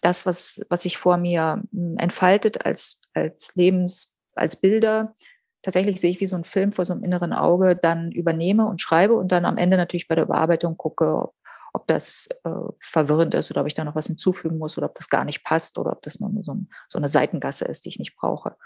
das, 0.00 0.24
was, 0.24 0.60
was 0.70 0.82
sich 0.82 0.96
vor 0.96 1.16
mir 1.16 1.62
hm, 1.70 1.96
entfaltet 1.98 2.64
als, 2.64 3.02
als 3.12 3.54
Lebens, 3.54 4.14
als 4.34 4.56
Bilder, 4.56 5.14
tatsächlich 5.62 6.00
sehe 6.00 6.10
ich 6.10 6.20
wie 6.20 6.26
so 6.26 6.36
ein 6.36 6.44
Film 6.44 6.72
vor 6.72 6.84
so 6.84 6.92
einem 6.92 7.04
inneren 7.04 7.32
Auge, 7.32 7.76
dann 7.76 8.12
übernehme 8.12 8.66
und 8.66 8.80
schreibe 8.80 9.14
und 9.14 9.32
dann 9.32 9.44
am 9.44 9.56
Ende 9.56 9.76
natürlich 9.76 10.08
bei 10.08 10.14
der 10.14 10.24
Überarbeitung 10.24 10.76
gucke, 10.76 11.30
ob, 11.72 11.86
das 11.86 12.28
äh, 12.44 12.50
verwirrend 12.80 13.34
ist 13.34 13.50
oder 13.50 13.62
ob 13.62 13.66
ich 13.66 13.74
da 13.74 13.84
noch 13.84 13.96
was 13.96 14.06
hinzufügen 14.06 14.58
muss 14.58 14.78
oder 14.78 14.86
ob 14.86 14.94
das 14.94 15.08
gar 15.08 15.24
nicht 15.24 15.42
passt 15.42 15.78
oder 15.78 15.92
ob 15.92 16.02
das 16.02 16.20
nur 16.20 16.30
so, 16.44 16.54
ein, 16.54 16.68
so 16.88 16.98
eine 16.98 17.08
Seitengasse 17.08 17.64
ist, 17.64 17.84
die 17.84 17.88
ich 17.88 17.98
nicht 17.98 18.14
brauche. 18.14 18.56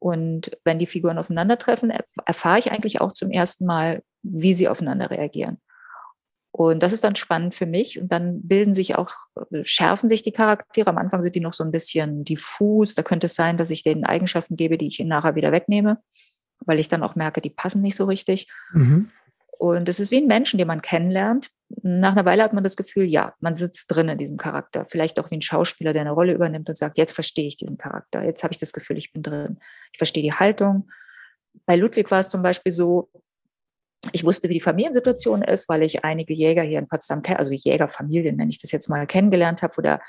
Und 0.00 0.58
wenn 0.64 0.78
die 0.78 0.86
Figuren 0.86 1.18
aufeinandertreffen, 1.18 1.92
erfahre 2.26 2.58
ich 2.58 2.72
eigentlich 2.72 3.00
auch 3.00 3.12
zum 3.12 3.30
ersten 3.30 3.66
Mal, 3.66 4.02
wie 4.22 4.54
sie 4.54 4.68
aufeinander 4.68 5.10
reagieren. 5.10 5.58
Und 6.52 6.82
das 6.82 6.92
ist 6.92 7.04
dann 7.04 7.14
spannend 7.14 7.54
für 7.54 7.66
mich. 7.66 8.00
Und 8.00 8.10
dann 8.10 8.40
bilden 8.42 8.74
sich 8.74 8.96
auch, 8.96 9.12
schärfen 9.62 10.08
sich 10.08 10.22
die 10.22 10.32
Charaktere. 10.32 10.90
Am 10.90 10.98
Anfang 10.98 11.20
sind 11.20 11.34
die 11.34 11.40
noch 11.40 11.52
so 11.52 11.62
ein 11.62 11.70
bisschen 11.70 12.24
diffus. 12.24 12.94
Da 12.94 13.02
könnte 13.02 13.26
es 13.26 13.34
sein, 13.34 13.56
dass 13.56 13.70
ich 13.70 13.82
denen 13.82 14.04
Eigenschaften 14.04 14.56
gebe, 14.56 14.78
die 14.78 14.86
ich 14.86 14.98
ihnen 14.98 15.10
nachher 15.10 15.36
wieder 15.36 15.52
wegnehme, 15.52 15.98
weil 16.60 16.80
ich 16.80 16.88
dann 16.88 17.02
auch 17.02 17.14
merke, 17.14 17.40
die 17.40 17.50
passen 17.50 17.82
nicht 17.82 17.94
so 17.94 18.06
richtig. 18.06 18.48
Mhm. 18.72 19.08
Und 19.58 19.88
es 19.88 20.00
ist 20.00 20.10
wie 20.10 20.18
ein 20.18 20.26
Menschen, 20.26 20.58
den 20.58 20.66
man 20.66 20.82
kennenlernt. 20.82 21.50
Nach 21.82 22.12
einer 22.12 22.24
Weile 22.24 22.42
hat 22.42 22.52
man 22.52 22.64
das 22.64 22.76
Gefühl, 22.76 23.04
ja, 23.04 23.34
man 23.40 23.54
sitzt 23.54 23.86
drin 23.94 24.08
in 24.08 24.18
diesem 24.18 24.36
Charakter. 24.36 24.86
Vielleicht 24.86 25.20
auch 25.20 25.30
wie 25.30 25.36
ein 25.36 25.42
Schauspieler, 25.42 25.92
der 25.92 26.02
eine 26.02 26.10
Rolle 26.10 26.34
übernimmt 26.34 26.68
und 26.68 26.76
sagt, 26.76 26.98
jetzt 26.98 27.12
verstehe 27.12 27.46
ich 27.46 27.56
diesen 27.56 27.78
Charakter. 27.78 28.24
Jetzt 28.24 28.42
habe 28.42 28.52
ich 28.52 28.58
das 28.58 28.72
Gefühl, 28.72 28.98
ich 28.98 29.12
bin 29.12 29.22
drin. 29.22 29.58
Ich 29.92 29.98
verstehe 29.98 30.22
die 30.22 30.32
Haltung. 30.32 30.90
Bei 31.66 31.76
Ludwig 31.76 32.10
war 32.10 32.20
es 32.20 32.28
zum 32.28 32.42
Beispiel 32.42 32.72
so, 32.72 33.08
ich 34.12 34.24
wusste, 34.24 34.48
wie 34.48 34.54
die 34.54 34.60
Familiensituation 34.60 35.42
ist, 35.42 35.68
weil 35.68 35.82
ich 35.82 36.04
einige 36.04 36.34
Jäger 36.34 36.62
hier 36.62 36.78
in 36.78 36.88
Potsdam 36.88 37.22
also 37.36 37.52
Jägerfamilien, 37.52 38.38
wenn 38.38 38.50
ich 38.50 38.58
das 38.58 38.72
jetzt 38.72 38.88
mal 38.88 39.06
kennengelernt 39.06 39.62
habe, 39.62 39.76
wo, 39.76 39.82
da, 39.82 40.00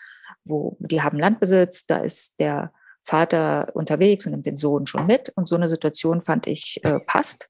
wo 0.46 0.78
die 0.80 1.02
haben 1.02 1.20
Landbesitz, 1.20 1.86
da 1.86 1.98
ist 1.98 2.40
der 2.40 2.72
Vater 3.04 3.72
unterwegs 3.74 4.26
und 4.26 4.32
nimmt 4.32 4.46
den 4.46 4.58
Sohn 4.58 4.88
schon 4.88 5.08
mit. 5.08 5.30
Und 5.36 5.48
so 5.48 5.56
eine 5.56 5.70
Situation 5.70 6.22
fand 6.22 6.48
ich 6.48 6.80
äh, 6.84 7.00
passt. 7.00 7.50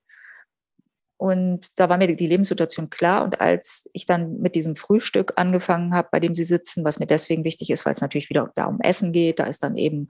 Und 1.22 1.80
da 1.80 1.88
war 1.88 2.00
mir 2.00 2.16
die 2.16 2.26
Lebenssituation 2.26 2.90
klar. 2.90 3.24
Und 3.24 3.40
als 3.40 3.88
ich 3.94 4.08
dann 4.08 4.40
mit 4.40 4.56
diesem 4.56 4.76
Frühstück 4.76 5.34
angefangen 5.36 5.94
habe, 5.94 6.08
bei 6.12 6.20
dem 6.20 6.34
sie 6.34 6.44
sitzen, 6.44 6.84
was 6.84 6.98
mir 6.98 7.06
deswegen 7.06 7.44
wichtig 7.44 7.70
ist, 7.70 7.86
weil 7.86 7.94
es 7.94 8.02
natürlich 8.02 8.32
wieder 8.32 8.50
da 8.56 8.66
um 8.66 8.80
Essen 8.80 9.12
geht, 9.12 9.38
da 9.38 9.44
ist 9.44 9.62
dann 9.62 9.78
eben 9.78 10.08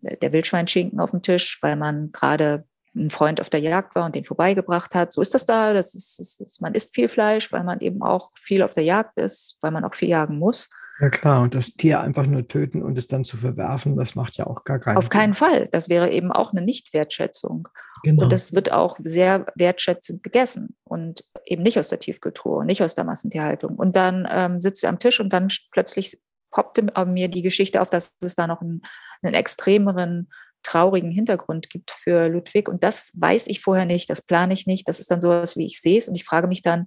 der 0.00 0.32
Wildschweinschinken 0.32 0.98
auf 0.98 1.10
dem 1.10 1.20
Tisch, 1.20 1.58
weil 1.60 1.76
man 1.76 2.10
gerade 2.12 2.64
ein 2.96 3.10
Freund 3.10 3.42
auf 3.42 3.50
der 3.50 3.60
Jagd 3.60 3.94
war 3.94 4.06
und 4.06 4.14
den 4.14 4.24
vorbeigebracht 4.24 4.94
hat. 4.94 5.12
So 5.12 5.20
ist 5.20 5.34
das 5.34 5.44
da. 5.44 5.74
Das 5.74 5.94
ist, 5.94 6.18
das 6.18 6.40
ist, 6.40 6.62
man 6.62 6.72
isst 6.72 6.94
viel 6.94 7.10
Fleisch, 7.10 7.52
weil 7.52 7.62
man 7.62 7.80
eben 7.80 8.00
auch 8.00 8.30
viel 8.34 8.62
auf 8.62 8.72
der 8.72 8.84
Jagd 8.84 9.18
ist, 9.18 9.58
weil 9.60 9.72
man 9.72 9.84
auch 9.84 9.94
viel 9.94 10.08
jagen 10.08 10.38
muss. 10.38 10.70
Ja 11.00 11.10
klar, 11.10 11.42
und 11.42 11.54
das 11.54 11.72
Tier 11.72 12.00
einfach 12.00 12.24
nur 12.24 12.48
töten 12.48 12.82
und 12.82 12.96
es 12.96 13.08
dann 13.08 13.24
zu 13.24 13.36
verwerfen, 13.36 13.94
das 13.94 14.14
macht 14.14 14.38
ja 14.38 14.46
auch 14.46 14.64
gar 14.64 14.78
keinen 14.78 14.96
Auf 14.96 15.04
Sinn. 15.04 15.10
keinen 15.10 15.34
Fall. 15.34 15.68
Das 15.70 15.90
wäre 15.90 16.10
eben 16.10 16.32
auch 16.32 16.52
eine 16.52 16.62
Nichtwertschätzung. 16.62 17.68
Genau. 18.02 18.24
Und 18.24 18.32
das 18.32 18.52
wird 18.52 18.72
auch 18.72 18.98
sehr 19.02 19.46
wertschätzend 19.54 20.22
gegessen 20.22 20.76
und 20.84 21.24
eben 21.44 21.62
nicht 21.62 21.78
aus 21.78 21.88
der 21.88 21.98
Tiefkultur 21.98 22.64
nicht 22.64 22.82
aus 22.82 22.94
der 22.94 23.04
Massentierhaltung. 23.04 23.76
Und 23.76 23.96
dann 23.96 24.28
ähm, 24.30 24.60
sitzt 24.60 24.84
er 24.84 24.90
am 24.90 24.98
Tisch 24.98 25.20
und 25.20 25.32
dann 25.32 25.48
plötzlich 25.70 26.18
poppte 26.50 26.82
mir 27.06 27.28
die 27.28 27.42
Geschichte 27.42 27.80
auf, 27.80 27.90
dass 27.90 28.14
es 28.20 28.34
da 28.34 28.46
noch 28.46 28.60
einen, 28.60 28.82
einen 29.22 29.34
extremeren 29.34 30.28
traurigen 30.62 31.10
Hintergrund 31.10 31.70
gibt 31.70 31.90
für 31.90 32.28
Ludwig. 32.28 32.68
Und 32.68 32.84
das 32.84 33.12
weiß 33.14 33.46
ich 33.46 33.60
vorher 33.60 33.86
nicht, 33.86 34.10
das 34.10 34.22
plane 34.22 34.52
ich 34.52 34.66
nicht. 34.66 34.88
Das 34.88 35.00
ist 35.00 35.10
dann 35.10 35.22
sowas, 35.22 35.56
wie 35.56 35.66
ich 35.66 35.80
sehe 35.80 35.98
es. 35.98 36.08
Und 36.08 36.14
ich 36.14 36.24
frage 36.24 36.48
mich 36.48 36.62
dann, 36.62 36.86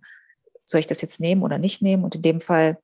soll 0.66 0.80
ich 0.80 0.88
das 0.88 1.02
jetzt 1.02 1.20
nehmen 1.20 1.44
oder 1.44 1.58
nicht 1.58 1.82
nehmen? 1.82 2.04
Und 2.04 2.16
in 2.16 2.22
dem 2.22 2.40
Fall, 2.40 2.78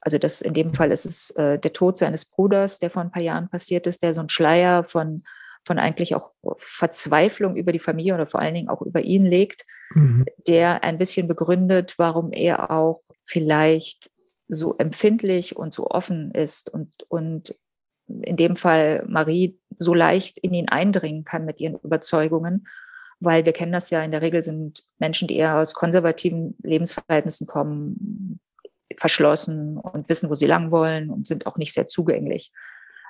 also 0.00 0.18
das, 0.18 0.40
in 0.40 0.54
dem 0.54 0.74
Fall 0.74 0.92
ist 0.92 1.06
es 1.06 1.30
äh, 1.30 1.58
der 1.58 1.72
Tod 1.72 1.98
seines 1.98 2.24
Bruders, 2.24 2.78
der 2.78 2.90
vor 2.90 3.02
ein 3.02 3.10
paar 3.10 3.22
Jahren 3.22 3.48
passiert 3.48 3.86
ist, 3.86 4.02
der 4.02 4.14
so 4.14 4.20
ein 4.20 4.28
Schleier 4.28 4.84
von, 4.84 5.24
von 5.68 5.78
eigentlich 5.78 6.14
auch 6.14 6.30
Verzweiflung 6.56 7.54
über 7.54 7.72
die 7.72 7.78
Familie 7.78 8.14
oder 8.14 8.26
vor 8.26 8.40
allen 8.40 8.54
Dingen 8.54 8.68
auch 8.68 8.82
über 8.82 9.02
ihn 9.02 9.24
legt, 9.24 9.64
mhm. 9.94 10.24
der 10.48 10.82
ein 10.82 10.98
bisschen 10.98 11.28
begründet, 11.28 11.94
warum 11.98 12.32
er 12.32 12.70
auch 12.72 13.02
vielleicht 13.22 14.10
so 14.48 14.76
empfindlich 14.78 15.56
und 15.56 15.74
so 15.74 15.86
offen 15.86 16.32
ist 16.32 16.70
und, 16.70 17.04
und 17.08 17.54
in 18.08 18.36
dem 18.36 18.56
Fall 18.56 19.04
Marie 19.06 19.60
so 19.78 19.92
leicht 19.92 20.38
in 20.38 20.54
ihn 20.54 20.70
eindringen 20.70 21.24
kann 21.24 21.44
mit 21.44 21.60
ihren 21.60 21.76
Überzeugungen, 21.76 22.66
weil 23.20 23.44
wir 23.44 23.52
kennen 23.52 23.72
das 23.72 23.90
ja 23.90 24.02
in 24.02 24.10
der 24.10 24.22
Regel 24.22 24.42
sind 24.42 24.84
Menschen, 24.98 25.28
die 25.28 25.36
eher 25.36 25.58
aus 25.58 25.74
konservativen 25.74 26.56
Lebensverhältnissen 26.62 27.46
kommen, 27.46 28.40
verschlossen 28.96 29.76
und 29.76 30.08
wissen, 30.08 30.30
wo 30.30 30.34
sie 30.34 30.46
lang 30.46 30.70
wollen 30.70 31.10
und 31.10 31.26
sind 31.26 31.46
auch 31.46 31.58
nicht 31.58 31.74
sehr 31.74 31.86
zugänglich. 31.86 32.52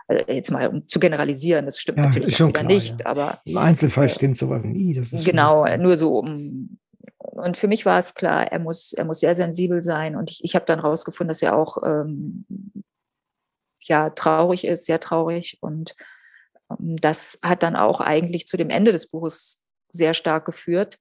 Also 0.09 0.25
jetzt 0.27 0.51
mal 0.51 0.69
um 0.69 0.89
zu 0.89 0.99
generalisieren, 0.99 1.67
das 1.67 1.79
stimmt 1.79 1.99
ja, 1.99 2.07
natürlich 2.07 2.37
schon 2.37 2.53
klar, 2.53 2.65
nicht, 2.65 3.01
ja. 3.01 3.07
aber 3.07 3.41
im 3.45 3.59
Einzelfall 3.59 4.07
äh, 4.07 4.09
stimmt 4.09 4.39
sowas 4.39 4.63
nie. 4.65 5.01
genau, 5.23 5.67
nur 5.77 5.97
so 5.97 6.19
um 6.19 6.79
und 7.19 7.57
für 7.57 7.69
mich 7.69 7.87
war 7.87 7.99
es 7.99 8.15
klar, 8.15 8.51
er 8.51 8.59
muss, 8.59 8.93
er 8.93 9.05
muss 9.05 9.21
sehr 9.21 9.35
sensibel 9.35 9.83
sein. 9.83 10.17
Und 10.17 10.31
ich, 10.31 10.43
ich 10.45 10.55
habe 10.55 10.65
dann 10.65 10.81
rausgefunden, 10.81 11.29
dass 11.29 11.43
er 11.43 11.57
auch 11.57 11.79
ähm, 11.85 12.45
ja 13.83 14.11
traurig 14.11 14.65
ist, 14.65 14.87
sehr 14.87 15.01
traurig. 15.01 15.59
Und 15.61 15.95
ähm, 16.71 16.97
das 16.97 17.39
hat 17.43 17.63
dann 17.63 17.77
auch 17.77 18.01
eigentlich 18.01 18.47
zu 18.47 18.57
dem 18.57 18.71
Ende 18.71 18.93
des 18.93 19.09
Buches 19.09 19.63
sehr 19.91 20.15
stark 20.15 20.47
geführt. 20.47 20.99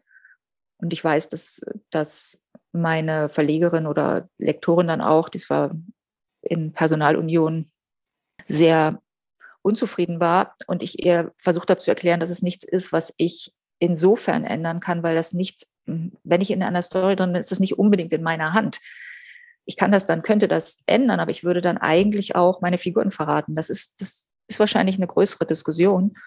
Und 0.77 0.93
ich 0.93 1.03
weiß, 1.03 1.29
dass, 1.29 1.61
dass 1.89 2.43
meine 2.71 3.29
Verlegerin 3.29 3.87
oder 3.87 4.29
Lektorin 4.37 4.87
dann 4.87 5.01
auch, 5.01 5.29
das 5.29 5.49
war 5.49 5.75
in 6.41 6.71
Personalunion, 6.71 7.71
sehr 8.47 9.01
unzufrieden 9.61 10.19
war 10.19 10.55
und 10.67 10.81
ich 10.83 11.03
ihr 11.03 11.33
versucht 11.37 11.69
habe 11.69 11.79
zu 11.79 11.91
erklären, 11.91 12.19
dass 12.19 12.29
es 12.29 12.41
nichts 12.41 12.65
ist, 12.65 12.91
was 12.93 13.13
ich 13.17 13.53
insofern 13.79 14.43
ändern 14.43 14.79
kann, 14.79 15.03
weil 15.03 15.15
das 15.15 15.33
nichts, 15.33 15.67
wenn 15.85 16.41
ich 16.41 16.51
in 16.51 16.63
einer 16.63 16.81
Story 16.81 17.15
drin 17.15 17.33
bin, 17.33 17.41
ist 17.41 17.51
das 17.51 17.59
nicht 17.59 17.77
unbedingt 17.77 18.13
in 18.13 18.23
meiner 18.23 18.53
Hand 18.53 18.79
ich 19.67 19.75
kann 19.75 19.91
das 19.91 20.07
dann, 20.07 20.23
könnte 20.23 20.47
das 20.47 20.81
ändern, 20.85 21.19
aber 21.19 21.29
ich 21.29 21.43
würde 21.43 21.61
dann 21.61 21.77
eigentlich 21.77 22.35
auch 22.35 22.61
meine 22.61 22.77
Figuren 22.77 23.11
verraten. 23.11 23.53
Das 23.53 23.69
ist, 23.69 23.95
das 23.99 24.27
ist 24.47 24.59
wahrscheinlich 24.59 24.95
eine 24.95 25.07
größere 25.07 25.45
Diskussion. 25.45 26.17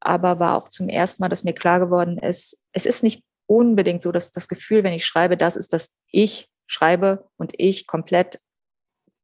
Aber 0.00 0.38
war 0.38 0.56
auch 0.56 0.68
zum 0.68 0.90
ersten 0.90 1.22
Mal, 1.22 1.30
dass 1.30 1.42
mir 1.42 1.54
klar 1.54 1.80
geworden 1.80 2.18
ist, 2.18 2.60
es 2.72 2.84
ist 2.84 3.02
nicht 3.02 3.24
unbedingt 3.46 4.02
so, 4.02 4.12
dass 4.12 4.30
das 4.30 4.48
Gefühl, 4.48 4.84
wenn 4.84 4.92
ich 4.92 5.06
schreibe, 5.06 5.38
das 5.38 5.56
ist, 5.56 5.72
dass 5.72 5.96
ich 6.10 6.50
schreibe 6.66 7.26
und 7.38 7.54
ich 7.56 7.86
komplett, 7.86 8.38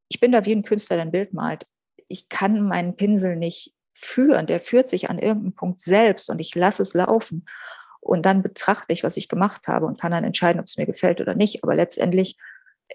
ich 0.08 0.18
bin 0.18 0.32
da 0.32 0.46
wie 0.46 0.52
ein 0.52 0.62
Künstler, 0.62 0.96
der 0.96 1.04
ein 1.04 1.12
Bild 1.12 1.34
malt. 1.34 1.66
Ich 2.10 2.28
kann 2.28 2.60
meinen 2.60 2.96
Pinsel 2.96 3.36
nicht 3.36 3.72
führen. 3.94 4.46
Der 4.46 4.60
führt 4.60 4.88
sich 4.88 5.08
an 5.08 5.18
irgendeinem 5.18 5.54
Punkt 5.54 5.80
selbst 5.80 6.28
und 6.28 6.40
ich 6.40 6.54
lasse 6.54 6.82
es 6.82 6.92
laufen. 6.92 7.46
Und 8.00 8.26
dann 8.26 8.42
betrachte 8.42 8.92
ich, 8.92 9.04
was 9.04 9.16
ich 9.16 9.28
gemacht 9.28 9.68
habe 9.68 9.86
und 9.86 10.00
kann 10.00 10.12
dann 10.12 10.24
entscheiden, 10.24 10.58
ob 10.58 10.66
es 10.66 10.76
mir 10.76 10.86
gefällt 10.86 11.20
oder 11.20 11.34
nicht. 11.34 11.62
Aber 11.62 11.74
letztendlich 11.74 12.36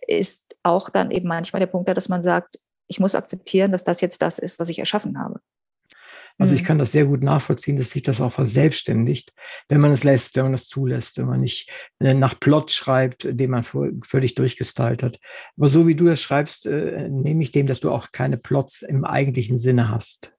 ist 0.07 0.57
auch 0.63 0.89
dann 0.89 1.11
eben 1.11 1.27
manchmal 1.27 1.61
der 1.61 1.67
Punkt, 1.67 1.87
dass 1.89 2.09
man 2.09 2.23
sagt, 2.23 2.59
ich 2.87 2.99
muss 2.99 3.15
akzeptieren, 3.15 3.71
dass 3.71 3.83
das 3.83 4.01
jetzt 4.01 4.21
das 4.21 4.37
ist, 4.37 4.59
was 4.59 4.69
ich 4.69 4.79
erschaffen 4.79 5.19
habe. 5.19 5.39
Also 6.37 6.53
ich 6.53 6.63
mhm. 6.63 6.65
kann 6.65 6.77
das 6.79 6.91
sehr 6.91 7.05
gut 7.05 7.23
nachvollziehen, 7.23 7.77
dass 7.77 7.91
sich 7.91 8.03
das 8.03 8.19
auch 8.19 8.31
verselbstständigt, 8.31 9.33
wenn 9.69 9.79
man 9.79 9.91
es 9.91 10.03
lässt, 10.03 10.35
wenn 10.35 10.45
man 10.45 10.53
es 10.53 10.67
zulässt, 10.67 11.17
wenn 11.17 11.27
man 11.27 11.39
nicht 11.39 11.69
äh, 11.99 12.13
nach 12.13 12.39
Plot 12.39 12.71
schreibt, 12.71 13.27
den 13.29 13.51
man 13.51 13.63
völlig 13.63 14.35
durchgestylt 14.35 15.01
hat. 15.01 15.19
Aber 15.57 15.69
so 15.69 15.87
wie 15.87 15.95
du 15.95 16.07
es 16.07 16.21
schreibst, 16.21 16.65
äh, 16.65 17.07
nehme 17.09 17.41
ich 17.43 17.51
dem, 17.51 17.67
dass 17.67 17.79
du 17.79 17.91
auch 17.91 18.11
keine 18.11 18.37
Plots 18.37 18.81
im 18.81 19.05
eigentlichen 19.05 19.57
Sinne 19.57 19.89
hast. 19.89 20.33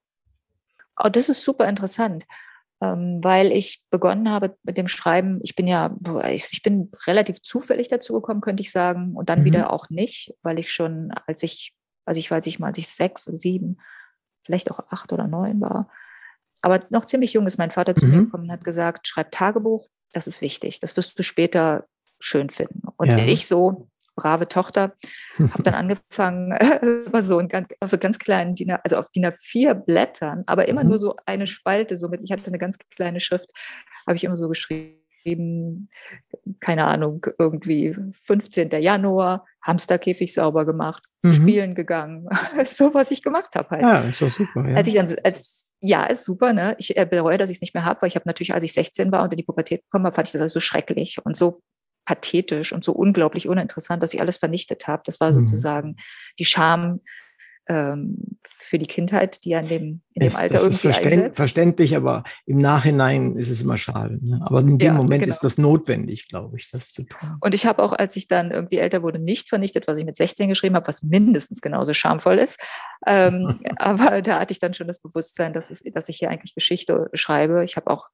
Oh, 1.02 1.08
das 1.08 1.28
ist 1.28 1.44
super 1.44 1.68
interessant 1.68 2.26
ähm, 2.80 3.20
weil 3.22 3.52
ich 3.52 3.84
begonnen 3.90 4.30
habe 4.30 4.56
mit 4.62 4.76
dem 4.76 4.88
Schreiben. 4.88 5.40
Ich 5.42 5.56
bin 5.56 5.66
ja, 5.66 5.96
ich, 6.30 6.62
bin 6.62 6.90
relativ 7.06 7.42
zufällig 7.42 7.88
dazu 7.88 8.14
gekommen, 8.14 8.40
könnte 8.40 8.60
ich 8.60 8.70
sagen, 8.70 9.14
und 9.14 9.28
dann 9.28 9.40
mhm. 9.40 9.44
wieder 9.44 9.72
auch 9.72 9.88
nicht, 9.88 10.34
weil 10.42 10.58
ich 10.58 10.70
schon, 10.70 11.10
als 11.26 11.42
ich, 11.42 11.74
also 12.04 12.18
ich 12.18 12.30
weiß 12.30 12.46
ich 12.46 12.58
mal, 12.58 12.68
als 12.68 12.78
ich 12.78 12.88
sechs 12.88 13.26
oder 13.26 13.38
sieben, 13.38 13.78
vielleicht 14.46 14.70
auch 14.70 14.80
acht 14.90 15.12
oder 15.12 15.26
neun 15.26 15.60
war, 15.60 15.88
aber 16.62 16.80
noch 16.90 17.04
ziemlich 17.04 17.32
jung 17.32 17.46
ist 17.46 17.58
mein 17.58 17.70
Vater 17.70 17.94
zu 17.94 18.06
mhm. 18.06 18.12
mir 18.12 18.24
gekommen 18.24 18.44
und 18.44 18.52
hat 18.52 18.64
gesagt, 18.64 19.06
schreib 19.06 19.30
Tagebuch, 19.30 19.86
das 20.12 20.26
ist 20.26 20.40
wichtig, 20.40 20.80
das 20.80 20.96
wirst 20.96 21.18
du 21.18 21.22
später 21.22 21.86
schön 22.18 22.50
finden. 22.50 22.82
Und 22.96 23.08
ja. 23.08 23.18
ich 23.18 23.46
so, 23.46 23.88
brave 24.16 24.48
Tochter, 24.48 24.94
habe 25.38 25.62
dann 25.62 25.74
angefangen, 25.74 26.52
immer 27.06 27.22
so 27.22 27.38
in 27.38 27.48
ganz, 27.48 27.68
auf 27.80 27.90
so 27.90 27.98
ganz 27.98 28.18
kleinen 28.18 28.54
DIN, 28.54 28.76
also 28.82 28.96
auf 28.96 29.10
DIN 29.10 29.26
A4 29.26 29.74
Blättern, 29.74 30.42
aber 30.46 30.66
immer 30.68 30.82
mhm. 30.82 30.90
nur 30.90 30.98
so 30.98 31.14
eine 31.26 31.46
Spalte, 31.46 31.98
so 31.98 32.08
mit, 32.08 32.22
ich 32.24 32.32
hatte 32.32 32.46
eine 32.46 32.58
ganz 32.58 32.78
kleine 32.78 33.20
Schrift, 33.20 33.52
habe 34.06 34.16
ich 34.16 34.24
immer 34.24 34.36
so 34.36 34.48
geschrieben, 34.48 35.05
keine 36.60 36.84
Ahnung, 36.84 37.26
irgendwie 37.38 37.96
15. 38.12 38.70
Januar, 38.80 39.44
Hamsterkäfig 39.62 40.32
sauber 40.32 40.64
gemacht, 40.64 41.04
mhm. 41.22 41.32
spielen 41.32 41.74
gegangen, 41.74 42.28
so 42.64 42.94
was 42.94 43.10
ich 43.10 43.22
gemacht 43.22 43.54
habe 43.56 43.70
halt. 43.70 43.82
Ja, 43.82 44.00
ist 44.00 44.22
doch 44.22 44.30
super. 44.30 44.68
Ja. 44.68 44.76
Als 44.76 44.88
ich 44.88 44.94
dann, 44.94 45.14
als, 45.24 45.74
ja, 45.80 46.04
ist 46.04 46.24
super, 46.24 46.52
ne? 46.52 46.76
Ich 46.78 46.96
äh, 46.96 47.04
bereue, 47.04 47.38
dass 47.38 47.50
ich 47.50 47.56
es 47.56 47.60
nicht 47.60 47.74
mehr 47.74 47.84
habe, 47.84 48.02
weil 48.02 48.08
ich 48.08 48.14
habe 48.14 48.28
natürlich, 48.28 48.54
als 48.54 48.64
ich 48.64 48.72
16 48.72 49.10
war 49.10 49.24
und 49.24 49.32
in 49.32 49.36
die 49.36 49.42
Pubertät 49.42 49.82
gekommen 49.82 50.06
habe, 50.06 50.14
fand 50.14 50.28
ich 50.28 50.32
das 50.32 50.42
also 50.42 50.54
so 50.54 50.60
schrecklich 50.60 51.18
und 51.24 51.36
so 51.36 51.62
pathetisch 52.06 52.72
und 52.72 52.84
so 52.84 52.92
unglaublich 52.92 53.48
uninteressant, 53.48 54.02
dass 54.02 54.14
ich 54.14 54.20
alles 54.20 54.36
vernichtet 54.36 54.86
habe. 54.86 55.02
Das 55.04 55.20
war 55.20 55.28
mhm. 55.28 55.34
sozusagen 55.34 55.96
die 56.38 56.44
Scham, 56.44 57.00
ähm, 57.68 58.38
für 58.46 58.78
die 58.78 58.86
Kindheit, 58.86 59.44
die 59.44 59.56
an 59.56 59.66
dem, 59.68 60.02
in 60.14 60.22
dem 60.22 60.28
es, 60.28 60.36
Alter 60.36 60.60
irgendwie 60.60 60.76
verständ, 60.76 61.12
einsetzt. 61.12 61.36
Verständlich, 61.36 61.96
aber 61.96 62.22
im 62.46 62.58
Nachhinein 62.58 63.36
ist 63.36 63.48
es 63.48 63.62
immer 63.62 63.76
schade. 63.76 64.18
Ne? 64.24 64.40
Aber 64.44 64.60
in 64.60 64.78
dem 64.78 64.86
ja, 64.86 64.92
Moment 64.92 65.24
genau. 65.24 65.34
ist 65.34 65.42
das 65.42 65.58
notwendig, 65.58 66.28
glaube 66.28 66.56
ich, 66.58 66.70
das 66.70 66.92
zu 66.92 67.02
tun. 67.02 67.36
Und 67.40 67.54
ich 67.54 67.66
habe 67.66 67.82
auch, 67.82 67.92
als 67.92 68.16
ich 68.16 68.28
dann 68.28 68.50
irgendwie 68.50 68.78
älter 68.78 69.02
wurde, 69.02 69.18
nicht 69.18 69.48
vernichtet, 69.48 69.88
was 69.88 69.98
ich 69.98 70.04
mit 70.04 70.16
16 70.16 70.48
geschrieben 70.48 70.76
habe, 70.76 70.86
was 70.86 71.02
mindestens 71.02 71.60
genauso 71.60 71.92
schamvoll 71.92 72.38
ist. 72.38 72.60
Ähm, 73.06 73.56
aber 73.76 74.22
da 74.22 74.40
hatte 74.40 74.52
ich 74.52 74.60
dann 74.60 74.74
schon 74.74 74.86
das 74.86 75.00
Bewusstsein, 75.00 75.52
dass, 75.52 75.70
es, 75.70 75.82
dass 75.92 76.08
ich 76.08 76.18
hier 76.18 76.30
eigentlich 76.30 76.54
Geschichte 76.54 77.10
schreibe. 77.14 77.64
Ich 77.64 77.76
habe 77.76 77.90
auch 77.90 78.08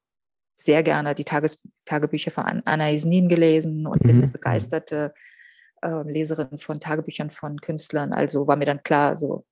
sehr 0.55 0.83
gerne 0.83 1.15
die 1.15 1.23
Tages 1.23 1.61
Tagebücher 1.85 2.31
von 2.31 2.61
Anna 2.65 2.89
Isnin 2.89 3.27
gelesen 3.27 3.87
und 3.87 4.03
mhm. 4.03 4.07
bin 4.07 4.17
eine 4.17 4.27
begeisterte 4.27 5.13
äh, 5.83 6.11
Leserin 6.11 6.57
von 6.57 6.79
Tagebüchern 6.79 7.29
von 7.29 7.59
Künstlern. 7.59 8.13
Also 8.13 8.47
war 8.47 8.55
mir 8.55 8.65
dann 8.65 8.83
klar, 8.83 9.17
so 9.17 9.45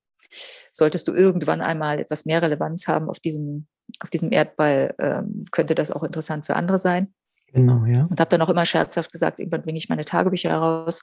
solltest 0.72 1.08
du 1.08 1.12
irgendwann 1.12 1.60
einmal 1.60 1.98
etwas 1.98 2.24
mehr 2.24 2.42
Relevanz 2.42 2.88
haben 2.88 3.08
auf 3.08 3.20
diesem, 3.20 3.66
auf 4.00 4.10
diesem 4.10 4.32
Erdball, 4.32 4.94
ähm, 4.98 5.44
könnte 5.50 5.74
das 5.74 5.90
auch 5.90 6.02
interessant 6.02 6.46
für 6.46 6.56
andere 6.56 6.78
sein. 6.78 7.12
Genau, 7.52 7.84
ja. 7.84 8.06
Und 8.06 8.18
habe 8.18 8.30
dann 8.30 8.40
auch 8.40 8.48
immer 8.48 8.64
scherzhaft 8.64 9.12
gesagt, 9.12 9.38
irgendwann 9.38 9.62
bringe 9.62 9.78
ich 9.78 9.88
meine 9.88 10.04
Tagebücher 10.04 10.50
heraus. 10.50 11.02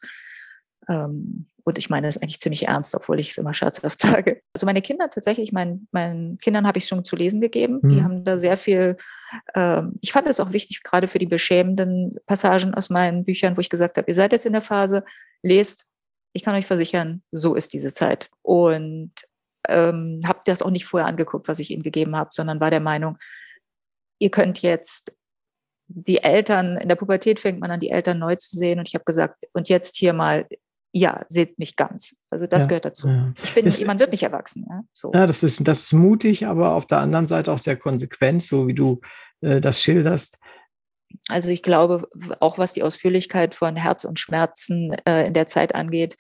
Ähm, 0.88 1.48
und 1.64 1.78
ich 1.78 1.90
meine 1.90 2.08
es 2.08 2.18
eigentlich 2.18 2.40
ziemlich 2.40 2.68
ernst, 2.68 2.96
obwohl 2.96 3.20
ich 3.20 3.30
es 3.30 3.38
immer 3.38 3.54
scherzhaft 3.54 4.02
sage. 4.02 4.42
Also 4.54 4.66
meine 4.66 4.82
Kinder 4.82 5.10
tatsächlich, 5.10 5.52
mein, 5.52 5.88
meinen 5.92 6.38
Kindern 6.40 6.66
habe 6.66 6.80
ich 6.80 6.86
schon 6.86 7.04
zu 7.04 7.16
lesen 7.16 7.42
gegeben. 7.42 7.80
Mhm. 7.82 7.90
Die 7.90 8.04
haben 8.04 8.24
da 8.24 8.38
sehr 8.40 8.58
viel, 8.58 8.98
ähm, 9.56 9.98
ich 10.02 10.12
fand 10.12 10.28
es 10.28 10.40
auch 10.40 10.52
wichtig, 10.52 10.84
gerade 10.84 11.08
für 11.08 11.20
die 11.20 11.28
beschämenden 11.28 12.18
Passagen 12.26 12.74
aus 12.74 12.90
meinen 12.90 13.24
Büchern, 13.24 13.56
wo 13.56 13.62
ich 13.62 13.70
gesagt 13.70 13.98
habe, 13.98 14.08
ihr 14.08 14.16
seid 14.16 14.32
jetzt 14.32 14.46
in 14.46 14.54
der 14.54 14.62
Phase, 14.62 15.04
lest, 15.44 15.86
ich 16.34 16.44
kann 16.44 16.56
euch 16.56 16.66
versichern, 16.66 17.24
so 17.32 17.56
ist 17.56 17.74
diese 17.74 17.94
Zeit. 17.94 18.30
Und 18.42 19.14
ähm, 19.68 20.22
habe 20.26 20.40
das 20.46 20.62
auch 20.62 20.72
nicht 20.72 20.86
vorher 20.86 21.08
angeguckt, 21.08 21.48
was 21.48 21.60
ich 21.60 21.72
ihnen 21.72 21.84
gegeben 21.84 22.16
habe, 22.16 22.30
sondern 22.34 22.60
war 22.60 22.72
der 22.72 22.80
Meinung, 22.80 23.18
ihr 24.20 24.32
könnt 24.32 24.62
jetzt 24.62 25.16
die 25.88 26.24
Eltern, 26.24 26.78
in 26.78 26.88
der 26.88 26.96
Pubertät 26.96 27.40
fängt 27.40 27.60
man 27.60 27.72
an, 27.72 27.80
die 27.80 27.90
Eltern 27.90 28.20
neu 28.20 28.36
zu 28.36 28.56
sehen. 28.56 28.80
Und 28.80 28.88
ich 28.88 28.94
habe 28.94 29.06
gesagt, 29.06 29.48
und 29.54 29.70
jetzt 29.70 29.98
hier 29.98 30.14
mal 30.14 30.48
ja, 30.92 31.26
seht 31.30 31.60
mich 31.60 31.76
ganz. 31.76 32.16
Also 32.30 32.48
das 32.48 32.64
ja, 32.64 32.68
gehört 32.68 32.86
dazu. 32.86 33.08
Ja. 33.08 33.34
Ich 33.44 33.54
bin, 33.54 33.66
ist, 33.66 33.86
man 33.86 34.00
wird 34.00 34.12
nicht 34.12 34.24
erwachsen. 34.24 34.66
Ja? 34.70 34.82
So. 34.94 35.12
ja, 35.14 35.28
das 35.28 35.44
ist, 35.44 35.68
das 35.68 35.84
ist 35.84 35.94
mutig, 35.94 36.48
aber 36.48 36.74
auf 36.74 36.88
der 36.88 37.00
anderen 37.00 37.28
Seite 37.28 37.52
auch 37.52 37.60
sehr 37.60 37.76
konsequent, 37.76 38.44
so 38.44 38.68
wie 38.68 38.74
du 38.74 39.00
äh, 39.42 39.62
das 39.62 39.82
schilderst. 39.82 40.40
Also 41.28 41.50
ich 41.50 41.64
glaube, 41.64 42.08
auch 42.40 42.58
was 42.58 42.74
die 42.74 42.84
Ausführlichkeit 42.84 43.56
von 43.56 43.76
Herz 43.76 44.04
und 44.04 44.20
Schmerzen 44.20 44.96
äh, 45.06 45.28
in 45.28 45.34
der 45.34 45.48
Zeit 45.48 45.76
angeht, 45.76 46.18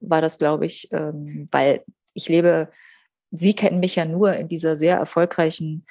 war 0.00 0.22
das, 0.22 0.38
glaube 0.38 0.66
ich, 0.66 0.88
ähm, 0.92 1.46
weil 1.52 1.84
ich 2.14 2.28
lebe, 2.28 2.70
Sie 3.30 3.54
kennen 3.54 3.80
mich 3.80 3.96
ja 3.96 4.04
nur 4.04 4.32
in 4.34 4.48
dieser 4.48 4.76
sehr 4.76 4.96
erfolgreichen 4.96 5.86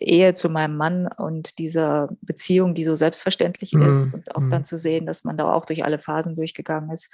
Ehe 0.00 0.34
zu 0.34 0.48
meinem 0.48 0.76
Mann 0.76 1.08
und 1.08 1.58
dieser 1.58 2.08
Beziehung, 2.20 2.74
die 2.74 2.84
so 2.84 2.96
selbstverständlich 2.96 3.72
mhm. 3.74 3.82
ist 3.82 4.14
und 4.14 4.34
auch 4.34 4.40
mhm. 4.40 4.50
dann 4.50 4.64
zu 4.64 4.76
sehen, 4.76 5.06
dass 5.06 5.24
man 5.24 5.36
da 5.36 5.52
auch 5.52 5.66
durch 5.66 5.84
alle 5.84 5.98
Phasen 5.98 6.36
durchgegangen 6.36 6.90
ist 6.90 7.10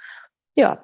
ja. 0.57 0.83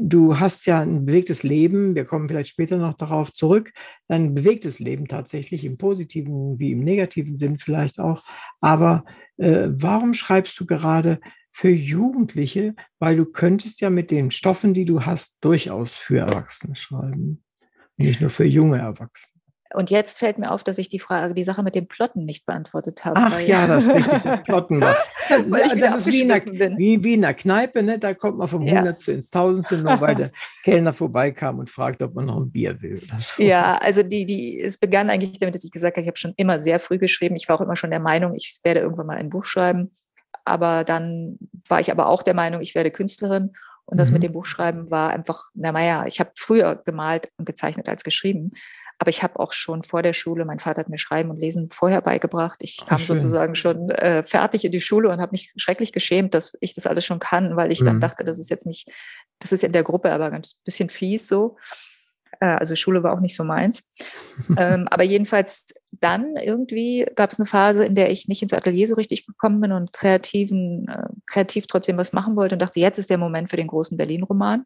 Du 0.00 0.38
hast 0.38 0.64
ja 0.66 0.80
ein 0.80 1.06
bewegtes 1.06 1.42
Leben, 1.42 1.96
wir 1.96 2.04
kommen 2.04 2.28
vielleicht 2.28 2.50
später 2.50 2.76
noch 2.76 2.94
darauf 2.94 3.32
zurück, 3.32 3.72
ein 4.06 4.32
bewegtes 4.32 4.78
Leben 4.78 5.08
tatsächlich 5.08 5.64
im 5.64 5.76
positiven 5.76 6.56
wie 6.60 6.70
im 6.70 6.84
negativen 6.84 7.36
Sinn 7.36 7.58
vielleicht 7.58 7.98
auch. 7.98 8.22
Aber 8.60 9.04
äh, 9.38 9.66
warum 9.70 10.14
schreibst 10.14 10.58
du 10.60 10.66
gerade 10.66 11.18
für 11.50 11.70
Jugendliche? 11.70 12.76
Weil 13.00 13.16
du 13.16 13.24
könntest 13.24 13.80
ja 13.80 13.90
mit 13.90 14.12
den 14.12 14.30
Stoffen, 14.30 14.72
die 14.72 14.84
du 14.84 15.04
hast, 15.04 15.38
durchaus 15.40 15.94
für 15.94 16.18
Erwachsene 16.18 16.76
schreiben, 16.76 17.42
nicht 17.96 18.20
nur 18.20 18.30
für 18.30 18.44
junge 18.44 18.78
Erwachsene. 18.78 19.37
Und 19.74 19.90
jetzt 19.90 20.18
fällt 20.18 20.38
mir 20.38 20.50
auf, 20.50 20.64
dass 20.64 20.78
ich 20.78 20.88
die 20.88 20.98
Frage, 20.98 21.34
die 21.34 21.44
Sache 21.44 21.62
mit 21.62 21.74
dem 21.74 21.86
Plotten 21.86 22.24
nicht 22.24 22.46
beantwortet 22.46 23.04
habe. 23.04 23.16
Ach 23.18 23.38
ja, 23.40 23.66
das 23.66 23.86
ist 23.86 23.94
richtig, 23.94 24.22
das 24.22 24.42
Plotten 24.44 24.80
war. 24.80 24.96
weil 25.48 25.66
ich 25.66 25.74
das 25.74 25.98
ist 25.98 26.06
wie 26.06 26.22
in, 26.22 26.28
der, 26.28 26.44
wie, 26.78 27.04
wie 27.04 27.14
in 27.14 27.20
der 27.20 27.34
Kneipe, 27.34 27.82
ne? 27.82 27.98
da 27.98 28.14
kommt 28.14 28.38
man 28.38 28.48
vom 28.48 28.62
ja. 28.62 28.78
Hundertste 28.78 29.12
ins 29.12 29.28
Tausendste, 29.28 29.76
nur 29.76 30.00
weil 30.00 30.14
der 30.14 30.30
Kellner 30.64 30.94
vorbeikam 30.94 31.58
und 31.58 31.68
fragt, 31.68 32.02
ob 32.02 32.14
man 32.14 32.26
noch 32.26 32.38
ein 32.38 32.50
Bier 32.50 32.80
will. 32.80 33.02
So. 33.20 33.42
Ja, 33.42 33.78
also 33.82 34.02
die, 34.02 34.24
die, 34.24 34.58
es 34.60 34.78
begann 34.78 35.10
eigentlich 35.10 35.38
damit, 35.38 35.54
dass 35.54 35.64
ich 35.64 35.70
gesagt 35.70 35.96
habe, 35.96 36.02
ich 36.02 36.08
habe 36.08 36.18
schon 36.18 36.32
immer 36.38 36.58
sehr 36.60 36.80
früh 36.80 36.96
geschrieben. 36.96 37.36
Ich 37.36 37.48
war 37.48 37.56
auch 37.56 37.64
immer 37.64 37.76
schon 37.76 37.90
der 37.90 38.00
Meinung, 38.00 38.34
ich 38.34 38.60
werde 38.64 38.80
irgendwann 38.80 39.06
mal 39.06 39.18
ein 39.18 39.28
Buch 39.28 39.44
schreiben. 39.44 39.90
Aber 40.46 40.84
dann 40.84 41.38
war 41.68 41.80
ich 41.80 41.90
aber 41.90 42.08
auch 42.08 42.22
der 42.22 42.34
Meinung, 42.34 42.62
ich 42.62 42.74
werde 42.74 42.90
Künstlerin. 42.90 43.52
Und 43.84 43.98
das 43.98 44.10
mhm. 44.10 44.14
mit 44.14 44.22
dem 44.22 44.32
Buchschreiben 44.32 44.90
war 44.90 45.10
einfach, 45.10 45.48
na 45.54 45.72
naja, 45.72 46.04
ich 46.06 46.20
habe 46.20 46.30
früher 46.36 46.76
gemalt 46.76 47.30
und 47.38 47.46
gezeichnet 47.46 47.88
als 47.88 48.04
geschrieben. 48.04 48.52
Aber 48.98 49.10
ich 49.10 49.22
habe 49.22 49.38
auch 49.38 49.52
schon 49.52 49.82
vor 49.82 50.02
der 50.02 50.12
Schule, 50.12 50.44
mein 50.44 50.58
Vater 50.58 50.80
hat 50.80 50.88
mir 50.88 50.98
Schreiben 50.98 51.30
und 51.30 51.38
Lesen 51.38 51.70
vorher 51.70 52.02
beigebracht. 52.02 52.58
Ich 52.62 52.78
kam 52.84 52.98
schön. 52.98 53.20
sozusagen 53.20 53.54
schon 53.54 53.90
äh, 53.90 54.24
fertig 54.24 54.64
in 54.64 54.72
die 54.72 54.80
Schule 54.80 55.08
und 55.08 55.20
habe 55.20 55.32
mich 55.32 55.52
schrecklich 55.56 55.92
geschämt, 55.92 56.34
dass 56.34 56.56
ich 56.60 56.74
das 56.74 56.86
alles 56.86 57.04
schon 57.04 57.20
kann, 57.20 57.56
weil 57.56 57.72
ich 57.72 57.80
mhm. 57.80 57.86
dann 57.86 58.00
dachte, 58.00 58.24
das 58.24 58.38
ist 58.38 58.50
jetzt 58.50 58.66
nicht, 58.66 58.90
das 59.38 59.52
ist 59.52 59.62
in 59.62 59.72
der 59.72 59.84
Gruppe 59.84 60.12
aber 60.12 60.30
ganz 60.30 60.54
bisschen 60.64 60.88
fies 60.88 61.28
so. 61.28 61.56
Äh, 62.40 62.46
also 62.46 62.74
Schule 62.74 63.02
war 63.02 63.12
auch 63.12 63.20
nicht 63.20 63.36
so 63.36 63.44
meins. 63.44 63.84
ähm, 64.56 64.88
aber 64.90 65.04
jedenfalls 65.04 65.66
dann 65.92 66.36
irgendwie 66.36 67.06
gab 67.14 67.30
es 67.30 67.38
eine 67.38 67.46
Phase, 67.46 67.84
in 67.84 67.94
der 67.94 68.10
ich 68.10 68.28
nicht 68.28 68.42
ins 68.42 68.52
Atelier 68.52 68.86
so 68.88 68.94
richtig 68.94 69.26
gekommen 69.26 69.60
bin 69.60 69.72
und 69.72 69.92
kreativen, 69.92 70.88
äh, 70.88 71.08
kreativ 71.26 71.66
trotzdem 71.66 71.96
was 71.96 72.12
machen 72.12 72.36
wollte 72.36 72.56
und 72.56 72.62
dachte, 72.62 72.80
jetzt 72.80 72.98
ist 72.98 73.10
der 73.10 73.18
Moment 73.18 73.50
für 73.50 73.56
den 73.56 73.68
großen 73.68 73.96
Berlin-Roman. 73.96 74.64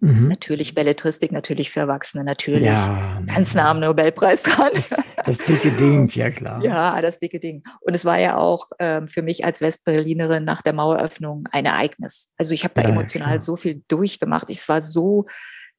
Mhm. 0.00 0.28
Natürlich 0.28 0.74
Belletristik, 0.76 1.32
natürlich 1.32 1.70
für 1.70 1.80
Erwachsene, 1.80 2.22
natürlich 2.22 2.66
ja, 2.66 3.20
ganz 3.26 3.54
nah 3.54 3.70
am 3.70 3.80
Nobelpreis 3.80 4.44
dran. 4.44 4.70
Das, 4.74 4.94
das, 5.24 5.38
dicke 5.38 5.72
Ding, 5.72 6.08
ja 6.10 6.30
klar. 6.30 6.62
Ja, 6.62 7.00
das 7.02 7.18
dicke 7.18 7.40
Ding. 7.40 7.64
Und 7.80 7.94
es 7.94 8.04
war 8.04 8.20
ja 8.20 8.36
auch 8.36 8.66
ähm, 8.78 9.08
für 9.08 9.22
mich 9.22 9.44
als 9.44 9.60
Westberlinerin 9.60 10.44
nach 10.44 10.62
der 10.62 10.72
Maueröffnung 10.72 11.48
ein 11.50 11.66
Ereignis. 11.66 12.32
Also 12.36 12.54
ich 12.54 12.62
habe 12.62 12.74
da 12.74 12.82
ja, 12.82 12.90
emotional 12.90 13.30
klar. 13.30 13.40
so 13.40 13.56
viel 13.56 13.82
durchgemacht. 13.88 14.50
Es 14.50 14.68
war 14.68 14.80
so, 14.80 15.26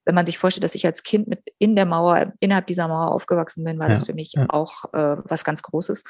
wenn 0.06 0.16
man 0.16 0.26
sich 0.26 0.38
vorstellt, 0.38 0.64
dass 0.64 0.76
ich 0.76 0.86
als 0.86 1.04
Kind 1.04 1.28
mit 1.28 1.42
in 1.60 1.76
der 1.76 1.86
Mauer, 1.86 2.34
innerhalb 2.40 2.68
dieser 2.68 2.88
Mauer 2.88 3.12
aufgewachsen 3.12 3.64
bin, 3.64 3.78
war 3.80 3.88
ja, 3.88 3.94
das 3.94 4.06
für 4.06 4.14
mich 4.14 4.34
auch 4.50 4.86
äh, 4.94 5.18
was 5.24 5.44
ganz 5.44 5.62
Großes. 5.62 6.04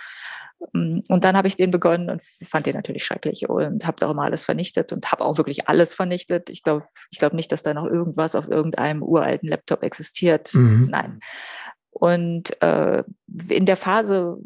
Mm, 0.73 0.99
und 1.09 1.23
dann 1.23 1.35
habe 1.35 1.47
ich 1.47 1.55
den 1.55 1.71
begonnen 1.71 2.09
und 2.09 2.21
fand 2.43 2.65
den 2.65 2.75
natürlich 2.75 3.03
schrecklich 3.03 3.49
und 3.49 3.85
habe 3.85 3.97
da 3.99 4.07
auch 4.07 4.13
mal 4.13 4.25
alles 4.25 4.43
vernichtet 4.43 4.93
und 4.93 5.11
habe 5.11 5.25
auch 5.25 5.37
wirklich 5.37 5.67
alles 5.67 5.93
vernichtet. 5.93 6.49
Ich 6.49 6.63
glaube 6.63 6.85
ich 7.11 7.19
glaube 7.19 7.35
nicht, 7.35 7.51
dass 7.51 7.63
da 7.63 7.73
noch 7.73 7.85
irgendwas 7.85 8.35
auf 8.35 8.47
irgendeinem 8.47 9.03
uralten 9.03 9.49
Laptop 9.49 9.83
existiert. 9.83 10.53
Mhm. 10.53 10.87
Nein. 10.89 11.19
Und 11.91 12.61
äh, 12.61 13.03
in 13.49 13.65
der 13.65 13.77
Phase 13.77 14.37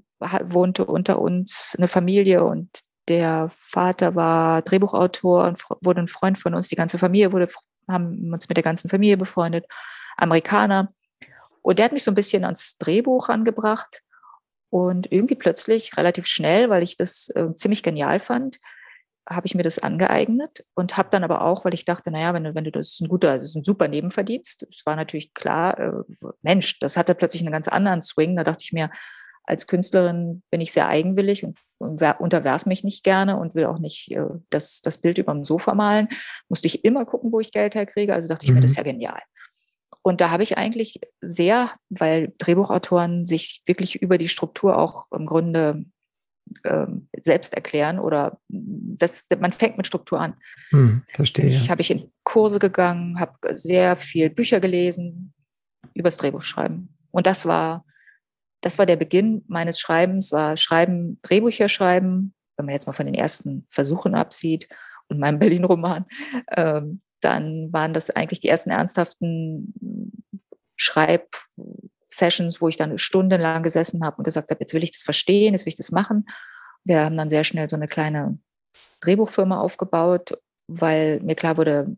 wohnte 0.46 0.86
unter 0.86 1.20
uns 1.20 1.76
eine 1.78 1.88
Familie 1.88 2.44
und 2.44 2.70
der 3.10 3.50
Vater 3.56 4.16
war 4.16 4.62
Drehbuchautor 4.62 5.46
und 5.46 5.62
wurde 5.82 6.02
ein 6.02 6.08
Freund 6.08 6.38
von 6.38 6.54
uns. 6.54 6.70
Die 6.70 6.76
ganze 6.76 6.98
Familie 6.98 7.34
wurde, 7.34 7.50
haben 7.88 8.34
uns 8.34 8.49
mit 8.49 8.57
der 8.57 8.63
ganzen 8.63 8.89
Familie 8.89 9.17
befreundet, 9.17 9.65
Amerikaner. 10.17 10.93
Und 11.61 11.79
der 11.79 11.86
hat 11.86 11.93
mich 11.93 12.03
so 12.03 12.11
ein 12.11 12.15
bisschen 12.15 12.43
ans 12.43 12.77
Drehbuch 12.77 13.29
angebracht. 13.29 14.01
Und 14.69 15.11
irgendwie 15.11 15.36
plötzlich, 15.36 15.95
relativ 15.97 16.25
schnell, 16.25 16.69
weil 16.69 16.81
ich 16.81 16.97
das 16.97 17.29
äh, 17.29 17.55
ziemlich 17.55 17.84
genial 17.84 18.19
fand, 18.19 18.59
habe 19.29 19.47
ich 19.47 19.55
mir 19.55 19.63
das 19.63 19.79
angeeignet 19.79 20.65
und 20.73 20.97
habe 20.97 21.09
dann 21.11 21.23
aber 21.23 21.43
auch, 21.43 21.63
weil 21.63 21.73
ich 21.73 21.86
dachte, 21.86 22.11
naja, 22.11 22.34
wenn 22.34 22.43
du, 22.43 22.55
wenn 22.55 22.63
du 22.63 22.71
das 22.71 22.89
ist 22.89 23.01
ein 23.01 23.07
guter, 23.07 23.38
das 23.38 23.49
ist 23.49 23.55
ein 23.55 23.63
super 23.63 23.88
Nebenverdienst. 23.88 24.67
Es 24.69 24.86
war 24.86 24.95
natürlich 24.95 25.34
klar, 25.34 25.79
äh, 25.79 25.91
Mensch, 26.41 26.79
das 26.79 26.97
hatte 26.97 27.15
plötzlich 27.15 27.43
einen 27.43 27.53
ganz 27.53 27.67
anderen 27.67 28.01
Swing. 28.01 28.36
Da 28.36 28.43
dachte 28.43 28.63
ich 28.63 28.73
mir, 28.73 28.89
als 29.45 29.67
Künstlerin 29.67 30.41
bin 30.49 30.61
ich 30.61 30.71
sehr 30.71 30.88
eigenwillig 30.88 31.43
und 31.43 31.57
unterwerfe 31.84 32.69
mich 32.69 32.84
nicht 32.84 33.03
gerne 33.03 33.38
und 33.38 33.55
will 33.55 33.65
auch 33.65 33.79
nicht 33.79 34.11
äh, 34.11 34.25
das, 34.49 34.81
das 34.81 34.97
Bild 34.97 35.17
über 35.17 35.34
dem 35.34 35.43
Sofa 35.43 35.73
malen. 35.73 36.07
Musste 36.49 36.67
ich 36.67 36.86
immer 36.86 37.05
gucken, 37.05 37.31
wo 37.31 37.39
ich 37.39 37.51
Geld 37.51 37.75
herkriege. 37.75 38.13
Also 38.13 38.27
dachte 38.27 38.45
ich 38.45 38.51
mhm. 38.51 38.55
mir, 38.55 38.61
das 38.61 38.71
ist 38.71 38.77
mhm. 38.77 38.86
ja 38.86 38.91
genial. 38.91 39.21
Und 40.01 40.19
da 40.19 40.29
habe 40.29 40.43
ich 40.43 40.57
eigentlich 40.57 40.99
sehr, 41.21 41.71
weil 41.89 42.34
Drehbuchautoren 42.38 43.25
sich 43.25 43.61
wirklich 43.65 44.01
über 44.01 44.17
die 44.17 44.27
Struktur 44.27 44.77
auch 44.77 45.05
im 45.11 45.25
Grunde 45.25 45.86
ähm, 46.65 47.07
selbst 47.21 47.53
erklären 47.53 47.99
oder 47.99 48.38
das, 48.49 49.27
man 49.39 49.53
fängt 49.53 49.77
mit 49.77 49.88
Struktur 49.88 50.19
an. 50.19 50.36
Hm, 50.69 51.03
verstehe. 51.07 51.45
Ich 51.45 51.69
habe 51.69 51.81
ich 51.81 51.89
in 51.89 52.11
Kurse 52.25 52.59
gegangen, 52.59 53.19
habe 53.19 53.55
sehr 53.55 53.95
viel 53.95 54.29
Bücher 54.29 54.59
gelesen 54.59 55.34
übers 55.93 56.17
Drehbuchschreiben. 56.17 56.95
Und 57.11 57.27
das 57.27 57.45
war, 57.45 57.86
das 58.64 58.78
war 58.78 58.86
der 58.86 58.95
Beginn 58.95 59.43
meines 59.47 59.80
Schreibens, 59.80 60.32
war 60.32 60.55
Schreiben, 60.55 61.20
Drehbücher 61.22 61.68
schreiben, 61.68 62.34
wenn 62.55 62.66
man 62.66 62.74
jetzt 62.74 62.88
mal 62.88 62.93
von 62.93 63.05
den 63.05 63.16
ersten 63.16 63.68
Versuchen 63.70 64.16
absieht 64.16 64.70
und 65.09 65.20
meinem 65.20 65.38
Berlin-Roman, 65.39 66.05
ähm, 66.55 66.99
dann 67.20 67.72
waren 67.74 67.93
das 67.93 68.09
eigentlich 68.09 68.39
die 68.39 68.47
ersten 68.47 68.70
ernsthaften 68.70 69.74
Schreibsessions, 70.78 72.61
wo 72.61 72.70
ich 72.70 72.78
dann 72.78 72.97
stundenlang 72.97 73.64
gesessen 73.64 74.03
habe 74.05 74.18
und 74.18 74.24
gesagt 74.24 74.49
habe, 74.49 74.61
jetzt 74.61 74.74
will 74.74 74.84
ich 74.84 74.91
das 74.91 75.01
verstehen, 75.01 75.53
jetzt 75.53 75.66
will 75.66 75.72
ich 75.72 75.78
das 75.78 75.91
machen. 75.91 76.26
Wir 76.86 77.01
haben 77.01 77.18
dann 77.18 77.30
sehr 77.30 77.43
schnell 77.43 77.70
so 77.70 77.76
eine 77.76 77.88
kleine 77.88 78.39
Drehbuchfirma 79.01 79.59
aufgebaut, 79.59 80.38
weil 80.68 81.20
mir 81.20 81.36
klar 81.36 81.57
wurde, 81.57 81.97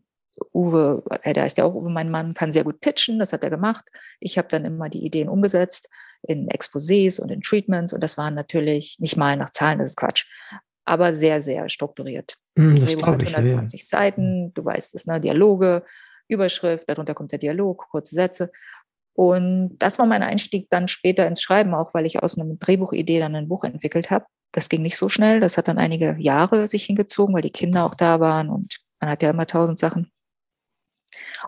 Uwe, 0.52 1.04
äh, 1.22 1.32
der 1.32 1.46
ist 1.46 1.58
ja 1.58 1.64
auch 1.64 1.74
Uwe, 1.74 1.90
mein 1.90 2.10
Mann, 2.10 2.34
kann 2.34 2.50
sehr 2.50 2.64
gut 2.64 2.80
pitchen, 2.80 3.20
das 3.20 3.32
hat 3.32 3.44
er 3.44 3.50
gemacht. 3.50 3.84
Ich 4.18 4.36
habe 4.36 4.48
dann 4.48 4.64
immer 4.64 4.88
die 4.88 5.04
Ideen 5.04 5.28
umgesetzt 5.28 5.88
in 6.22 6.48
Exposés 6.48 7.20
und 7.20 7.30
in 7.30 7.40
Treatments 7.40 7.92
und 7.92 8.00
das 8.02 8.16
waren 8.16 8.34
natürlich 8.34 8.96
nicht 9.00 9.16
mal 9.16 9.36
nach 9.36 9.50
Zahlen, 9.50 9.78
das 9.78 9.88
ist 9.88 9.96
Quatsch, 9.96 10.24
aber 10.84 11.14
sehr, 11.14 11.42
sehr 11.42 11.68
strukturiert. 11.68 12.36
Hm, 12.58 12.76
Das 12.76 12.86
Drehbuch 12.86 13.06
hat 13.06 13.18
glaube 13.18 13.24
ich. 13.24 13.30
Ja, 13.30 13.38
120 13.38 13.88
Seiten, 13.88 14.54
du 14.54 14.64
weißt 14.64 14.94
es, 14.94 15.06
ne? 15.06 15.20
Dialoge, 15.20 15.84
Überschrift, 16.28 16.88
darunter 16.88 17.14
kommt 17.14 17.32
der 17.32 17.38
Dialog, 17.38 17.88
kurze 17.90 18.14
Sätze. 18.14 18.50
Und 19.14 19.76
das 19.78 19.98
war 19.98 20.06
mein 20.06 20.22
Einstieg 20.22 20.68
dann 20.70 20.88
später 20.88 21.26
ins 21.26 21.40
Schreiben, 21.40 21.74
auch 21.74 21.94
weil 21.94 22.04
ich 22.04 22.22
aus 22.22 22.38
einer 22.38 22.54
Drehbuchidee 22.54 23.18
dann 23.18 23.34
ein 23.34 23.48
Buch 23.48 23.64
entwickelt 23.64 24.10
habe. 24.10 24.26
Das 24.52 24.68
ging 24.68 24.82
nicht 24.82 24.96
so 24.96 25.08
schnell, 25.08 25.40
das 25.40 25.56
hat 25.56 25.68
dann 25.68 25.78
einige 25.78 26.16
Jahre 26.18 26.68
sich 26.68 26.84
hingezogen, 26.84 27.34
weil 27.34 27.42
die 27.42 27.50
Kinder 27.50 27.84
auch 27.84 27.94
da 27.94 28.20
waren 28.20 28.50
und 28.50 28.78
man 29.00 29.10
hat 29.10 29.22
ja 29.22 29.30
immer 29.30 29.46
tausend 29.46 29.78
Sachen. 29.78 30.10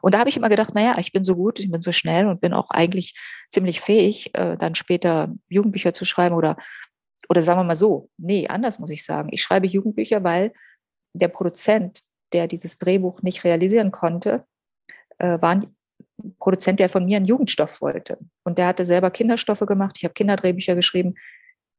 Und 0.03 0.15
da 0.15 0.19
habe 0.19 0.31
ich 0.31 0.37
immer 0.37 0.49
gedacht, 0.49 0.75
naja, 0.75 0.97
ich 0.99 1.13
bin 1.13 1.25
so 1.25 1.37
gut, 1.37 1.59
ich 1.59 1.71
bin 1.71 1.83
so 1.83 1.93
schnell 1.93 2.27
und 2.27 2.41
bin 2.41 2.53
auch 2.53 2.71
eigentlich 2.71 3.19
ziemlich 3.51 3.81
fähig, 3.81 4.35
äh, 4.35 4.57
dann 4.57 4.75
später 4.75 5.33
Jugendbücher 5.49 5.95
zu 5.95 6.05
schreiben 6.05 6.35
oder, 6.35 6.57
oder 7.29 7.43
sagen 7.43 7.61
wir 7.61 7.65
mal 7.65 7.77
so, 7.77 8.11
nee, 8.17 8.47
anders 8.49 8.79
muss 8.79 8.91
ich 8.91 9.05
sagen. 9.05 9.29
Ich 9.33 9.43
schreibe 9.43 9.67
Jugendbücher, 9.67 10.25
weil 10.25 10.53
der 11.13 11.29
Produzent, 11.29 12.03
der 12.33 12.47
dieses 12.47 12.79
Drehbuch 12.79 13.23
nicht 13.23 13.45
realisieren 13.45 13.91
konnte, 13.91 14.45
äh, 15.19 15.41
war 15.41 15.51
ein 15.51 15.77
Produzent, 16.39 16.81
der 16.81 16.89
von 16.89 17.05
mir 17.05 17.17
einen 17.17 17.27
Jugendstoff 17.27 17.81
wollte. 17.81 18.19
Und 18.45 18.59
der 18.59 18.67
hatte 18.67 18.85
selber 18.85 19.11
Kinderstoffe 19.11 19.61
gemacht. 19.61 19.97
Ich 19.99 20.05
habe 20.05 20.15
Kinderdrehbücher 20.15 20.75
geschrieben. 20.75 21.15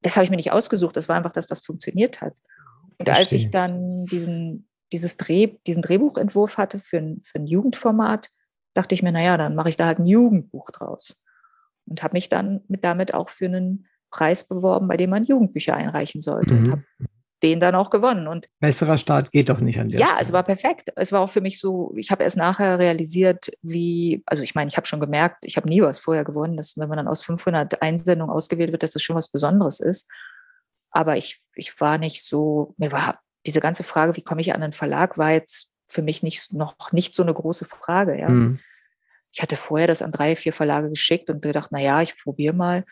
Das 0.02 0.16
habe 0.16 0.24
ich 0.24 0.30
mir 0.30 0.38
nicht 0.38 0.52
ausgesucht. 0.52 0.96
Das 0.96 1.10
war 1.10 1.18
einfach 1.18 1.34
das, 1.34 1.50
was 1.50 1.60
funktioniert 1.60 2.22
hat. 2.22 2.38
Und 3.00 3.10
als 3.10 3.32
ich 3.32 3.50
dann 3.50 4.06
diesen, 4.06 4.69
dieses 4.92 5.18
Dreh, 5.18 5.58
diesen 5.68 5.82
Drehbuchentwurf 5.84 6.58
hatte 6.58 6.80
für 6.80 6.98
ein, 6.98 7.22
für 7.24 7.40
ein 7.40 7.48
Jugendformat, 7.48 8.30
dachte 8.74 8.96
ich 8.96 9.04
mir, 9.04 9.12
naja, 9.12 9.38
dann 9.38 9.56
mache 9.56 9.70
ich 9.70 9.78
da 9.78 9.86
halt 9.86 10.00
ein 10.00 10.06
Jugendbuch 10.06 10.72
draus. 10.72 11.18
Und 11.86 12.04
habe 12.04 12.14
mich 12.14 12.30
dann 12.30 12.62
mit, 12.68 12.84
damit 12.84 13.14
auch 13.14 13.30
für 13.30 13.46
einen 13.46 13.88
Preis 14.12 14.48
beworben, 14.48 14.88
bei 14.88 14.98
dem 14.98 15.10
man 15.10 15.24
Jugendbücher 15.24 15.76
einreichen 15.76 16.22
sollte. 16.22 16.54
Und 16.56 16.64
Mhm. 16.64 16.72
habe 16.72 16.84
den 17.42 17.60
dann 17.60 17.74
auch 17.76 17.90
gewonnen. 17.90 18.28
Und 18.28 18.48
Besserer 18.60 18.98
Start 18.98 19.32
geht 19.32 19.50
doch 19.50 19.60
nicht 19.60 19.80
an 19.80 19.90
der 19.90 20.00
ja, 20.00 20.08
Stelle. 20.08 20.22
es 20.22 20.34
war 20.34 20.44
perfekt. 20.44 20.92
Es 20.96 21.12
war 21.12 21.22
auch 21.22 21.30
für 21.30 21.42
mich 21.42 21.60
so, 21.60 21.94
ich 21.96 22.12
habe 22.12 22.24
erst 22.24 22.38
nachher 22.38 22.80
realisiert, 22.80 23.50
wie, 23.62 24.22
also 24.26 24.44
ich 24.44 24.56
meine, 24.56 24.68
ich 24.68 24.76
habe 24.78 24.88
schon 24.88 25.00
gemerkt, 25.00 25.46
ich 25.46 25.56
habe 25.56 25.70
nie 25.70 25.82
was 25.82 26.00
vorher 26.00 26.26
gewonnen, 26.26 26.58
dass 26.58 26.78
wenn 26.78 26.90
man 26.90 26.98
dann 26.98 27.08
aus 27.08 27.24
500 27.24 27.82
Einsendungen 27.82 28.34
ausgewählt 28.34 28.72
wird, 28.72 28.84
dass 28.84 28.92
das 28.92 29.02
schon 29.02 29.16
was 29.16 29.30
Besonderes 29.30 29.80
ist. 29.80 30.10
Aber 30.92 31.16
ich, 31.18 31.42
ich 31.56 31.80
war 31.80 31.98
nicht 31.98 32.24
so, 32.26 32.74
mir 32.78 32.92
war 32.92 33.22
diese 33.50 33.62
ganze 33.62 33.84
Frage, 33.84 34.16
wie 34.16 34.22
komme 34.22 34.42
ich 34.42 34.54
an 34.54 34.62
einen 34.62 34.74
Verlag, 34.74 35.18
war 35.18 35.32
jetzt 35.32 35.72
für 35.90 36.04
mich 36.04 36.22
nicht, 36.22 36.54
noch 36.54 36.92
nicht 36.92 37.16
so 37.16 37.24
eine 37.24 37.34
große 37.34 37.66
Frage. 37.66 38.18
Ja. 38.20 38.30
Mhm. 38.30 38.60
Ich 39.32 39.42
hatte 39.42 39.56
vorher 39.56 39.88
das 39.88 40.04
an 40.04 40.12
drei, 40.12 40.36
vier 40.36 40.54
Verlage 40.54 40.90
geschickt 40.90 41.32
und 41.32 41.42
gedacht, 41.42 41.70
na 41.72 41.80
ja, 41.80 42.02
ich 42.04 42.16
probiere 42.18 42.54
mal. 42.54 42.86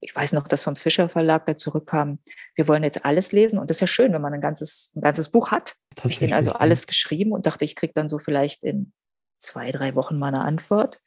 Ich 0.00 0.14
weiß 0.14 0.34
noch, 0.34 0.46
dass 0.46 0.62
vom 0.62 0.76
Fischer 0.76 1.08
Verlag 1.08 1.46
da 1.46 1.56
zurückkam, 1.56 2.20
wir 2.54 2.68
wollen 2.68 2.84
jetzt 2.84 3.04
alles 3.04 3.32
lesen. 3.32 3.58
Und 3.58 3.70
das 3.70 3.78
ist 3.78 3.80
ja 3.80 3.86
schön, 3.88 4.12
wenn 4.12 4.22
man 4.22 4.34
ein 4.34 4.40
ganzes, 4.40 4.92
ein 4.94 5.00
ganzes 5.00 5.30
Buch 5.30 5.50
hat. 5.50 5.74
Habe 5.98 6.10
ich 6.10 6.20
denen 6.20 6.34
also 6.34 6.52
alles 6.52 6.86
geschrieben 6.86 7.32
und 7.32 7.46
dachte, 7.46 7.64
ich 7.64 7.74
kriege 7.74 7.92
dann 7.92 8.08
so 8.08 8.18
vielleicht 8.18 8.62
in 8.62 8.92
zwei, 9.38 9.72
drei 9.72 9.96
Wochen 9.96 10.16
mal 10.16 10.28
eine 10.28 10.42
Antwort. 10.42 11.00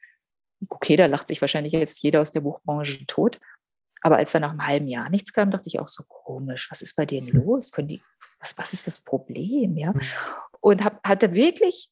Okay, 0.68 0.96
da 0.96 1.06
lacht 1.06 1.28
sich 1.28 1.40
wahrscheinlich 1.40 1.72
jetzt 1.72 2.02
jeder 2.02 2.20
aus 2.20 2.32
der 2.32 2.40
Buchbranche 2.40 3.06
tot. 3.06 3.40
Aber 4.02 4.16
als 4.16 4.32
dann 4.32 4.42
nach 4.42 4.50
einem 4.50 4.66
halben 4.66 4.88
Jahr 4.88 5.10
nichts 5.10 5.32
kam, 5.32 5.50
dachte 5.50 5.68
ich 5.68 5.78
auch 5.78 5.88
so 5.88 6.04
komisch, 6.08 6.70
was 6.70 6.82
ist 6.82 6.96
bei 6.96 7.06
denen 7.06 7.32
Hm. 7.32 7.44
los? 7.44 7.70
Können 7.70 7.88
die, 7.88 8.02
was, 8.38 8.56
was 8.56 8.72
ist 8.72 8.86
das 8.86 9.00
Problem? 9.00 9.76
Ja. 9.76 9.92
Hm. 9.92 10.00
Und 10.60 10.84
hab, 10.84 11.06
hatte 11.06 11.34
wirklich 11.34 11.90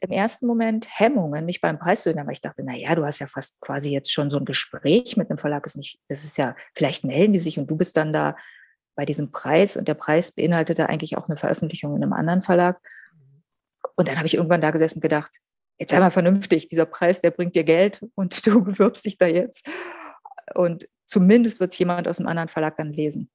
im 0.00 0.10
ersten 0.10 0.46
Moment 0.46 0.86
Hemmungen, 0.90 1.44
mich 1.44 1.60
beim 1.60 1.78
Preis 1.78 2.02
zu 2.02 2.10
erinnern, 2.10 2.26
weil 2.26 2.34
ich 2.34 2.40
dachte, 2.40 2.62
na 2.64 2.76
ja, 2.76 2.94
du 2.94 3.04
hast 3.04 3.18
ja 3.20 3.26
fast 3.26 3.60
quasi 3.60 3.90
jetzt 3.90 4.12
schon 4.12 4.30
so 4.30 4.38
ein 4.38 4.44
Gespräch 4.44 5.16
mit 5.16 5.30
einem 5.30 5.38
Verlag, 5.38 5.64
ist 5.66 5.76
nicht, 5.76 5.98
das 6.08 6.24
ist 6.24 6.36
ja, 6.36 6.54
vielleicht 6.74 7.04
melden 7.04 7.32
die 7.32 7.38
sich 7.38 7.58
und 7.58 7.68
du 7.70 7.76
bist 7.76 7.96
dann 7.96 8.12
da 8.12 8.36
bei 8.94 9.04
diesem 9.04 9.30
Preis 9.30 9.76
und 9.76 9.88
der 9.88 9.94
Preis 9.94 10.32
beinhaltete 10.32 10.88
eigentlich 10.88 11.16
auch 11.16 11.28
eine 11.28 11.36
Veröffentlichung 11.36 11.96
in 11.96 12.02
einem 12.02 12.12
anderen 12.12 12.42
Verlag. 12.42 12.80
Und 13.96 14.08
dann 14.08 14.16
habe 14.16 14.26
ich 14.26 14.34
irgendwann 14.34 14.60
da 14.60 14.70
gesessen 14.70 14.98
und 14.98 15.02
gedacht, 15.02 15.38
jetzt 15.78 15.90
sei 15.90 16.00
mal 16.00 16.10
vernünftig, 16.10 16.66
dieser 16.66 16.86
Preis, 16.86 17.20
der 17.20 17.30
bringt 17.30 17.54
dir 17.54 17.64
Geld 17.64 18.04
und 18.14 18.46
du 18.46 18.62
bewirbst 18.62 19.04
dich 19.04 19.16
da 19.16 19.26
jetzt. 19.26 19.66
Und 20.54 20.88
zumindest 21.04 21.60
wird 21.60 21.72
es 21.72 21.78
jemand 21.78 22.08
aus 22.08 22.18
einem 22.18 22.28
anderen 22.28 22.48
Verlag 22.48 22.76
dann 22.76 22.92
lesen. 22.92 23.30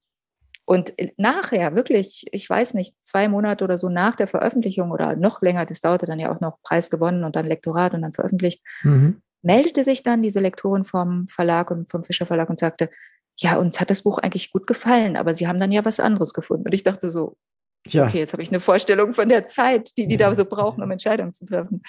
Und 0.65 0.93
nachher, 1.17 1.75
wirklich, 1.75 2.25
ich 2.31 2.49
weiß 2.49 2.73
nicht, 2.75 2.95
zwei 3.03 3.27
Monate 3.27 3.65
oder 3.65 3.77
so 3.77 3.89
nach 3.89 4.15
der 4.15 4.27
Veröffentlichung 4.27 4.91
oder 4.91 5.15
noch 5.17 5.41
länger, 5.41 5.65
das 5.65 5.81
dauerte 5.81 6.05
dann 6.05 6.19
ja 6.19 6.31
auch 6.31 6.39
noch 6.39 6.61
Preis 6.61 6.89
gewonnen 6.89 7.25
und 7.25 7.35
dann 7.35 7.45
Lektorat 7.45 7.93
und 7.93 8.01
dann 8.01 8.13
veröffentlicht, 8.13 8.61
Mhm. 8.83 9.21
meldete 9.41 9.83
sich 9.83 10.03
dann 10.03 10.21
diese 10.21 10.39
Lektorin 10.39 10.85
vom 10.85 11.27
Verlag 11.27 11.69
und 11.69 11.91
vom 11.91 12.05
Fischer 12.05 12.25
Verlag 12.25 12.49
und 12.49 12.59
sagte, 12.59 12.89
ja, 13.37 13.57
uns 13.57 13.81
hat 13.81 13.89
das 13.89 14.03
Buch 14.03 14.19
eigentlich 14.19 14.51
gut 14.51 14.65
gefallen, 14.67 15.17
aber 15.17 15.33
sie 15.33 15.47
haben 15.47 15.59
dann 15.59 15.71
ja 15.71 15.83
was 15.83 15.99
anderes 15.99 16.33
gefunden. 16.33 16.65
Und 16.65 16.73
ich 16.73 16.83
dachte 16.83 17.09
so, 17.09 17.35
Ja, 17.85 18.05
okay, 18.05 18.19
jetzt 18.19 18.31
habe 18.31 18.41
ich 18.43 18.49
eine 18.49 18.61
Vorstellung 18.61 19.11
von 19.11 19.27
der 19.27 19.45
Zeit, 19.45 19.97
die 19.97 20.07
die 20.07 20.15
da 20.15 20.33
so 20.33 20.45
brauchen, 20.45 20.81
um 20.81 20.91
Entscheidungen 20.91 21.33
zu 21.33 21.43
treffen. 21.45 21.81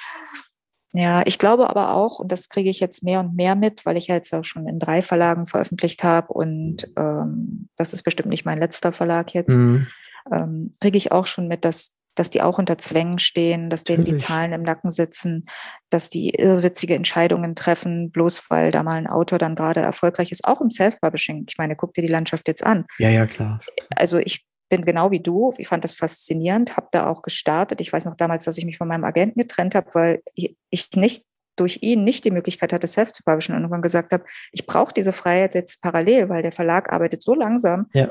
Ja, 0.96 1.22
ich 1.26 1.38
glaube 1.40 1.68
aber 1.68 1.92
auch, 1.92 2.20
und 2.20 2.30
das 2.30 2.48
kriege 2.48 2.70
ich 2.70 2.78
jetzt 2.78 3.02
mehr 3.02 3.18
und 3.18 3.34
mehr 3.34 3.56
mit, 3.56 3.84
weil 3.84 3.96
ich 3.96 4.06
ja 4.06 4.14
jetzt 4.14 4.32
auch 4.32 4.44
schon 4.44 4.68
in 4.68 4.78
drei 4.78 5.02
Verlagen 5.02 5.46
veröffentlicht 5.46 6.04
habe 6.04 6.32
und 6.32 6.88
ähm, 6.96 7.68
das 7.76 7.92
ist 7.92 8.04
bestimmt 8.04 8.28
nicht 8.28 8.44
mein 8.44 8.60
letzter 8.60 8.92
Verlag 8.92 9.34
jetzt, 9.34 9.56
mhm. 9.56 9.88
ähm, 10.32 10.70
kriege 10.80 10.96
ich 10.96 11.10
auch 11.10 11.26
schon 11.26 11.48
mit, 11.48 11.64
dass, 11.64 11.96
dass 12.14 12.30
die 12.30 12.42
auch 12.42 12.58
unter 12.58 12.78
Zwängen 12.78 13.18
stehen, 13.18 13.70
dass 13.70 13.82
denen 13.82 14.04
die 14.04 14.12
Natürlich. 14.12 14.28
Zahlen 14.28 14.52
im 14.52 14.62
Nacken 14.62 14.92
sitzen, 14.92 15.46
dass 15.90 16.10
die 16.10 16.30
irrwitzige 16.30 16.94
Entscheidungen 16.94 17.56
treffen, 17.56 18.12
bloß 18.12 18.48
weil 18.50 18.70
da 18.70 18.84
mal 18.84 18.94
ein 18.94 19.08
Autor 19.08 19.40
dann 19.40 19.56
gerade 19.56 19.80
erfolgreich 19.80 20.30
ist, 20.30 20.44
auch 20.44 20.60
im 20.60 20.70
Self-Publishing. 20.70 21.46
Ich 21.48 21.58
meine, 21.58 21.74
guck 21.74 21.92
dir 21.94 22.02
die 22.02 22.08
Landschaft 22.08 22.46
jetzt 22.46 22.64
an 22.64 22.84
ja, 23.00 23.08
ja, 23.08 23.26
klar. 23.26 23.58
also 23.96 24.18
ich 24.18 24.46
bin 24.68 24.84
genau 24.84 25.10
wie 25.10 25.20
du, 25.20 25.52
ich 25.58 25.68
fand 25.68 25.84
das 25.84 25.92
faszinierend, 25.92 26.76
habe 26.76 26.88
da 26.90 27.06
auch 27.06 27.22
gestartet. 27.22 27.80
Ich 27.80 27.92
weiß 27.92 28.04
noch 28.06 28.16
damals, 28.16 28.44
dass 28.44 28.58
ich 28.58 28.64
mich 28.64 28.78
von 28.78 28.88
meinem 28.88 29.04
Agenten 29.04 29.40
getrennt 29.40 29.74
habe, 29.74 29.90
weil 29.92 30.22
ich 30.34 30.56
ich 30.70 30.90
nicht 30.96 31.24
durch 31.56 31.78
ihn 31.82 32.02
nicht 32.02 32.24
die 32.24 32.30
Möglichkeit 32.30 32.72
hatte, 32.72 32.86
self 32.86 33.12
zu 33.12 33.22
publishen 33.22 33.54
und 33.54 33.60
irgendwann 33.60 33.82
gesagt 33.82 34.12
habe, 34.12 34.24
ich 34.52 34.66
brauche 34.66 34.92
diese 34.92 35.12
Freiheit 35.12 35.54
jetzt 35.54 35.80
parallel, 35.82 36.28
weil 36.28 36.42
der 36.42 36.52
Verlag 36.52 36.92
arbeitet 36.92 37.22
so 37.22 37.34
langsam. 37.34 37.86
Ja. 37.92 38.10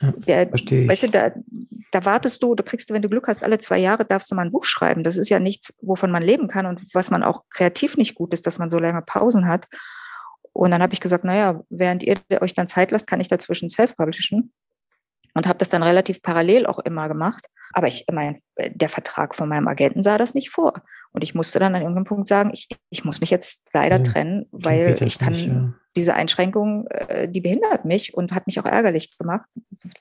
Ja, 0.00 0.12
Der, 0.26 0.48
Verstehe 0.48 0.82
ich. 0.82 0.88
weißt 0.88 1.02
du, 1.04 1.08
da, 1.10 1.32
da 1.92 2.04
wartest 2.04 2.42
du, 2.42 2.54
du 2.54 2.62
kriegst, 2.62 2.90
wenn 2.90 3.02
du 3.02 3.08
Glück 3.08 3.28
hast, 3.28 3.44
alle 3.44 3.58
zwei 3.58 3.78
Jahre 3.78 4.04
darfst 4.04 4.30
du 4.30 4.34
mal 4.34 4.42
ein 4.42 4.52
Buch 4.52 4.64
schreiben. 4.64 5.02
Das 5.02 5.16
ist 5.16 5.28
ja 5.28 5.38
nichts, 5.40 5.74
wovon 5.82 6.10
man 6.10 6.22
leben 6.22 6.48
kann 6.48 6.66
und 6.66 6.82
was 6.94 7.10
man 7.10 7.22
auch 7.22 7.44
kreativ 7.50 7.96
nicht 7.96 8.14
gut 8.14 8.32
ist, 8.32 8.46
dass 8.46 8.58
man 8.58 8.70
so 8.70 8.78
lange 8.78 9.02
Pausen 9.02 9.46
hat. 9.46 9.68
Und 10.52 10.70
dann 10.70 10.82
habe 10.82 10.94
ich 10.94 11.00
gesagt, 11.00 11.24
naja, 11.24 11.60
während 11.68 12.02
ihr 12.02 12.16
euch 12.40 12.54
dann 12.54 12.68
Zeit 12.68 12.92
lasst, 12.92 13.08
kann 13.08 13.20
ich 13.20 13.28
dazwischen 13.28 13.68
self-publishen 13.68 14.52
und 15.34 15.46
habe 15.46 15.58
das 15.58 15.68
dann 15.68 15.82
relativ 15.82 16.22
parallel 16.22 16.66
auch 16.66 16.78
immer 16.78 17.08
gemacht. 17.08 17.46
Aber 17.72 17.88
ich, 17.88 18.06
mein, 18.12 18.40
der 18.56 18.88
Vertrag 18.88 19.34
von 19.34 19.48
meinem 19.48 19.68
Agenten 19.68 20.02
sah 20.02 20.16
das 20.16 20.34
nicht 20.34 20.50
vor. 20.50 20.74
Und 21.12 21.22
ich 21.22 21.34
musste 21.34 21.58
dann 21.58 21.74
an 21.74 21.82
irgendeinem 21.82 22.04
Punkt 22.04 22.28
sagen, 22.28 22.50
ich, 22.52 22.68
ich 22.90 23.04
muss 23.04 23.20
mich 23.20 23.30
jetzt 23.30 23.70
leider 23.72 23.98
Ja, 23.98 24.02
trennen, 24.02 24.46
weil 24.50 25.00
ich 25.00 25.18
kann 25.18 25.32
nicht, 25.32 25.46
ja. 25.46 25.72
diese 25.96 26.14
Einschränkung, 26.14 26.86
äh, 26.88 27.28
die 27.28 27.40
behindert 27.40 27.84
mich 27.84 28.14
und 28.14 28.32
hat 28.32 28.46
mich 28.46 28.58
auch 28.58 28.64
ärgerlich 28.64 29.16
gemacht. 29.18 29.46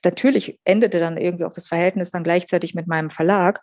Natürlich 0.03 0.59
endete 0.65 0.99
dann 0.99 1.17
irgendwie 1.17 1.45
auch 1.45 1.53
das 1.53 1.67
Verhältnis 1.67 2.11
dann 2.11 2.23
gleichzeitig 2.23 2.73
mit 2.73 2.88
meinem 2.88 3.09
Verlag. 3.09 3.61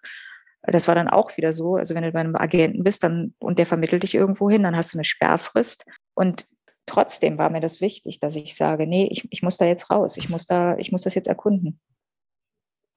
Das 0.62 0.88
war 0.88 0.94
dann 0.94 1.08
auch 1.08 1.36
wieder 1.36 1.52
so. 1.52 1.76
Also 1.76 1.94
wenn 1.94 2.02
du 2.02 2.12
bei 2.12 2.20
einem 2.20 2.36
Agenten 2.36 2.84
bist 2.84 3.02
dann, 3.02 3.34
und 3.38 3.58
der 3.58 3.66
vermittelt 3.66 4.02
dich 4.02 4.14
irgendwo 4.14 4.50
hin, 4.50 4.62
dann 4.62 4.76
hast 4.76 4.92
du 4.94 4.98
eine 4.98 5.04
Sperrfrist. 5.04 5.84
Und 6.14 6.46
trotzdem 6.90 7.38
war 7.38 7.50
mir 7.50 7.60
das 7.60 7.80
wichtig, 7.80 8.20
dass 8.20 8.36
ich 8.36 8.54
sage, 8.56 8.86
nee, 8.86 9.08
ich, 9.10 9.26
ich 9.30 9.42
muss 9.42 9.56
da 9.56 9.64
jetzt 9.64 9.90
raus. 9.90 10.16
Ich 10.16 10.28
muss 10.28 10.46
da, 10.46 10.76
ich 10.76 10.92
muss 10.92 11.02
das 11.02 11.14
jetzt 11.14 11.28
erkunden. 11.28 11.80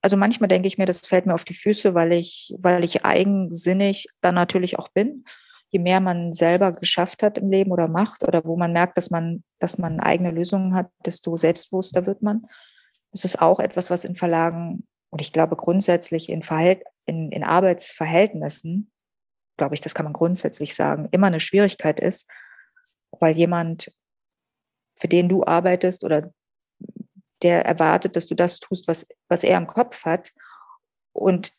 Also 0.02 0.18
manchmal 0.18 0.50
denke 0.50 0.68
ich 0.68 0.78
mir, 0.78 0.86
das 0.86 1.00
fällt 1.08 1.26
mir 1.26 1.34
auf 1.34 1.46
die 1.46 1.54
Füße, 1.54 1.94
weil 1.94 2.12
ich, 2.12 2.54
weil 2.60 2.84
ich 2.84 3.06
eigensinnig 3.06 4.08
dann 4.22 4.36
natürlich 4.36 4.78
auch 4.78 4.90
bin 4.90 5.24
je 5.74 5.80
mehr 5.80 6.00
man 6.00 6.34
selber 6.34 6.72
geschafft 6.72 7.24
hat 7.24 7.40
im 7.40 7.50
Leben 7.50 7.72
oder 7.72 7.88
macht 7.88 8.24
oder 8.24 8.46
wo 8.46 8.56
man 8.56 8.72
merkt, 8.72 8.96
dass 8.96 9.10
man, 9.10 9.44
dass 9.60 9.80
man 9.80 10.00
eigene 10.00 10.30
Lösungen 10.30 10.76
hat, 10.76 10.92
desto 11.04 11.36
selbstbewusster 11.36 12.06
wird 12.06 12.22
man. 12.22 12.46
Das 13.12 13.26
ist 13.26 13.42
auch 13.42 13.60
etwas, 13.60 13.90
was 13.90 14.06
in 14.06 14.16
Verlagen 14.16 14.88
und 15.10 15.20
ich 15.20 15.34
glaube 15.34 15.56
grundsätzlich 15.56 16.30
in, 16.30 16.44
Verhält 16.44 16.84
in, 17.06 17.32
in 17.32 17.44
Arbeitsverhältnissen, 17.44 18.92
glaube 19.58 19.74
ich, 19.74 19.82
das 19.82 19.96
kann 19.96 20.06
man 20.06 20.14
grundsätzlich 20.14 20.76
sagen, 20.76 21.10
immer 21.12 21.28
eine 21.28 21.40
Schwierigkeit 21.40 22.00
ist, 22.00 22.30
weil 23.24 23.38
jemand, 23.38 23.90
für 25.00 25.08
den 25.08 25.30
du 25.30 25.46
arbeitest 25.46 26.04
oder 26.04 26.34
der 27.42 27.66
erwartet, 27.66 28.18
dass 28.18 28.28
du 28.28 28.36
das 28.36 28.60
tust, 28.60 28.88
was, 28.88 29.08
was 29.30 29.46
er 29.46 29.58
im 29.58 29.66
Kopf 29.66 30.04
hat. 30.04 30.32
Und 31.14 31.54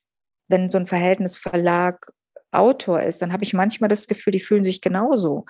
wenn 0.49 0.71
so 0.71 0.77
ein 0.77 0.87
Verhältnis 0.87 1.39
Verlag 1.39 2.13
Autor 2.53 3.01
ist, 3.01 3.23
dann 3.23 3.33
habe 3.33 3.45
ich 3.45 3.55
manchmal 3.55 3.89
das 3.89 4.07
Gefühl, 4.07 4.33
die 4.33 4.41
fühlen 4.41 4.63
sich 4.63 4.83
genauso. 4.83 5.47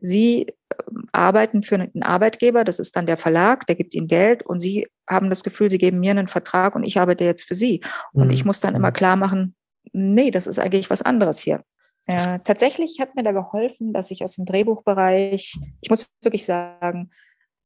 Sie 0.00 0.46
ähm, 0.46 1.08
arbeiten 1.12 1.62
für 1.64 1.74
einen 1.74 2.02
Arbeitgeber, 2.02 2.62
das 2.62 2.78
ist 2.78 2.94
dann 2.94 3.06
der 3.06 3.16
Verlag, 3.16 3.66
der 3.66 3.74
gibt 3.74 3.92
ihnen 3.92 4.06
Geld 4.06 4.44
und 4.44 4.60
sie 4.60 4.86
haben 5.08 5.30
das 5.30 5.42
Gefühl, 5.42 5.70
sie 5.70 5.78
geben 5.78 5.98
mir 5.98 6.12
einen 6.12 6.28
Vertrag 6.28 6.76
und 6.76 6.84
ich 6.84 6.98
arbeite 6.98 7.24
jetzt 7.24 7.44
für 7.44 7.56
sie. 7.56 7.82
Und 8.12 8.28
Mhm. 8.28 8.32
ich 8.32 8.44
muss 8.44 8.60
dann 8.60 8.76
immer 8.76 8.92
klar 8.92 9.16
machen, 9.16 9.56
nee, 9.92 10.30
das 10.30 10.46
ist 10.46 10.60
eigentlich 10.60 10.90
was 10.90 11.02
anderes 11.02 11.40
hier. 11.40 11.62
Ja, 12.08 12.38
tatsächlich 12.38 12.98
hat 13.00 13.16
mir 13.16 13.24
da 13.24 13.32
geholfen, 13.32 13.92
dass 13.92 14.10
ich 14.10 14.22
aus 14.22 14.36
dem 14.36 14.44
Drehbuchbereich, 14.44 15.58
ich 15.80 15.90
muss 15.90 16.08
wirklich 16.22 16.44
sagen, 16.44 17.10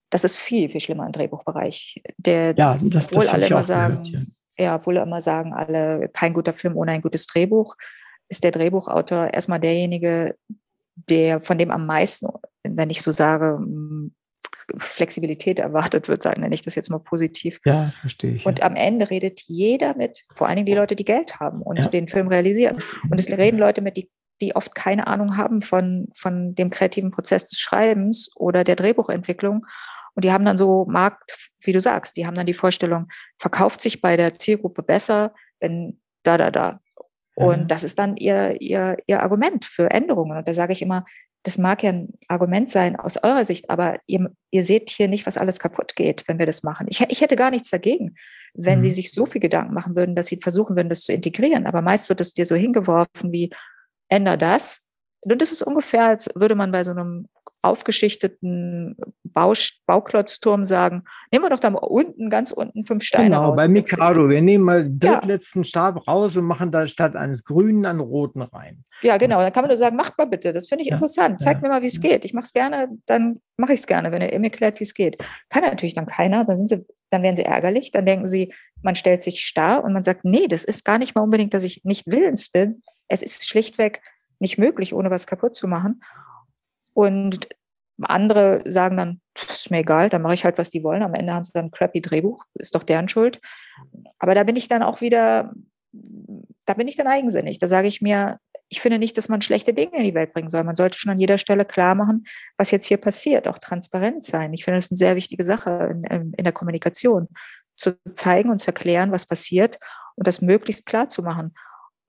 das 0.08 0.24
ist 0.24 0.36
viel, 0.36 0.68
viel 0.70 0.80
schlimmer 0.80 1.06
im 1.06 1.12
Drehbuchbereich. 1.12 2.02
Der, 2.16 2.54
ja, 2.56 2.78
das, 2.82 3.12
wohl 3.12 3.24
das 3.24 3.34
alle 3.34 3.46
immer 3.46 3.64
sagen, 3.64 4.02
gehört, 4.02 4.26
ja. 4.58 4.64
ja, 4.64 4.74
obwohl 4.76 4.96
immer 4.96 5.22
sagen 5.22 5.52
alle, 5.52 6.08
kein 6.08 6.32
guter 6.32 6.54
Film 6.54 6.76
ohne 6.76 6.92
ein 6.92 7.02
gutes 7.02 7.26
Drehbuch, 7.26 7.76
ist 8.28 8.42
der 8.42 8.50
Drehbuchautor 8.50 9.32
erstmal 9.32 9.60
derjenige, 9.60 10.36
der 10.94 11.40
von 11.40 11.58
dem 11.58 11.70
am 11.70 11.86
meisten, 11.86 12.28
wenn 12.62 12.90
ich 12.90 13.02
so 13.02 13.10
sage, 13.10 13.58
Flexibilität 14.76 15.58
erwartet 15.58 16.08
wird, 16.08 16.22
sagen 16.22 16.40
nenne 16.40 16.54
ich 16.54 16.62
das 16.62 16.74
jetzt 16.74 16.90
mal 16.90 16.98
positiv. 16.98 17.60
Ja, 17.64 17.92
verstehe 18.00 18.34
ich. 18.34 18.46
Und 18.46 18.60
ja. 18.60 18.66
am 18.66 18.76
Ende 18.76 19.10
redet 19.10 19.40
jeder 19.46 19.96
mit, 19.96 20.24
vor 20.32 20.46
allen 20.46 20.56
Dingen 20.56 20.66
die 20.66 20.74
Leute, 20.74 20.96
die 20.96 21.04
Geld 21.04 21.38
haben 21.40 21.62
und 21.62 21.78
ja. 21.78 21.86
den 21.88 22.08
Film 22.08 22.28
realisieren. 22.28 22.82
Und 23.10 23.20
es 23.20 23.28
reden 23.30 23.58
Leute 23.58 23.80
mit, 23.80 23.96
die, 23.96 24.10
die 24.40 24.56
oft 24.56 24.74
keine 24.74 25.06
Ahnung 25.06 25.36
haben 25.36 25.62
von, 25.62 26.08
von 26.14 26.54
dem 26.54 26.70
kreativen 26.70 27.10
Prozess 27.10 27.46
des 27.46 27.58
Schreibens 27.58 28.30
oder 28.36 28.64
der 28.64 28.76
Drehbuchentwicklung. 28.76 29.66
Und 30.14 30.24
die 30.24 30.32
haben 30.32 30.44
dann 30.44 30.58
so 30.58 30.86
Markt, 30.86 31.50
wie 31.62 31.72
du 31.72 31.80
sagst, 31.80 32.16
die 32.16 32.26
haben 32.26 32.34
dann 32.34 32.46
die 32.46 32.54
Vorstellung, 32.54 33.08
verkauft 33.38 33.80
sich 33.80 34.00
bei 34.00 34.16
der 34.16 34.32
Zielgruppe 34.32 34.82
besser, 34.82 35.34
wenn 35.60 36.00
da, 36.22 36.36
da, 36.36 36.50
da. 36.50 36.80
Und 37.34 37.70
das 37.70 37.84
ist 37.84 37.98
dann 37.98 38.16
ihr, 38.16 38.60
ihr, 38.60 38.98
ihr 39.06 39.22
Argument 39.22 39.64
für 39.64 39.90
Änderungen. 39.90 40.36
Und 40.36 40.46
da 40.46 40.52
sage 40.52 40.74
ich 40.74 40.82
immer, 40.82 41.04
das 41.42 41.56
mag 41.56 41.82
ja 41.82 41.90
ein 41.90 42.08
Argument 42.28 42.68
sein 42.68 42.96
aus 42.96 43.16
eurer 43.22 43.46
Sicht, 43.46 43.70
aber 43.70 43.98
ihr, 44.06 44.30
ihr 44.50 44.62
seht 44.62 44.90
hier 44.90 45.08
nicht, 45.08 45.26
was 45.26 45.38
alles 45.38 45.58
kaputt 45.58 45.96
geht, 45.96 46.24
wenn 46.28 46.38
wir 46.38 46.44
das 46.44 46.62
machen. 46.62 46.86
Ich, 46.90 47.00
ich 47.00 47.20
hätte 47.22 47.36
gar 47.36 47.50
nichts 47.50 47.70
dagegen, 47.70 48.14
wenn 48.52 48.80
mhm. 48.80 48.82
sie 48.82 48.90
sich 48.90 49.12
so 49.12 49.24
viel 49.24 49.40
Gedanken 49.40 49.72
machen 49.72 49.96
würden, 49.96 50.14
dass 50.14 50.26
sie 50.26 50.38
versuchen 50.42 50.76
würden, 50.76 50.90
das 50.90 51.04
zu 51.04 51.12
integrieren. 51.12 51.66
Aber 51.66 51.80
meist 51.80 52.10
wird 52.10 52.20
es 52.20 52.34
dir 52.34 52.44
so 52.44 52.56
hingeworfen 52.56 53.32
wie, 53.32 53.50
änder 54.10 54.36
das. 54.36 54.82
Und 55.22 55.40
das 55.40 55.52
ist 55.52 55.62
ungefähr, 55.62 56.04
als 56.04 56.28
würde 56.34 56.54
man 56.54 56.72
bei 56.72 56.82
so 56.82 56.90
einem 56.92 57.26
aufgeschichteten 57.62 58.96
Bausch, 59.22 59.80
Bauklotzturm 59.86 60.64
sagen, 60.64 61.04
nehmen 61.30 61.44
wir 61.44 61.50
doch 61.50 61.60
da 61.60 61.68
unten, 61.68 62.30
ganz 62.30 62.52
unten 62.52 62.84
fünf 62.84 63.04
Steine 63.04 63.26
genau, 63.26 63.50
raus. 63.50 63.56
bei 63.56 63.68
Mikado. 63.68 64.28
Wir 64.28 64.40
nehmen 64.40 64.64
mal 64.64 64.82
den 64.82 64.98
drittletzten 64.98 65.62
ja. 65.62 65.68
Stab 65.68 66.08
raus 66.08 66.36
und 66.36 66.44
machen 66.44 66.72
da 66.72 66.86
statt 66.86 67.16
eines 67.16 67.44
grünen 67.44 67.84
einen 67.86 68.00
roten 68.00 68.42
rein. 68.42 68.82
Ja, 69.02 69.18
genau. 69.18 69.40
Dann 69.40 69.52
kann 69.52 69.62
man 69.62 69.68
nur 69.68 69.76
sagen, 69.76 69.96
macht 69.96 70.16
mal 70.16 70.24
bitte. 70.24 70.52
Das 70.52 70.68
finde 70.68 70.84
ich 70.84 70.88
ja, 70.88 70.96
interessant. 70.96 71.40
Zeigt 71.40 71.62
ja, 71.62 71.68
mir 71.68 71.74
mal, 71.74 71.82
wie 71.82 71.86
es 71.86 72.00
geht. 72.00 72.24
Ich 72.24 72.32
mache 72.32 72.46
es 72.46 72.52
gerne, 72.52 72.88
dann 73.06 73.40
mache 73.56 73.74
ich 73.74 73.80
es 73.80 73.86
gerne, 73.86 74.10
wenn 74.10 74.22
ihr 74.22 74.38
mir 74.38 74.46
erklärt, 74.46 74.80
wie 74.80 74.84
es 74.84 74.94
geht. 74.94 75.22
Kann 75.50 75.62
natürlich 75.62 75.94
dann 75.94 76.06
keiner. 76.06 76.44
Dann, 76.44 76.58
sind 76.58 76.68
sie, 76.68 76.86
dann 77.10 77.22
werden 77.22 77.36
sie 77.36 77.44
ärgerlich. 77.44 77.90
Dann 77.90 78.06
denken 78.06 78.26
sie, 78.26 78.54
man 78.82 78.96
stellt 78.96 79.22
sich 79.22 79.40
starr 79.40 79.84
und 79.84 79.92
man 79.92 80.02
sagt, 80.02 80.24
nee, 80.24 80.46
das 80.48 80.64
ist 80.64 80.84
gar 80.84 80.98
nicht 80.98 81.14
mal 81.14 81.22
unbedingt, 81.22 81.52
dass 81.52 81.64
ich 81.64 81.82
nicht 81.84 82.06
willens 82.06 82.50
bin. 82.50 82.82
Es 83.10 83.22
ist 83.22 83.46
schlichtweg 83.46 84.00
nicht 84.38 84.58
möglich, 84.58 84.94
ohne 84.94 85.10
was 85.10 85.26
kaputt 85.26 85.56
zu 85.56 85.68
machen. 85.68 86.02
Und 86.94 87.48
andere 88.02 88.62
sagen 88.66 88.96
dann, 88.96 89.20
ist 89.52 89.70
mir 89.70 89.78
egal, 89.78 90.08
dann 90.08 90.22
mache 90.22 90.34
ich 90.34 90.44
halt, 90.44 90.58
was 90.58 90.70
die 90.70 90.82
wollen. 90.82 91.02
Am 91.02 91.14
Ende 91.14 91.34
haben 91.34 91.44
sie 91.44 91.52
dann 91.52 91.66
ein 91.66 91.70
crappy 91.70 92.00
Drehbuch, 92.00 92.44
ist 92.54 92.74
doch 92.74 92.82
deren 92.82 93.08
Schuld. 93.08 93.40
Aber 94.18 94.34
da 94.34 94.44
bin 94.44 94.56
ich 94.56 94.68
dann 94.68 94.82
auch 94.82 95.00
wieder, 95.00 95.52
da 95.92 96.74
bin 96.74 96.88
ich 96.88 96.96
dann 96.96 97.06
eigensinnig. 97.06 97.58
Da 97.58 97.66
sage 97.66 97.88
ich 97.88 98.00
mir, 98.00 98.38
ich 98.68 98.80
finde 98.80 98.98
nicht, 98.98 99.18
dass 99.18 99.28
man 99.28 99.42
schlechte 99.42 99.74
Dinge 99.74 99.96
in 99.96 100.04
die 100.04 100.14
Welt 100.14 100.32
bringen 100.32 100.48
soll. 100.48 100.64
Man 100.64 100.76
sollte 100.76 100.96
schon 100.96 101.10
an 101.10 101.18
jeder 101.18 101.38
Stelle 101.38 101.64
klar 101.64 101.94
machen, 101.94 102.24
was 102.56 102.70
jetzt 102.70 102.86
hier 102.86 102.98
passiert, 102.98 103.48
auch 103.48 103.58
transparent 103.58 104.24
sein. 104.24 104.52
Ich 104.54 104.64
finde 104.64 104.78
das 104.78 104.90
eine 104.90 104.96
sehr 104.96 105.16
wichtige 105.16 105.44
Sache 105.44 105.90
in, 105.92 106.32
in 106.36 106.44
der 106.44 106.52
Kommunikation, 106.52 107.28
zu 107.76 107.98
zeigen 108.14 108.50
und 108.50 108.60
zu 108.60 108.68
erklären, 108.68 109.10
was 109.10 109.26
passiert 109.26 109.78
und 110.14 110.26
das 110.26 110.40
möglichst 110.40 110.86
klar 110.86 111.08
zu 111.08 111.22
machen. 111.22 111.54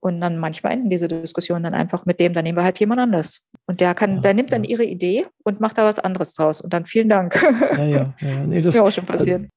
Und 0.03 0.19
dann 0.19 0.39
manchmal 0.39 0.73
enden 0.73 0.89
diese 0.89 1.07
Diskussionen 1.07 1.63
dann 1.63 1.75
einfach 1.75 2.05
mit 2.05 2.19
dem, 2.19 2.33
dann 2.33 2.43
nehmen 2.43 2.57
wir 2.57 2.63
halt 2.63 2.79
jemand 2.79 2.99
anders. 3.01 3.41
Und 3.67 3.81
der 3.81 3.93
kann, 3.93 4.15
ja, 4.15 4.21
der 4.21 4.33
nimmt 4.33 4.51
dann 4.51 4.63
ihre 4.63 4.83
Idee 4.83 5.27
und 5.43 5.59
macht 5.61 5.77
da 5.77 5.85
was 5.85 5.99
anderes 5.99 6.33
draus. 6.33 6.59
Und 6.59 6.73
dann 6.73 6.85
vielen 6.85 7.07
Dank. 7.07 7.35
Ja, 7.77 7.83
ja, 7.83 8.13
ja. 8.19 8.39
Nee, 8.39 8.61
das 8.61 8.75
ist 8.75 8.81
auch 8.81 8.91
schon 8.91 9.05
passiert. 9.05 9.47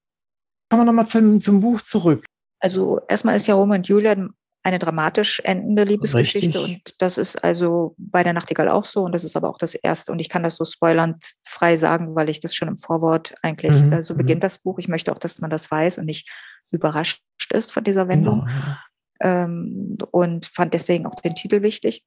Kommen 0.69 0.81
wir 0.81 0.85
nochmal 0.85 1.07
zum, 1.07 1.41
zum 1.41 1.59
Buch 1.59 1.81
zurück. 1.81 2.25
Also 2.59 3.01
erstmal 3.07 3.35
ist 3.35 3.47
ja 3.47 3.55
Romeo 3.55 3.75
und 3.75 3.87
Julia 3.87 4.15
eine 4.63 4.79
dramatisch 4.79 5.41
endende 5.43 5.83
Liebesgeschichte. 5.83 6.59
Richtig. 6.59 6.75
Und 6.75 6.95
das 6.99 7.17
ist 7.17 7.43
also 7.43 7.95
bei 7.97 8.23
der 8.23 8.33
Nachtigall 8.33 8.69
auch 8.69 8.85
so. 8.85 9.03
Und 9.03 9.13
das 9.13 9.23
ist 9.23 9.35
aber 9.35 9.49
auch 9.49 9.57
das 9.57 9.73
erste. 9.73 10.11
Und 10.11 10.19
ich 10.19 10.29
kann 10.29 10.43
das 10.43 10.57
so 10.57 10.65
spoilernd 10.65 11.23
frei 11.43 11.75
sagen, 11.75 12.15
weil 12.15 12.29
ich 12.29 12.39
das 12.39 12.53
schon 12.53 12.67
im 12.67 12.77
Vorwort 12.77 13.33
eigentlich, 13.41 13.83
mhm. 13.83 13.93
äh, 13.93 14.03
so 14.03 14.13
beginnt 14.13 14.39
mhm. 14.39 14.41
das 14.41 14.59
Buch. 14.59 14.77
Ich 14.77 14.87
möchte 14.87 15.11
auch, 15.11 15.19
dass 15.19 15.41
man 15.41 15.49
das 15.49 15.71
weiß 15.71 15.97
und 15.97 16.05
nicht 16.05 16.29
überrascht 16.71 17.23
ist 17.51 17.71
von 17.71 17.83
dieser 17.83 18.07
Wendung. 18.07 18.41
Genau, 18.41 18.51
ja 18.51 18.77
ähm, 19.25 19.97
und 20.11 20.45
fand 20.45 20.73
deswegen 20.73 21.07
auch 21.07 21.15
den 21.15 21.35
Titel 21.35 21.63
wichtig. 21.63 22.05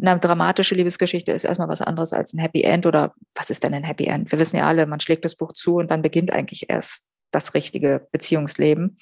Eine 0.00 0.18
dramatische 0.18 0.74
Liebesgeschichte 0.74 1.32
ist 1.32 1.44
erstmal 1.44 1.68
was 1.68 1.80
anderes 1.80 2.12
als 2.12 2.34
ein 2.34 2.40
Happy 2.40 2.62
End 2.62 2.84
oder 2.84 3.14
was 3.34 3.48
ist 3.48 3.64
denn 3.64 3.72
ein 3.72 3.84
Happy 3.84 4.04
End? 4.04 4.30
Wir 4.30 4.38
wissen 4.38 4.58
ja 4.58 4.66
alle, 4.66 4.86
man 4.86 5.00
schlägt 5.00 5.24
das 5.24 5.36
Buch 5.36 5.52
zu 5.54 5.76
und 5.76 5.90
dann 5.90 6.02
beginnt 6.02 6.30
eigentlich 6.30 6.68
erst 6.68 7.06
das 7.30 7.54
richtige 7.54 8.06
Beziehungsleben. 8.12 8.98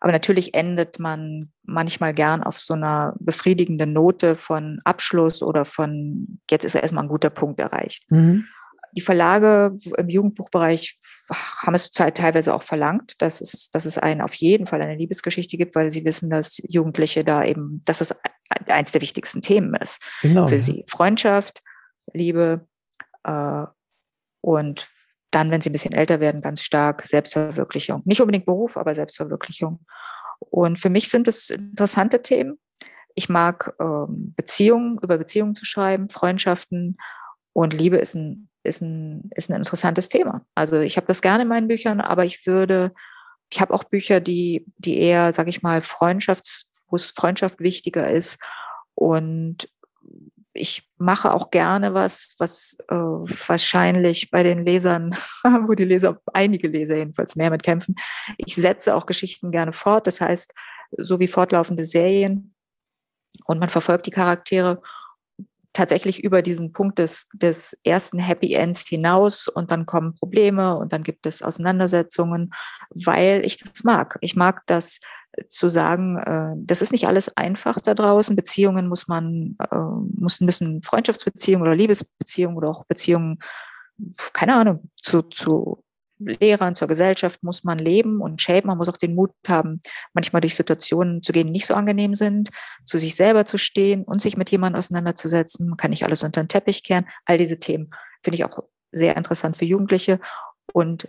Aber 0.00 0.12
natürlich 0.12 0.52
endet 0.52 0.98
man 0.98 1.52
manchmal 1.62 2.12
gern 2.12 2.42
auf 2.42 2.58
so 2.58 2.74
einer 2.74 3.14
befriedigenden 3.18 3.94
Note 3.94 4.36
von 4.36 4.80
Abschluss 4.84 5.42
oder 5.42 5.64
von, 5.64 6.38
jetzt 6.50 6.64
ist 6.64 6.74
erstmal 6.74 7.04
ein 7.04 7.08
guter 7.08 7.30
Punkt 7.30 7.60
erreicht. 7.60 8.04
Mhm. 8.10 8.44
Die 8.96 9.02
Verlage 9.02 9.74
im 9.98 10.08
Jugendbuchbereich 10.08 10.96
haben 11.30 11.74
es 11.74 11.90
teilweise 11.90 12.54
auch 12.54 12.62
verlangt, 12.62 13.20
dass 13.20 13.40
es, 13.40 13.70
dass 13.70 13.84
es 13.84 13.98
einen 13.98 14.22
auf 14.22 14.34
jeden 14.34 14.66
Fall 14.66 14.80
eine 14.80 14.96
Liebesgeschichte 14.96 15.56
gibt, 15.56 15.74
weil 15.74 15.90
sie 15.90 16.04
wissen, 16.04 16.30
dass 16.30 16.60
Jugendliche 16.66 17.24
da 17.24 17.44
eben, 17.44 17.82
dass 17.84 18.00
es 18.00 18.14
eins 18.66 18.92
der 18.92 19.02
wichtigsten 19.02 19.42
Themen 19.42 19.74
ist 19.74 20.00
genau. 20.22 20.46
für 20.46 20.58
sie. 20.58 20.84
Freundschaft, 20.88 21.62
Liebe 22.12 22.66
äh, 23.24 23.64
und 24.40 24.88
dann, 25.30 25.50
wenn 25.50 25.60
sie 25.60 25.70
ein 25.70 25.72
bisschen 25.72 25.92
älter 25.92 26.20
werden, 26.20 26.40
ganz 26.40 26.62
stark 26.62 27.02
Selbstverwirklichung. 27.02 28.02
Nicht 28.04 28.20
unbedingt 28.20 28.46
Beruf, 28.46 28.76
aber 28.76 28.94
Selbstverwirklichung. 28.94 29.84
Und 30.38 30.78
für 30.78 30.88
mich 30.88 31.10
sind 31.10 31.28
es 31.28 31.50
interessante 31.50 32.22
Themen. 32.22 32.58
Ich 33.14 33.28
mag 33.28 33.74
ähm, 33.80 34.34
Beziehungen, 34.36 34.98
über 35.02 35.18
Beziehungen 35.18 35.54
zu 35.54 35.64
schreiben, 35.64 36.08
Freundschaften 36.08 36.96
und 37.52 37.72
Liebe 37.72 37.96
ist 37.96 38.14
ein 38.14 38.48
ist 38.66 38.82
ein, 38.82 39.30
ist 39.34 39.50
ein 39.50 39.56
interessantes 39.56 40.08
Thema. 40.08 40.44
Also 40.54 40.80
ich 40.80 40.96
habe 40.96 41.06
das 41.06 41.22
gerne 41.22 41.42
in 41.42 41.48
meinen 41.48 41.68
Büchern, 41.68 42.00
aber 42.00 42.24
ich 42.24 42.46
würde, 42.46 42.92
ich 43.50 43.60
habe 43.60 43.72
auch 43.72 43.84
Bücher, 43.84 44.20
die, 44.20 44.66
die 44.78 44.98
eher, 44.98 45.32
sage 45.32 45.50
ich 45.50 45.62
mal, 45.62 45.80
Freundschafts, 45.82 46.70
wo 46.88 46.96
es 46.96 47.10
Freundschaft 47.10 47.60
wichtiger 47.60 48.10
ist. 48.10 48.38
Und 48.94 49.68
ich 50.52 50.88
mache 50.98 51.32
auch 51.32 51.50
gerne 51.50 51.94
was, 51.94 52.34
was 52.38 52.78
äh, 52.88 52.94
wahrscheinlich 52.94 54.30
bei 54.30 54.42
den 54.42 54.64
Lesern, 54.64 55.14
wo 55.66 55.74
die 55.74 55.84
Leser, 55.84 56.20
einige 56.32 56.68
Leser 56.68 56.96
jedenfalls 56.96 57.36
mehr 57.36 57.50
mit 57.50 57.62
kämpfen. 57.62 57.94
Ich 58.38 58.56
setze 58.56 58.94
auch 58.94 59.06
Geschichten 59.06 59.50
gerne 59.50 59.72
fort. 59.72 60.06
Das 60.06 60.20
heißt, 60.20 60.52
so 60.96 61.20
wie 61.20 61.28
fortlaufende 61.28 61.84
Serien. 61.84 62.54
Und 63.44 63.60
man 63.60 63.68
verfolgt 63.68 64.06
die 64.06 64.10
Charaktere 64.10 64.80
tatsächlich 65.76 66.24
über 66.24 66.42
diesen 66.42 66.72
Punkt 66.72 66.98
des, 66.98 67.28
des 67.34 67.76
ersten 67.84 68.18
Happy 68.18 68.54
Ends 68.54 68.80
hinaus 68.88 69.46
und 69.46 69.70
dann 69.70 69.86
kommen 69.86 70.14
Probleme 70.14 70.76
und 70.76 70.92
dann 70.92 71.02
gibt 71.02 71.26
es 71.26 71.42
Auseinandersetzungen, 71.42 72.52
weil 72.90 73.44
ich 73.44 73.58
das 73.58 73.84
mag. 73.84 74.16
Ich 74.22 74.36
mag 74.36 74.62
das 74.66 75.00
zu 75.48 75.68
sagen, 75.68 76.16
äh, 76.18 76.54
das 76.56 76.80
ist 76.80 76.92
nicht 76.92 77.06
alles 77.06 77.36
einfach 77.36 77.78
da 77.80 77.94
draußen. 77.94 78.34
Beziehungen 78.34 78.88
muss 78.88 79.06
man, 79.06 79.56
äh, 79.70 79.76
muss, 80.18 80.40
müssen 80.40 80.82
Freundschaftsbeziehungen 80.82 81.66
oder 81.66 81.76
Liebesbeziehungen 81.76 82.56
oder 82.56 82.70
auch 82.70 82.84
Beziehungen, 82.86 83.38
keine 84.32 84.54
Ahnung, 84.54 84.90
zu, 85.02 85.22
zu 85.22 85.84
Lehrern, 86.18 86.74
zur 86.74 86.88
Gesellschaft 86.88 87.42
muss 87.42 87.64
man 87.64 87.78
leben 87.78 88.20
und 88.20 88.40
shapen. 88.40 88.68
Man 88.68 88.78
muss 88.78 88.88
auch 88.88 88.96
den 88.96 89.14
Mut 89.14 89.32
haben, 89.46 89.80
manchmal 90.14 90.40
durch 90.40 90.54
Situationen 90.54 91.22
zu 91.22 91.32
gehen, 91.32 91.46
die 91.46 91.52
nicht 91.52 91.66
so 91.66 91.74
angenehm 91.74 92.14
sind, 92.14 92.50
zu 92.84 92.98
sich 92.98 93.14
selber 93.14 93.44
zu 93.44 93.58
stehen 93.58 94.02
und 94.04 94.22
sich 94.22 94.36
mit 94.36 94.50
jemandem 94.50 94.78
auseinanderzusetzen. 94.78 95.68
Man 95.68 95.76
kann 95.76 95.90
nicht 95.90 96.04
alles 96.04 96.22
unter 96.22 96.42
den 96.42 96.48
Teppich 96.48 96.82
kehren. 96.82 97.06
All 97.26 97.38
diese 97.38 97.58
Themen 97.58 97.90
finde 98.22 98.36
ich 98.36 98.44
auch 98.44 98.58
sehr 98.92 99.16
interessant 99.16 99.56
für 99.56 99.64
Jugendliche. 99.64 100.20
Und 100.72 101.08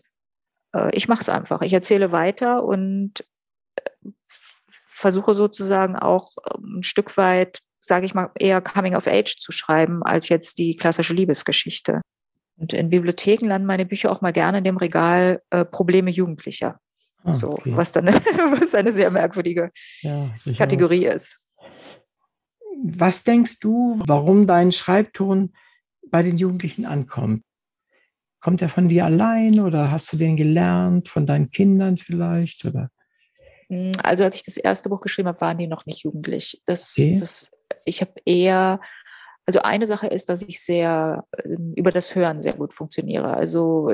äh, 0.73 0.89
ich 0.95 1.07
mache 1.07 1.21
es 1.21 1.29
einfach. 1.29 1.61
Ich 1.61 1.73
erzähle 1.73 2.11
weiter 2.11 2.63
und 2.63 3.25
äh, 3.75 4.09
versuche 4.27 5.35
sozusagen 5.35 5.95
auch 5.95 6.31
äh, 6.45 6.57
ein 6.57 6.83
Stück 6.83 7.17
weit, 7.17 7.59
sage 7.81 8.05
ich 8.05 8.13
mal, 8.13 8.31
eher 8.35 8.61
Coming 8.61 8.95
of 8.95 9.07
Age 9.07 9.37
zu 9.37 9.51
schreiben, 9.51 10.03
als 10.03 10.29
jetzt 10.29 10.57
die 10.57 10.75
klassische 10.75 11.13
Liebesgeschichte. 11.13 12.01
Und 12.57 12.73
in 12.73 12.89
Bibliotheken 12.89 13.47
landen 13.47 13.67
meine 13.67 13.85
Bücher 13.85 14.11
auch 14.11 14.21
mal 14.21 14.33
gerne 14.33 14.59
in 14.59 14.63
dem 14.63 14.77
Regal 14.77 15.41
äh, 15.51 15.63
Probleme 15.63 16.09
Jugendlicher. 16.09 16.79
Ah, 17.23 17.29
okay. 17.29 17.37
So, 17.37 17.59
was 17.65 17.91
dann 17.91 18.05
was 18.59 18.73
eine 18.73 18.91
sehr 18.91 19.11
merkwürdige 19.11 19.71
ja, 20.01 20.29
Kategorie 20.57 21.05
ist. 21.05 21.39
Was 22.83 23.23
denkst 23.23 23.59
du, 23.59 24.01
warum 24.05 24.47
dein 24.47 24.71
Schreibton 24.71 25.53
bei 26.09 26.23
den 26.23 26.37
Jugendlichen 26.37 26.85
ankommt? 26.85 27.43
Kommt 28.39 28.61
er 28.61 28.69
von 28.69 28.87
dir 28.87 29.05
allein 29.05 29.59
oder 29.59 29.91
hast 29.91 30.13
du 30.13 30.17
den 30.17 30.35
gelernt, 30.35 31.07
von 31.07 31.25
deinen 31.25 31.49
Kindern 31.49 31.97
vielleicht? 31.97 32.65
Oder? 32.65 32.89
Hm, 33.69 33.93
also 34.03 34.23
als 34.23 34.35
ich 34.35 34.43
das 34.43 34.57
erste 34.57 34.89
Buch 34.89 35.01
geschrieben 35.01 35.27
habe, 35.27 35.41
waren 35.41 35.57
die 35.57 35.67
noch 35.67 35.85
nicht 35.85 36.03
jugendlich. 36.03 36.61
Das, 36.65 36.93
okay. 36.93 37.17
das, 37.17 37.51
ich 37.85 38.01
habe 38.01 38.13
eher, 38.25 38.79
also 39.47 39.61
eine 39.61 39.87
Sache 39.87 40.07
ist, 40.07 40.29
dass 40.29 40.41
ich 40.41 40.61
sehr 40.61 41.25
ähm, 41.43 41.73
über 41.75 41.91
das 41.91 42.13
Hören 42.13 42.41
sehr 42.41 42.53
gut 42.53 42.73
funktioniere. 42.73 43.33
Also 43.33 43.93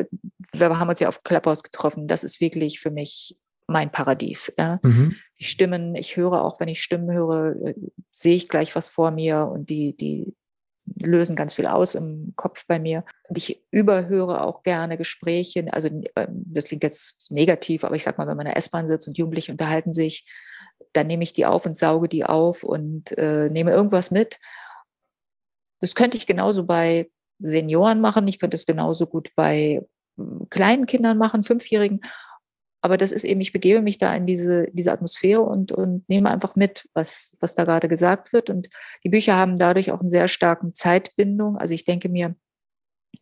wir 0.52 0.80
haben 0.80 0.90
uns 0.90 1.00
ja 1.00 1.08
auf 1.08 1.24
Clubhouse 1.24 1.64
getroffen. 1.64 2.08
Das 2.08 2.24
ist 2.24 2.42
wirklich 2.42 2.80
für 2.80 2.90
mich 2.90 3.38
mein 3.68 3.92
Paradies. 3.92 4.52
Ja. 4.58 4.80
Mhm. 4.82 5.16
Die 5.40 5.44
Stimmen, 5.44 5.96
ich 5.96 6.18
höre 6.18 6.44
auch, 6.44 6.60
wenn 6.60 6.68
ich 6.68 6.82
Stimmen 6.82 7.12
höre, 7.12 7.56
äh, 7.68 7.76
sehe 8.12 8.36
ich 8.36 8.50
gleich 8.50 8.76
was 8.76 8.88
vor 8.88 9.12
mir 9.12 9.48
und 9.48 9.70
die, 9.70 9.96
die 9.96 10.36
lösen 11.02 11.36
ganz 11.36 11.54
viel 11.54 11.68
aus 11.68 11.94
im 11.94 12.34
Kopf 12.36 12.66
bei 12.68 12.80
mir. 12.80 13.06
Und 13.30 13.38
ich 13.38 13.64
überhöre 13.70 14.42
auch 14.42 14.64
gerne 14.64 14.98
Gespräche. 14.98 15.72
Also 15.72 15.88
ähm, 16.16 16.44
das 16.48 16.66
klingt 16.66 16.84
jetzt 16.84 17.32
negativ, 17.32 17.84
aber 17.84 17.96
ich 17.96 18.04
sag 18.04 18.18
mal, 18.18 18.28
wenn 18.28 18.38
man 18.38 18.48
in 18.48 18.54
der 18.54 18.58
S-Bahn 18.58 18.88
sitzt 18.88 19.08
und 19.08 19.20
Jugendliche 19.20 19.52
unterhalten 19.52 19.94
sich, 19.94 20.28
dann 20.94 21.08
nehme 21.08 21.24
ich 21.24 21.34
die 21.34 21.46
auf 21.46 21.66
und 21.66 21.78
sauge 21.78 22.10
die 22.10 22.26
auf 22.26 22.64
und 22.64 23.16
äh, 23.18 23.50
nehme 23.50 23.72
irgendwas 23.72 24.12
mit. 24.12 24.40
Das 25.84 25.96
könnte 25.96 26.16
ich 26.16 26.26
genauso 26.26 26.66
bei 26.66 27.10
Senioren 27.40 28.00
machen. 28.00 28.26
Ich 28.30 28.40
könnte 28.40 28.56
es 28.56 28.66
genauso 28.66 29.06
gut 29.06 29.32
bei 29.36 29.86
hm, 30.18 30.48
kleinen 30.50 30.86
Kindern 30.86 31.18
machen, 31.18 31.44
Fünfjährigen. 31.44 32.00
Aber 32.82 32.98
das 32.98 33.12
ist 33.12 33.26
eben, 33.26 33.42
ich 33.42 33.52
begebe 33.52 33.82
mich 33.82 33.98
da 33.98 34.16
in 34.16 34.26
diese, 34.26 34.68
diese 34.72 34.94
Atmosphäre 34.94 35.42
und, 35.42 35.74
und 35.74 36.08
nehme 36.08 36.32
einfach 36.32 36.56
mit, 36.56 36.88
was, 36.94 37.36
was 37.42 37.56
da 37.56 37.66
gerade 37.66 37.90
gesagt 37.90 38.32
wird. 38.32 38.50
Und 38.50 38.70
die 39.04 39.10
Bücher 39.10 39.36
haben 39.36 39.58
dadurch 39.58 39.92
auch 39.92 40.00
einen 40.00 40.10
sehr 40.10 40.30
starken 40.30 40.74
Zeitbindung. 40.74 41.58
Also 41.58 41.74
ich 41.74 41.84
denke 41.84 42.08
mir, 42.08 42.36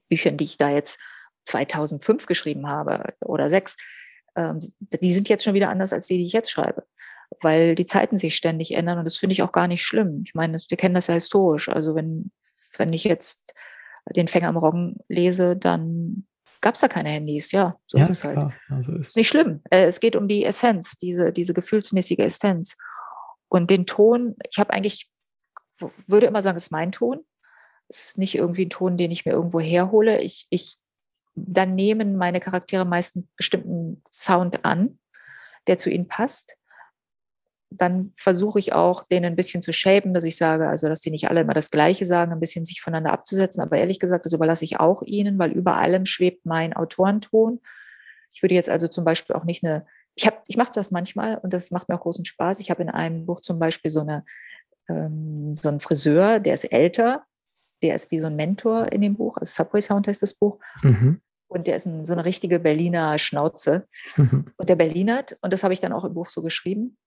Bücher, 0.07 0.32
die 0.32 0.45
ich 0.45 0.57
da 0.57 0.70
jetzt 0.70 0.99
2005 1.45 2.28
geschrieben 2.28 2.68
habe 2.68 3.14
oder 3.26 3.49
sechs, 3.49 3.76
ähm, 4.36 4.59
die 4.80 5.14
sind 5.14 5.30
jetzt 5.30 5.43
schon 5.43 5.55
wieder 5.55 5.70
anders 5.70 5.93
als 5.93 6.05
die, 6.05 6.18
die 6.18 6.26
ich 6.26 6.34
jetzt 6.34 6.51
schreibe, 6.51 6.86
weil 7.41 7.74
die 7.74 7.86
Zeiten 7.88 8.20
sich 8.20 8.36
ständig 8.36 8.76
ändern 8.76 8.99
und 8.99 9.05
das 9.05 9.18
finde 9.18 9.34
ich 9.34 9.41
auch 9.41 9.51
gar 9.51 9.68
nicht 9.68 9.84
schlimm. 9.84 10.24
Ich 10.26 10.36
meine, 10.36 10.57
wir 10.68 10.78
kennen 10.78 10.95
das 10.95 11.07
ja 11.07 11.16
historisch. 11.16 11.70
Also 11.70 11.95
wenn, 11.95 12.32
wenn 12.78 12.93
ich 12.93 13.03
jetzt 13.03 13.53
den 14.15 14.28
Fänger 14.28 14.49
am 14.49 14.57
Roggen 14.57 14.97
lese, 15.07 15.55
dann 15.55 16.28
gab 16.61 16.76
es 16.76 16.82
da 16.82 16.88
keine 16.88 17.09
Handys. 17.09 17.51
Ja, 17.51 17.78
so 17.88 17.97
ja, 17.97 18.03
ist 18.05 18.09
es 18.09 18.24
halt. 18.24 18.53
Also 18.69 18.93
ist, 18.93 19.09
ist 19.09 19.17
nicht 19.17 19.28
schlimm. 19.28 19.61
Äh, 19.69 19.84
es 19.84 19.99
geht 19.99 20.15
um 20.15 20.28
die 20.28 20.45
Essenz, 20.45 20.97
diese, 20.97 21.32
diese 21.32 21.53
gefühlsmäßige 21.53 22.19
Essenz. 22.19 22.78
Und 23.47 23.69
den 23.69 23.86
Ton, 23.86 24.36
ich 24.49 24.59
habe 24.59 24.72
eigentlich, 24.72 25.11
würde 26.07 26.28
immer 26.28 26.41
sagen, 26.41 26.57
es 26.57 26.63
ist 26.63 26.72
mein 26.72 26.91
Ton. 26.91 27.26
Es 27.89 28.09
ist 28.09 28.17
nicht 28.17 28.36
irgendwie 28.36 28.65
ein 28.65 28.69
Ton, 28.69 28.97
den 28.97 29.11
ich 29.11 29.26
mir 29.26 29.34
irgendwo 29.34 29.59
herhole. 29.59 30.22
Ich, 30.22 30.47
ich, 30.49 30.78
dann 31.36 31.76
nehmen 31.76 32.15
meine 32.15 32.39
Charaktere 32.39 32.86
meist 32.86 33.15
einen 33.15 33.30
bestimmten 33.36 34.03
Sound 34.11 34.63
an, 34.63 34.99
der 35.67 35.78
zu 35.78 35.89
ihnen 35.89 36.07
passt 36.07 36.57
dann 37.74 38.11
versuche 38.17 38.59
ich 38.59 38.74
auch, 38.74 39.03
denen 39.03 39.26
ein 39.26 39.36
bisschen 39.36 39.61
zu 39.61 39.72
shapen, 39.72 40.13
dass 40.13 40.26
ich 40.26 40.36
sage, 40.36 40.67
also 40.67 40.89
dass 40.89 40.99
die 40.99 41.09
nicht 41.09 41.30
alle 41.30 41.41
immer 41.41 41.53
das 41.53 41.72
Gleiche 41.72 42.05
sagen, 42.05 42.34
ein 42.34 42.39
bisschen 42.39 42.65
sich 42.65 42.82
voneinander 42.82 43.13
abzusetzen. 43.13 43.61
Aber 43.61 43.78
ehrlich 43.78 43.99
gesagt, 43.99 44.26
das 44.26 44.34
überlasse 44.34 44.65
ich 44.65 44.80
auch 44.80 45.01
ihnen, 45.03 45.39
weil 45.39 45.51
über 45.51 45.78
allem 45.78 46.05
schwebt 46.05 46.45
mein 46.45 46.74
Autorenton. 46.74 47.61
Ich 48.34 48.43
würde 48.43 48.55
jetzt 48.55 48.69
also 48.69 48.88
zum 48.89 49.05
Beispiel 49.05 49.36
auch 49.36 49.45
nicht 49.45 49.63
eine, 49.63 49.86
ich 50.15 50.26
habe, 50.28 50.38
ich 50.47 50.57
mache 50.57 50.74
das 50.74 50.91
manchmal 50.91 51.38
und 51.38 51.53
das 51.53 51.72
macht 51.72 51.88
mir 51.88 51.95
auch 51.95 52.01
großen 52.01 52.26
Spaß. 52.26 52.59
Ich 52.59 52.69
habe 52.69 52.82
in 52.82 52.89
einem 52.89 53.26
Buch 53.26 53.39
zum 53.39 53.57
Beispiel 53.57 53.89
so 53.89 54.01
eine, 54.01 54.26
ähm, 54.89 55.55
so 55.55 55.69
einen 55.69 55.80
Friseur, 55.80 56.39
der 56.39 56.53
ist 56.53 56.65
älter, 56.65 57.24
der 57.82 57.95
ist 57.95 58.11
wie 58.11 58.19
so 58.19 58.28
ein 58.28 58.36
Mentor 58.36 58.91
in 58.91 59.01
dem 59.01 59.15
Buch, 59.15 59.38
also 59.38 59.49
Subway 59.49 59.82
Sound 59.82 60.07
heißt 60.07 60.22
das 60.22 60.34
Buch. 60.34 60.59
Mhm. 60.84 61.22
Und 61.47 61.67
der 61.67 61.76
ist 61.78 61.86
ein, 61.86 62.05
so 62.05 62.13
eine 62.13 62.24
richtige 62.24 62.59
Berliner 62.59 63.17
Schnauze. 63.17 63.88
Mhm. 64.15 64.45
Und 64.55 64.69
der 64.69 64.76
Berlinert, 64.76 65.38
und 65.41 65.51
das 65.51 65.63
habe 65.63 65.74
ich 65.74 65.82
dann 65.82 65.91
auch 65.91 66.05
im 66.05 66.13
Buch 66.13 66.28
so 66.28 66.41
geschrieben. 66.41 66.97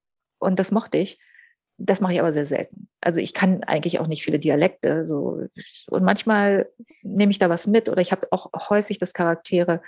Und 0.44 0.58
das 0.58 0.70
mochte 0.70 0.98
ich. 0.98 1.18
Das 1.76 2.00
mache 2.00 2.12
ich 2.12 2.20
aber 2.20 2.32
sehr 2.32 2.46
selten. 2.46 2.88
Also 3.00 3.18
ich 3.18 3.34
kann 3.34 3.64
eigentlich 3.64 3.98
auch 3.98 4.06
nicht 4.06 4.22
viele 4.22 4.38
Dialekte. 4.38 5.04
So. 5.04 5.42
Und 5.90 6.04
manchmal 6.04 6.68
nehme 7.02 7.32
ich 7.32 7.38
da 7.38 7.50
was 7.50 7.66
mit 7.66 7.88
oder 7.88 8.00
ich 8.00 8.12
habe 8.12 8.28
auch 8.30 8.50
häufig, 8.70 8.98
dass 8.98 9.14
Charaktere 9.14 9.82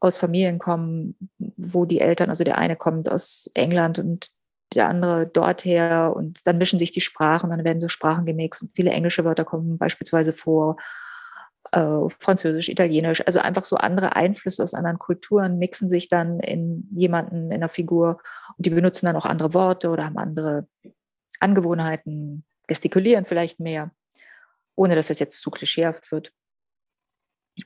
aus 0.00 0.16
Familien 0.16 0.58
kommen, 0.58 1.16
wo 1.38 1.84
die 1.84 2.00
Eltern, 2.00 2.30
also 2.30 2.44
der 2.44 2.58
eine 2.58 2.76
kommt 2.76 3.10
aus 3.10 3.50
England 3.54 3.98
und 3.98 4.30
der 4.74 4.88
andere 4.88 5.26
dorther 5.26 6.14
und 6.14 6.46
dann 6.46 6.58
mischen 6.58 6.78
sich 6.78 6.92
die 6.92 7.00
Sprachen, 7.00 7.50
dann 7.50 7.64
werden 7.64 7.80
so 7.80 7.88
Sprachen 7.88 8.26
gemixt 8.26 8.62
und 8.62 8.72
viele 8.74 8.90
englische 8.90 9.24
Wörter 9.24 9.44
kommen 9.44 9.78
beispielsweise 9.78 10.32
vor, 10.32 10.76
äh, 11.76 12.08
Französisch, 12.20 12.70
Italienisch, 12.70 13.22
also 13.26 13.38
einfach 13.40 13.64
so 13.64 13.76
andere 13.76 14.16
Einflüsse 14.16 14.62
aus 14.62 14.72
anderen 14.72 14.98
Kulturen 14.98 15.58
mixen 15.58 15.90
sich 15.90 16.08
dann 16.08 16.40
in 16.40 16.88
jemanden, 16.96 17.50
in 17.50 17.60
der 17.60 17.68
Figur 17.68 18.18
und 18.56 18.64
die 18.64 18.70
benutzen 18.70 19.04
dann 19.04 19.16
auch 19.16 19.26
andere 19.26 19.52
Worte 19.52 19.90
oder 19.90 20.06
haben 20.06 20.16
andere 20.16 20.66
Angewohnheiten, 21.38 22.46
gestikulieren 22.66 23.26
vielleicht 23.26 23.60
mehr, 23.60 23.90
ohne 24.74 24.94
dass 24.94 25.08
das 25.08 25.18
jetzt 25.18 25.42
zu 25.42 25.50
klischeehaft 25.50 26.10
wird. 26.12 26.32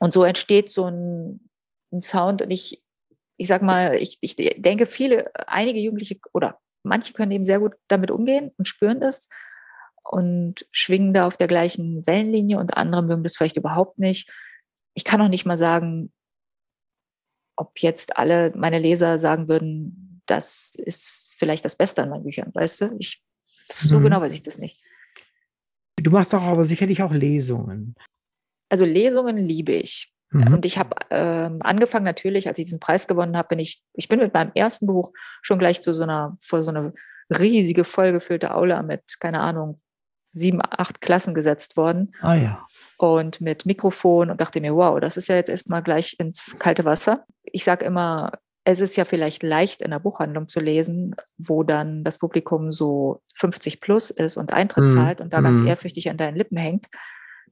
Und 0.01 0.13
so 0.13 0.25
entsteht 0.25 0.71
so 0.71 0.87
ein, 0.87 1.49
ein 1.93 2.01
Sound 2.01 2.43
und 2.43 2.51
ich, 2.51 2.83
ich 3.37 3.47
sag 3.47 3.63
mal, 3.63 3.95
ich, 3.95 4.19
ich 4.21 4.35
denke, 4.35 4.87
viele, 4.87 5.31
einige 5.47 5.79
Jugendliche 5.79 6.19
oder 6.33 6.59
manche 6.83 7.13
können 7.13 7.31
eben 7.31 7.45
sehr 7.45 7.61
gut 7.61 7.75
damit 7.87 8.11
umgehen 8.11 8.51
und 8.59 8.67
spüren 8.67 9.01
das 9.01 9.29
und 10.03 10.67
schwingen 10.73 11.15
da 11.15 11.27
auf 11.27 11.37
der 11.37 11.49
gleichen 11.49 12.07
Wellenlinie 12.07 12.59
und 12.59 12.77
andere 12.77 13.03
mögen 13.03 13.23
das 13.23 13.37
vielleicht 13.37 13.57
überhaupt 13.57 13.99
nicht. 13.99 14.31
Ich 14.95 15.05
kann 15.05 15.21
auch 15.21 15.29
nicht 15.29 15.47
mal 15.47 15.59
sagen, 15.59 16.13
ob 17.57 17.79
jetzt 17.81 18.17
alle 18.17 18.53
meine 18.57 18.79
Leser 18.79 19.19
sagen 19.19 19.49
würden, 19.49 20.23
das 20.27 20.73
ist 20.77 21.31
vielleicht 21.37 21.65
das 21.65 21.77
Beste 21.77 22.03
an 22.03 22.11
meinen 22.11 22.25
Büchern, 22.25 22.51
weißt 22.55 22.81
du? 22.81 22.97
Ich, 22.99 23.23
so 23.43 23.97
hm. 23.97 24.05
genau 24.05 24.21
weiß 24.21 24.33
ich 24.33 24.43
das 24.43 24.59
nicht. 24.59 24.81
Du 25.97 26.11
machst 26.11 26.33
doch 26.33 26.43
aber 26.43 26.65
sicherlich 26.65 27.03
auch 27.03 27.13
Lesungen. 27.13 27.95
Also 28.71 28.85
Lesungen 28.85 29.37
liebe 29.37 29.73
ich. 29.73 30.13
Mhm. 30.31 30.55
Und 30.55 30.65
ich 30.65 30.79
habe 30.79 30.97
ähm, 31.11 31.59
angefangen 31.61 32.05
natürlich, 32.05 32.49
als 32.49 32.59
ich 32.59 32.67
diesen 32.67 32.81
Preis 32.81 33.07
gewonnen 33.07 33.37
habe, 33.37 33.49
bin 33.49 33.59
ich, 33.59 33.83
ich 33.95 34.09
bin 34.09 34.21
mit 34.21 34.33
meinem 34.33 34.53
ersten 34.55 34.87
Buch 34.87 35.13
schon 35.43 35.59
gleich 35.59 35.83
zu 35.83 35.93
so 35.93 36.05
einer, 36.05 36.37
vor 36.41 36.63
so 36.63 36.71
einer 36.71 36.93
riesige, 37.31 37.85
vollgefüllte 37.85 38.55
Aula 38.55 38.83
mit, 38.83 39.19
keine 39.21 39.41
Ahnung, 39.41 39.81
sieben, 40.31 40.61
acht 40.63 41.01
Klassen 41.01 41.35
gesetzt 41.35 41.77
worden. 41.77 42.15
Ah 42.21 42.35
ja. 42.35 42.65
Und 42.97 43.41
mit 43.41 43.67
Mikrofon 43.67 44.31
und 44.31 44.41
dachte 44.41 44.61
mir, 44.61 44.75
wow, 44.75 45.01
das 45.01 45.17
ist 45.17 45.29
ja 45.29 45.37
jetzt 45.37 45.51
erstmal 45.51 45.83
gleich 45.83 46.17
ins 46.19 46.59
kalte 46.59 46.85
Wasser. 46.85 47.25
Ich 47.43 47.65
sage 47.65 47.85
immer, 47.85 48.33
es 48.65 48.81
ist 48.81 48.97
ja 48.97 49.05
vielleicht 49.05 49.43
leicht 49.43 49.83
in 49.83 49.91
der 49.91 49.99
Buchhandlung 49.99 50.49
zu 50.49 50.61
lesen, 50.61 51.17
wo 51.39 51.63
dann 51.63 52.05
das 52.05 52.19
Publikum 52.19 52.73
so 52.73 53.23
50 53.35 53.81
plus 53.81 54.11
ist 54.11 54.37
und 54.37 54.53
Eintritt 54.53 54.85
mm. 54.85 54.95
zahlt 54.95 55.21
und 55.21 55.33
da 55.33 55.41
mm. 55.41 55.45
ganz 55.45 55.61
mhm. 55.61 55.69
ehrfürchtig 55.69 56.11
an 56.11 56.19
deinen 56.19 56.37
Lippen 56.37 56.59
hängt. 56.59 56.87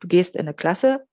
Du 0.01 0.07
gehst 0.07 0.37
in 0.37 0.43
eine 0.43 0.55
Klasse 0.55 1.05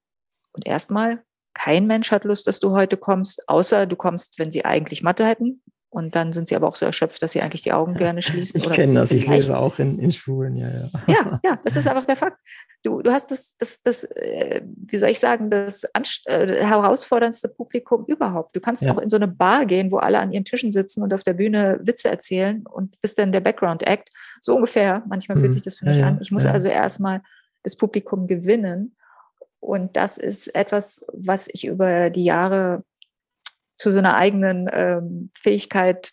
und 0.51 0.67
erstmal, 0.67 1.23
kein 1.53 1.87
Mensch 1.87 2.11
hat 2.11 2.25
Lust, 2.25 2.47
dass 2.47 2.59
du 2.59 2.71
heute 2.71 2.97
kommst, 2.97 3.47
außer 3.47 3.85
du 3.85 3.95
kommst, 3.95 4.37
wenn 4.37 4.51
sie 4.51 4.65
eigentlich 4.65 5.01
Mathe 5.01 5.25
hätten 5.25 5.61
und 5.95 6.13
dann 6.13 6.33
sind 6.33 6.49
sie 6.49 6.57
aber 6.57 6.67
auch 6.67 6.75
so 6.75 6.85
erschöpft, 6.85 7.23
dass 7.23 7.31
sie 7.31 7.41
eigentlich 7.41 7.61
die 7.61 7.71
Augen 7.71 7.93
gerne 7.93 8.21
schließen. 8.21 8.59
Ich 8.61 8.69
kenne 8.69 8.95
das, 8.95 9.13
ich 9.13 9.25
lese 9.27 9.57
auch 9.57 9.79
in, 9.79 9.97
in 9.97 10.11
Schulen, 10.11 10.57
ja, 10.57 10.67
ja. 10.67 10.89
Ja, 11.07 11.39
ja, 11.45 11.59
das 11.63 11.77
ist 11.77 11.87
einfach 11.87 12.03
der 12.03 12.17
Fakt. 12.17 12.37
Du, 12.83 13.01
du 13.01 13.13
hast 13.13 13.31
das, 13.31 13.55
das, 13.57 13.81
das 13.81 14.03
äh, 14.03 14.61
wie 14.65 14.97
soll 14.97 15.07
ich 15.07 15.19
sagen, 15.19 15.49
das 15.49 15.85
äh, 16.25 16.65
herausforderndste 16.65 17.47
Publikum 17.47 18.03
überhaupt. 18.07 18.57
Du 18.57 18.59
kannst 18.59 18.83
ja. 18.83 18.91
auch 18.91 18.97
in 18.97 19.07
so 19.07 19.15
eine 19.15 19.29
Bar 19.29 19.65
gehen, 19.65 19.89
wo 19.89 19.95
alle 19.95 20.19
an 20.19 20.33
ihren 20.33 20.43
Tischen 20.43 20.73
sitzen 20.73 21.01
und 21.01 21.13
auf 21.13 21.23
der 21.23 21.33
Bühne 21.33 21.79
Witze 21.81 22.09
erzählen 22.09 22.65
und 22.67 22.99
bist 23.01 23.17
dann 23.17 23.31
der 23.31 23.39
Background-Act. 23.39 24.09
So 24.41 24.57
ungefähr, 24.57 25.01
manchmal 25.07 25.37
fühlt 25.37 25.51
hm. 25.51 25.53
sich 25.53 25.63
das 25.63 25.77
für 25.77 25.85
mich 25.85 25.99
ja, 25.99 26.07
an. 26.07 26.19
Ich 26.21 26.29
muss 26.29 26.43
ja. 26.43 26.51
also 26.51 26.67
erstmal 26.67 27.21
das 27.63 27.77
Publikum 27.77 28.27
gewinnen. 28.27 28.97
Und 29.61 29.95
das 29.95 30.17
ist 30.17 30.53
etwas, 30.53 31.05
was 31.13 31.47
ich 31.53 31.65
über 31.65 32.09
die 32.09 32.25
Jahre 32.25 32.83
zu 33.77 33.91
so 33.91 33.99
einer 33.99 34.15
eigenen 34.15 34.69
ähm, 34.71 35.31
Fähigkeit 35.37 36.11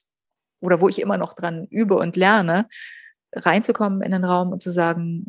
oder 0.60 0.80
wo 0.80 0.88
ich 0.88 1.00
immer 1.00 1.18
noch 1.18 1.34
dran 1.34 1.66
übe 1.70 1.96
und 1.96 2.16
lerne, 2.16 2.68
reinzukommen 3.34 4.02
in 4.02 4.12
den 4.12 4.24
Raum 4.24 4.52
und 4.52 4.62
zu 4.62 4.70
sagen, 4.70 5.26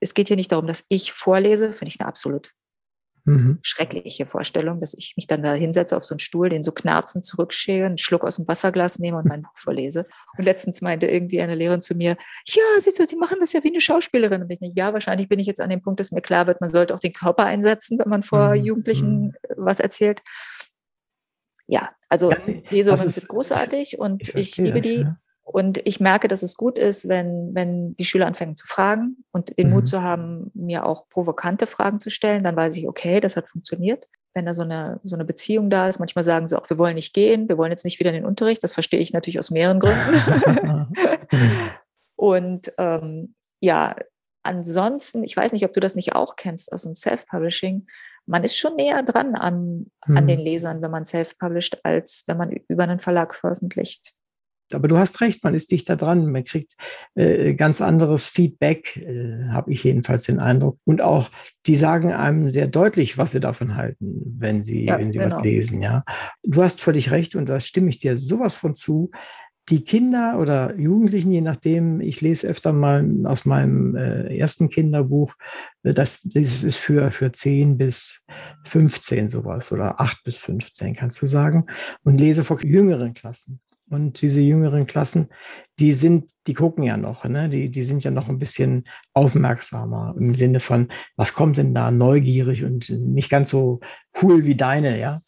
es 0.00 0.14
geht 0.14 0.28
hier 0.28 0.36
nicht 0.36 0.52
darum, 0.52 0.66
dass 0.66 0.84
ich 0.88 1.12
vorlese, 1.12 1.72
finde 1.72 1.88
ich 1.88 2.00
eine 2.00 2.08
absolut 2.08 2.52
mhm. 3.28 3.58
schreckliche 3.62 4.26
Vorstellung, 4.26 4.80
dass 4.80 4.94
ich 4.94 5.14
mich 5.16 5.26
dann 5.26 5.42
da 5.42 5.54
hinsetze 5.54 5.96
auf 5.96 6.04
so 6.04 6.14
einen 6.14 6.20
Stuhl, 6.20 6.48
den 6.48 6.62
so 6.62 6.72
knarzend 6.72 7.24
zurückschäle, 7.24 7.86
einen 7.86 7.98
Schluck 7.98 8.24
aus 8.24 8.36
dem 8.36 8.48
Wasserglas 8.48 8.98
nehme 8.98 9.18
und 9.18 9.26
mein 9.26 9.42
Buch 9.42 9.56
vorlese. 9.56 10.06
Und 10.36 10.44
letztens 10.44 10.80
meinte 10.82 11.06
irgendwie 11.06 11.40
eine 11.40 11.54
Lehrerin 11.54 11.82
zu 11.82 11.94
mir, 11.94 12.16
ja, 12.46 12.62
siehst 12.80 12.98
du, 12.98 13.06
Sie 13.06 13.16
machen 13.16 13.38
das 13.40 13.52
ja 13.52 13.62
wie 13.64 13.68
eine 13.68 13.80
Schauspielerin. 13.80 14.42
Und 14.42 14.52
ich 14.52 14.58
denke, 14.58 14.78
ja, 14.78 14.92
wahrscheinlich 14.92 15.28
bin 15.28 15.38
ich 15.38 15.46
jetzt 15.46 15.60
an 15.60 15.70
dem 15.70 15.82
Punkt, 15.82 16.00
dass 16.00 16.12
mir 16.12 16.22
klar 16.22 16.46
wird, 16.46 16.60
man 16.60 16.70
sollte 16.70 16.94
auch 16.94 17.00
den 17.00 17.12
Körper 17.12 17.44
einsetzen, 17.44 17.98
wenn 17.98 18.08
man 18.08 18.22
vor 18.22 18.54
mhm. 18.54 18.64
Jugendlichen 18.64 19.24
mhm. 19.24 19.32
was 19.56 19.80
erzählt 19.80 20.22
ja, 21.68 21.90
also 22.08 22.32
ja, 22.32 22.38
Lesungen 22.70 23.08
sind 23.08 23.28
großartig 23.28 23.98
und 23.98 24.28
ich, 24.30 24.36
ich 24.36 24.56
liebe 24.56 24.80
die. 24.80 25.02
Ja. 25.02 25.16
Und 25.50 25.86
ich 25.86 25.98
merke, 25.98 26.28
dass 26.28 26.42
es 26.42 26.56
gut 26.56 26.78
ist, 26.78 27.08
wenn, 27.08 27.54
wenn 27.54 27.96
die 27.96 28.04
Schüler 28.04 28.26
anfangen 28.26 28.56
zu 28.56 28.66
fragen 28.66 29.24
und 29.32 29.56
den 29.56 29.68
mhm. 29.68 29.74
Mut 29.74 29.88
zu 29.88 30.02
haben, 30.02 30.50
mir 30.52 30.84
auch 30.84 31.08
provokante 31.08 31.66
Fragen 31.66 32.00
zu 32.00 32.10
stellen, 32.10 32.44
dann 32.44 32.56
weiß 32.56 32.76
ich, 32.76 32.86
okay, 32.86 33.20
das 33.20 33.36
hat 33.36 33.48
funktioniert. 33.48 34.06
wenn 34.34 34.44
da 34.44 34.52
so 34.52 34.62
eine, 34.62 35.00
so 35.04 35.16
eine 35.16 35.24
Beziehung 35.24 35.70
da 35.70 35.88
ist. 35.88 36.00
Manchmal 36.00 36.22
sagen 36.22 36.48
sie 36.48 36.58
auch, 36.58 36.68
wir 36.68 36.76
wollen 36.76 36.96
nicht 36.96 37.14
gehen, 37.14 37.48
wir 37.48 37.56
wollen 37.56 37.70
jetzt 37.70 37.84
nicht 37.84 37.98
wieder 37.98 38.10
in 38.10 38.16
den 38.16 38.26
Unterricht. 38.26 38.62
Das 38.62 38.74
verstehe 38.74 39.00
ich 39.00 39.14
natürlich 39.14 39.38
aus 39.38 39.50
mehreren 39.50 39.80
Gründen. 39.80 40.92
und 42.16 42.72
ähm, 42.76 43.34
ja, 43.60 43.96
ansonsten, 44.42 45.24
ich 45.24 45.34
weiß 45.34 45.52
nicht, 45.52 45.64
ob 45.64 45.72
du 45.72 45.80
das 45.80 45.94
nicht 45.94 46.14
auch 46.14 46.36
kennst 46.36 46.72
aus 46.72 46.82
dem 46.82 46.94
Self-Publishing, 46.94 47.86
man 48.28 48.44
ist 48.44 48.56
schon 48.56 48.76
näher 48.76 49.02
dran 49.02 49.34
an, 49.34 49.86
hm. 50.04 50.16
an 50.16 50.26
den 50.28 50.38
Lesern, 50.40 50.82
wenn 50.82 50.90
man 50.90 51.04
self-published, 51.04 51.80
als 51.84 52.24
wenn 52.26 52.36
man 52.36 52.52
über 52.68 52.84
einen 52.84 53.00
Verlag 53.00 53.34
veröffentlicht. 53.34 54.14
Aber 54.74 54.86
du 54.86 54.98
hast 54.98 55.22
recht, 55.22 55.42
man 55.44 55.54
ist 55.54 55.70
dichter 55.70 55.96
dran, 55.96 56.30
man 56.30 56.44
kriegt 56.44 56.76
äh, 57.14 57.54
ganz 57.54 57.80
anderes 57.80 58.26
Feedback, 58.26 58.98
äh, 58.98 59.48
habe 59.48 59.72
ich 59.72 59.82
jedenfalls 59.84 60.24
den 60.24 60.40
Eindruck. 60.40 60.78
Und 60.84 61.00
auch, 61.00 61.30
die 61.66 61.76
sagen 61.76 62.12
einem 62.12 62.50
sehr 62.50 62.66
deutlich, 62.66 63.16
was 63.16 63.30
sie 63.30 63.40
davon 63.40 63.76
halten, 63.76 64.36
wenn 64.38 64.62
sie, 64.62 64.84
ja, 64.84 64.98
wenn 64.98 65.10
sie 65.10 65.20
genau. 65.20 65.36
was 65.36 65.42
lesen. 65.42 65.80
Ja, 65.80 66.04
du 66.42 66.62
hast 66.62 66.82
völlig 66.82 67.10
recht 67.10 67.34
und 67.34 67.48
da 67.48 67.60
stimme 67.60 67.88
ich 67.88 67.98
dir 67.98 68.18
sowas 68.18 68.54
von 68.56 68.74
zu 68.74 69.10
die 69.68 69.84
Kinder 69.84 70.38
oder 70.38 70.78
Jugendlichen, 70.78 71.30
je 71.30 71.40
nachdem, 71.40 72.00
ich 72.00 72.20
lese 72.20 72.48
öfter 72.48 72.72
mal 72.72 73.04
aus 73.24 73.44
meinem 73.44 73.96
äh, 73.96 74.36
ersten 74.36 74.68
Kinderbuch, 74.68 75.34
äh, 75.82 75.92
das, 75.92 76.22
das 76.22 76.64
ist 76.64 76.78
für, 76.78 77.10
für 77.10 77.32
10 77.32 77.76
bis 77.76 78.22
15 78.64 79.28
sowas 79.28 79.72
oder 79.72 80.00
8 80.00 80.24
bis 80.24 80.36
15, 80.36 80.94
kannst 80.94 81.20
du 81.20 81.26
sagen, 81.26 81.66
und 82.02 82.18
lese 82.18 82.44
vor 82.44 82.62
jüngeren 82.62 83.12
Klassen. 83.12 83.60
Und 83.90 84.20
diese 84.20 84.42
jüngeren 84.42 84.86
Klassen, 84.86 85.28
die 85.78 85.92
sind, 85.92 86.30
die 86.46 86.52
gucken 86.52 86.84
ja 86.84 86.98
noch, 86.98 87.24
ne? 87.24 87.48
die, 87.48 87.70
die 87.70 87.84
sind 87.84 88.04
ja 88.04 88.10
noch 88.10 88.28
ein 88.28 88.38
bisschen 88.38 88.84
aufmerksamer 89.14 90.14
im 90.18 90.34
Sinne 90.34 90.60
von, 90.60 90.88
was 91.16 91.32
kommt 91.32 91.56
denn 91.56 91.74
da 91.74 91.90
neugierig 91.90 92.64
und 92.64 92.90
nicht 92.90 93.30
ganz 93.30 93.48
so 93.48 93.80
cool 94.22 94.44
wie 94.44 94.56
deine, 94.56 94.98
ja. 95.00 95.22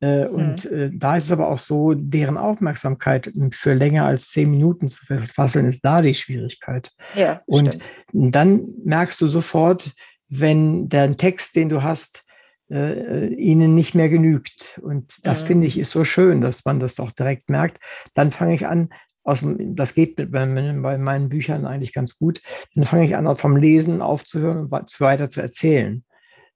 Äh, 0.00 0.26
und 0.26 0.70
mhm. 0.70 0.78
äh, 0.78 0.90
da 0.92 1.16
ist 1.16 1.24
es 1.24 1.32
aber 1.32 1.48
auch 1.48 1.58
so, 1.58 1.94
deren 1.94 2.36
Aufmerksamkeit 2.36 3.32
für 3.52 3.74
länger 3.74 4.04
als 4.04 4.30
zehn 4.30 4.50
Minuten 4.50 4.88
zu 4.88 5.04
verfasseln, 5.06 5.66
ist 5.66 5.84
da 5.84 6.02
die 6.02 6.14
Schwierigkeit. 6.14 6.92
Ja, 7.14 7.42
und 7.46 7.74
stimmt. 7.74 8.34
dann 8.34 8.68
merkst 8.84 9.20
du 9.20 9.26
sofort, 9.26 9.92
wenn 10.28 10.88
der 10.88 11.16
Text, 11.16 11.56
den 11.56 11.68
du 11.68 11.82
hast, 11.82 12.24
äh, 12.70 13.28
ihnen 13.28 13.74
nicht 13.74 13.94
mehr 13.94 14.08
genügt. 14.08 14.80
Und 14.82 15.14
das 15.22 15.42
mhm. 15.42 15.46
finde 15.46 15.66
ich 15.68 15.78
ist 15.78 15.92
so 15.92 16.04
schön, 16.04 16.40
dass 16.40 16.64
man 16.64 16.80
das 16.80 17.00
auch 17.00 17.12
direkt 17.12 17.48
merkt. 17.48 17.78
Dann 18.14 18.32
fange 18.32 18.54
ich 18.54 18.66
an, 18.66 18.90
aus, 19.22 19.44
das 19.44 19.94
geht 19.94 20.16
bei, 20.16 20.46
bei 20.46 20.98
meinen 20.98 21.28
Büchern 21.28 21.64
eigentlich 21.64 21.92
ganz 21.92 22.18
gut. 22.18 22.40
Dann 22.74 22.84
fange 22.84 23.06
ich 23.06 23.16
an, 23.16 23.36
vom 23.36 23.56
Lesen 23.56 24.02
aufzuhören 24.02 24.58
und 24.58 25.00
weiter 25.00 25.30
zu 25.30 25.40
erzählen 25.40 26.04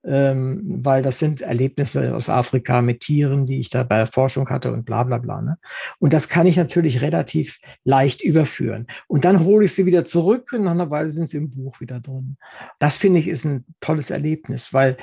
ähm, 0.04 0.80
weil 0.82 1.02
das 1.02 1.18
sind 1.18 1.42
Erlebnisse 1.42 2.14
aus 2.14 2.28
Afrika 2.28 2.82
mit 2.82 3.00
Tieren, 3.00 3.46
die 3.46 3.60
ich 3.60 3.70
da 3.70 3.82
bei 3.82 3.98
der 3.98 4.06
Forschung 4.06 4.48
hatte 4.48 4.72
und 4.72 4.84
bla 4.84 5.04
bla 5.04 5.18
bla. 5.18 5.42
Ne? 5.42 5.58
Und 5.98 6.12
das 6.12 6.28
kann 6.28 6.46
ich 6.46 6.56
natürlich 6.56 7.02
relativ 7.02 7.58
leicht 7.84 8.22
überführen. 8.22 8.86
Und 9.08 9.24
dann 9.24 9.44
hole 9.44 9.64
ich 9.64 9.74
sie 9.74 9.86
wieder 9.86 10.04
zurück 10.04 10.52
und 10.52 10.64
nach 10.64 10.72
einer 10.72 10.90
Weile 10.90 11.10
sind 11.10 11.28
sie 11.28 11.36
im 11.36 11.50
Buch 11.50 11.80
wieder 11.80 12.00
drin. 12.00 12.36
Das 12.78 12.96
finde 12.96 13.20
ich 13.20 13.28
ist 13.28 13.44
ein 13.44 13.64
tolles 13.80 14.10
Erlebnis, 14.10 14.72
weil 14.72 14.96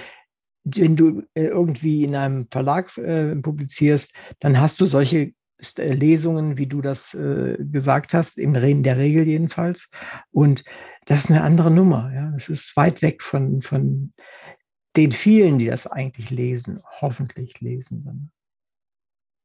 wenn 0.63 0.95
du 0.95 1.23
äh, 1.33 1.45
irgendwie 1.45 2.03
in 2.03 2.15
einem 2.15 2.47
Verlag 2.51 2.95
äh, 2.97 3.35
publizierst, 3.35 4.13
dann 4.39 4.59
hast 4.59 4.81
du 4.81 4.85
solche 4.85 5.31
äh, 5.77 5.93
Lesungen, 5.93 6.57
wie 6.57 6.67
du 6.67 6.81
das 6.81 7.13
äh, 7.13 7.57
gesagt 7.59 8.13
hast, 8.13 8.37
in 8.37 8.83
der 8.83 8.97
Regel 8.97 9.27
jedenfalls. 9.27 9.89
Und 10.31 10.63
das 11.05 11.25
ist 11.25 11.31
eine 11.31 11.41
andere 11.41 11.71
Nummer. 11.71 12.11
Ja, 12.13 12.33
es 12.35 12.49
ist 12.49 12.75
weit 12.75 13.01
weg 13.01 13.23
von, 13.23 13.61
von 13.61 14.13
den 14.97 15.11
vielen, 15.11 15.59
die 15.59 15.67
das 15.67 15.87
eigentlich 15.87 16.31
lesen, 16.31 16.81
hoffentlich 16.99 17.61
lesen. 17.61 18.31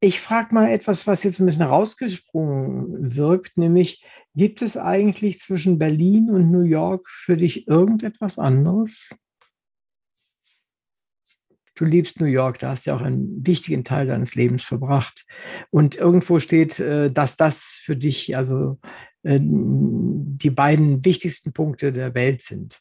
Ich 0.01 0.19
frage 0.19 0.53
mal 0.53 0.69
etwas, 0.69 1.07
was 1.07 1.23
jetzt 1.23 1.39
ein 1.39 1.45
bisschen 1.45 1.63
rausgesprungen 1.63 3.15
wirkt, 3.15 3.57
nämlich 3.57 4.03
gibt 4.35 4.61
es 4.61 4.75
eigentlich 4.75 5.39
zwischen 5.39 5.77
Berlin 5.77 6.29
und 6.29 6.51
New 6.51 6.63
York 6.63 7.07
für 7.07 7.37
dich 7.37 7.67
irgendetwas 7.67 8.37
anderes? 8.37 9.15
Du 11.75 11.85
liebst 11.85 12.19
New 12.19 12.25
York, 12.25 12.59
da 12.59 12.71
hast 12.71 12.85
du 12.85 12.91
ja 12.91 12.97
auch 12.97 13.01
einen 13.01 13.45
wichtigen 13.47 13.83
Teil 13.83 14.07
deines 14.07 14.35
Lebens 14.35 14.63
verbracht. 14.63 15.25
Und 15.71 15.95
irgendwo 15.95 16.39
steht, 16.39 16.79
äh, 16.79 17.11
dass 17.11 17.37
das 17.37 17.63
für 17.63 17.95
dich 17.95 18.35
also 18.37 18.79
äh, 19.23 19.39
die 19.41 20.51
beiden 20.51 21.03
wichtigsten 21.03 21.53
Punkte 21.53 21.91
der 21.91 22.13
Welt 22.13 22.41
sind. 22.41 22.79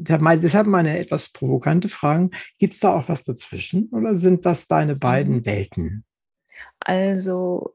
Deshalb 0.00 0.68
meine 0.68 0.98
etwas 0.98 1.28
provokante 1.28 1.88
Fragen. 1.88 2.30
Gibt 2.58 2.74
es 2.74 2.80
da 2.80 2.94
auch 2.94 3.08
was 3.08 3.24
dazwischen 3.24 3.88
oder 3.88 4.16
sind 4.16 4.46
das 4.46 4.68
deine 4.68 4.94
beiden 4.94 5.36
mhm. 5.36 5.46
Welten? 5.46 6.04
Also 6.80 7.74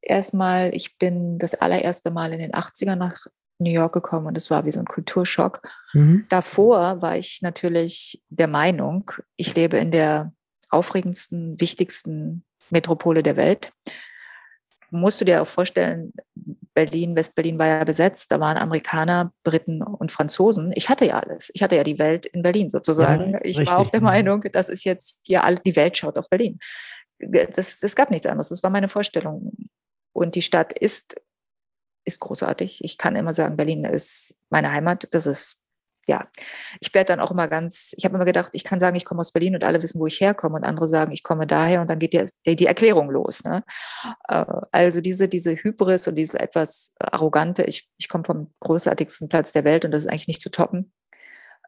erstmal, 0.00 0.74
ich 0.74 0.96
bin 0.96 1.38
das 1.38 1.54
allererste 1.54 2.10
Mal 2.10 2.32
in 2.32 2.38
den 2.38 2.52
80ern 2.52 2.96
nach 2.96 3.26
New 3.58 3.70
York 3.70 3.92
gekommen 3.92 4.26
und 4.26 4.36
es 4.36 4.50
war 4.50 4.64
wie 4.64 4.72
so 4.72 4.78
ein 4.78 4.86
Kulturschock. 4.86 5.60
Mhm. 5.92 6.24
Davor 6.28 7.02
war 7.02 7.16
ich 7.16 7.42
natürlich 7.42 8.22
der 8.28 8.48
Meinung, 8.48 9.10
ich 9.36 9.54
lebe 9.54 9.76
in 9.76 9.90
der 9.90 10.32
aufregendsten, 10.70 11.60
wichtigsten 11.60 12.44
Metropole 12.70 13.24
der 13.24 13.36
Welt 13.36 13.72
musst 14.90 15.20
du 15.20 15.24
dir 15.24 15.42
auch 15.42 15.46
vorstellen, 15.46 16.12
Berlin, 16.74 17.16
Westberlin 17.16 17.58
war 17.58 17.66
ja 17.66 17.84
besetzt, 17.84 18.30
da 18.32 18.40
waren 18.40 18.56
Amerikaner, 18.56 19.32
Briten 19.42 19.82
und 19.82 20.12
Franzosen. 20.12 20.72
Ich 20.74 20.88
hatte 20.88 21.04
ja 21.04 21.20
alles. 21.20 21.50
Ich 21.52 21.62
hatte 21.62 21.76
ja 21.76 21.84
die 21.84 21.98
Welt 21.98 22.26
in 22.26 22.42
Berlin 22.42 22.70
sozusagen. 22.70 23.32
Ja, 23.32 23.40
ich 23.42 23.58
richtig. 23.58 23.68
war 23.70 23.80
auch 23.80 23.90
der 23.90 24.02
Meinung, 24.02 24.44
das 24.52 24.68
ist 24.68 24.84
jetzt 24.84 25.20
hier 25.24 25.44
all, 25.44 25.56
die 25.56 25.76
Welt 25.76 25.96
schaut 25.96 26.16
auf 26.16 26.28
Berlin. 26.28 26.58
Das, 27.18 27.80
das 27.80 27.96
gab 27.96 28.10
nichts 28.10 28.26
anderes. 28.26 28.48
Das 28.48 28.62
war 28.62 28.70
meine 28.70 28.88
Vorstellung. 28.88 29.52
Und 30.12 30.34
die 30.34 30.42
Stadt 30.42 30.72
ist, 30.72 31.20
ist 32.04 32.20
großartig. 32.20 32.82
Ich 32.84 32.98
kann 32.98 33.16
immer 33.16 33.34
sagen, 33.34 33.56
Berlin 33.56 33.84
ist 33.84 34.38
meine 34.48 34.72
Heimat. 34.72 35.08
Das 35.10 35.26
ist 35.26 35.59
ja, 36.06 36.28
ich 36.80 36.92
werde 36.94 37.08
dann 37.08 37.20
auch 37.20 37.30
immer 37.30 37.48
ganz, 37.48 37.92
ich 37.96 38.04
habe 38.04 38.14
immer 38.16 38.24
gedacht, 38.24 38.50
ich 38.54 38.64
kann 38.64 38.80
sagen, 38.80 38.96
ich 38.96 39.04
komme 39.04 39.20
aus 39.20 39.32
Berlin 39.32 39.54
und 39.54 39.64
alle 39.64 39.82
wissen, 39.82 40.00
wo 40.00 40.06
ich 40.06 40.20
herkomme 40.20 40.56
und 40.56 40.64
andere 40.64 40.88
sagen, 40.88 41.12
ich 41.12 41.22
komme 41.22 41.46
daher 41.46 41.80
und 41.80 41.90
dann 41.90 41.98
geht 41.98 42.14
die, 42.46 42.56
die 42.56 42.66
Erklärung 42.66 43.10
los. 43.10 43.44
Ne? 43.44 43.62
Äh, 44.28 44.44
also 44.72 45.00
diese, 45.00 45.28
diese 45.28 45.54
Hybris 45.54 46.08
und 46.08 46.16
diese 46.16 46.40
etwas 46.40 46.94
arrogante, 46.98 47.64
ich, 47.64 47.88
ich 47.98 48.08
komme 48.08 48.24
vom 48.24 48.52
großartigsten 48.60 49.28
Platz 49.28 49.52
der 49.52 49.64
Welt 49.64 49.84
und 49.84 49.92
das 49.92 50.04
ist 50.04 50.10
eigentlich 50.10 50.28
nicht 50.28 50.42
zu 50.42 50.50
toppen. 50.50 50.92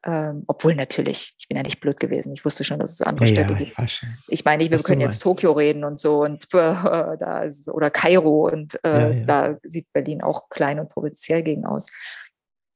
Ähm, 0.05 0.43
obwohl 0.49 0.75
natürlich, 0.75 1.37
ich 1.39 1.47
bin 1.47 1.57
ja 1.57 1.63
nicht 1.63 1.79
blöd 1.79 2.01
gewesen. 2.01 2.33
Ich 2.33 2.45
wusste 2.45 2.65
schon, 2.65 2.81
dass 2.81 2.93
es 2.93 3.03
andere 3.03 3.29
ja, 3.29 3.35
Städte 3.35 3.53
ja, 3.53 3.59
gibt. 3.59 3.79
Ich, 3.79 4.03
ich 4.27 4.45
meine, 4.45 4.69
wir 4.69 4.79
können 4.79 5.01
jetzt 5.01 5.23
Tokio 5.23 5.53
reden 5.53 5.85
und 5.85 6.01
so 6.01 6.23
und 6.23 6.43
äh, 6.55 6.59
da 7.19 7.45
ist, 7.45 7.69
oder 7.69 7.91
Kairo 7.91 8.49
und 8.49 8.81
äh, 8.85 9.21
ja, 9.21 9.25
da 9.25 9.59
sieht 9.63 9.93
Berlin 9.93 10.21
auch 10.21 10.49
klein 10.49 10.81
und 10.81 10.89
provinziell 10.89 11.43
gegen 11.43 11.67
aus. 11.67 11.87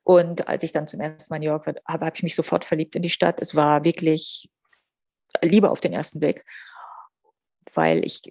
Und 0.06 0.46
als 0.46 0.62
ich 0.62 0.70
dann 0.70 0.86
zum 0.86 1.00
ersten 1.00 1.32
Mal 1.32 1.38
in 1.38 1.42
New 1.42 1.48
York 1.48 1.66
war, 1.66 1.74
habe, 1.84 2.08
ich 2.14 2.22
mich 2.22 2.36
sofort 2.36 2.64
verliebt 2.64 2.94
in 2.94 3.02
die 3.02 3.10
Stadt. 3.10 3.40
Es 3.40 3.56
war 3.56 3.84
wirklich 3.84 4.48
Liebe 5.42 5.68
auf 5.68 5.80
den 5.80 5.92
ersten 5.92 6.20
Blick, 6.20 6.44
weil 7.74 8.04
ich, 8.04 8.22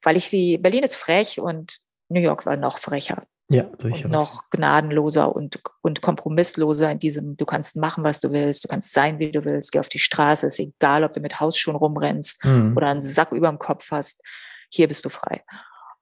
weil 0.00 0.16
ich 0.16 0.28
sie, 0.28 0.58
Berlin 0.58 0.84
ist 0.84 0.94
frech 0.94 1.40
und 1.40 1.78
New 2.08 2.20
York 2.20 2.46
war 2.46 2.56
noch 2.56 2.78
frecher. 2.78 3.26
Ja, 3.48 3.64
durchaus. 3.64 4.04
Und 4.04 4.12
noch 4.12 4.48
gnadenloser 4.50 5.34
und, 5.34 5.60
und 5.82 6.02
kompromissloser 6.02 6.92
in 6.92 7.00
diesem, 7.00 7.36
du 7.36 7.46
kannst 7.46 7.74
machen, 7.74 8.04
was 8.04 8.20
du 8.20 8.30
willst, 8.30 8.62
du 8.62 8.68
kannst 8.68 8.92
sein, 8.92 9.18
wie 9.18 9.32
du 9.32 9.44
willst, 9.44 9.72
geh 9.72 9.80
auf 9.80 9.88
die 9.88 9.98
Straße, 9.98 10.46
ist 10.46 10.60
egal, 10.60 11.02
ob 11.02 11.14
du 11.14 11.20
mit 11.20 11.40
Hausschuhen 11.40 11.74
rumrennst 11.74 12.44
mhm. 12.44 12.76
oder 12.76 12.90
einen 12.90 13.02
Sack 13.02 13.32
über 13.32 13.48
dem 13.48 13.58
Kopf 13.58 13.90
hast, 13.90 14.22
hier 14.70 14.86
bist 14.86 15.04
du 15.04 15.08
frei. 15.08 15.42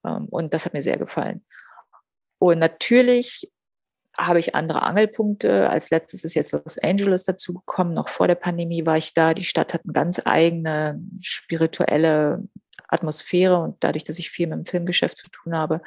Ähm, 0.05 0.27
und 0.29 0.53
das 0.53 0.67
hat 0.67 0.75
mir 0.75 0.83
sehr 0.83 0.99
gefallen. 0.99 1.47
Und 2.39 2.59
natürlich 2.59 3.51
habe 4.19 4.41
ich 4.41 4.55
andere 4.55 4.83
Angelpunkte. 4.83 5.69
Als 5.69 5.91
letztes 5.91 6.25
ist 6.25 6.35
jetzt 6.35 6.53
Los 6.53 6.79
Angeles 6.79 7.25
dazu 7.25 7.55
gekommen. 7.55 7.93
Noch 7.93 8.09
vor 8.09 8.29
der 8.29 8.35
Pandemie 8.35 8.87
war 8.87 8.97
ich 8.97 9.15
da. 9.15 9.35
Die 9.35 9.45
Stadt 9.45 9.75
hat 9.75 9.83
eine 9.85 9.93
ganz 9.93 10.21
eigene 10.25 11.01
spirituelle 11.21 12.43
Atmosphäre 12.89 13.59
und 13.59 13.77
dadurch, 13.81 14.05
dass 14.05 14.19
ich 14.19 14.31
viel 14.31 14.47
mit 14.47 14.59
dem 14.59 14.65
Filmgeschäft 14.65 15.19
zu 15.19 15.29
tun 15.31 15.57
habe, 15.57 15.83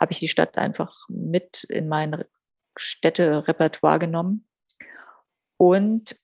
habe 0.00 0.12
ich 0.12 0.18
die 0.18 0.28
Stadt 0.28 0.58
einfach 0.58 0.92
mit 1.08 1.64
in 1.64 1.88
mein 1.88 2.24
Städterepertoire 2.76 3.98
genommen. 3.98 4.46
Und 5.56 6.16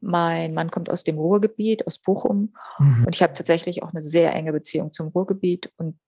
mein 0.00 0.52
Mann 0.54 0.70
kommt 0.70 0.90
aus 0.90 1.04
dem 1.04 1.18
Ruhrgebiet, 1.18 1.86
aus 1.86 1.98
Bochum. 1.98 2.54
Mhm. 2.78 3.04
Und 3.06 3.14
ich 3.14 3.22
habe 3.22 3.32
tatsächlich 3.32 3.82
auch 3.82 3.90
eine 3.90 4.02
sehr 4.02 4.32
enge 4.34 4.52
Beziehung 4.52 4.92
zum 4.92 5.08
Ruhrgebiet. 5.08 5.72
Und 5.76 5.98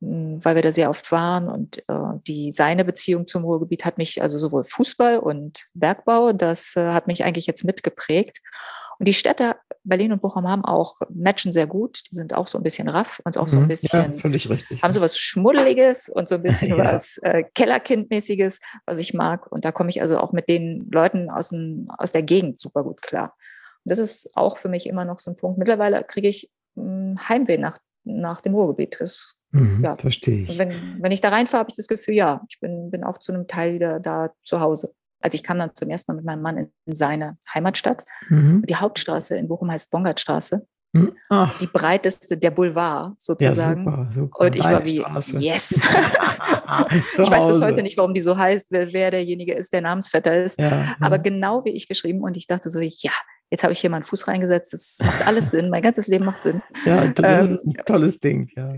weil 0.00 0.54
wir 0.54 0.62
da 0.62 0.72
sehr 0.72 0.90
oft 0.90 1.10
waren 1.10 1.48
und 1.48 1.78
äh, 1.88 2.18
die 2.26 2.52
seine 2.52 2.84
Beziehung 2.84 3.26
zum 3.26 3.44
Ruhrgebiet 3.44 3.84
hat 3.84 3.96
mich 3.96 4.20
also 4.20 4.38
sowohl 4.38 4.64
Fußball 4.64 5.18
und 5.18 5.66
Bergbau, 5.74 6.32
das 6.32 6.76
äh, 6.76 6.92
hat 6.92 7.06
mich 7.06 7.24
eigentlich 7.24 7.46
jetzt 7.46 7.64
mitgeprägt. 7.64 8.40
Und 8.98 9.08
die 9.08 9.14
Städte 9.14 9.56
Berlin 9.84 10.12
und 10.12 10.22
Bochum 10.22 10.48
haben 10.48 10.64
auch 10.64 10.96
matchen 11.10 11.52
sehr 11.52 11.66
gut. 11.66 12.02
Die 12.10 12.14
sind 12.14 12.34
auch 12.34 12.48
so 12.48 12.58
ein 12.58 12.64
bisschen 12.64 12.88
raff 12.88 13.20
und 13.24 13.36
auch 13.36 13.48
so 13.48 13.58
ein 13.58 13.64
mhm. 13.64 13.68
bisschen 13.68 14.14
ja, 14.16 14.30
richtig. 14.30 14.82
haben 14.82 14.92
so 14.92 15.00
was 15.00 15.18
Schmuddeliges 15.18 16.08
und 16.08 16.28
so 16.28 16.36
ein 16.36 16.42
bisschen 16.42 16.70
ja. 16.76 16.78
was 16.78 17.18
äh, 17.18 17.44
Kellerkindmäßiges, 17.54 18.60
was 18.86 18.98
ich 18.98 19.12
mag. 19.14 19.50
Und 19.52 19.64
da 19.64 19.72
komme 19.72 19.90
ich 19.90 20.00
also 20.00 20.18
auch 20.18 20.32
mit 20.32 20.48
den 20.48 20.88
Leuten 20.90 21.30
aus, 21.30 21.50
dem, 21.50 21.88
aus 21.98 22.12
der 22.12 22.22
Gegend 22.22 22.58
super 22.58 22.82
gut 22.84 23.02
klar. 23.02 23.36
das 23.84 23.98
ist 23.98 24.30
auch 24.34 24.56
für 24.56 24.68
mich 24.68 24.86
immer 24.86 25.04
noch 25.04 25.18
so 25.18 25.30
ein 25.30 25.36
Punkt. 25.36 25.58
Mittlerweile 25.58 26.02
kriege 26.02 26.28
ich 26.28 26.50
hm, 26.74 27.18
Heimweh 27.28 27.58
nach, 27.58 27.78
nach 28.04 28.40
dem 28.40 28.54
Ruhrgebiet. 28.54 28.96
Das, 29.00 29.34
mhm, 29.50 29.84
ja. 29.84 29.96
Verstehe 29.96 30.44
ich. 30.44 30.58
Wenn, 30.58 30.98
wenn 31.00 31.12
ich 31.12 31.20
da 31.20 31.30
reinfahre, 31.30 31.60
habe 31.60 31.70
ich 31.70 31.76
das 31.76 31.88
Gefühl, 31.88 32.14
ja, 32.14 32.42
ich 32.48 32.60
bin, 32.60 32.90
bin 32.90 33.04
auch 33.04 33.18
zu 33.18 33.32
einem 33.32 33.46
Teil 33.46 33.74
wieder 33.74 34.00
da 34.00 34.32
zu 34.44 34.60
Hause. 34.60 34.94
Also 35.20 35.34
ich 35.34 35.42
kam 35.42 35.58
dann 35.58 35.74
zum 35.74 35.88
ersten 35.88 36.12
Mal 36.12 36.16
mit 36.16 36.24
meinem 36.24 36.42
Mann 36.42 36.56
in 36.58 36.96
seine 36.96 37.38
Heimatstadt. 37.52 38.04
Mhm. 38.28 38.64
Die 38.66 38.76
Hauptstraße 38.76 39.36
in 39.36 39.48
Bochum 39.48 39.70
heißt 39.70 39.90
Bongartstraße. 39.90 40.66
Hm? 40.96 41.12
Ach. 41.28 41.58
Die 41.58 41.66
breiteste, 41.66 42.36
der 42.36 42.50
Boulevard 42.50 43.20
sozusagen. 43.20 43.84
Ja, 43.84 43.90
super, 43.90 44.10
super. 44.14 44.40
Und 44.40 44.56
ich 44.56 44.64
war 44.64 44.84
wie, 44.84 45.04
yes. 45.44 45.72
ich 45.72 47.18
weiß 47.30 47.46
bis 47.46 47.60
heute 47.60 47.82
nicht, 47.82 47.98
warum 47.98 48.14
die 48.14 48.20
so 48.20 48.36
heißt, 48.36 48.68
wer, 48.70 48.92
wer 48.92 49.10
derjenige 49.10 49.54
ist, 49.54 49.72
der 49.72 49.82
Namensvetter 49.82 50.42
ist. 50.42 50.60
Ja, 50.60 50.94
Aber 51.00 51.16
ja. 51.16 51.22
genau 51.22 51.64
wie 51.64 51.70
ich 51.70 51.88
geschrieben 51.88 52.22
und 52.22 52.36
ich 52.36 52.46
dachte 52.46 52.70
so, 52.70 52.80
ja, 52.80 53.12
jetzt 53.50 53.62
habe 53.62 53.72
ich 53.72 53.80
hier 53.80 53.90
meinen 53.90 54.04
Fuß 54.04 54.28
reingesetzt, 54.28 54.72
das 54.72 54.98
macht 55.04 55.26
alles 55.26 55.50
Sinn, 55.50 55.70
mein 55.70 55.82
ganzes 55.82 56.06
Leben 56.06 56.24
macht 56.24 56.42
Sinn. 56.42 56.62
Ja, 56.84 57.12
ähm, 57.22 57.58
tolles 57.84 58.18
Ding, 58.20 58.50
ja. 58.56 58.74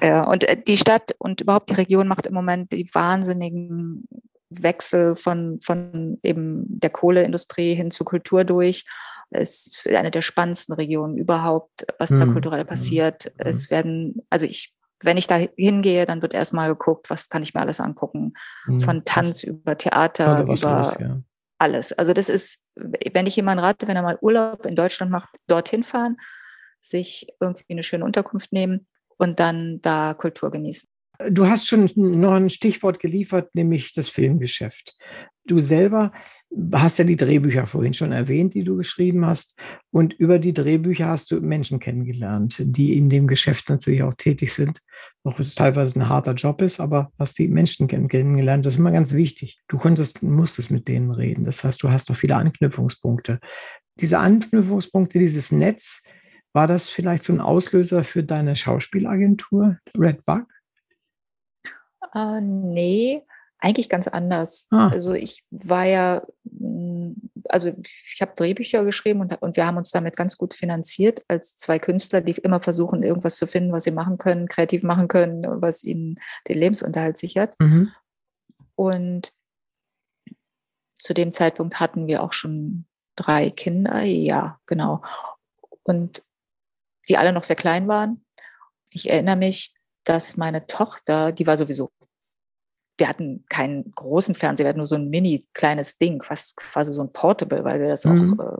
Und 0.00 0.44
äh, 0.44 0.56
die 0.62 0.76
Stadt 0.76 1.14
und 1.18 1.40
überhaupt 1.40 1.70
die 1.70 1.74
Region 1.74 2.08
macht 2.08 2.26
im 2.26 2.34
Moment 2.34 2.72
die 2.72 2.88
wahnsinnigen 2.92 4.06
Wechsel 4.50 5.16
von, 5.16 5.60
von 5.60 6.18
eben 6.22 6.64
der 6.68 6.90
Kohleindustrie 6.90 7.74
hin 7.74 7.90
zur 7.90 8.06
Kultur 8.06 8.44
durch. 8.44 8.84
Es 9.30 9.66
ist 9.66 9.88
eine 9.88 10.10
der 10.10 10.22
spannendsten 10.22 10.74
Regionen 10.74 11.18
überhaupt, 11.18 11.86
was 11.98 12.10
mhm. 12.10 12.20
da 12.20 12.26
kulturell 12.26 12.64
passiert. 12.64 13.26
Mhm. 13.26 13.32
Es 13.38 13.70
werden, 13.70 14.26
also 14.30 14.46
ich, 14.46 14.74
wenn 15.02 15.16
ich 15.18 15.26
da 15.26 15.36
hingehe, 15.56 16.06
dann 16.06 16.22
wird 16.22 16.32
erstmal 16.32 16.68
geguckt, 16.68 17.10
was 17.10 17.28
kann 17.28 17.42
ich 17.42 17.52
mir 17.52 17.60
alles 17.60 17.80
angucken. 17.80 18.32
Mhm. 18.66 18.80
Von 18.80 19.04
Tanz 19.04 19.42
über 19.42 19.76
Theater, 19.76 20.42
über 20.42 20.52
los, 20.52 20.96
ja. 20.98 21.20
alles. 21.58 21.92
Also 21.92 22.14
das 22.14 22.28
ist, 22.28 22.62
wenn 22.74 23.26
ich 23.26 23.36
jemanden 23.36 23.64
rate, 23.64 23.86
wenn 23.86 23.96
er 23.96 24.02
mal 24.02 24.18
Urlaub 24.22 24.64
in 24.64 24.76
Deutschland 24.76 25.12
macht, 25.12 25.28
dorthin 25.46 25.84
fahren, 25.84 26.16
sich 26.80 27.26
irgendwie 27.40 27.72
eine 27.72 27.82
schöne 27.82 28.04
Unterkunft 28.04 28.52
nehmen 28.52 28.86
und 29.18 29.38
dann 29.38 29.80
da 29.82 30.14
Kultur 30.14 30.50
genießen. 30.50 30.88
Du 31.30 31.46
hast 31.48 31.66
schon 31.66 31.90
noch 31.96 32.32
ein 32.32 32.48
Stichwort 32.48 33.00
geliefert, 33.00 33.52
nämlich 33.54 33.92
das 33.92 34.08
Filmgeschäft. 34.08 34.96
Du 35.46 35.58
selber 35.58 36.12
hast 36.72 36.98
ja 36.98 37.04
die 37.04 37.16
Drehbücher 37.16 37.66
vorhin 37.66 37.94
schon 37.94 38.12
erwähnt, 38.12 38.54
die 38.54 38.62
du 38.62 38.76
geschrieben 38.76 39.26
hast. 39.26 39.58
Und 39.90 40.12
über 40.14 40.38
die 40.38 40.52
Drehbücher 40.52 41.06
hast 41.06 41.30
du 41.30 41.40
Menschen 41.40 41.80
kennengelernt, 41.80 42.62
die 42.64 42.96
in 42.96 43.08
dem 43.08 43.26
Geschäft 43.26 43.68
natürlich 43.68 44.02
auch 44.02 44.14
tätig 44.14 44.52
sind. 44.52 44.80
Auch 45.24 45.38
wenn 45.38 45.44
es 45.44 45.56
teilweise 45.56 45.98
ein 45.98 46.08
harter 46.08 46.34
Job 46.34 46.62
ist, 46.62 46.78
aber 46.78 47.10
hast 47.18 47.38
die 47.38 47.48
Menschen 47.48 47.88
kennengelernt. 47.88 48.64
Das 48.64 48.74
ist 48.74 48.78
immer 48.78 48.92
ganz 48.92 49.12
wichtig. 49.12 49.58
Du 49.66 49.76
konntest, 49.78 50.22
musstest 50.22 50.70
mit 50.70 50.86
denen 50.86 51.10
reden. 51.10 51.44
Das 51.44 51.64
heißt, 51.64 51.82
du 51.82 51.90
hast 51.90 52.10
noch 52.10 52.16
viele 52.16 52.36
Anknüpfungspunkte. 52.36 53.40
Diese 53.98 54.18
Anknüpfungspunkte, 54.18 55.18
dieses 55.18 55.50
Netz, 55.50 56.02
war 56.52 56.66
das 56.66 56.88
vielleicht 56.88 57.24
so 57.24 57.32
ein 57.32 57.40
Auslöser 57.40 58.04
für 58.04 58.22
deine 58.22 58.56
Schauspielagentur, 58.56 59.78
Red 59.96 60.24
Bug? 60.24 60.46
Äh, 62.14 62.40
nee, 62.40 63.22
eigentlich 63.60 63.88
ganz 63.88 64.08
anders. 64.08 64.66
Ah. 64.70 64.88
Also 64.88 65.14
ich 65.14 65.44
war 65.50 65.84
ja, 65.84 66.22
hm, 66.48 67.16
also 67.48 67.72
ich 67.82 68.18
habe 68.20 68.32
Drehbücher 68.36 68.84
geschrieben 68.84 69.20
und, 69.20 69.40
und 69.42 69.56
wir 69.56 69.66
haben 69.66 69.76
uns 69.76 69.90
damit 69.90 70.16
ganz 70.16 70.36
gut 70.36 70.54
finanziert 70.54 71.24
als 71.28 71.58
zwei 71.58 71.78
Künstler, 71.78 72.20
die 72.20 72.32
immer 72.32 72.60
versuchen, 72.60 73.02
irgendwas 73.02 73.36
zu 73.36 73.46
finden, 73.46 73.72
was 73.72 73.84
sie 73.84 73.90
machen 73.90 74.18
können, 74.18 74.48
kreativ 74.48 74.82
machen 74.82 75.08
können, 75.08 75.44
was 75.60 75.84
ihnen 75.84 76.18
den 76.48 76.58
Lebensunterhalt 76.58 77.16
sichert. 77.16 77.54
Mhm. 77.60 77.90
Und 78.74 79.32
zu 80.94 81.14
dem 81.14 81.32
Zeitpunkt 81.32 81.80
hatten 81.80 82.06
wir 82.06 82.22
auch 82.22 82.32
schon 82.32 82.86
drei 83.16 83.50
Kinder, 83.50 84.02
ja, 84.02 84.60
genau. 84.66 85.02
Und 85.82 86.22
die 87.08 87.16
alle 87.16 87.32
noch 87.32 87.44
sehr 87.44 87.56
klein 87.56 87.88
waren. 87.88 88.24
Ich 88.90 89.10
erinnere 89.10 89.36
mich, 89.36 89.74
dass 90.04 90.36
meine 90.36 90.66
Tochter, 90.66 91.32
die 91.32 91.46
war 91.46 91.56
sowieso, 91.56 91.90
wir 92.98 93.08
hatten 93.08 93.44
keinen 93.48 93.92
großen 93.92 94.34
Fernseher, 94.34 94.64
wir 94.64 94.70
hatten 94.70 94.78
nur 94.78 94.86
so 94.86 94.96
ein 94.96 95.08
mini 95.08 95.46
kleines 95.54 95.98
Ding, 95.98 96.20
fast 96.22 96.56
quasi 96.56 96.92
so 96.92 97.00
ein 97.00 97.12
Portable, 97.12 97.62
weil 97.64 97.80
wir 97.80 97.88
das 97.88 98.04
mhm. 98.04 98.40
auch 98.40 98.44
äh, 98.44 98.56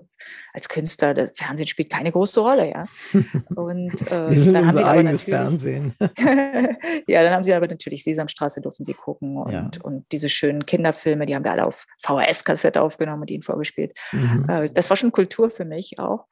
als 0.53 0.69
Künstler, 0.69 1.13
der 1.13 1.33
Fernsehen 1.35 1.67
spielt 1.67 1.91
keine 1.91 2.13
große 2.13 2.39
Rolle, 2.41 2.71
ja. 2.71 2.85
Und 3.57 4.01
äh, 4.13 4.31
wir 4.31 4.45
sind 4.45 4.53
dann 4.55 4.67
haben 4.67 4.77
sie 4.77 4.85
aber 4.85 5.03
natürlich, 5.03 5.25
Fernsehen. 5.25 5.95
ja, 7.09 7.23
dann 7.25 7.33
haben 7.33 7.45
sie 7.45 7.53
aber 7.53 7.67
natürlich 7.67 8.05
Sesamstraße 8.05 8.61
durften 8.61 8.85
sie 8.85 8.95
gucken 8.95 9.37
und, 9.37 9.53
ja. 9.53 9.71
und 9.83 10.07
diese 10.13 10.29
schönen 10.29 10.65
Kinderfilme, 10.65 11.27
die 11.27 11.35
haben 11.35 11.45
wir 11.45 11.53
alle 11.53 11.67
auf 11.67 11.87
VHS-Kassette 11.99 12.81
aufgenommen 12.81 13.23
und 13.23 13.31
ihnen 13.31 13.43
vorgespielt. 13.43 13.99
Mhm. 14.13 14.47
Äh, 14.49 14.71
das 14.71 14.89
war 14.89 14.97
schon 14.97 15.11
Kultur 15.11 15.51
für 15.51 15.65
mich 15.65 15.99
auch. 15.99 16.27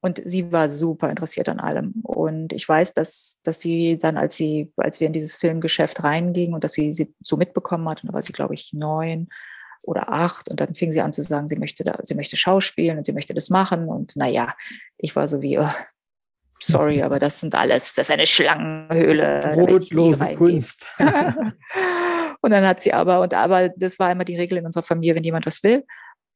Und 0.00 0.22
sie 0.24 0.52
war 0.52 0.68
super 0.68 1.10
interessiert 1.10 1.48
an 1.48 1.58
allem. 1.58 1.92
Und 2.02 2.52
ich 2.52 2.68
weiß, 2.68 2.94
dass, 2.94 3.40
dass 3.42 3.60
sie 3.60 3.98
dann, 3.98 4.16
als 4.16 4.36
sie, 4.36 4.72
als 4.76 5.00
wir 5.00 5.08
in 5.08 5.12
dieses 5.12 5.34
Filmgeschäft 5.34 6.04
reingingen 6.04 6.54
und 6.54 6.62
dass 6.62 6.72
sie 6.72 6.92
sie 6.92 7.12
so 7.20 7.36
mitbekommen 7.36 7.88
hat, 7.88 8.02
und 8.02 8.08
da 8.08 8.14
war 8.14 8.22
sie, 8.22 8.32
glaube 8.32 8.54
ich, 8.54 8.72
neun 8.72 9.28
oder 9.82 10.12
acht, 10.12 10.48
und 10.48 10.60
dann 10.60 10.74
fing 10.74 10.92
sie 10.92 11.00
an 11.00 11.12
zu 11.12 11.22
sagen, 11.22 11.48
sie 11.48 11.56
möchte 11.56 11.82
da, 11.82 11.98
sie 12.04 12.14
möchte 12.14 12.36
schauspielen 12.36 12.98
und 12.98 13.06
sie 13.06 13.12
möchte 13.12 13.34
das 13.34 13.50
machen. 13.50 13.88
Und 13.88 14.14
naja, 14.14 14.54
ich 14.98 15.16
war 15.16 15.26
so 15.26 15.42
wie, 15.42 15.58
oh, 15.58 15.70
sorry, 16.60 17.02
aber 17.02 17.18
das 17.18 17.40
sind 17.40 17.56
alles, 17.56 17.94
das 17.96 18.08
ist 18.08 18.14
eine 18.14 18.26
Schlangenhöhle. 18.26 19.54
Brotlose 19.56 20.32
Kunst. 20.34 20.86
und 22.40 22.52
dann 22.52 22.64
hat 22.64 22.80
sie 22.80 22.92
aber, 22.92 23.20
und 23.20 23.34
aber 23.34 23.70
das 23.70 23.98
war 23.98 24.12
immer 24.12 24.24
die 24.24 24.36
Regel 24.36 24.58
in 24.58 24.66
unserer 24.66 24.84
Familie, 24.84 25.16
wenn 25.16 25.24
jemand 25.24 25.46
was 25.46 25.64
will, 25.64 25.84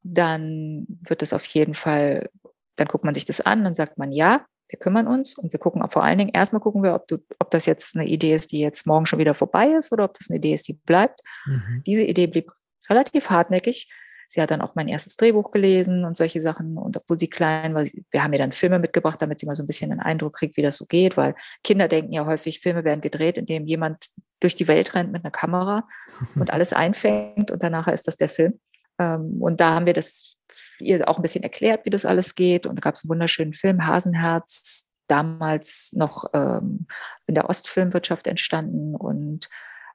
dann 0.03 0.85
wird 0.89 1.23
das 1.23 1.33
auf 1.33 1.45
jeden 1.45 1.75
Fall 1.75 2.29
dann 2.77 2.89
guckt 2.89 3.05
man 3.05 3.15
sich 3.15 3.25
das 3.25 3.41
an, 3.41 3.65
dann 3.65 3.75
sagt 3.75 3.99
man 3.99 4.13
ja, 4.13 4.45
wir 4.73 4.79
kümmern 4.79 5.07
uns 5.07 5.37
und 5.37 5.53
wir 5.53 5.61
gucken 5.61 5.83
vor 5.91 6.03
allen 6.03 6.19
Dingen, 6.19 6.31
erstmal 6.33 6.61
gucken 6.61 6.83
wir, 6.83 6.95
ob, 6.95 7.07
du, 7.07 7.19
ob 7.39 7.51
das 7.51 7.67
jetzt 7.67 7.95
eine 7.95 8.07
Idee 8.07 8.35
ist, 8.35 8.53
die 8.53 8.61
jetzt 8.61 8.87
morgen 8.87 9.07
schon 9.07 9.19
wieder 9.19 9.35
vorbei 9.35 9.69
ist 9.69 9.93
oder 9.93 10.05
ob 10.05 10.15
das 10.15 10.31
eine 10.31 10.39
Idee 10.39 10.55
ist, 10.55 10.67
die 10.67 10.73
bleibt. 10.73 11.21
Mhm. 11.45 11.83
Diese 11.87 12.03
Idee 12.03 12.27
blieb 12.27 12.51
relativ 12.89 13.29
hartnäckig. 13.29 13.93
Sie 14.29 14.41
hat 14.41 14.51
dann 14.51 14.63
auch 14.63 14.75
mein 14.75 14.89
erstes 14.89 15.17
Drehbuch 15.17 15.51
gelesen 15.51 16.07
und 16.07 16.17
solche 16.17 16.41
Sachen. 16.41 16.79
Und 16.79 16.97
obwohl 16.97 17.19
sie 17.19 17.29
klein 17.29 17.75
war, 17.75 17.85
wir 17.85 18.25
haben 18.25 18.33
ihr 18.33 18.39
dann 18.39 18.53
Filme 18.53 18.79
mitgebracht, 18.79 19.21
damit 19.21 19.39
sie 19.39 19.45
mal 19.45 19.55
so 19.55 19.63
ein 19.63 19.67
bisschen 19.67 19.93
einen 19.93 20.01
Eindruck 20.01 20.33
kriegt, 20.33 20.57
wie 20.57 20.63
das 20.63 20.79
so 20.79 20.87
geht, 20.87 21.19
weil 21.19 21.35
Kinder 21.63 21.87
denken 21.87 22.15
ja 22.15 22.25
häufig, 22.25 22.61
Filme 22.61 22.83
werden 22.83 23.03
gedreht, 23.03 23.37
indem 23.37 23.67
jemand 23.67 24.07
durch 24.41 24.55
die 24.55 24.69
Welt 24.69 24.95
rennt 24.95 25.13
mit 25.13 25.23
einer 25.23 25.31
Kamera 25.31 25.87
und 26.35 26.51
alles 26.51 26.73
einfängt 26.73 27.51
und 27.51 27.63
danach 27.63 27.89
ist 27.89 28.09
das 28.09 28.17
der 28.17 28.31
Film. 28.31 28.59
Ähm, 29.03 29.41
und 29.41 29.61
da 29.61 29.75
haben 29.75 29.87
wir 29.87 29.95
das 29.95 30.37
ihr 30.79 31.09
auch 31.09 31.17
ein 31.17 31.23
bisschen 31.23 31.43
erklärt, 31.43 31.85
wie 31.85 31.91
das 31.91 32.05
alles 32.05 32.35
geht. 32.35 32.67
Und 32.67 32.77
da 32.77 32.81
gab 32.81 32.95
es 32.95 33.05
einen 33.05 33.11
wunderschönen 33.11 33.53
Film, 33.53 33.87
Hasenherz, 33.87 34.91
damals 35.07 35.93
noch 35.95 36.25
ähm, 36.33 36.87
in 37.27 37.35
der 37.35 37.49
Ostfilmwirtschaft 37.49 38.27
entstanden. 38.27 38.95
Und 38.95 39.49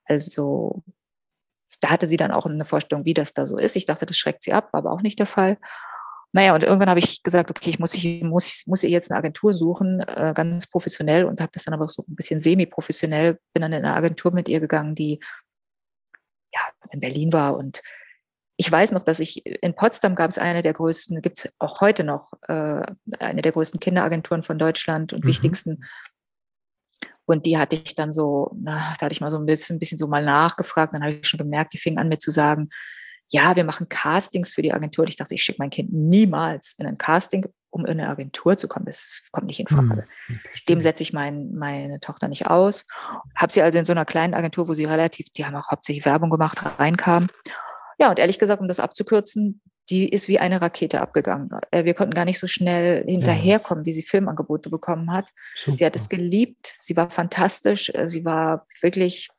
also 0.05 0.83
da 1.81 1.89
hatte 1.89 2.07
sie 2.07 2.17
dann 2.17 2.31
auch 2.31 2.45
eine 2.45 2.65
Vorstellung, 2.65 3.05
wie 3.05 3.13
das 3.13 3.33
da 3.33 3.45
so 3.45 3.57
ist. 3.57 3.75
Ich 3.75 3.85
dachte, 3.85 4.05
das 4.05 4.17
schreckt 4.17 4.43
sie 4.43 4.53
ab, 4.53 4.73
war 4.73 4.79
aber 4.79 4.91
auch 4.91 5.01
nicht 5.01 5.19
der 5.19 5.25
Fall. 5.25 5.57
Naja, 6.33 6.53
und 6.53 6.63
irgendwann 6.63 6.89
habe 6.89 6.99
ich 6.99 7.23
gesagt, 7.23 7.49
okay, 7.49 7.69
ich 7.69 7.79
muss, 7.79 7.93
ich 7.93 8.21
muss, 8.21 8.63
muss 8.67 8.83
ihr 8.83 8.89
jetzt 8.89 9.09
eine 9.09 9.17
Agentur 9.17 9.53
suchen, 9.53 10.01
äh, 10.01 10.33
ganz 10.35 10.67
professionell 10.67 11.25
und 11.25 11.39
habe 11.39 11.51
das 11.53 11.63
dann 11.63 11.73
aber 11.73 11.87
so 11.87 12.03
ein 12.07 12.15
bisschen 12.15 12.39
semi-professionell, 12.39 13.39
bin 13.53 13.61
dann 13.61 13.73
in 13.73 13.85
eine 13.85 13.95
Agentur 13.95 14.33
mit 14.33 14.49
ihr 14.49 14.59
gegangen, 14.59 14.93
die 14.93 15.19
ja 16.53 16.61
in 16.91 16.99
Berlin 16.99 17.31
war 17.33 17.55
und 17.55 17.81
ich 18.57 18.71
weiß 18.71 18.91
noch, 18.91 19.03
dass 19.03 19.19
ich 19.19 19.45
in 19.45 19.75
Potsdam 19.75 20.15
gab 20.15 20.31
es 20.31 20.39
eine 20.39 20.63
der 20.63 20.73
größten, 20.73 21.21
gibt 21.21 21.39
es 21.39 21.51
auch 21.59 21.79
heute 21.79 22.03
noch, 22.03 22.33
äh, 22.47 22.81
eine 23.19 23.41
der 23.43 23.51
größten 23.51 23.79
Kinderagenturen 23.79 24.41
von 24.41 24.57
Deutschland 24.57 25.13
und 25.13 25.23
mhm. 25.23 25.29
wichtigsten. 25.29 25.85
Und 27.25 27.45
die 27.45 27.57
hatte 27.57 27.75
ich 27.75 27.93
dann 27.93 28.11
so, 28.11 28.51
na, 28.59 28.95
da 28.97 29.05
hatte 29.05 29.13
ich 29.13 29.21
mal 29.21 29.29
so 29.29 29.37
ein 29.37 29.45
bisschen, 29.45 29.75
ein 29.75 29.79
bisschen 29.79 29.99
so 29.99 30.07
mal 30.07 30.25
nachgefragt. 30.25 30.95
Dann 30.95 31.03
habe 31.03 31.13
ich 31.13 31.27
schon 31.27 31.37
gemerkt, 31.37 31.73
die 31.73 31.77
fingen 31.77 31.99
an 31.99 32.07
mir 32.07 32.17
zu 32.17 32.31
sagen, 32.31 32.69
ja, 33.29 33.55
wir 33.55 33.65
machen 33.65 33.89
Castings 33.89 34.53
für 34.53 34.61
die 34.61 34.73
Agentur. 34.73 35.03
Und 35.03 35.09
ich 35.09 35.17
dachte, 35.17 35.35
ich 35.35 35.43
schicke 35.43 35.57
mein 35.59 35.69
Kind 35.69 35.91
niemals 35.91 36.75
in 36.79 36.87
ein 36.87 36.97
Casting, 36.97 37.45
um 37.69 37.85
in 37.85 37.99
eine 37.99 38.09
Agentur 38.09 38.57
zu 38.57 38.67
kommen. 38.67 38.85
Das 38.85 39.23
kommt 39.31 39.47
nicht 39.47 39.59
in 39.59 39.67
Frage. 39.67 40.07
Hm, 40.27 40.39
Dem 40.69 40.81
setze 40.81 41.03
ich 41.03 41.11
mein, 41.11 41.53
meine 41.53 41.99
Tochter 41.99 42.29
nicht 42.29 42.47
aus. 42.47 42.85
Habe 43.35 43.51
sie 43.51 43.61
also 43.61 43.77
in 43.77 43.85
so 43.85 43.91
einer 43.91 44.05
kleinen 44.05 44.33
Agentur, 44.33 44.69
wo 44.69 44.73
sie 44.73 44.85
relativ, 44.85 45.29
die 45.29 45.45
haben 45.45 45.55
auch 45.55 45.69
hauptsächlich 45.69 46.05
Werbung 46.05 46.29
gemacht, 46.29 46.59
reinkam. 46.79 47.27
Ja, 47.99 48.09
und 48.09 48.19
ehrlich 48.19 48.39
gesagt, 48.39 48.61
um 48.61 48.67
das 48.67 48.79
abzukürzen, 48.79 49.61
die 49.89 50.09
ist 50.09 50.27
wie 50.27 50.39
eine 50.39 50.61
Rakete 50.61 51.01
abgegangen. 51.01 51.49
Äh, 51.71 51.85
wir 51.85 51.93
konnten 51.93 52.13
gar 52.13 52.25
nicht 52.25 52.39
so 52.39 52.47
schnell 52.47 53.05
hinterherkommen, 53.05 53.85
wie 53.85 53.93
sie 53.93 54.03
Filmangebote 54.03 54.69
bekommen 54.69 55.11
hat. 55.11 55.31
Super. 55.55 55.77
Sie 55.77 55.85
hat 55.85 55.95
es 55.95 56.09
geliebt, 56.09 56.73
sie 56.79 56.95
war 56.95 57.09
fantastisch, 57.09 57.91
äh, 57.93 58.09
sie 58.09 58.25
war 58.25 58.67
wirklich, 58.81 59.29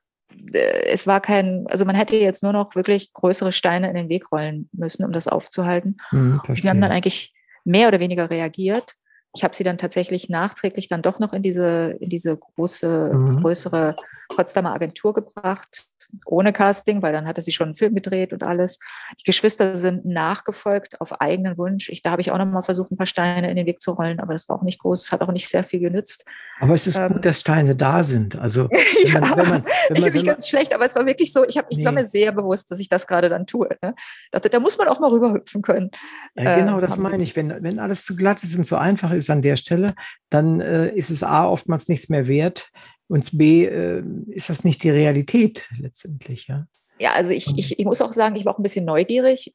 äh, 0.52 0.86
es 0.86 1.06
war 1.06 1.20
kein, 1.20 1.66
also 1.68 1.84
man 1.84 1.96
hätte 1.96 2.16
jetzt 2.16 2.42
nur 2.42 2.52
noch 2.52 2.74
wirklich 2.74 3.12
größere 3.12 3.52
Steine 3.52 3.88
in 3.90 3.94
den 3.94 4.08
Weg 4.08 4.32
rollen 4.32 4.68
müssen, 4.72 5.04
um 5.04 5.12
das 5.12 5.28
aufzuhalten. 5.28 5.98
Hm, 6.10 6.40
wir 6.46 6.70
haben 6.70 6.80
dann 6.80 6.92
eigentlich 6.92 7.34
mehr 7.64 7.88
oder 7.88 8.00
weniger 8.00 8.30
reagiert. 8.30 8.94
Ich 9.36 9.44
habe 9.44 9.54
sie 9.54 9.64
dann 9.64 9.76
tatsächlich 9.76 10.30
nachträglich 10.30 10.88
dann 10.88 11.02
doch 11.02 11.18
noch 11.18 11.34
in 11.34 11.42
diese, 11.42 11.96
in 12.00 12.08
diese 12.08 12.34
große, 12.34 13.10
mhm. 13.12 13.42
größere 13.42 13.94
Potsdamer 14.30 14.72
Agentur 14.72 15.12
gebracht, 15.12 15.84
ohne 16.26 16.52
Casting, 16.52 17.02
weil 17.02 17.12
dann 17.12 17.26
hatte 17.26 17.42
sie 17.42 17.52
schon 17.52 17.68
einen 17.68 17.74
Film 17.74 17.94
gedreht 17.94 18.32
und 18.32 18.42
alles. 18.42 18.78
Die 19.20 19.24
Geschwister 19.24 19.76
sind 19.76 20.06
nachgefolgt 20.06 21.00
auf 21.00 21.20
eigenen 21.20 21.58
Wunsch. 21.58 21.88
Ich, 21.90 22.02
da 22.02 22.10
habe 22.10 22.22
ich 22.22 22.30
auch 22.30 22.38
noch 22.38 22.46
mal 22.46 22.62
versucht, 22.62 22.90
ein 22.90 22.96
paar 22.96 23.06
Steine 23.06 23.50
in 23.50 23.56
den 23.56 23.66
Weg 23.66 23.80
zu 23.80 23.92
rollen, 23.92 24.20
aber 24.20 24.32
das 24.32 24.48
war 24.48 24.56
auch 24.56 24.62
nicht 24.62 24.80
groß, 24.80 25.12
hat 25.12 25.20
auch 25.20 25.32
nicht 25.32 25.48
sehr 25.48 25.64
viel 25.64 25.80
genützt. 25.80 26.24
Aber 26.60 26.74
es 26.74 26.86
ist 26.86 26.96
ähm, 26.96 27.14
gut, 27.14 27.24
dass 27.24 27.40
Steine 27.40 27.76
da 27.76 28.02
sind. 28.02 28.38
Also 28.38 28.68
wenn 29.04 29.12
man, 29.12 29.22
ja, 29.22 29.36
wenn 29.36 29.48
man, 29.48 29.64
wenn 29.64 29.96
ich 29.96 30.02
fühle 30.02 30.12
mich 30.12 30.24
ganz 30.24 30.48
schlecht, 30.48 30.74
aber 30.74 30.84
es 30.84 30.94
war 30.94 31.06
wirklich 31.06 31.32
so, 31.32 31.44
ich, 31.44 31.58
hab, 31.58 31.66
ich 31.70 31.78
nee. 31.78 31.84
war 31.84 31.92
mir 31.92 32.06
sehr 32.06 32.32
bewusst, 32.32 32.70
dass 32.70 32.80
ich 32.80 32.88
das 32.88 33.06
gerade 33.06 33.28
dann 33.28 33.46
tue. 33.46 33.68
Ne? 33.82 33.94
Da, 34.32 34.38
da, 34.40 34.60
muss 34.60 34.78
man 34.78 34.88
auch 34.88 35.00
mal 35.00 35.10
rüberhüpfen 35.10 35.62
können. 35.62 35.90
Ja, 36.34 36.56
genau, 36.56 36.78
äh, 36.78 36.80
das 36.80 36.96
meine 36.96 37.22
ich. 37.22 37.36
Wenn, 37.36 37.62
wenn 37.62 37.78
alles 37.78 38.04
zu 38.04 38.16
glatt 38.16 38.42
ist 38.42 38.56
und 38.56 38.64
zu 38.64 38.76
einfach 38.76 39.12
ist 39.12 39.30
an 39.30 39.42
der 39.42 39.56
Stelle, 39.56 39.94
dann 40.30 40.60
äh, 40.60 40.88
ist 40.88 41.10
es 41.10 41.22
A, 41.22 41.46
oftmals 41.48 41.88
nichts 41.88 42.08
mehr 42.08 42.26
wert 42.26 42.70
und 43.08 43.36
B, 43.36 43.64
äh, 43.64 44.02
ist 44.28 44.50
das 44.50 44.64
nicht 44.64 44.82
die 44.82 44.90
Realität 44.90 45.68
letztendlich, 45.78 46.46
ja? 46.46 46.66
Ja, 47.00 47.12
also 47.12 47.30
ich, 47.30 47.46
ich, 47.56 47.78
ich 47.78 47.84
muss 47.84 48.00
auch 48.00 48.12
sagen, 48.12 48.36
ich 48.36 48.44
war 48.44 48.54
auch 48.54 48.58
ein 48.58 48.62
bisschen 48.62 48.84
neugierig, 48.84 49.52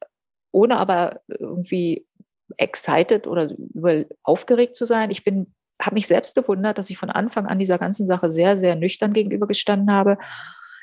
ohne 0.50 0.76
aber 0.76 1.20
irgendwie 1.28 2.06
excited 2.56 3.26
oder 3.26 3.54
aufgeregt 4.22 4.76
zu 4.76 4.84
sein. 4.84 5.10
Ich 5.10 5.24
bin, 5.24 5.52
habe 5.80 5.94
mich 5.94 6.06
selbst 6.06 6.34
gewundert, 6.34 6.78
dass 6.78 6.90
ich 6.90 6.96
von 6.96 7.10
Anfang 7.10 7.46
an 7.46 7.58
dieser 7.58 7.78
ganzen 7.78 8.06
Sache 8.06 8.30
sehr, 8.30 8.56
sehr 8.56 8.76
nüchtern 8.76 9.12
gegenübergestanden 9.12 9.92
habe 9.92 10.16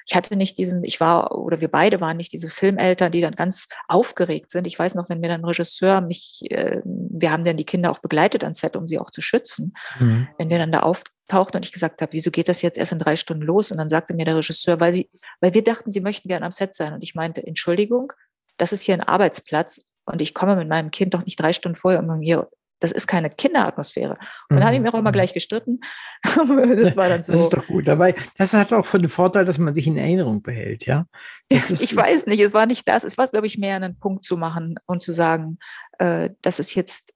ich 0.08 0.16
hatte 0.16 0.36
nicht 0.36 0.58
diesen, 0.58 0.84
ich 0.84 1.00
war, 1.00 1.38
oder 1.38 1.62
wir 1.62 1.70
beide 1.70 2.02
waren 2.02 2.18
nicht 2.18 2.34
diese 2.34 2.50
Filmeltern, 2.50 3.12
die 3.12 3.22
dann 3.22 3.36
ganz 3.36 3.68
aufgeregt 3.88 4.52
sind. 4.52 4.68
Ich 4.68 4.78
weiß 4.78 4.96
noch, 4.96 5.10
wenn 5.10 5.20
mir 5.20 5.30
dann 5.30 5.42
ein 5.42 5.46
Regisseur 5.46 6.02
mich, 6.02 6.42
äh, 6.50 6.82
wir 6.84 7.32
haben 7.32 7.46
dann 7.46 7.58
die 7.58 7.66
Kinder 7.66 7.92
auch 7.92 8.00
begleitet 8.00 8.44
ans 8.44 8.60
Set, 8.60 8.76
um 8.76 8.88
sie 8.88 9.00
auch 9.00 9.12
zu 9.12 9.22
schützen. 9.22 9.74
Mhm. 10.00 10.28
Wenn 10.38 10.50
wir 10.50 10.58
dann 10.58 10.72
da 10.72 10.82
auftauchten 10.82 11.58
und 11.58 11.66
ich 11.66 11.72
gesagt 11.72 12.02
habe, 12.02 12.14
wieso 12.14 12.32
geht 12.32 12.50
das 12.50 12.62
jetzt 12.62 12.78
erst 12.78 12.92
in 12.92 13.00
drei 13.00 13.16
Stunden 13.16 13.44
los? 13.44 13.72
Und 13.72 13.78
dann 13.78 13.90
sagte 13.90 14.14
mir 14.14 14.26
der 14.26 14.38
Regisseur, 14.38 14.80
weil 14.80 14.94
sie, 14.94 15.10
weil 15.40 15.54
wir 15.54 15.64
dachten, 15.64 15.92
sie 15.92 16.02
möchten 16.02 16.28
gerne 16.28 16.46
am 16.46 16.52
Set 16.52 16.76
sein. 16.76 16.94
Und 16.94 17.04
ich 17.04 17.16
meinte, 17.16 17.46
Entschuldigung, 17.46 18.14
das 18.58 18.74
ist 18.74 18.82
hier 18.82 18.96
ein 18.96 19.02
Arbeitsplatz 19.02 19.82
und 20.06 20.22
ich 20.22 20.34
komme 20.34 20.56
mit 20.56 20.68
meinem 20.68 20.92
Kind 20.92 21.14
doch 21.14 21.26
nicht 21.26 21.40
drei 21.40 21.54
Stunden 21.54 21.76
vorher, 21.76 22.00
um 22.00 22.20
mir 22.20 22.50
das 22.82 22.92
ist 22.92 23.08
keine 23.08 23.30
Kinderatmosphäre. 23.30 24.18
Und 24.50 24.58
dann 24.58 24.66
habe 24.66 24.76
ich 24.76 24.82
mich 24.82 24.92
auch 24.92 24.98
immer 24.98 25.12
mhm. 25.12 25.14
gleich 25.14 25.34
gestritten. 25.34 25.80
das 26.24 26.98
war 26.98 27.08
dann 27.08 27.24
so. 27.24 27.32
Das 27.32 27.44
ist 27.44 27.54
doch 27.54 27.66
gut. 27.68 27.88
Dabei, 27.88 28.16
das 28.38 28.54
hat 28.54 28.74
auch 28.74 28.90
den 28.90 29.08
Vorteil, 29.08 29.46
dass 29.46 29.60
man 29.60 29.74
sich 29.74 29.88
in 29.88 29.98
Erinnerung 29.98 30.42
behält, 30.42 30.86
ja? 30.88 31.06
Ist, 31.48 31.70
ich 31.70 31.96
weiß 31.96 32.26
nicht, 32.26 32.42
es 32.42 32.54
war 32.54 32.66
nicht 32.66 32.88
das. 32.88 33.04
Es 33.04 33.18
war, 33.18 33.28
glaube 33.28 33.48
ich, 33.48 33.58
mehr 33.58 33.76
einen 33.76 33.98
Punkt 33.98 34.26
zu 34.26 34.36
machen 34.36 34.76
und 34.88 35.02
zu 35.02 35.12
sagen, 35.12 35.60
äh, 36.00 36.32
das 36.42 36.60
ist 36.60 36.74
jetzt 36.74 37.14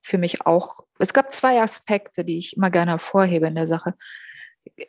für 0.00 0.18
mich 0.18 0.46
auch, 0.46 0.80
es 0.98 1.12
gab 1.12 1.32
zwei 1.32 1.60
Aspekte, 1.60 2.24
die 2.24 2.38
ich 2.38 2.56
immer 2.56 2.70
gerne 2.70 2.92
hervorhebe 2.92 3.46
in 3.46 3.54
der 3.54 3.66
Sache. 3.66 3.94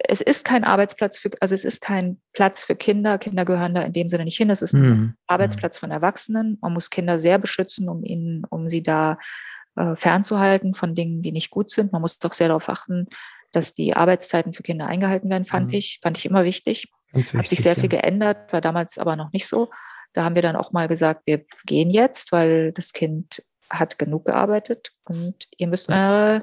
Es 0.07 0.21
ist 0.21 0.45
kein 0.45 0.63
Arbeitsplatz 0.63 1.17
für, 1.17 1.32
also 1.41 1.53
es 1.53 1.65
ist 1.65 1.82
kein 1.82 2.21
Platz 2.32 2.63
für 2.63 2.76
Kinder. 2.76 3.17
Kinder 3.17 3.43
gehören 3.43 3.76
da 3.76 3.82
in 3.82 3.93
dem 3.93 4.07
Sinne 4.07 4.24
nicht 4.24 4.38
hin. 4.38 4.49
Es 4.49 4.61
ist 4.61 4.74
ein 4.74 4.82
mhm. 4.82 5.13
Arbeitsplatz 5.28 5.78
von 5.78 5.91
Erwachsenen. 5.91 6.57
Man 6.61 6.74
muss 6.74 6.89
Kinder 6.89 7.19
sehr 7.19 7.39
beschützen, 7.39 7.89
um 7.89 8.03
ihnen, 8.03 8.45
um 8.49 8.69
sie 8.69 8.84
da 8.84 9.17
äh, 9.76 9.95
fernzuhalten 9.95 10.74
von 10.74 10.95
Dingen, 10.95 11.21
die 11.21 11.32
nicht 11.32 11.49
gut 11.49 11.71
sind. 11.71 11.91
Man 11.91 12.01
muss 12.01 12.19
doch 12.19 12.34
sehr 12.34 12.49
darauf 12.49 12.69
achten, 12.69 13.07
dass 13.51 13.74
die 13.74 13.95
Arbeitszeiten 13.95 14.53
für 14.53 14.63
Kinder 14.63 14.88
eingehalten 14.88 15.30
werden, 15.30 15.45
fand 15.45 15.67
mhm. 15.67 15.74
ich, 15.74 15.99
fand 16.01 16.17
ich 16.17 16.26
immer 16.26 16.43
wichtig. 16.43 16.91
wichtig. 17.13 17.39
Hat 17.39 17.47
sich 17.47 17.59
sehr 17.59 17.76
ja. 17.76 17.80
viel 17.80 17.89
geändert, 17.89 18.51
war 18.51 18.61
damals 18.61 18.97
aber 18.97 19.15
noch 19.15 19.32
nicht 19.32 19.47
so. 19.47 19.69
Da 20.13 20.24
haben 20.24 20.36
wir 20.36 20.41
dann 20.41 20.55
auch 20.55 20.71
mal 20.71 20.88
gesagt, 20.88 21.21
wir 21.26 21.45
gehen 21.65 21.89
jetzt, 21.89 22.32
weil 22.32 22.71
das 22.71 22.93
Kind 22.93 23.43
hat 23.69 23.97
genug 23.97 24.26
gearbeitet 24.26 24.91
und 25.05 25.47
ihr 25.57 25.67
müsst 25.67 25.89
äh, 25.89 26.41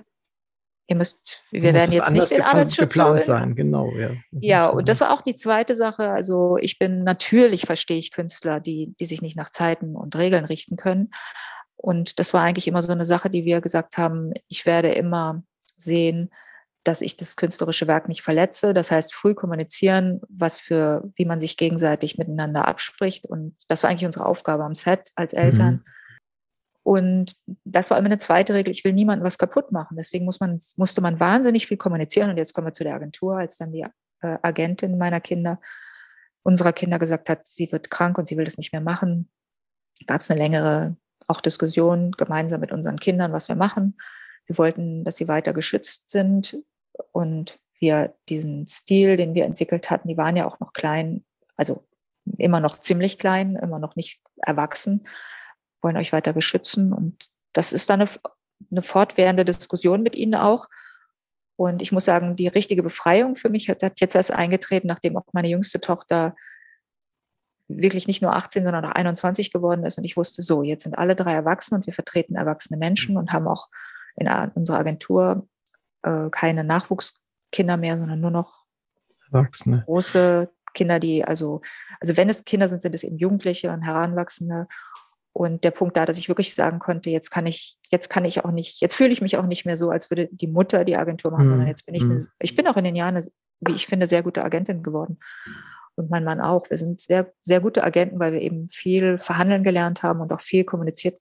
ihr 0.91 0.97
müsst, 0.97 1.45
wir 1.53 1.62
werden 1.62 1.93
jetzt 1.93 2.11
nicht 2.11 2.33
den 2.33 2.43
Arbeitsschutz 2.43 2.89
geplant 2.89 3.22
sein, 3.22 3.55
genau, 3.55 3.93
ja. 3.93 4.11
Ja, 4.33 4.66
und 4.66 4.89
das 4.89 5.01
war 5.01 5.12
auch 5.12 5.22
die 5.22 5.37
zweite 5.37 5.76
Sache. 5.76 6.11
Also 6.11 6.57
ich 6.61 6.81
bin 6.81 7.05
natürlich 7.05 7.62
verstehe 7.62 7.99
ich 7.99 8.11
Künstler, 8.11 8.59
die, 8.59 8.93
die 8.99 9.07
sich 9.07 9.22
nicht 9.22 9.37
nach 9.37 9.51
Zeiten 9.51 9.95
und 9.95 10.16
Regeln 10.16 10.45
richten 10.45 10.76
können. 10.76 11.12
Und 11.81 12.18
das 12.18 12.35
war 12.35 12.43
eigentlich 12.43 12.68
immer 12.68 12.83
so 12.83 12.93
eine 12.93 13.07
Sache, 13.07 13.31
die 13.31 13.45
wir 13.45 13.61
gesagt 13.61 13.97
haben, 13.97 14.33
ich 14.49 14.66
werde 14.66 14.91
immer 14.91 15.43
sehen, 15.76 16.31
dass 16.85 17.01
ich 17.01 17.16
das 17.16 17.37
künstlerische 17.37 17.87
Werk 17.87 18.07
nicht 18.07 18.22
verletze. 18.22 18.74
Das 18.74 18.91
heißt, 18.91 19.14
früh 19.14 19.35
kommunizieren, 19.35 20.20
was 20.28 20.59
für, 20.59 21.11
wie 21.14 21.24
man 21.24 21.41
sich 21.41 21.57
gegenseitig 21.57 22.18
miteinander 22.18 22.68
abspricht. 22.68 23.26
Und 23.26 23.57
das 23.68 23.83
war 23.83 23.91
eigentlich 23.91 24.07
unsere 24.07 24.26
Aufgabe 24.26 24.64
am 24.64 24.74
Set 24.74 25.11
als 25.14 25.33
Eltern. 25.33 25.74
Mhm. 25.74 25.85
Und 26.83 27.37
das 27.64 27.91
war 27.91 27.99
immer 27.99 28.07
eine 28.07 28.18
zweite 28.18 28.55
Regel. 28.55 28.72
Ich 28.72 28.85
will 28.85 28.93
niemandem 28.93 29.24
was 29.24 29.39
kaputt 29.39 29.72
machen. 29.72 29.97
Deswegen 29.97 30.24
muss 30.24 30.41
man, 30.41 30.59
musste 30.76 31.01
man 31.01 31.20
wahnsinnig 31.20 31.66
viel 31.66 31.76
kommunizieren. 31.76 32.31
Und 32.31 32.37
jetzt 32.37 32.53
kommen 32.55 32.66
wir 32.66 32.72
zu 32.72 32.85
der 32.85 32.95
Agentur, 32.95 33.39
als 33.39 33.57
dann 33.57 33.72
die 33.72 33.87
äh, 34.20 34.39
Agentin 34.43 34.99
meiner 34.99 35.20
Kinder, 35.20 35.61
unserer 36.43 36.72
Kinder 36.72 36.99
gesagt 36.99 37.28
hat, 37.28 37.47
sie 37.47 37.70
wird 37.72 37.91
krank 37.91 38.18
und 38.18 38.28
sie 38.28 38.37
will 38.37 38.45
das 38.45 38.59
nicht 38.59 38.72
mehr 38.72 38.83
machen. 38.83 39.31
Gab 40.07 40.20
es 40.20 40.31
eine 40.31 40.41
längere 40.41 40.97
auch 41.31 41.41
Diskussionen 41.41 42.12
gemeinsam 42.12 42.61
mit 42.61 42.72
unseren 42.72 42.97
Kindern, 42.97 43.33
was 43.33 43.49
wir 43.49 43.57
machen. 43.57 43.97
Wir 44.47 44.59
wollten, 44.59 45.05
dass 45.05 45.16
sie 45.16 45.28
weiter 45.28 45.53
geschützt 45.53 46.11
sind 46.11 46.62
und 47.12 47.59
wir 47.78 48.14
diesen 48.28 48.66
Stil, 48.66 49.16
den 49.16 49.35
wir 49.35 49.45
entwickelt 49.45 49.91
hatten, 49.91 50.09
die 50.09 50.16
waren 50.16 50.37
ja 50.37 50.47
auch 50.47 50.61
noch 50.61 50.72
klein, 50.72 51.24
also 51.57 51.87
immer 52.37 52.61
noch 52.61 52.81
ziemlich 52.81 53.18
klein, 53.18 53.57
immer 53.57 53.78
noch 53.78 53.97
nicht 53.97 54.20
erwachsen, 54.39 55.07
wollen 55.81 55.97
euch 55.97 56.12
weiter 56.12 56.33
beschützen. 56.33 56.93
Und 56.93 57.31
das 57.53 57.72
ist 57.72 57.89
dann 57.89 58.03
eine, 58.03 58.11
eine 58.70 58.83
fortwährende 58.83 59.45
Diskussion 59.45 60.03
mit 60.03 60.16
ihnen 60.16 60.35
auch. 60.35 60.66
Und 61.57 61.81
ich 61.81 61.93
muss 61.93 62.05
sagen, 62.05 62.37
die 62.37 62.49
richtige 62.49 62.83
Befreiung 62.83 63.37
für 63.37 63.51
mich 63.51 63.68
hat, 63.68 63.83
hat 63.83 64.01
jetzt 64.01 64.14
erst 64.14 64.33
eingetreten, 64.33 64.89
nachdem 64.89 65.16
auch 65.16 65.26
meine 65.33 65.49
jüngste 65.49 65.81
Tochter 65.81 66.35
wirklich 67.77 68.07
nicht 68.07 68.23
nur 68.23 68.35
18, 68.35 68.64
sondern 68.64 68.85
auch 68.85 68.93
21 68.93 69.53
geworden 69.53 69.85
ist. 69.85 69.99
Und 69.99 70.05
ich 70.05 70.16
wusste, 70.16 70.43
so, 70.43 70.62
jetzt 70.62 70.85
sind 70.85 70.99
alle 70.99 71.16
drei 71.16 71.33
erwachsen 71.33 71.75
und 71.75 71.87
wir 71.87 71.95
vertreten 71.95 72.37
erwachsene 72.37 72.79
Menschen 72.79 73.16
und 73.16 73.33
haben 73.33 73.49
auch 73.49 73.68
in 74.16 74.29
unserer 74.55 74.79
Agentur 74.79 75.47
äh, 76.03 76.29
keine 76.31 76.64
Nachwuchskinder 76.64 77.77
mehr, 77.77 77.99
sondern 77.99 78.21
nur 78.21 78.31
noch 78.31 78.66
Erwachsene. 79.33 79.85
große 79.87 80.51
Kinder, 80.75 81.01
die, 81.01 81.25
also, 81.25 81.62
also 82.01 82.16
wenn 82.16 82.29
es 82.29 82.45
Kinder 82.45 82.68
sind, 82.68 82.83
sind 82.83 82.95
es 82.95 83.05
eben 83.05 83.18
Jugendliche 83.18 83.71
und 83.71 83.83
Heranwachsende. 83.83 84.66
Und 85.33 85.62
der 85.62 85.71
Punkt 85.71 85.97
da, 85.97 86.07
dass 86.07 86.18
ich 86.18 86.29
wirklich 86.29 86.55
sagen 86.55 86.81
konnte, 86.81 87.09
jetzt 87.09 87.31
kann 87.31 87.47
ich, 87.47 87.79
jetzt 87.91 88.09
kann 88.09 88.25
ich 88.25 88.45
auch 88.45 88.51
nicht, 88.51 88.81
jetzt 88.81 88.97
fühle 88.97 89.11
ich 89.11 89.23
mich 89.23 89.37
auch 89.37 89.47
nicht 89.47 89.64
mehr 89.64 89.77
so, 89.77 89.91
als 89.91 90.11
würde 90.11 90.29
die 90.33 90.49
Mutter 90.49 90.85
die 90.85 90.97
Agentur 90.97 91.31
machen, 91.31 91.47
sondern 91.47 91.68
jetzt 91.68 91.87
bin 91.87 91.95
ich, 91.95 92.03
eine, 92.03 92.14
mhm. 92.14 92.27
ich 92.41 92.57
bin 92.57 92.66
auch 92.66 92.77
in 92.77 92.85
den 92.85 92.97
Jahren, 92.97 93.16
eine, 93.16 93.27
wie 93.61 93.73
ich 93.73 93.87
finde, 93.87 94.07
sehr 94.07 94.23
gute 94.23 94.45
Agentin 94.45 94.83
geworden 94.83 95.18
und 96.01 96.11
mein 96.11 96.25
Mann 96.25 96.41
auch. 96.41 96.69
Wir 96.71 96.79
sind 96.79 97.01
sehr, 97.01 97.33
sehr 97.43 97.61
gute 97.61 97.85
Agenten, 97.85 98.19
weil 98.19 98.33
wir 98.33 98.41
eben 98.41 98.69
viel 98.69 99.19
verhandeln 99.19 99.63
gelernt 99.63 100.03
haben 100.03 100.21
und 100.21 100.33
auch 100.33 100.41
viel 100.41 100.65
kommuniziert, 100.65 101.21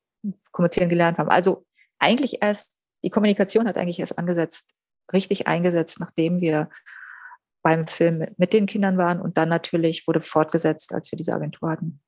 kommunizieren 0.52 0.90
gelernt 0.90 1.18
haben. 1.18 1.30
Also 1.30 1.66
eigentlich 2.00 2.42
erst, 2.42 2.78
die 3.04 3.10
Kommunikation 3.10 3.68
hat 3.68 3.78
eigentlich 3.78 4.00
erst 4.00 4.18
angesetzt, 4.18 4.72
richtig 5.14 5.48
eingesetzt, 5.48 6.00
nachdem 6.00 6.42
wir 6.42 6.70
beim 7.62 7.88
Film 7.88 8.26
mit 8.38 8.54
den 8.54 8.66
Kindern 8.66 8.98
waren 8.98 9.22
und 9.22 9.38
dann 9.38 9.50
natürlich 9.50 10.08
wurde 10.08 10.22
fortgesetzt, 10.22 10.94
als 10.94 11.12
wir 11.12 11.18
diese 11.18 11.34
Agentur 11.34 11.70
hatten. 11.70 12.02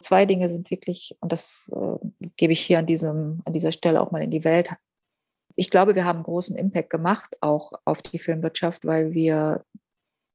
Zwei 0.00 0.26
Dinge 0.26 0.50
sind 0.50 0.70
wirklich, 0.70 1.16
und 1.20 1.32
das 1.32 1.70
äh, 1.72 2.26
gebe 2.36 2.52
ich 2.52 2.60
hier 2.60 2.80
an, 2.80 2.86
diesem, 2.86 3.40
an 3.44 3.52
dieser 3.52 3.70
Stelle 3.70 4.00
auch 4.00 4.10
mal 4.10 4.22
in 4.22 4.32
die 4.32 4.42
Welt. 4.42 4.70
Ich 5.54 5.70
glaube, 5.70 5.94
wir 5.94 6.04
haben 6.04 6.24
großen 6.24 6.56
Impact 6.56 6.90
gemacht, 6.90 7.36
auch 7.40 7.72
auf 7.84 8.02
die 8.02 8.18
Filmwirtschaft, 8.18 8.84
weil 8.84 9.12
wir 9.12 9.64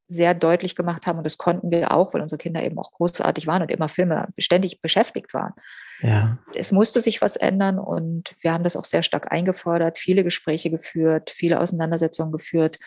sehr 0.08 0.34
deutlich 0.34 0.76
gemacht 0.76 1.06
haben, 1.06 1.18
und 1.18 1.26
das 1.26 1.38
konnten 1.38 1.70
wir 1.70 1.92
auch, 1.92 2.14
weil 2.14 2.22
unsere 2.22 2.38
Kinder 2.38 2.64
eben 2.64 2.80
auch 2.80 2.94
großartig 2.94 3.46
waren 3.48 3.62
und 3.62 3.72
immer 3.72 3.90
Filme 3.90 4.30
beständig 4.36 4.82
beschäftigt 4.82 5.34
waren. 5.34 5.54
Ja. 6.02 6.38
Es 6.56 6.72
musste 6.72 7.02
sich 7.02 7.22
was 7.22 7.36
ändern 7.36 7.80
und 7.80 8.36
wir 8.40 8.54
haben 8.54 8.64
das 8.64 8.76
auch 8.76 8.86
sehr 8.86 9.04
stark 9.04 9.32
eingefordert, 9.32 9.98
viele 9.98 10.24
Gespräche 10.24 10.70
geführt, 10.70 11.30
viele 11.30 11.60
Auseinandersetzungen 11.60 12.32
geführt, 12.32 12.80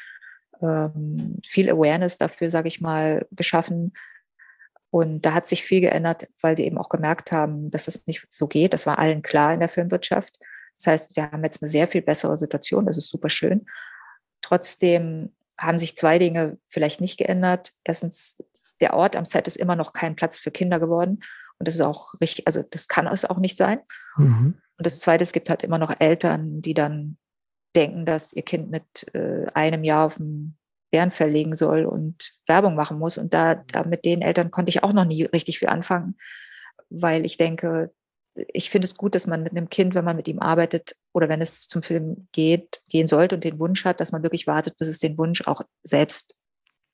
ähm, 0.63 1.41
viel 1.45 1.71
Awareness 1.71 2.19
dafür, 2.19 2.51
sage 2.51 2.69
ich 2.69 2.81
mal, 2.81 3.27
geschaffen. 3.33 3.93
Und 4.91 5.23
da 5.23 5.35
hat 5.35 5.47
sich 5.47 5.63
viel 5.63 5.81
geändert, 5.81 6.29
weil 6.41 6.57
sie 6.57 6.65
eben 6.65 6.79
auch 6.79 6.89
gemerkt 6.89 7.33
haben, 7.33 7.71
dass 7.71 7.87
es 7.87 8.07
nicht 8.07 8.27
so 8.29 8.49
geht. 8.49 8.73
Das 8.73 8.87
war 8.87 8.99
allen 8.99 9.23
klar 9.23 9.53
in 9.53 9.61
der 9.61 9.69
Filmwirtschaft. 9.69 10.39
Das 10.77 10.87
heißt, 10.87 11.17
wir 11.17 11.31
haben 11.31 11.45
jetzt 11.45 11.63
eine 11.63 11.69
sehr 11.69 11.87
viel 11.87 12.03
bessere 12.03 12.37
Situation. 12.37 12.87
Das 12.87 12.97
ist 12.97 13.09
super 13.09 13.29
schön. 13.29 13.67
Trotzdem 14.41 15.33
haben 15.61 15.79
sich 15.79 15.97
zwei 15.97 16.19
Dinge 16.19 16.59
vielleicht 16.69 17.01
nicht 17.01 17.19
geändert. 17.19 17.73
Erstens, 17.85 18.43
der 18.81 18.95
Ort 18.95 19.15
am 19.15 19.25
Set 19.25 19.47
ist 19.47 19.57
immer 19.57 19.77
noch 19.77 19.93
kein 19.93 20.17
Platz 20.17 20.39
für 20.39 20.51
Kinder 20.51 20.81
geworden. 20.81 21.21
Und 21.59 21.69
das 21.69 21.75
ist 21.75 21.83
auch 21.83 22.15
richtig, 22.21 22.47
also 22.47 22.63
das 22.63 22.89
kann 22.89 23.07
es 23.07 23.27
auch 23.27 23.39
nicht 23.39 23.59
sein. 23.59 23.81
Mhm. 24.17 24.59
Und 24.79 24.87
das 24.87 25.01
Zweite, 25.01 25.23
es 25.23 25.33
gibt 25.33 25.51
halt 25.51 25.63
immer 25.63 25.79
noch 25.79 25.95
Eltern, 25.99 26.63
die 26.63 26.73
dann 26.73 27.19
denken, 27.77 28.07
dass 28.07 28.33
ihr 28.33 28.43
Kind 28.43 28.71
mit 28.71 29.15
äh, 29.15 29.47
einem 29.53 29.85
Jahr 29.85 30.07
auf 30.07 30.17
dem 30.17 30.57
Bärenfell 30.91 31.31
legen 31.31 31.55
soll 31.55 31.85
und 31.85 32.33
Werbung 32.47 32.75
machen 32.75 32.99
muss. 32.99 33.19
Und 33.19 33.35
da, 33.35 33.57
da 33.57 33.85
mit 33.85 34.05
den 34.07 34.23
Eltern 34.23 34.51
konnte 34.51 34.71
ich 34.71 34.83
auch 34.83 34.95
noch 34.95 35.05
nie 35.05 35.25
richtig 35.25 35.59
viel 35.59 35.69
anfangen, 35.69 36.17
weil 36.89 37.25
ich 37.25 37.37
denke, 37.37 37.93
ich 38.49 38.71
finde 38.71 38.87
es 38.87 38.97
gut, 38.97 39.15
dass 39.15 39.27
man 39.27 39.43
mit 39.43 39.53
einem 39.53 39.71
Kind, 39.71 39.95
wenn 39.95 40.05
man 40.05 40.17
mit 40.17 40.29
ihm 40.29 40.41
arbeitet 40.41 40.97
oder 41.13 41.29
wenn 41.29 41.41
es 41.41 41.67
zum 41.67 41.83
Film 41.83 42.29
geht, 42.33 42.83
gehen 42.89 43.09
sollte 43.09 43.35
und 43.35 43.45
den 43.45 43.59
Wunsch 43.61 43.85
hat, 43.85 44.01
dass 44.01 44.13
man 44.13 44.23
wirklich 44.23 44.47
wartet, 44.47 44.77
bis 44.79 44.89
es 44.89 44.99
den 44.99 45.19
Wunsch 45.19 45.47
auch 45.47 45.63
selbst 45.83 46.37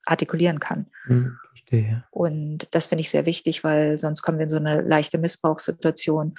artikulieren 0.05 0.61
kann. 0.61 0.87
Mhm. 1.07 1.37
Verstehe. 1.51 2.05
Und 2.11 2.69
das 2.71 2.87
finde 2.87 3.01
ich 3.01 3.11
sehr 3.11 3.27
wichtig, 3.27 3.65
weil 3.65 3.99
sonst 3.99 4.23
kommen 4.23 4.39
wir 4.39 4.45
in 4.45 4.51
so 4.51 4.57
eine 4.57 4.81
leichte 4.81 5.19
Missbrauchssituation, 5.19 6.35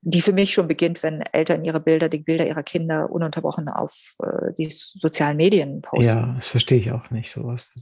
die 0.00 0.22
für 0.22 0.32
mich 0.32 0.52
schon 0.52 0.66
beginnt, 0.66 1.02
wenn 1.02 1.20
Eltern 1.20 1.64
ihre 1.64 1.80
Bilder, 1.80 2.08
die 2.08 2.18
Bilder 2.18 2.46
ihrer 2.46 2.64
Kinder 2.64 3.10
ununterbrochen 3.10 3.68
auf 3.68 4.16
äh, 4.22 4.52
die 4.58 4.68
sozialen 4.68 5.36
Medien 5.36 5.82
posten. 5.82 6.04
Ja, 6.04 6.34
das 6.36 6.48
verstehe 6.48 6.78
ich 6.78 6.90
auch 6.90 7.10
nicht, 7.10 7.30
sowas. 7.30 7.72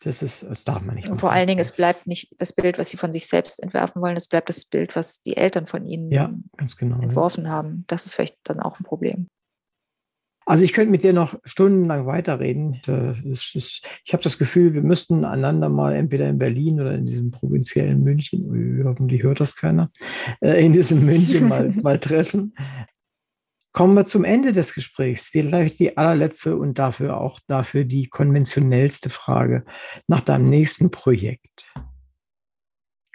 Das 0.00 0.22
ist, 0.22 0.44
das 0.44 0.64
darf 0.64 0.82
man 0.82 0.94
nicht. 0.94 1.10
Und 1.10 1.20
vor 1.20 1.30
allen 1.30 1.46
Dingen, 1.46 1.60
es 1.60 1.72
bleibt 1.72 2.06
nicht 2.06 2.34
das 2.38 2.54
Bild, 2.54 2.78
was 2.78 2.88
sie 2.88 2.96
von 2.96 3.12
sich 3.12 3.26
selbst 3.26 3.62
entwerfen 3.62 4.00
wollen, 4.00 4.16
es 4.16 4.28
bleibt 4.28 4.48
das 4.48 4.64
Bild, 4.64 4.96
was 4.96 5.22
die 5.22 5.36
Eltern 5.36 5.66
von 5.66 5.86
ihnen 5.86 6.10
ja, 6.10 6.32
genau, 6.78 7.00
entworfen 7.00 7.44
ja. 7.44 7.50
haben. 7.50 7.84
Das 7.86 8.06
ist 8.06 8.14
vielleicht 8.14 8.38
dann 8.44 8.60
auch 8.60 8.80
ein 8.80 8.84
Problem. 8.84 9.26
Also 10.46 10.64
ich 10.64 10.72
könnte 10.72 10.90
mit 10.90 11.04
dir 11.04 11.12
noch 11.12 11.38
stundenlang 11.44 12.06
weiterreden. 12.06 12.80
Ist, 13.24 13.84
ich 14.04 14.12
habe 14.12 14.22
das 14.22 14.38
Gefühl, 14.38 14.74
wir 14.74 14.82
müssten 14.82 15.24
einander 15.24 15.68
mal 15.68 15.94
entweder 15.94 16.28
in 16.28 16.38
Berlin 16.38 16.80
oder 16.80 16.94
in 16.94 17.06
diesem 17.06 17.30
provinziellen 17.30 18.02
München, 18.02 18.82
hoffentlich 18.84 19.22
hört 19.22 19.38
das 19.38 19.54
keiner, 19.54 19.90
äh, 20.40 20.64
in 20.64 20.72
diesem 20.72 21.04
München 21.04 21.46
mal, 21.46 21.68
mal 21.82 22.00
treffen. 22.00 22.54
Kommen 23.72 23.94
wir 23.94 24.04
zum 24.04 24.24
Ende 24.24 24.52
des 24.52 24.74
Gesprächs. 24.74 25.24
Vielleicht 25.24 25.78
die 25.78 25.96
allerletzte 25.96 26.56
und 26.56 26.78
dafür 26.78 27.20
auch 27.20 27.38
dafür 27.46 27.84
die 27.84 28.08
konventionellste 28.08 29.10
Frage 29.10 29.64
nach 30.08 30.22
deinem 30.22 30.50
nächsten 30.50 30.90
Projekt. 30.90 31.72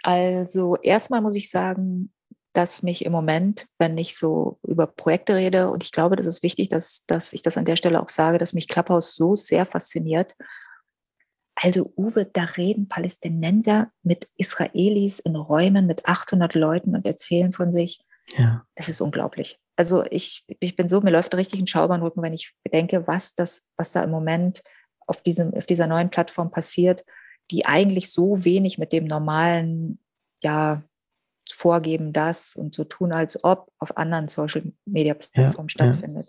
Also 0.02 0.76
erstmal 0.76 1.20
muss 1.20 1.36
ich 1.36 1.50
sagen, 1.50 2.12
dass 2.54 2.82
mich 2.82 3.04
im 3.04 3.12
Moment, 3.12 3.66
wenn 3.78 3.98
ich 3.98 4.16
so 4.16 4.58
über 4.66 4.86
Projekte 4.86 5.34
rede, 5.34 5.70
und 5.70 5.82
ich 5.82 5.92
glaube, 5.92 6.16
das 6.16 6.26
ist 6.26 6.42
wichtig, 6.42 6.70
dass, 6.70 7.04
dass 7.06 7.34
ich 7.34 7.42
das 7.42 7.58
an 7.58 7.66
der 7.66 7.76
Stelle 7.76 8.00
auch 8.00 8.08
sage, 8.08 8.38
dass 8.38 8.54
mich 8.54 8.66
Clubhouse 8.66 9.14
so 9.14 9.36
sehr 9.36 9.66
fasziniert. 9.66 10.34
Also 11.54 11.92
Uwe, 11.96 12.24
da 12.24 12.44
reden 12.44 12.88
Palästinenser 12.88 13.90
mit 14.02 14.28
Israelis 14.36 15.18
in 15.18 15.36
Räumen 15.36 15.86
mit 15.86 16.06
800 16.06 16.54
Leuten 16.54 16.94
und 16.94 17.04
erzählen 17.04 17.52
von 17.52 17.72
sich. 17.72 18.00
Ja. 18.38 18.64
Das 18.74 18.88
ist 18.88 19.02
unglaublich. 19.02 19.58
Also 19.76 20.04
ich, 20.10 20.44
ich 20.60 20.74
bin 20.74 20.88
so, 20.88 21.00
mir 21.00 21.10
läuft 21.10 21.34
richtig 21.34 21.60
ein 21.60 21.66
Schauberrücken, 21.66 22.22
wenn 22.22 22.32
ich 22.32 22.54
bedenke, 22.64 23.06
was 23.06 23.34
das, 23.34 23.66
was 23.76 23.92
da 23.92 24.02
im 24.02 24.10
Moment 24.10 24.62
auf 25.06 25.22
diesem, 25.22 25.54
auf 25.54 25.66
dieser 25.66 25.86
neuen 25.86 26.10
Plattform 26.10 26.50
passiert, 26.50 27.04
die 27.50 27.66
eigentlich 27.66 28.10
so 28.10 28.44
wenig 28.44 28.78
mit 28.78 28.92
dem 28.92 29.04
normalen, 29.04 30.00
ja, 30.42 30.82
vorgeben 31.52 32.12
das 32.12 32.56
und 32.56 32.74
so 32.74 32.84
tun, 32.84 33.12
als 33.12 33.44
ob 33.44 33.70
auf 33.78 33.96
anderen 33.96 34.26
Social 34.26 34.72
Media 34.84 35.14
Plattformen 35.14 35.68
ja, 35.68 35.72
stattfindet. 35.72 36.28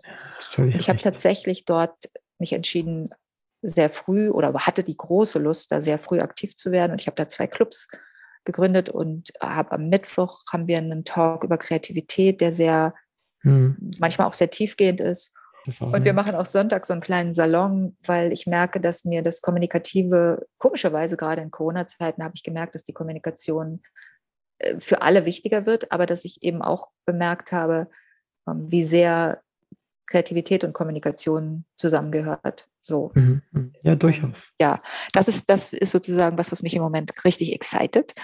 Ja, 0.56 0.64
ich 0.66 0.88
habe 0.88 1.00
tatsächlich 1.00 1.64
dort 1.64 2.08
mich 2.38 2.52
entschieden, 2.52 3.10
sehr 3.60 3.90
früh 3.90 4.30
oder 4.30 4.54
hatte 4.54 4.84
die 4.84 4.96
große 4.96 5.40
Lust, 5.40 5.72
da 5.72 5.80
sehr 5.80 5.98
früh 5.98 6.20
aktiv 6.20 6.54
zu 6.54 6.70
werden. 6.70 6.92
Und 6.92 7.00
ich 7.00 7.08
habe 7.08 7.16
da 7.16 7.28
zwei 7.28 7.48
Clubs 7.48 7.88
gegründet 8.44 8.88
und 8.88 9.32
habe 9.40 9.72
am 9.72 9.88
Mittwoch 9.88 10.44
haben 10.52 10.68
wir 10.68 10.78
einen 10.78 11.04
Talk 11.04 11.42
über 11.42 11.58
Kreativität, 11.58 12.40
der 12.40 12.52
sehr 12.52 12.94
hm. 13.40 13.76
manchmal 13.98 14.26
auch 14.26 14.34
sehr 14.34 14.50
tiefgehend 14.50 15.00
ist. 15.00 15.34
Und 15.80 16.04
wir 16.04 16.14
machen 16.14 16.34
auch 16.34 16.46
Sonntag 16.46 16.86
so 16.86 16.94
einen 16.94 17.02
kleinen 17.02 17.34
Salon, 17.34 17.96
weil 18.04 18.32
ich 18.32 18.46
merke, 18.46 18.80
dass 18.80 19.04
mir 19.04 19.22
das 19.22 19.42
Kommunikative, 19.42 20.46
komischerweise 20.56 21.16
gerade 21.16 21.42
in 21.42 21.50
Corona-Zeiten 21.50 22.22
habe 22.22 22.32
ich 22.34 22.42
gemerkt, 22.42 22.74
dass 22.74 22.84
die 22.84 22.94
Kommunikation 22.94 23.82
äh, 24.58 24.80
für 24.80 25.02
alle 25.02 25.26
wichtiger 25.26 25.66
wird, 25.66 25.92
aber 25.92 26.06
dass 26.06 26.24
ich 26.24 26.42
eben 26.42 26.62
auch 26.62 26.88
bemerkt 27.04 27.52
habe, 27.52 27.88
ähm, 28.48 28.70
wie 28.70 28.82
sehr 28.82 29.42
Kreativität 30.06 30.64
und 30.64 30.72
Kommunikation 30.72 31.64
zusammengehört. 31.76 32.68
So. 32.82 33.12
Mhm, 33.14 33.42
mhm. 33.52 33.72
Ja, 33.82 33.94
durchaus. 33.94 34.36
Ja, 34.60 34.80
das 35.12 35.28
ist, 35.28 35.50
das 35.50 35.72
ist 35.72 35.90
sozusagen 35.90 36.38
was, 36.38 36.50
was 36.50 36.62
mich 36.62 36.74
im 36.74 36.82
Moment 36.82 37.12
richtig 37.24 37.52
excited. 37.52 38.14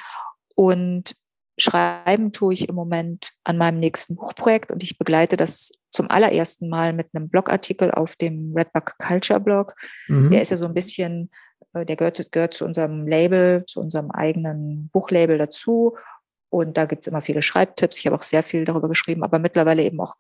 Und 0.55 1.15
schreiben 1.59 2.33
tue 2.33 2.55
ich 2.55 2.69
im 2.69 2.75
Moment 2.75 3.31
an 3.45 3.59
meinem 3.59 3.81
nächsten 3.81 4.17
Buchprojekt 4.17 4.73
und 4.73 4.83
ich 4.83 4.99
begleite 4.99 5.37
das 5.37 5.73
zum 5.91 6.11
allerersten 6.11 6.69
Mal 6.69 6.93
mit 6.93 7.09
einem 7.13 7.29
Blogartikel 7.29 7.91
auf 7.93 8.17
dem 8.17 8.53
Redbug 8.57 8.99
Culture 8.99 9.41
Blog. 9.41 9.75
Mhm. 10.09 10.31
Der 10.31 10.43
ist 10.43 10.51
ja 10.51 10.57
so 10.57 10.67
ein 10.67 10.75
bisschen, 10.75 11.31
äh, 11.73 11.87
der 11.87 11.97
gehört, 11.97 12.33
gehört 12.33 12.55
zu 12.55 12.65
unserem 12.65 13.07
Label, 13.07 13.65
zu 13.67 13.81
unserem 13.81 14.11
eigenen 14.11 14.91
Buchlabel 14.93 15.39
dazu 15.39 15.97
und 16.55 16.77
da 16.77 16.85
gibt 16.85 17.03
es 17.03 17.09
immer 17.09 17.21
viele 17.21 17.43
Schreibtipps. 17.43 17.99
Ich 17.99 18.07
habe 18.07 18.15
auch 18.15 18.23
sehr 18.23 18.45
viel 18.45 18.65
darüber 18.65 18.89
geschrieben, 18.89 19.25
aber 19.25 19.41
mittlerweile 19.41 19.83
eben 19.83 20.01
auch 20.01 20.15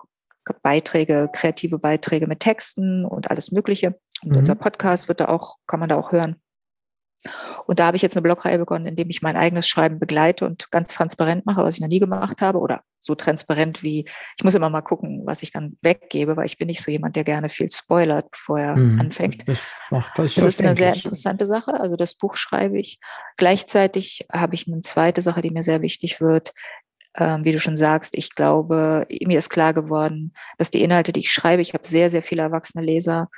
Beiträge, 0.63 1.31
kreative 1.33 1.79
Beiträge 1.79 2.27
mit 2.27 2.41
Texten 2.41 3.05
und 3.05 3.31
alles 3.31 3.53
Mögliche. 3.53 3.99
Und 4.23 4.33
mhm. 4.33 4.39
unser 4.39 4.55
Podcast 4.57 5.09
wird 5.09 5.21
da 5.21 5.27
auch, 5.27 5.59
kann 5.67 5.81
man 5.81 5.89
da 5.89 5.97
auch 5.97 6.13
hören. 6.13 6.37
Und 7.67 7.79
da 7.79 7.87
habe 7.87 7.97
ich 7.97 8.03
jetzt 8.03 8.17
eine 8.17 8.23
Blogreihe 8.23 8.59
begonnen, 8.59 8.87
indem 8.87 9.09
ich 9.11 9.23
mein 9.23 9.37
eigenes 9.37 9.67
Schreiben 9.67 9.99
begleite 9.99 10.45
und 10.45 10.71
ganz 10.71 10.95
transparent 10.95 11.47
mache, 11.47 11.63
was 11.63 11.75
ich 11.75 11.81
noch 11.81 11.89
nie 11.89 12.01
gemacht 12.01 12.43
habe 12.43 12.59
oder 12.59 12.83
so 13.01 13.15
transparent 13.15 13.83
wie, 13.83 14.07
ich 14.37 14.45
muss 14.45 14.55
immer 14.55 14.71
mal 14.71 14.83
gucken, 14.83 15.23
was 15.25 15.43
ich 15.43 15.53
dann 15.53 15.77
weggebe, 15.83 16.37
weil 16.37 16.47
ich 16.47 16.59
bin 16.59 16.69
nicht 16.69 16.83
so 16.83 16.91
jemand, 16.91 17.17
der 17.17 17.25
gerne 17.25 17.49
viel 17.49 17.71
spoilert, 17.71 18.31
bevor 18.31 18.59
er 18.59 18.77
mhm. 18.77 19.01
anfängt. 19.01 19.47
Das, 19.47 19.59
macht, 19.91 20.19
das, 20.19 20.35
das 20.35 20.45
ist 20.45 20.61
eine 20.61 20.75
sehr 20.75 20.95
interessante 20.95 21.47
Sache. 21.47 21.79
Also 21.79 21.97
das 21.97 22.15
Buch 22.15 22.37
schreibe 22.37 22.79
ich. 22.79 22.99
Gleichzeitig 23.37 24.27
habe 24.33 24.55
ich 24.55 24.67
eine 24.67 24.81
zweite 24.81 25.23
Sache, 25.23 25.43
die 25.43 25.51
mir 25.51 25.63
sehr 25.63 25.83
wichtig 25.83 26.21
wird. 26.21 26.53
Ähm, 27.17 27.45
wie 27.45 27.53
du 27.53 27.61
schon 27.61 27.77
sagst, 27.77 28.17
ich 28.17 28.35
glaube, 28.35 29.07
mir 29.25 29.39
ist 29.39 29.51
klar 29.51 29.73
geworden, 29.73 30.33
dass 30.59 30.71
die 30.71 30.83
Inhalte, 30.83 31.13
die 31.13 31.21
ich 31.21 31.33
schreibe, 31.33 31.63
ich 31.63 31.73
habe 31.73 31.87
sehr, 31.87 32.11
sehr 32.11 32.23
viele 32.23 32.43
erwachsene 32.43 32.85
Leser 32.85 33.29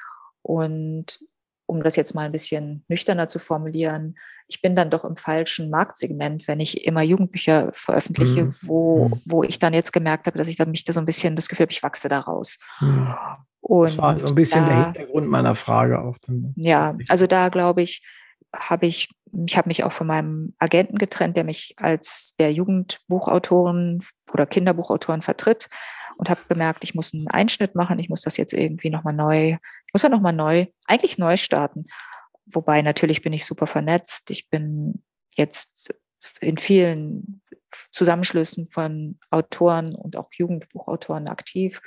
und 0.41 1.19
um 1.67 1.83
das 1.83 1.97
jetzt 1.97 2.15
mal 2.15 2.27
ein 2.27 2.33
bisschen 2.33 2.85
nüchterner 2.89 3.29
zu 3.29 3.39
formulieren, 3.39 4.17
ich 4.49 4.63
bin 4.63 4.77
dann 4.77 4.91
doch 4.91 5.05
im 5.05 5.17
falschen 5.17 5.71
Marktsegment, 5.71 6.47
wenn 6.47 6.61
ich 6.61 6.87
immer 6.87 7.03
Jugendbücher 7.03 7.71
veröffentliche, 7.73 8.45
mhm. 8.45 8.55
wo, 8.63 9.09
mhm. 9.09 9.21
wo 9.25 9.43
ich 9.43 9.59
dann 9.59 9.75
jetzt 9.75 9.93
gemerkt 9.93 10.27
habe, 10.27 10.39
dass 10.39 10.49
ich 10.49 10.57
dann 10.57 10.71
mich 10.71 10.85
da 10.85 10.93
so 10.93 11.01
ein 11.01 11.07
bisschen 11.07 11.35
das 11.35 11.49
Gefühl 11.49 11.65
habe, 11.65 11.73
ich 11.73 11.83
wachse 11.83 12.09
daraus. 12.09 12.59
Mhm. 12.81 13.15
Und 13.61 13.85
das 13.85 13.99
war 13.99 14.19
so 14.19 14.27
ein 14.27 14.35
bisschen 14.37 14.65
da, 14.65 14.69
der 14.69 14.85
Hintergrund 14.85 15.29
meiner 15.29 15.57
Frage 15.57 16.01
auch. 16.01 16.17
Dann. 16.27 16.55
Ja, 16.57 16.97
also 17.09 17.27
da 17.27 17.49
glaube 17.49 17.83
ich, 17.83 18.07
habe 18.55 18.87
ich, 18.87 19.11
ich 19.47 19.57
habe 19.57 19.69
mich 19.69 19.83
auch 19.83 19.93
von 19.93 20.07
meinem 20.07 20.55
Agenten 20.59 20.99
getrennt, 20.99 21.37
der 21.37 21.43
mich 21.43 21.75
als 21.79 22.37
der 22.39 22.53
Jugendbuchautoren 22.53 24.05
oder 24.33 24.47
Kinderbuchautoren 24.47 25.23
vertritt 25.23 25.69
und 26.17 26.31
habe 26.31 26.41
gemerkt, 26.49 26.85
ich 26.85 26.95
muss 26.95 27.13
einen 27.13 27.29
Einschnitt 27.29 27.75
machen, 27.75 27.99
ich 27.99 28.09
muss 28.09 28.23
das 28.23 28.37
jetzt 28.37 28.55
irgendwie 28.55 28.91
nochmal 28.91 29.15
neu, 29.15 29.57
muss 29.97 30.03
ja 30.03 30.11
nochmal 30.11 30.35
neu, 30.35 30.67
eigentlich 30.87 31.17
neu 31.17 31.39
starten. 31.39 31.87
Wobei 32.45 32.83
natürlich 32.83 33.23
bin 33.23 33.33
ich 33.33 33.47
super 33.47 33.67
vernetzt. 33.67 34.31
Ich 34.31 34.51
bin 34.51 35.03
jetzt 35.35 35.95
in 36.43 36.59
vielen 36.59 37.41
Zusammenschlüssen 37.93 38.67
von 38.67 39.19
Autoren 39.31 39.95
und 39.95 40.19
auch 40.19 40.29
Jugendbuchautoren 40.33 41.29
aktiv, 41.29 41.81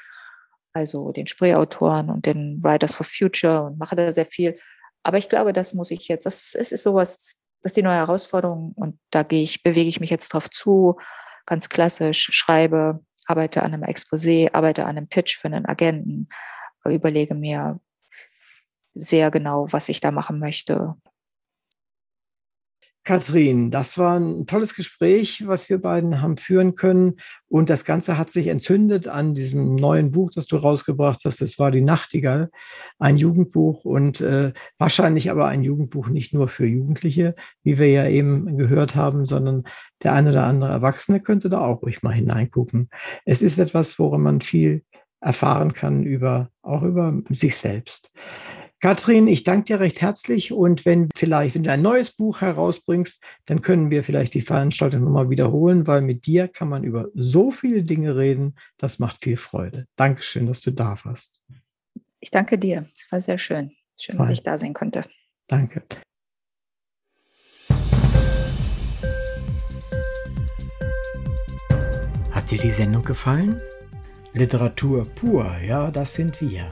also 0.74 1.12
den 1.12 1.28
Sprayautoren 1.28 2.10
und 2.10 2.26
den 2.26 2.64
Writers 2.64 2.96
for 2.96 3.06
Future 3.06 3.66
und 3.66 3.78
mache 3.78 3.96
da 3.96 4.12
sehr 4.12 4.26
viel. 4.26 4.60
Aber 5.04 5.20
ich 5.20 5.30
glaube, 5.30 5.54
das 5.54 5.76
muss 5.76 5.92
ich 5.92 6.08
jetzt, 6.08 6.26
das 6.26 6.56
ist, 6.56 6.72
ist 6.72 6.82
sowas, 6.82 7.38
das 7.62 7.74
ist 7.74 7.78
die 7.78 7.84
neue 7.84 7.98
Herausforderung 7.98 8.72
und 8.74 8.98
da 9.12 9.22
gehe 9.22 9.44
ich, 9.44 9.62
bewege 9.62 9.88
ich 9.88 10.00
mich 10.00 10.10
jetzt 10.10 10.30
drauf 10.30 10.50
zu, 10.50 10.98
ganz 11.46 11.70
klassisch, 11.70 12.30
schreibe, 12.32 13.06
arbeite 13.28 13.62
an 13.62 13.76
einem 13.76 13.84
Exposé, 13.84 14.52
arbeite 14.52 14.86
an 14.86 14.98
einem 14.98 15.08
Pitch 15.08 15.38
für 15.38 15.46
einen 15.46 15.68
Agenten, 15.68 16.28
überlege 16.86 17.36
mir 17.36 17.80
sehr 19.00 19.32
genau, 19.32 19.68
was 19.72 19.90
ich 19.90 20.00
da 20.00 20.12
machen 20.12 20.40
möchte. 20.40 20.96
Kathrin, 23.10 23.72
das 23.72 23.98
war 23.98 24.20
ein 24.20 24.46
tolles 24.46 24.76
Gespräch, 24.76 25.48
was 25.48 25.68
wir 25.68 25.80
beiden 25.80 26.22
haben 26.22 26.38
führen 26.38 26.76
können. 26.76 27.16
Und 27.48 27.72
das 27.72 27.84
Ganze 27.84 28.20
hat 28.20 28.30
sich 28.30 28.48
entzündet 28.48 29.08
an 29.08 29.34
diesem 29.34 29.76
neuen 29.76 30.12
Buch, 30.12 30.30
das 30.30 30.46
du 30.46 30.58
rausgebracht 30.58 31.22
hast. 31.26 31.42
Das 31.42 31.58
war 31.58 31.72
die 31.72 31.82
Nachtigall, 31.82 32.52
ein 33.00 33.18
Jugendbuch 33.18 33.84
und 33.84 34.22
äh, 34.22 34.54
wahrscheinlich 34.78 35.32
aber 35.32 35.48
ein 35.48 35.64
Jugendbuch 35.64 36.10
nicht 36.10 36.36
nur 36.36 36.50
für 36.50 36.68
Jugendliche, 36.68 37.36
wie 37.64 37.80
wir 37.80 37.90
ja 37.90 38.08
eben 38.08 38.58
gehört 38.58 38.96
haben, 38.96 39.26
sondern 39.26 39.64
der 40.04 40.14
eine 40.14 40.30
oder 40.30 40.44
andere 40.44 40.70
Erwachsene 40.70 41.20
könnte 41.20 41.50
da 41.50 41.62
auch 41.62 41.82
ruhig 41.82 42.04
mal 42.04 42.14
hineingucken. 42.14 42.90
Es 43.26 43.42
ist 43.42 43.58
etwas, 43.58 43.98
woran 43.98 44.22
man 44.22 44.42
viel 44.42 44.84
erfahren 45.20 45.74
kann 45.74 46.04
über, 46.04 46.52
auch 46.62 46.84
über 46.84 47.20
sich 47.30 47.58
selbst. 47.58 48.12
Katrin, 48.82 49.28
ich 49.28 49.44
danke 49.44 49.66
dir 49.66 49.80
recht 49.82 50.00
herzlich 50.00 50.54
und 50.54 50.86
wenn 50.86 51.10
vielleicht, 51.14 51.56
wenn 51.56 51.64
du 51.64 51.72
ein 51.72 51.82
neues 51.82 52.12
Buch 52.12 52.40
herausbringst, 52.40 53.22
dann 53.46 53.62
können 53.62 53.90
wir 53.90 54.06
vielleicht 54.06 54.34
die 54.34 54.42
Veranstaltung 54.42 55.04
nochmal 55.04 55.30
wiederholen, 55.30 55.86
weil 55.86 56.00
mit 56.00 56.26
dir 56.26 56.48
kann 56.48 56.70
man 56.70 56.86
über 56.86 57.10
so 57.14 57.52
viele 57.52 57.84
Dinge 57.84 58.16
reden. 58.16 58.56
Das 58.78 58.98
macht 58.98 59.22
viel 59.22 59.36
Freude. 59.36 59.86
Dankeschön, 59.98 60.46
dass 60.46 60.62
du 60.62 60.72
da 60.72 60.98
warst. 61.04 61.44
Ich 62.22 62.32
danke 62.32 62.58
dir. 62.58 62.88
Es 62.94 63.12
war 63.12 63.20
sehr 63.20 63.38
schön. 63.38 63.72
Schön, 64.00 64.18
dass 64.18 64.30
ich 64.30 64.44
da 64.44 64.58
sein 64.58 64.74
konnte. 64.74 65.04
Danke. 65.48 65.84
Hat 72.32 72.50
dir 72.50 72.60
die 72.60 72.72
Sendung 72.72 73.04
gefallen? 73.04 73.60
Literatur 74.32 75.06
pur, 75.16 75.54
ja, 75.66 75.92
das 75.92 76.14
sind 76.14 76.40
wir 76.40 76.72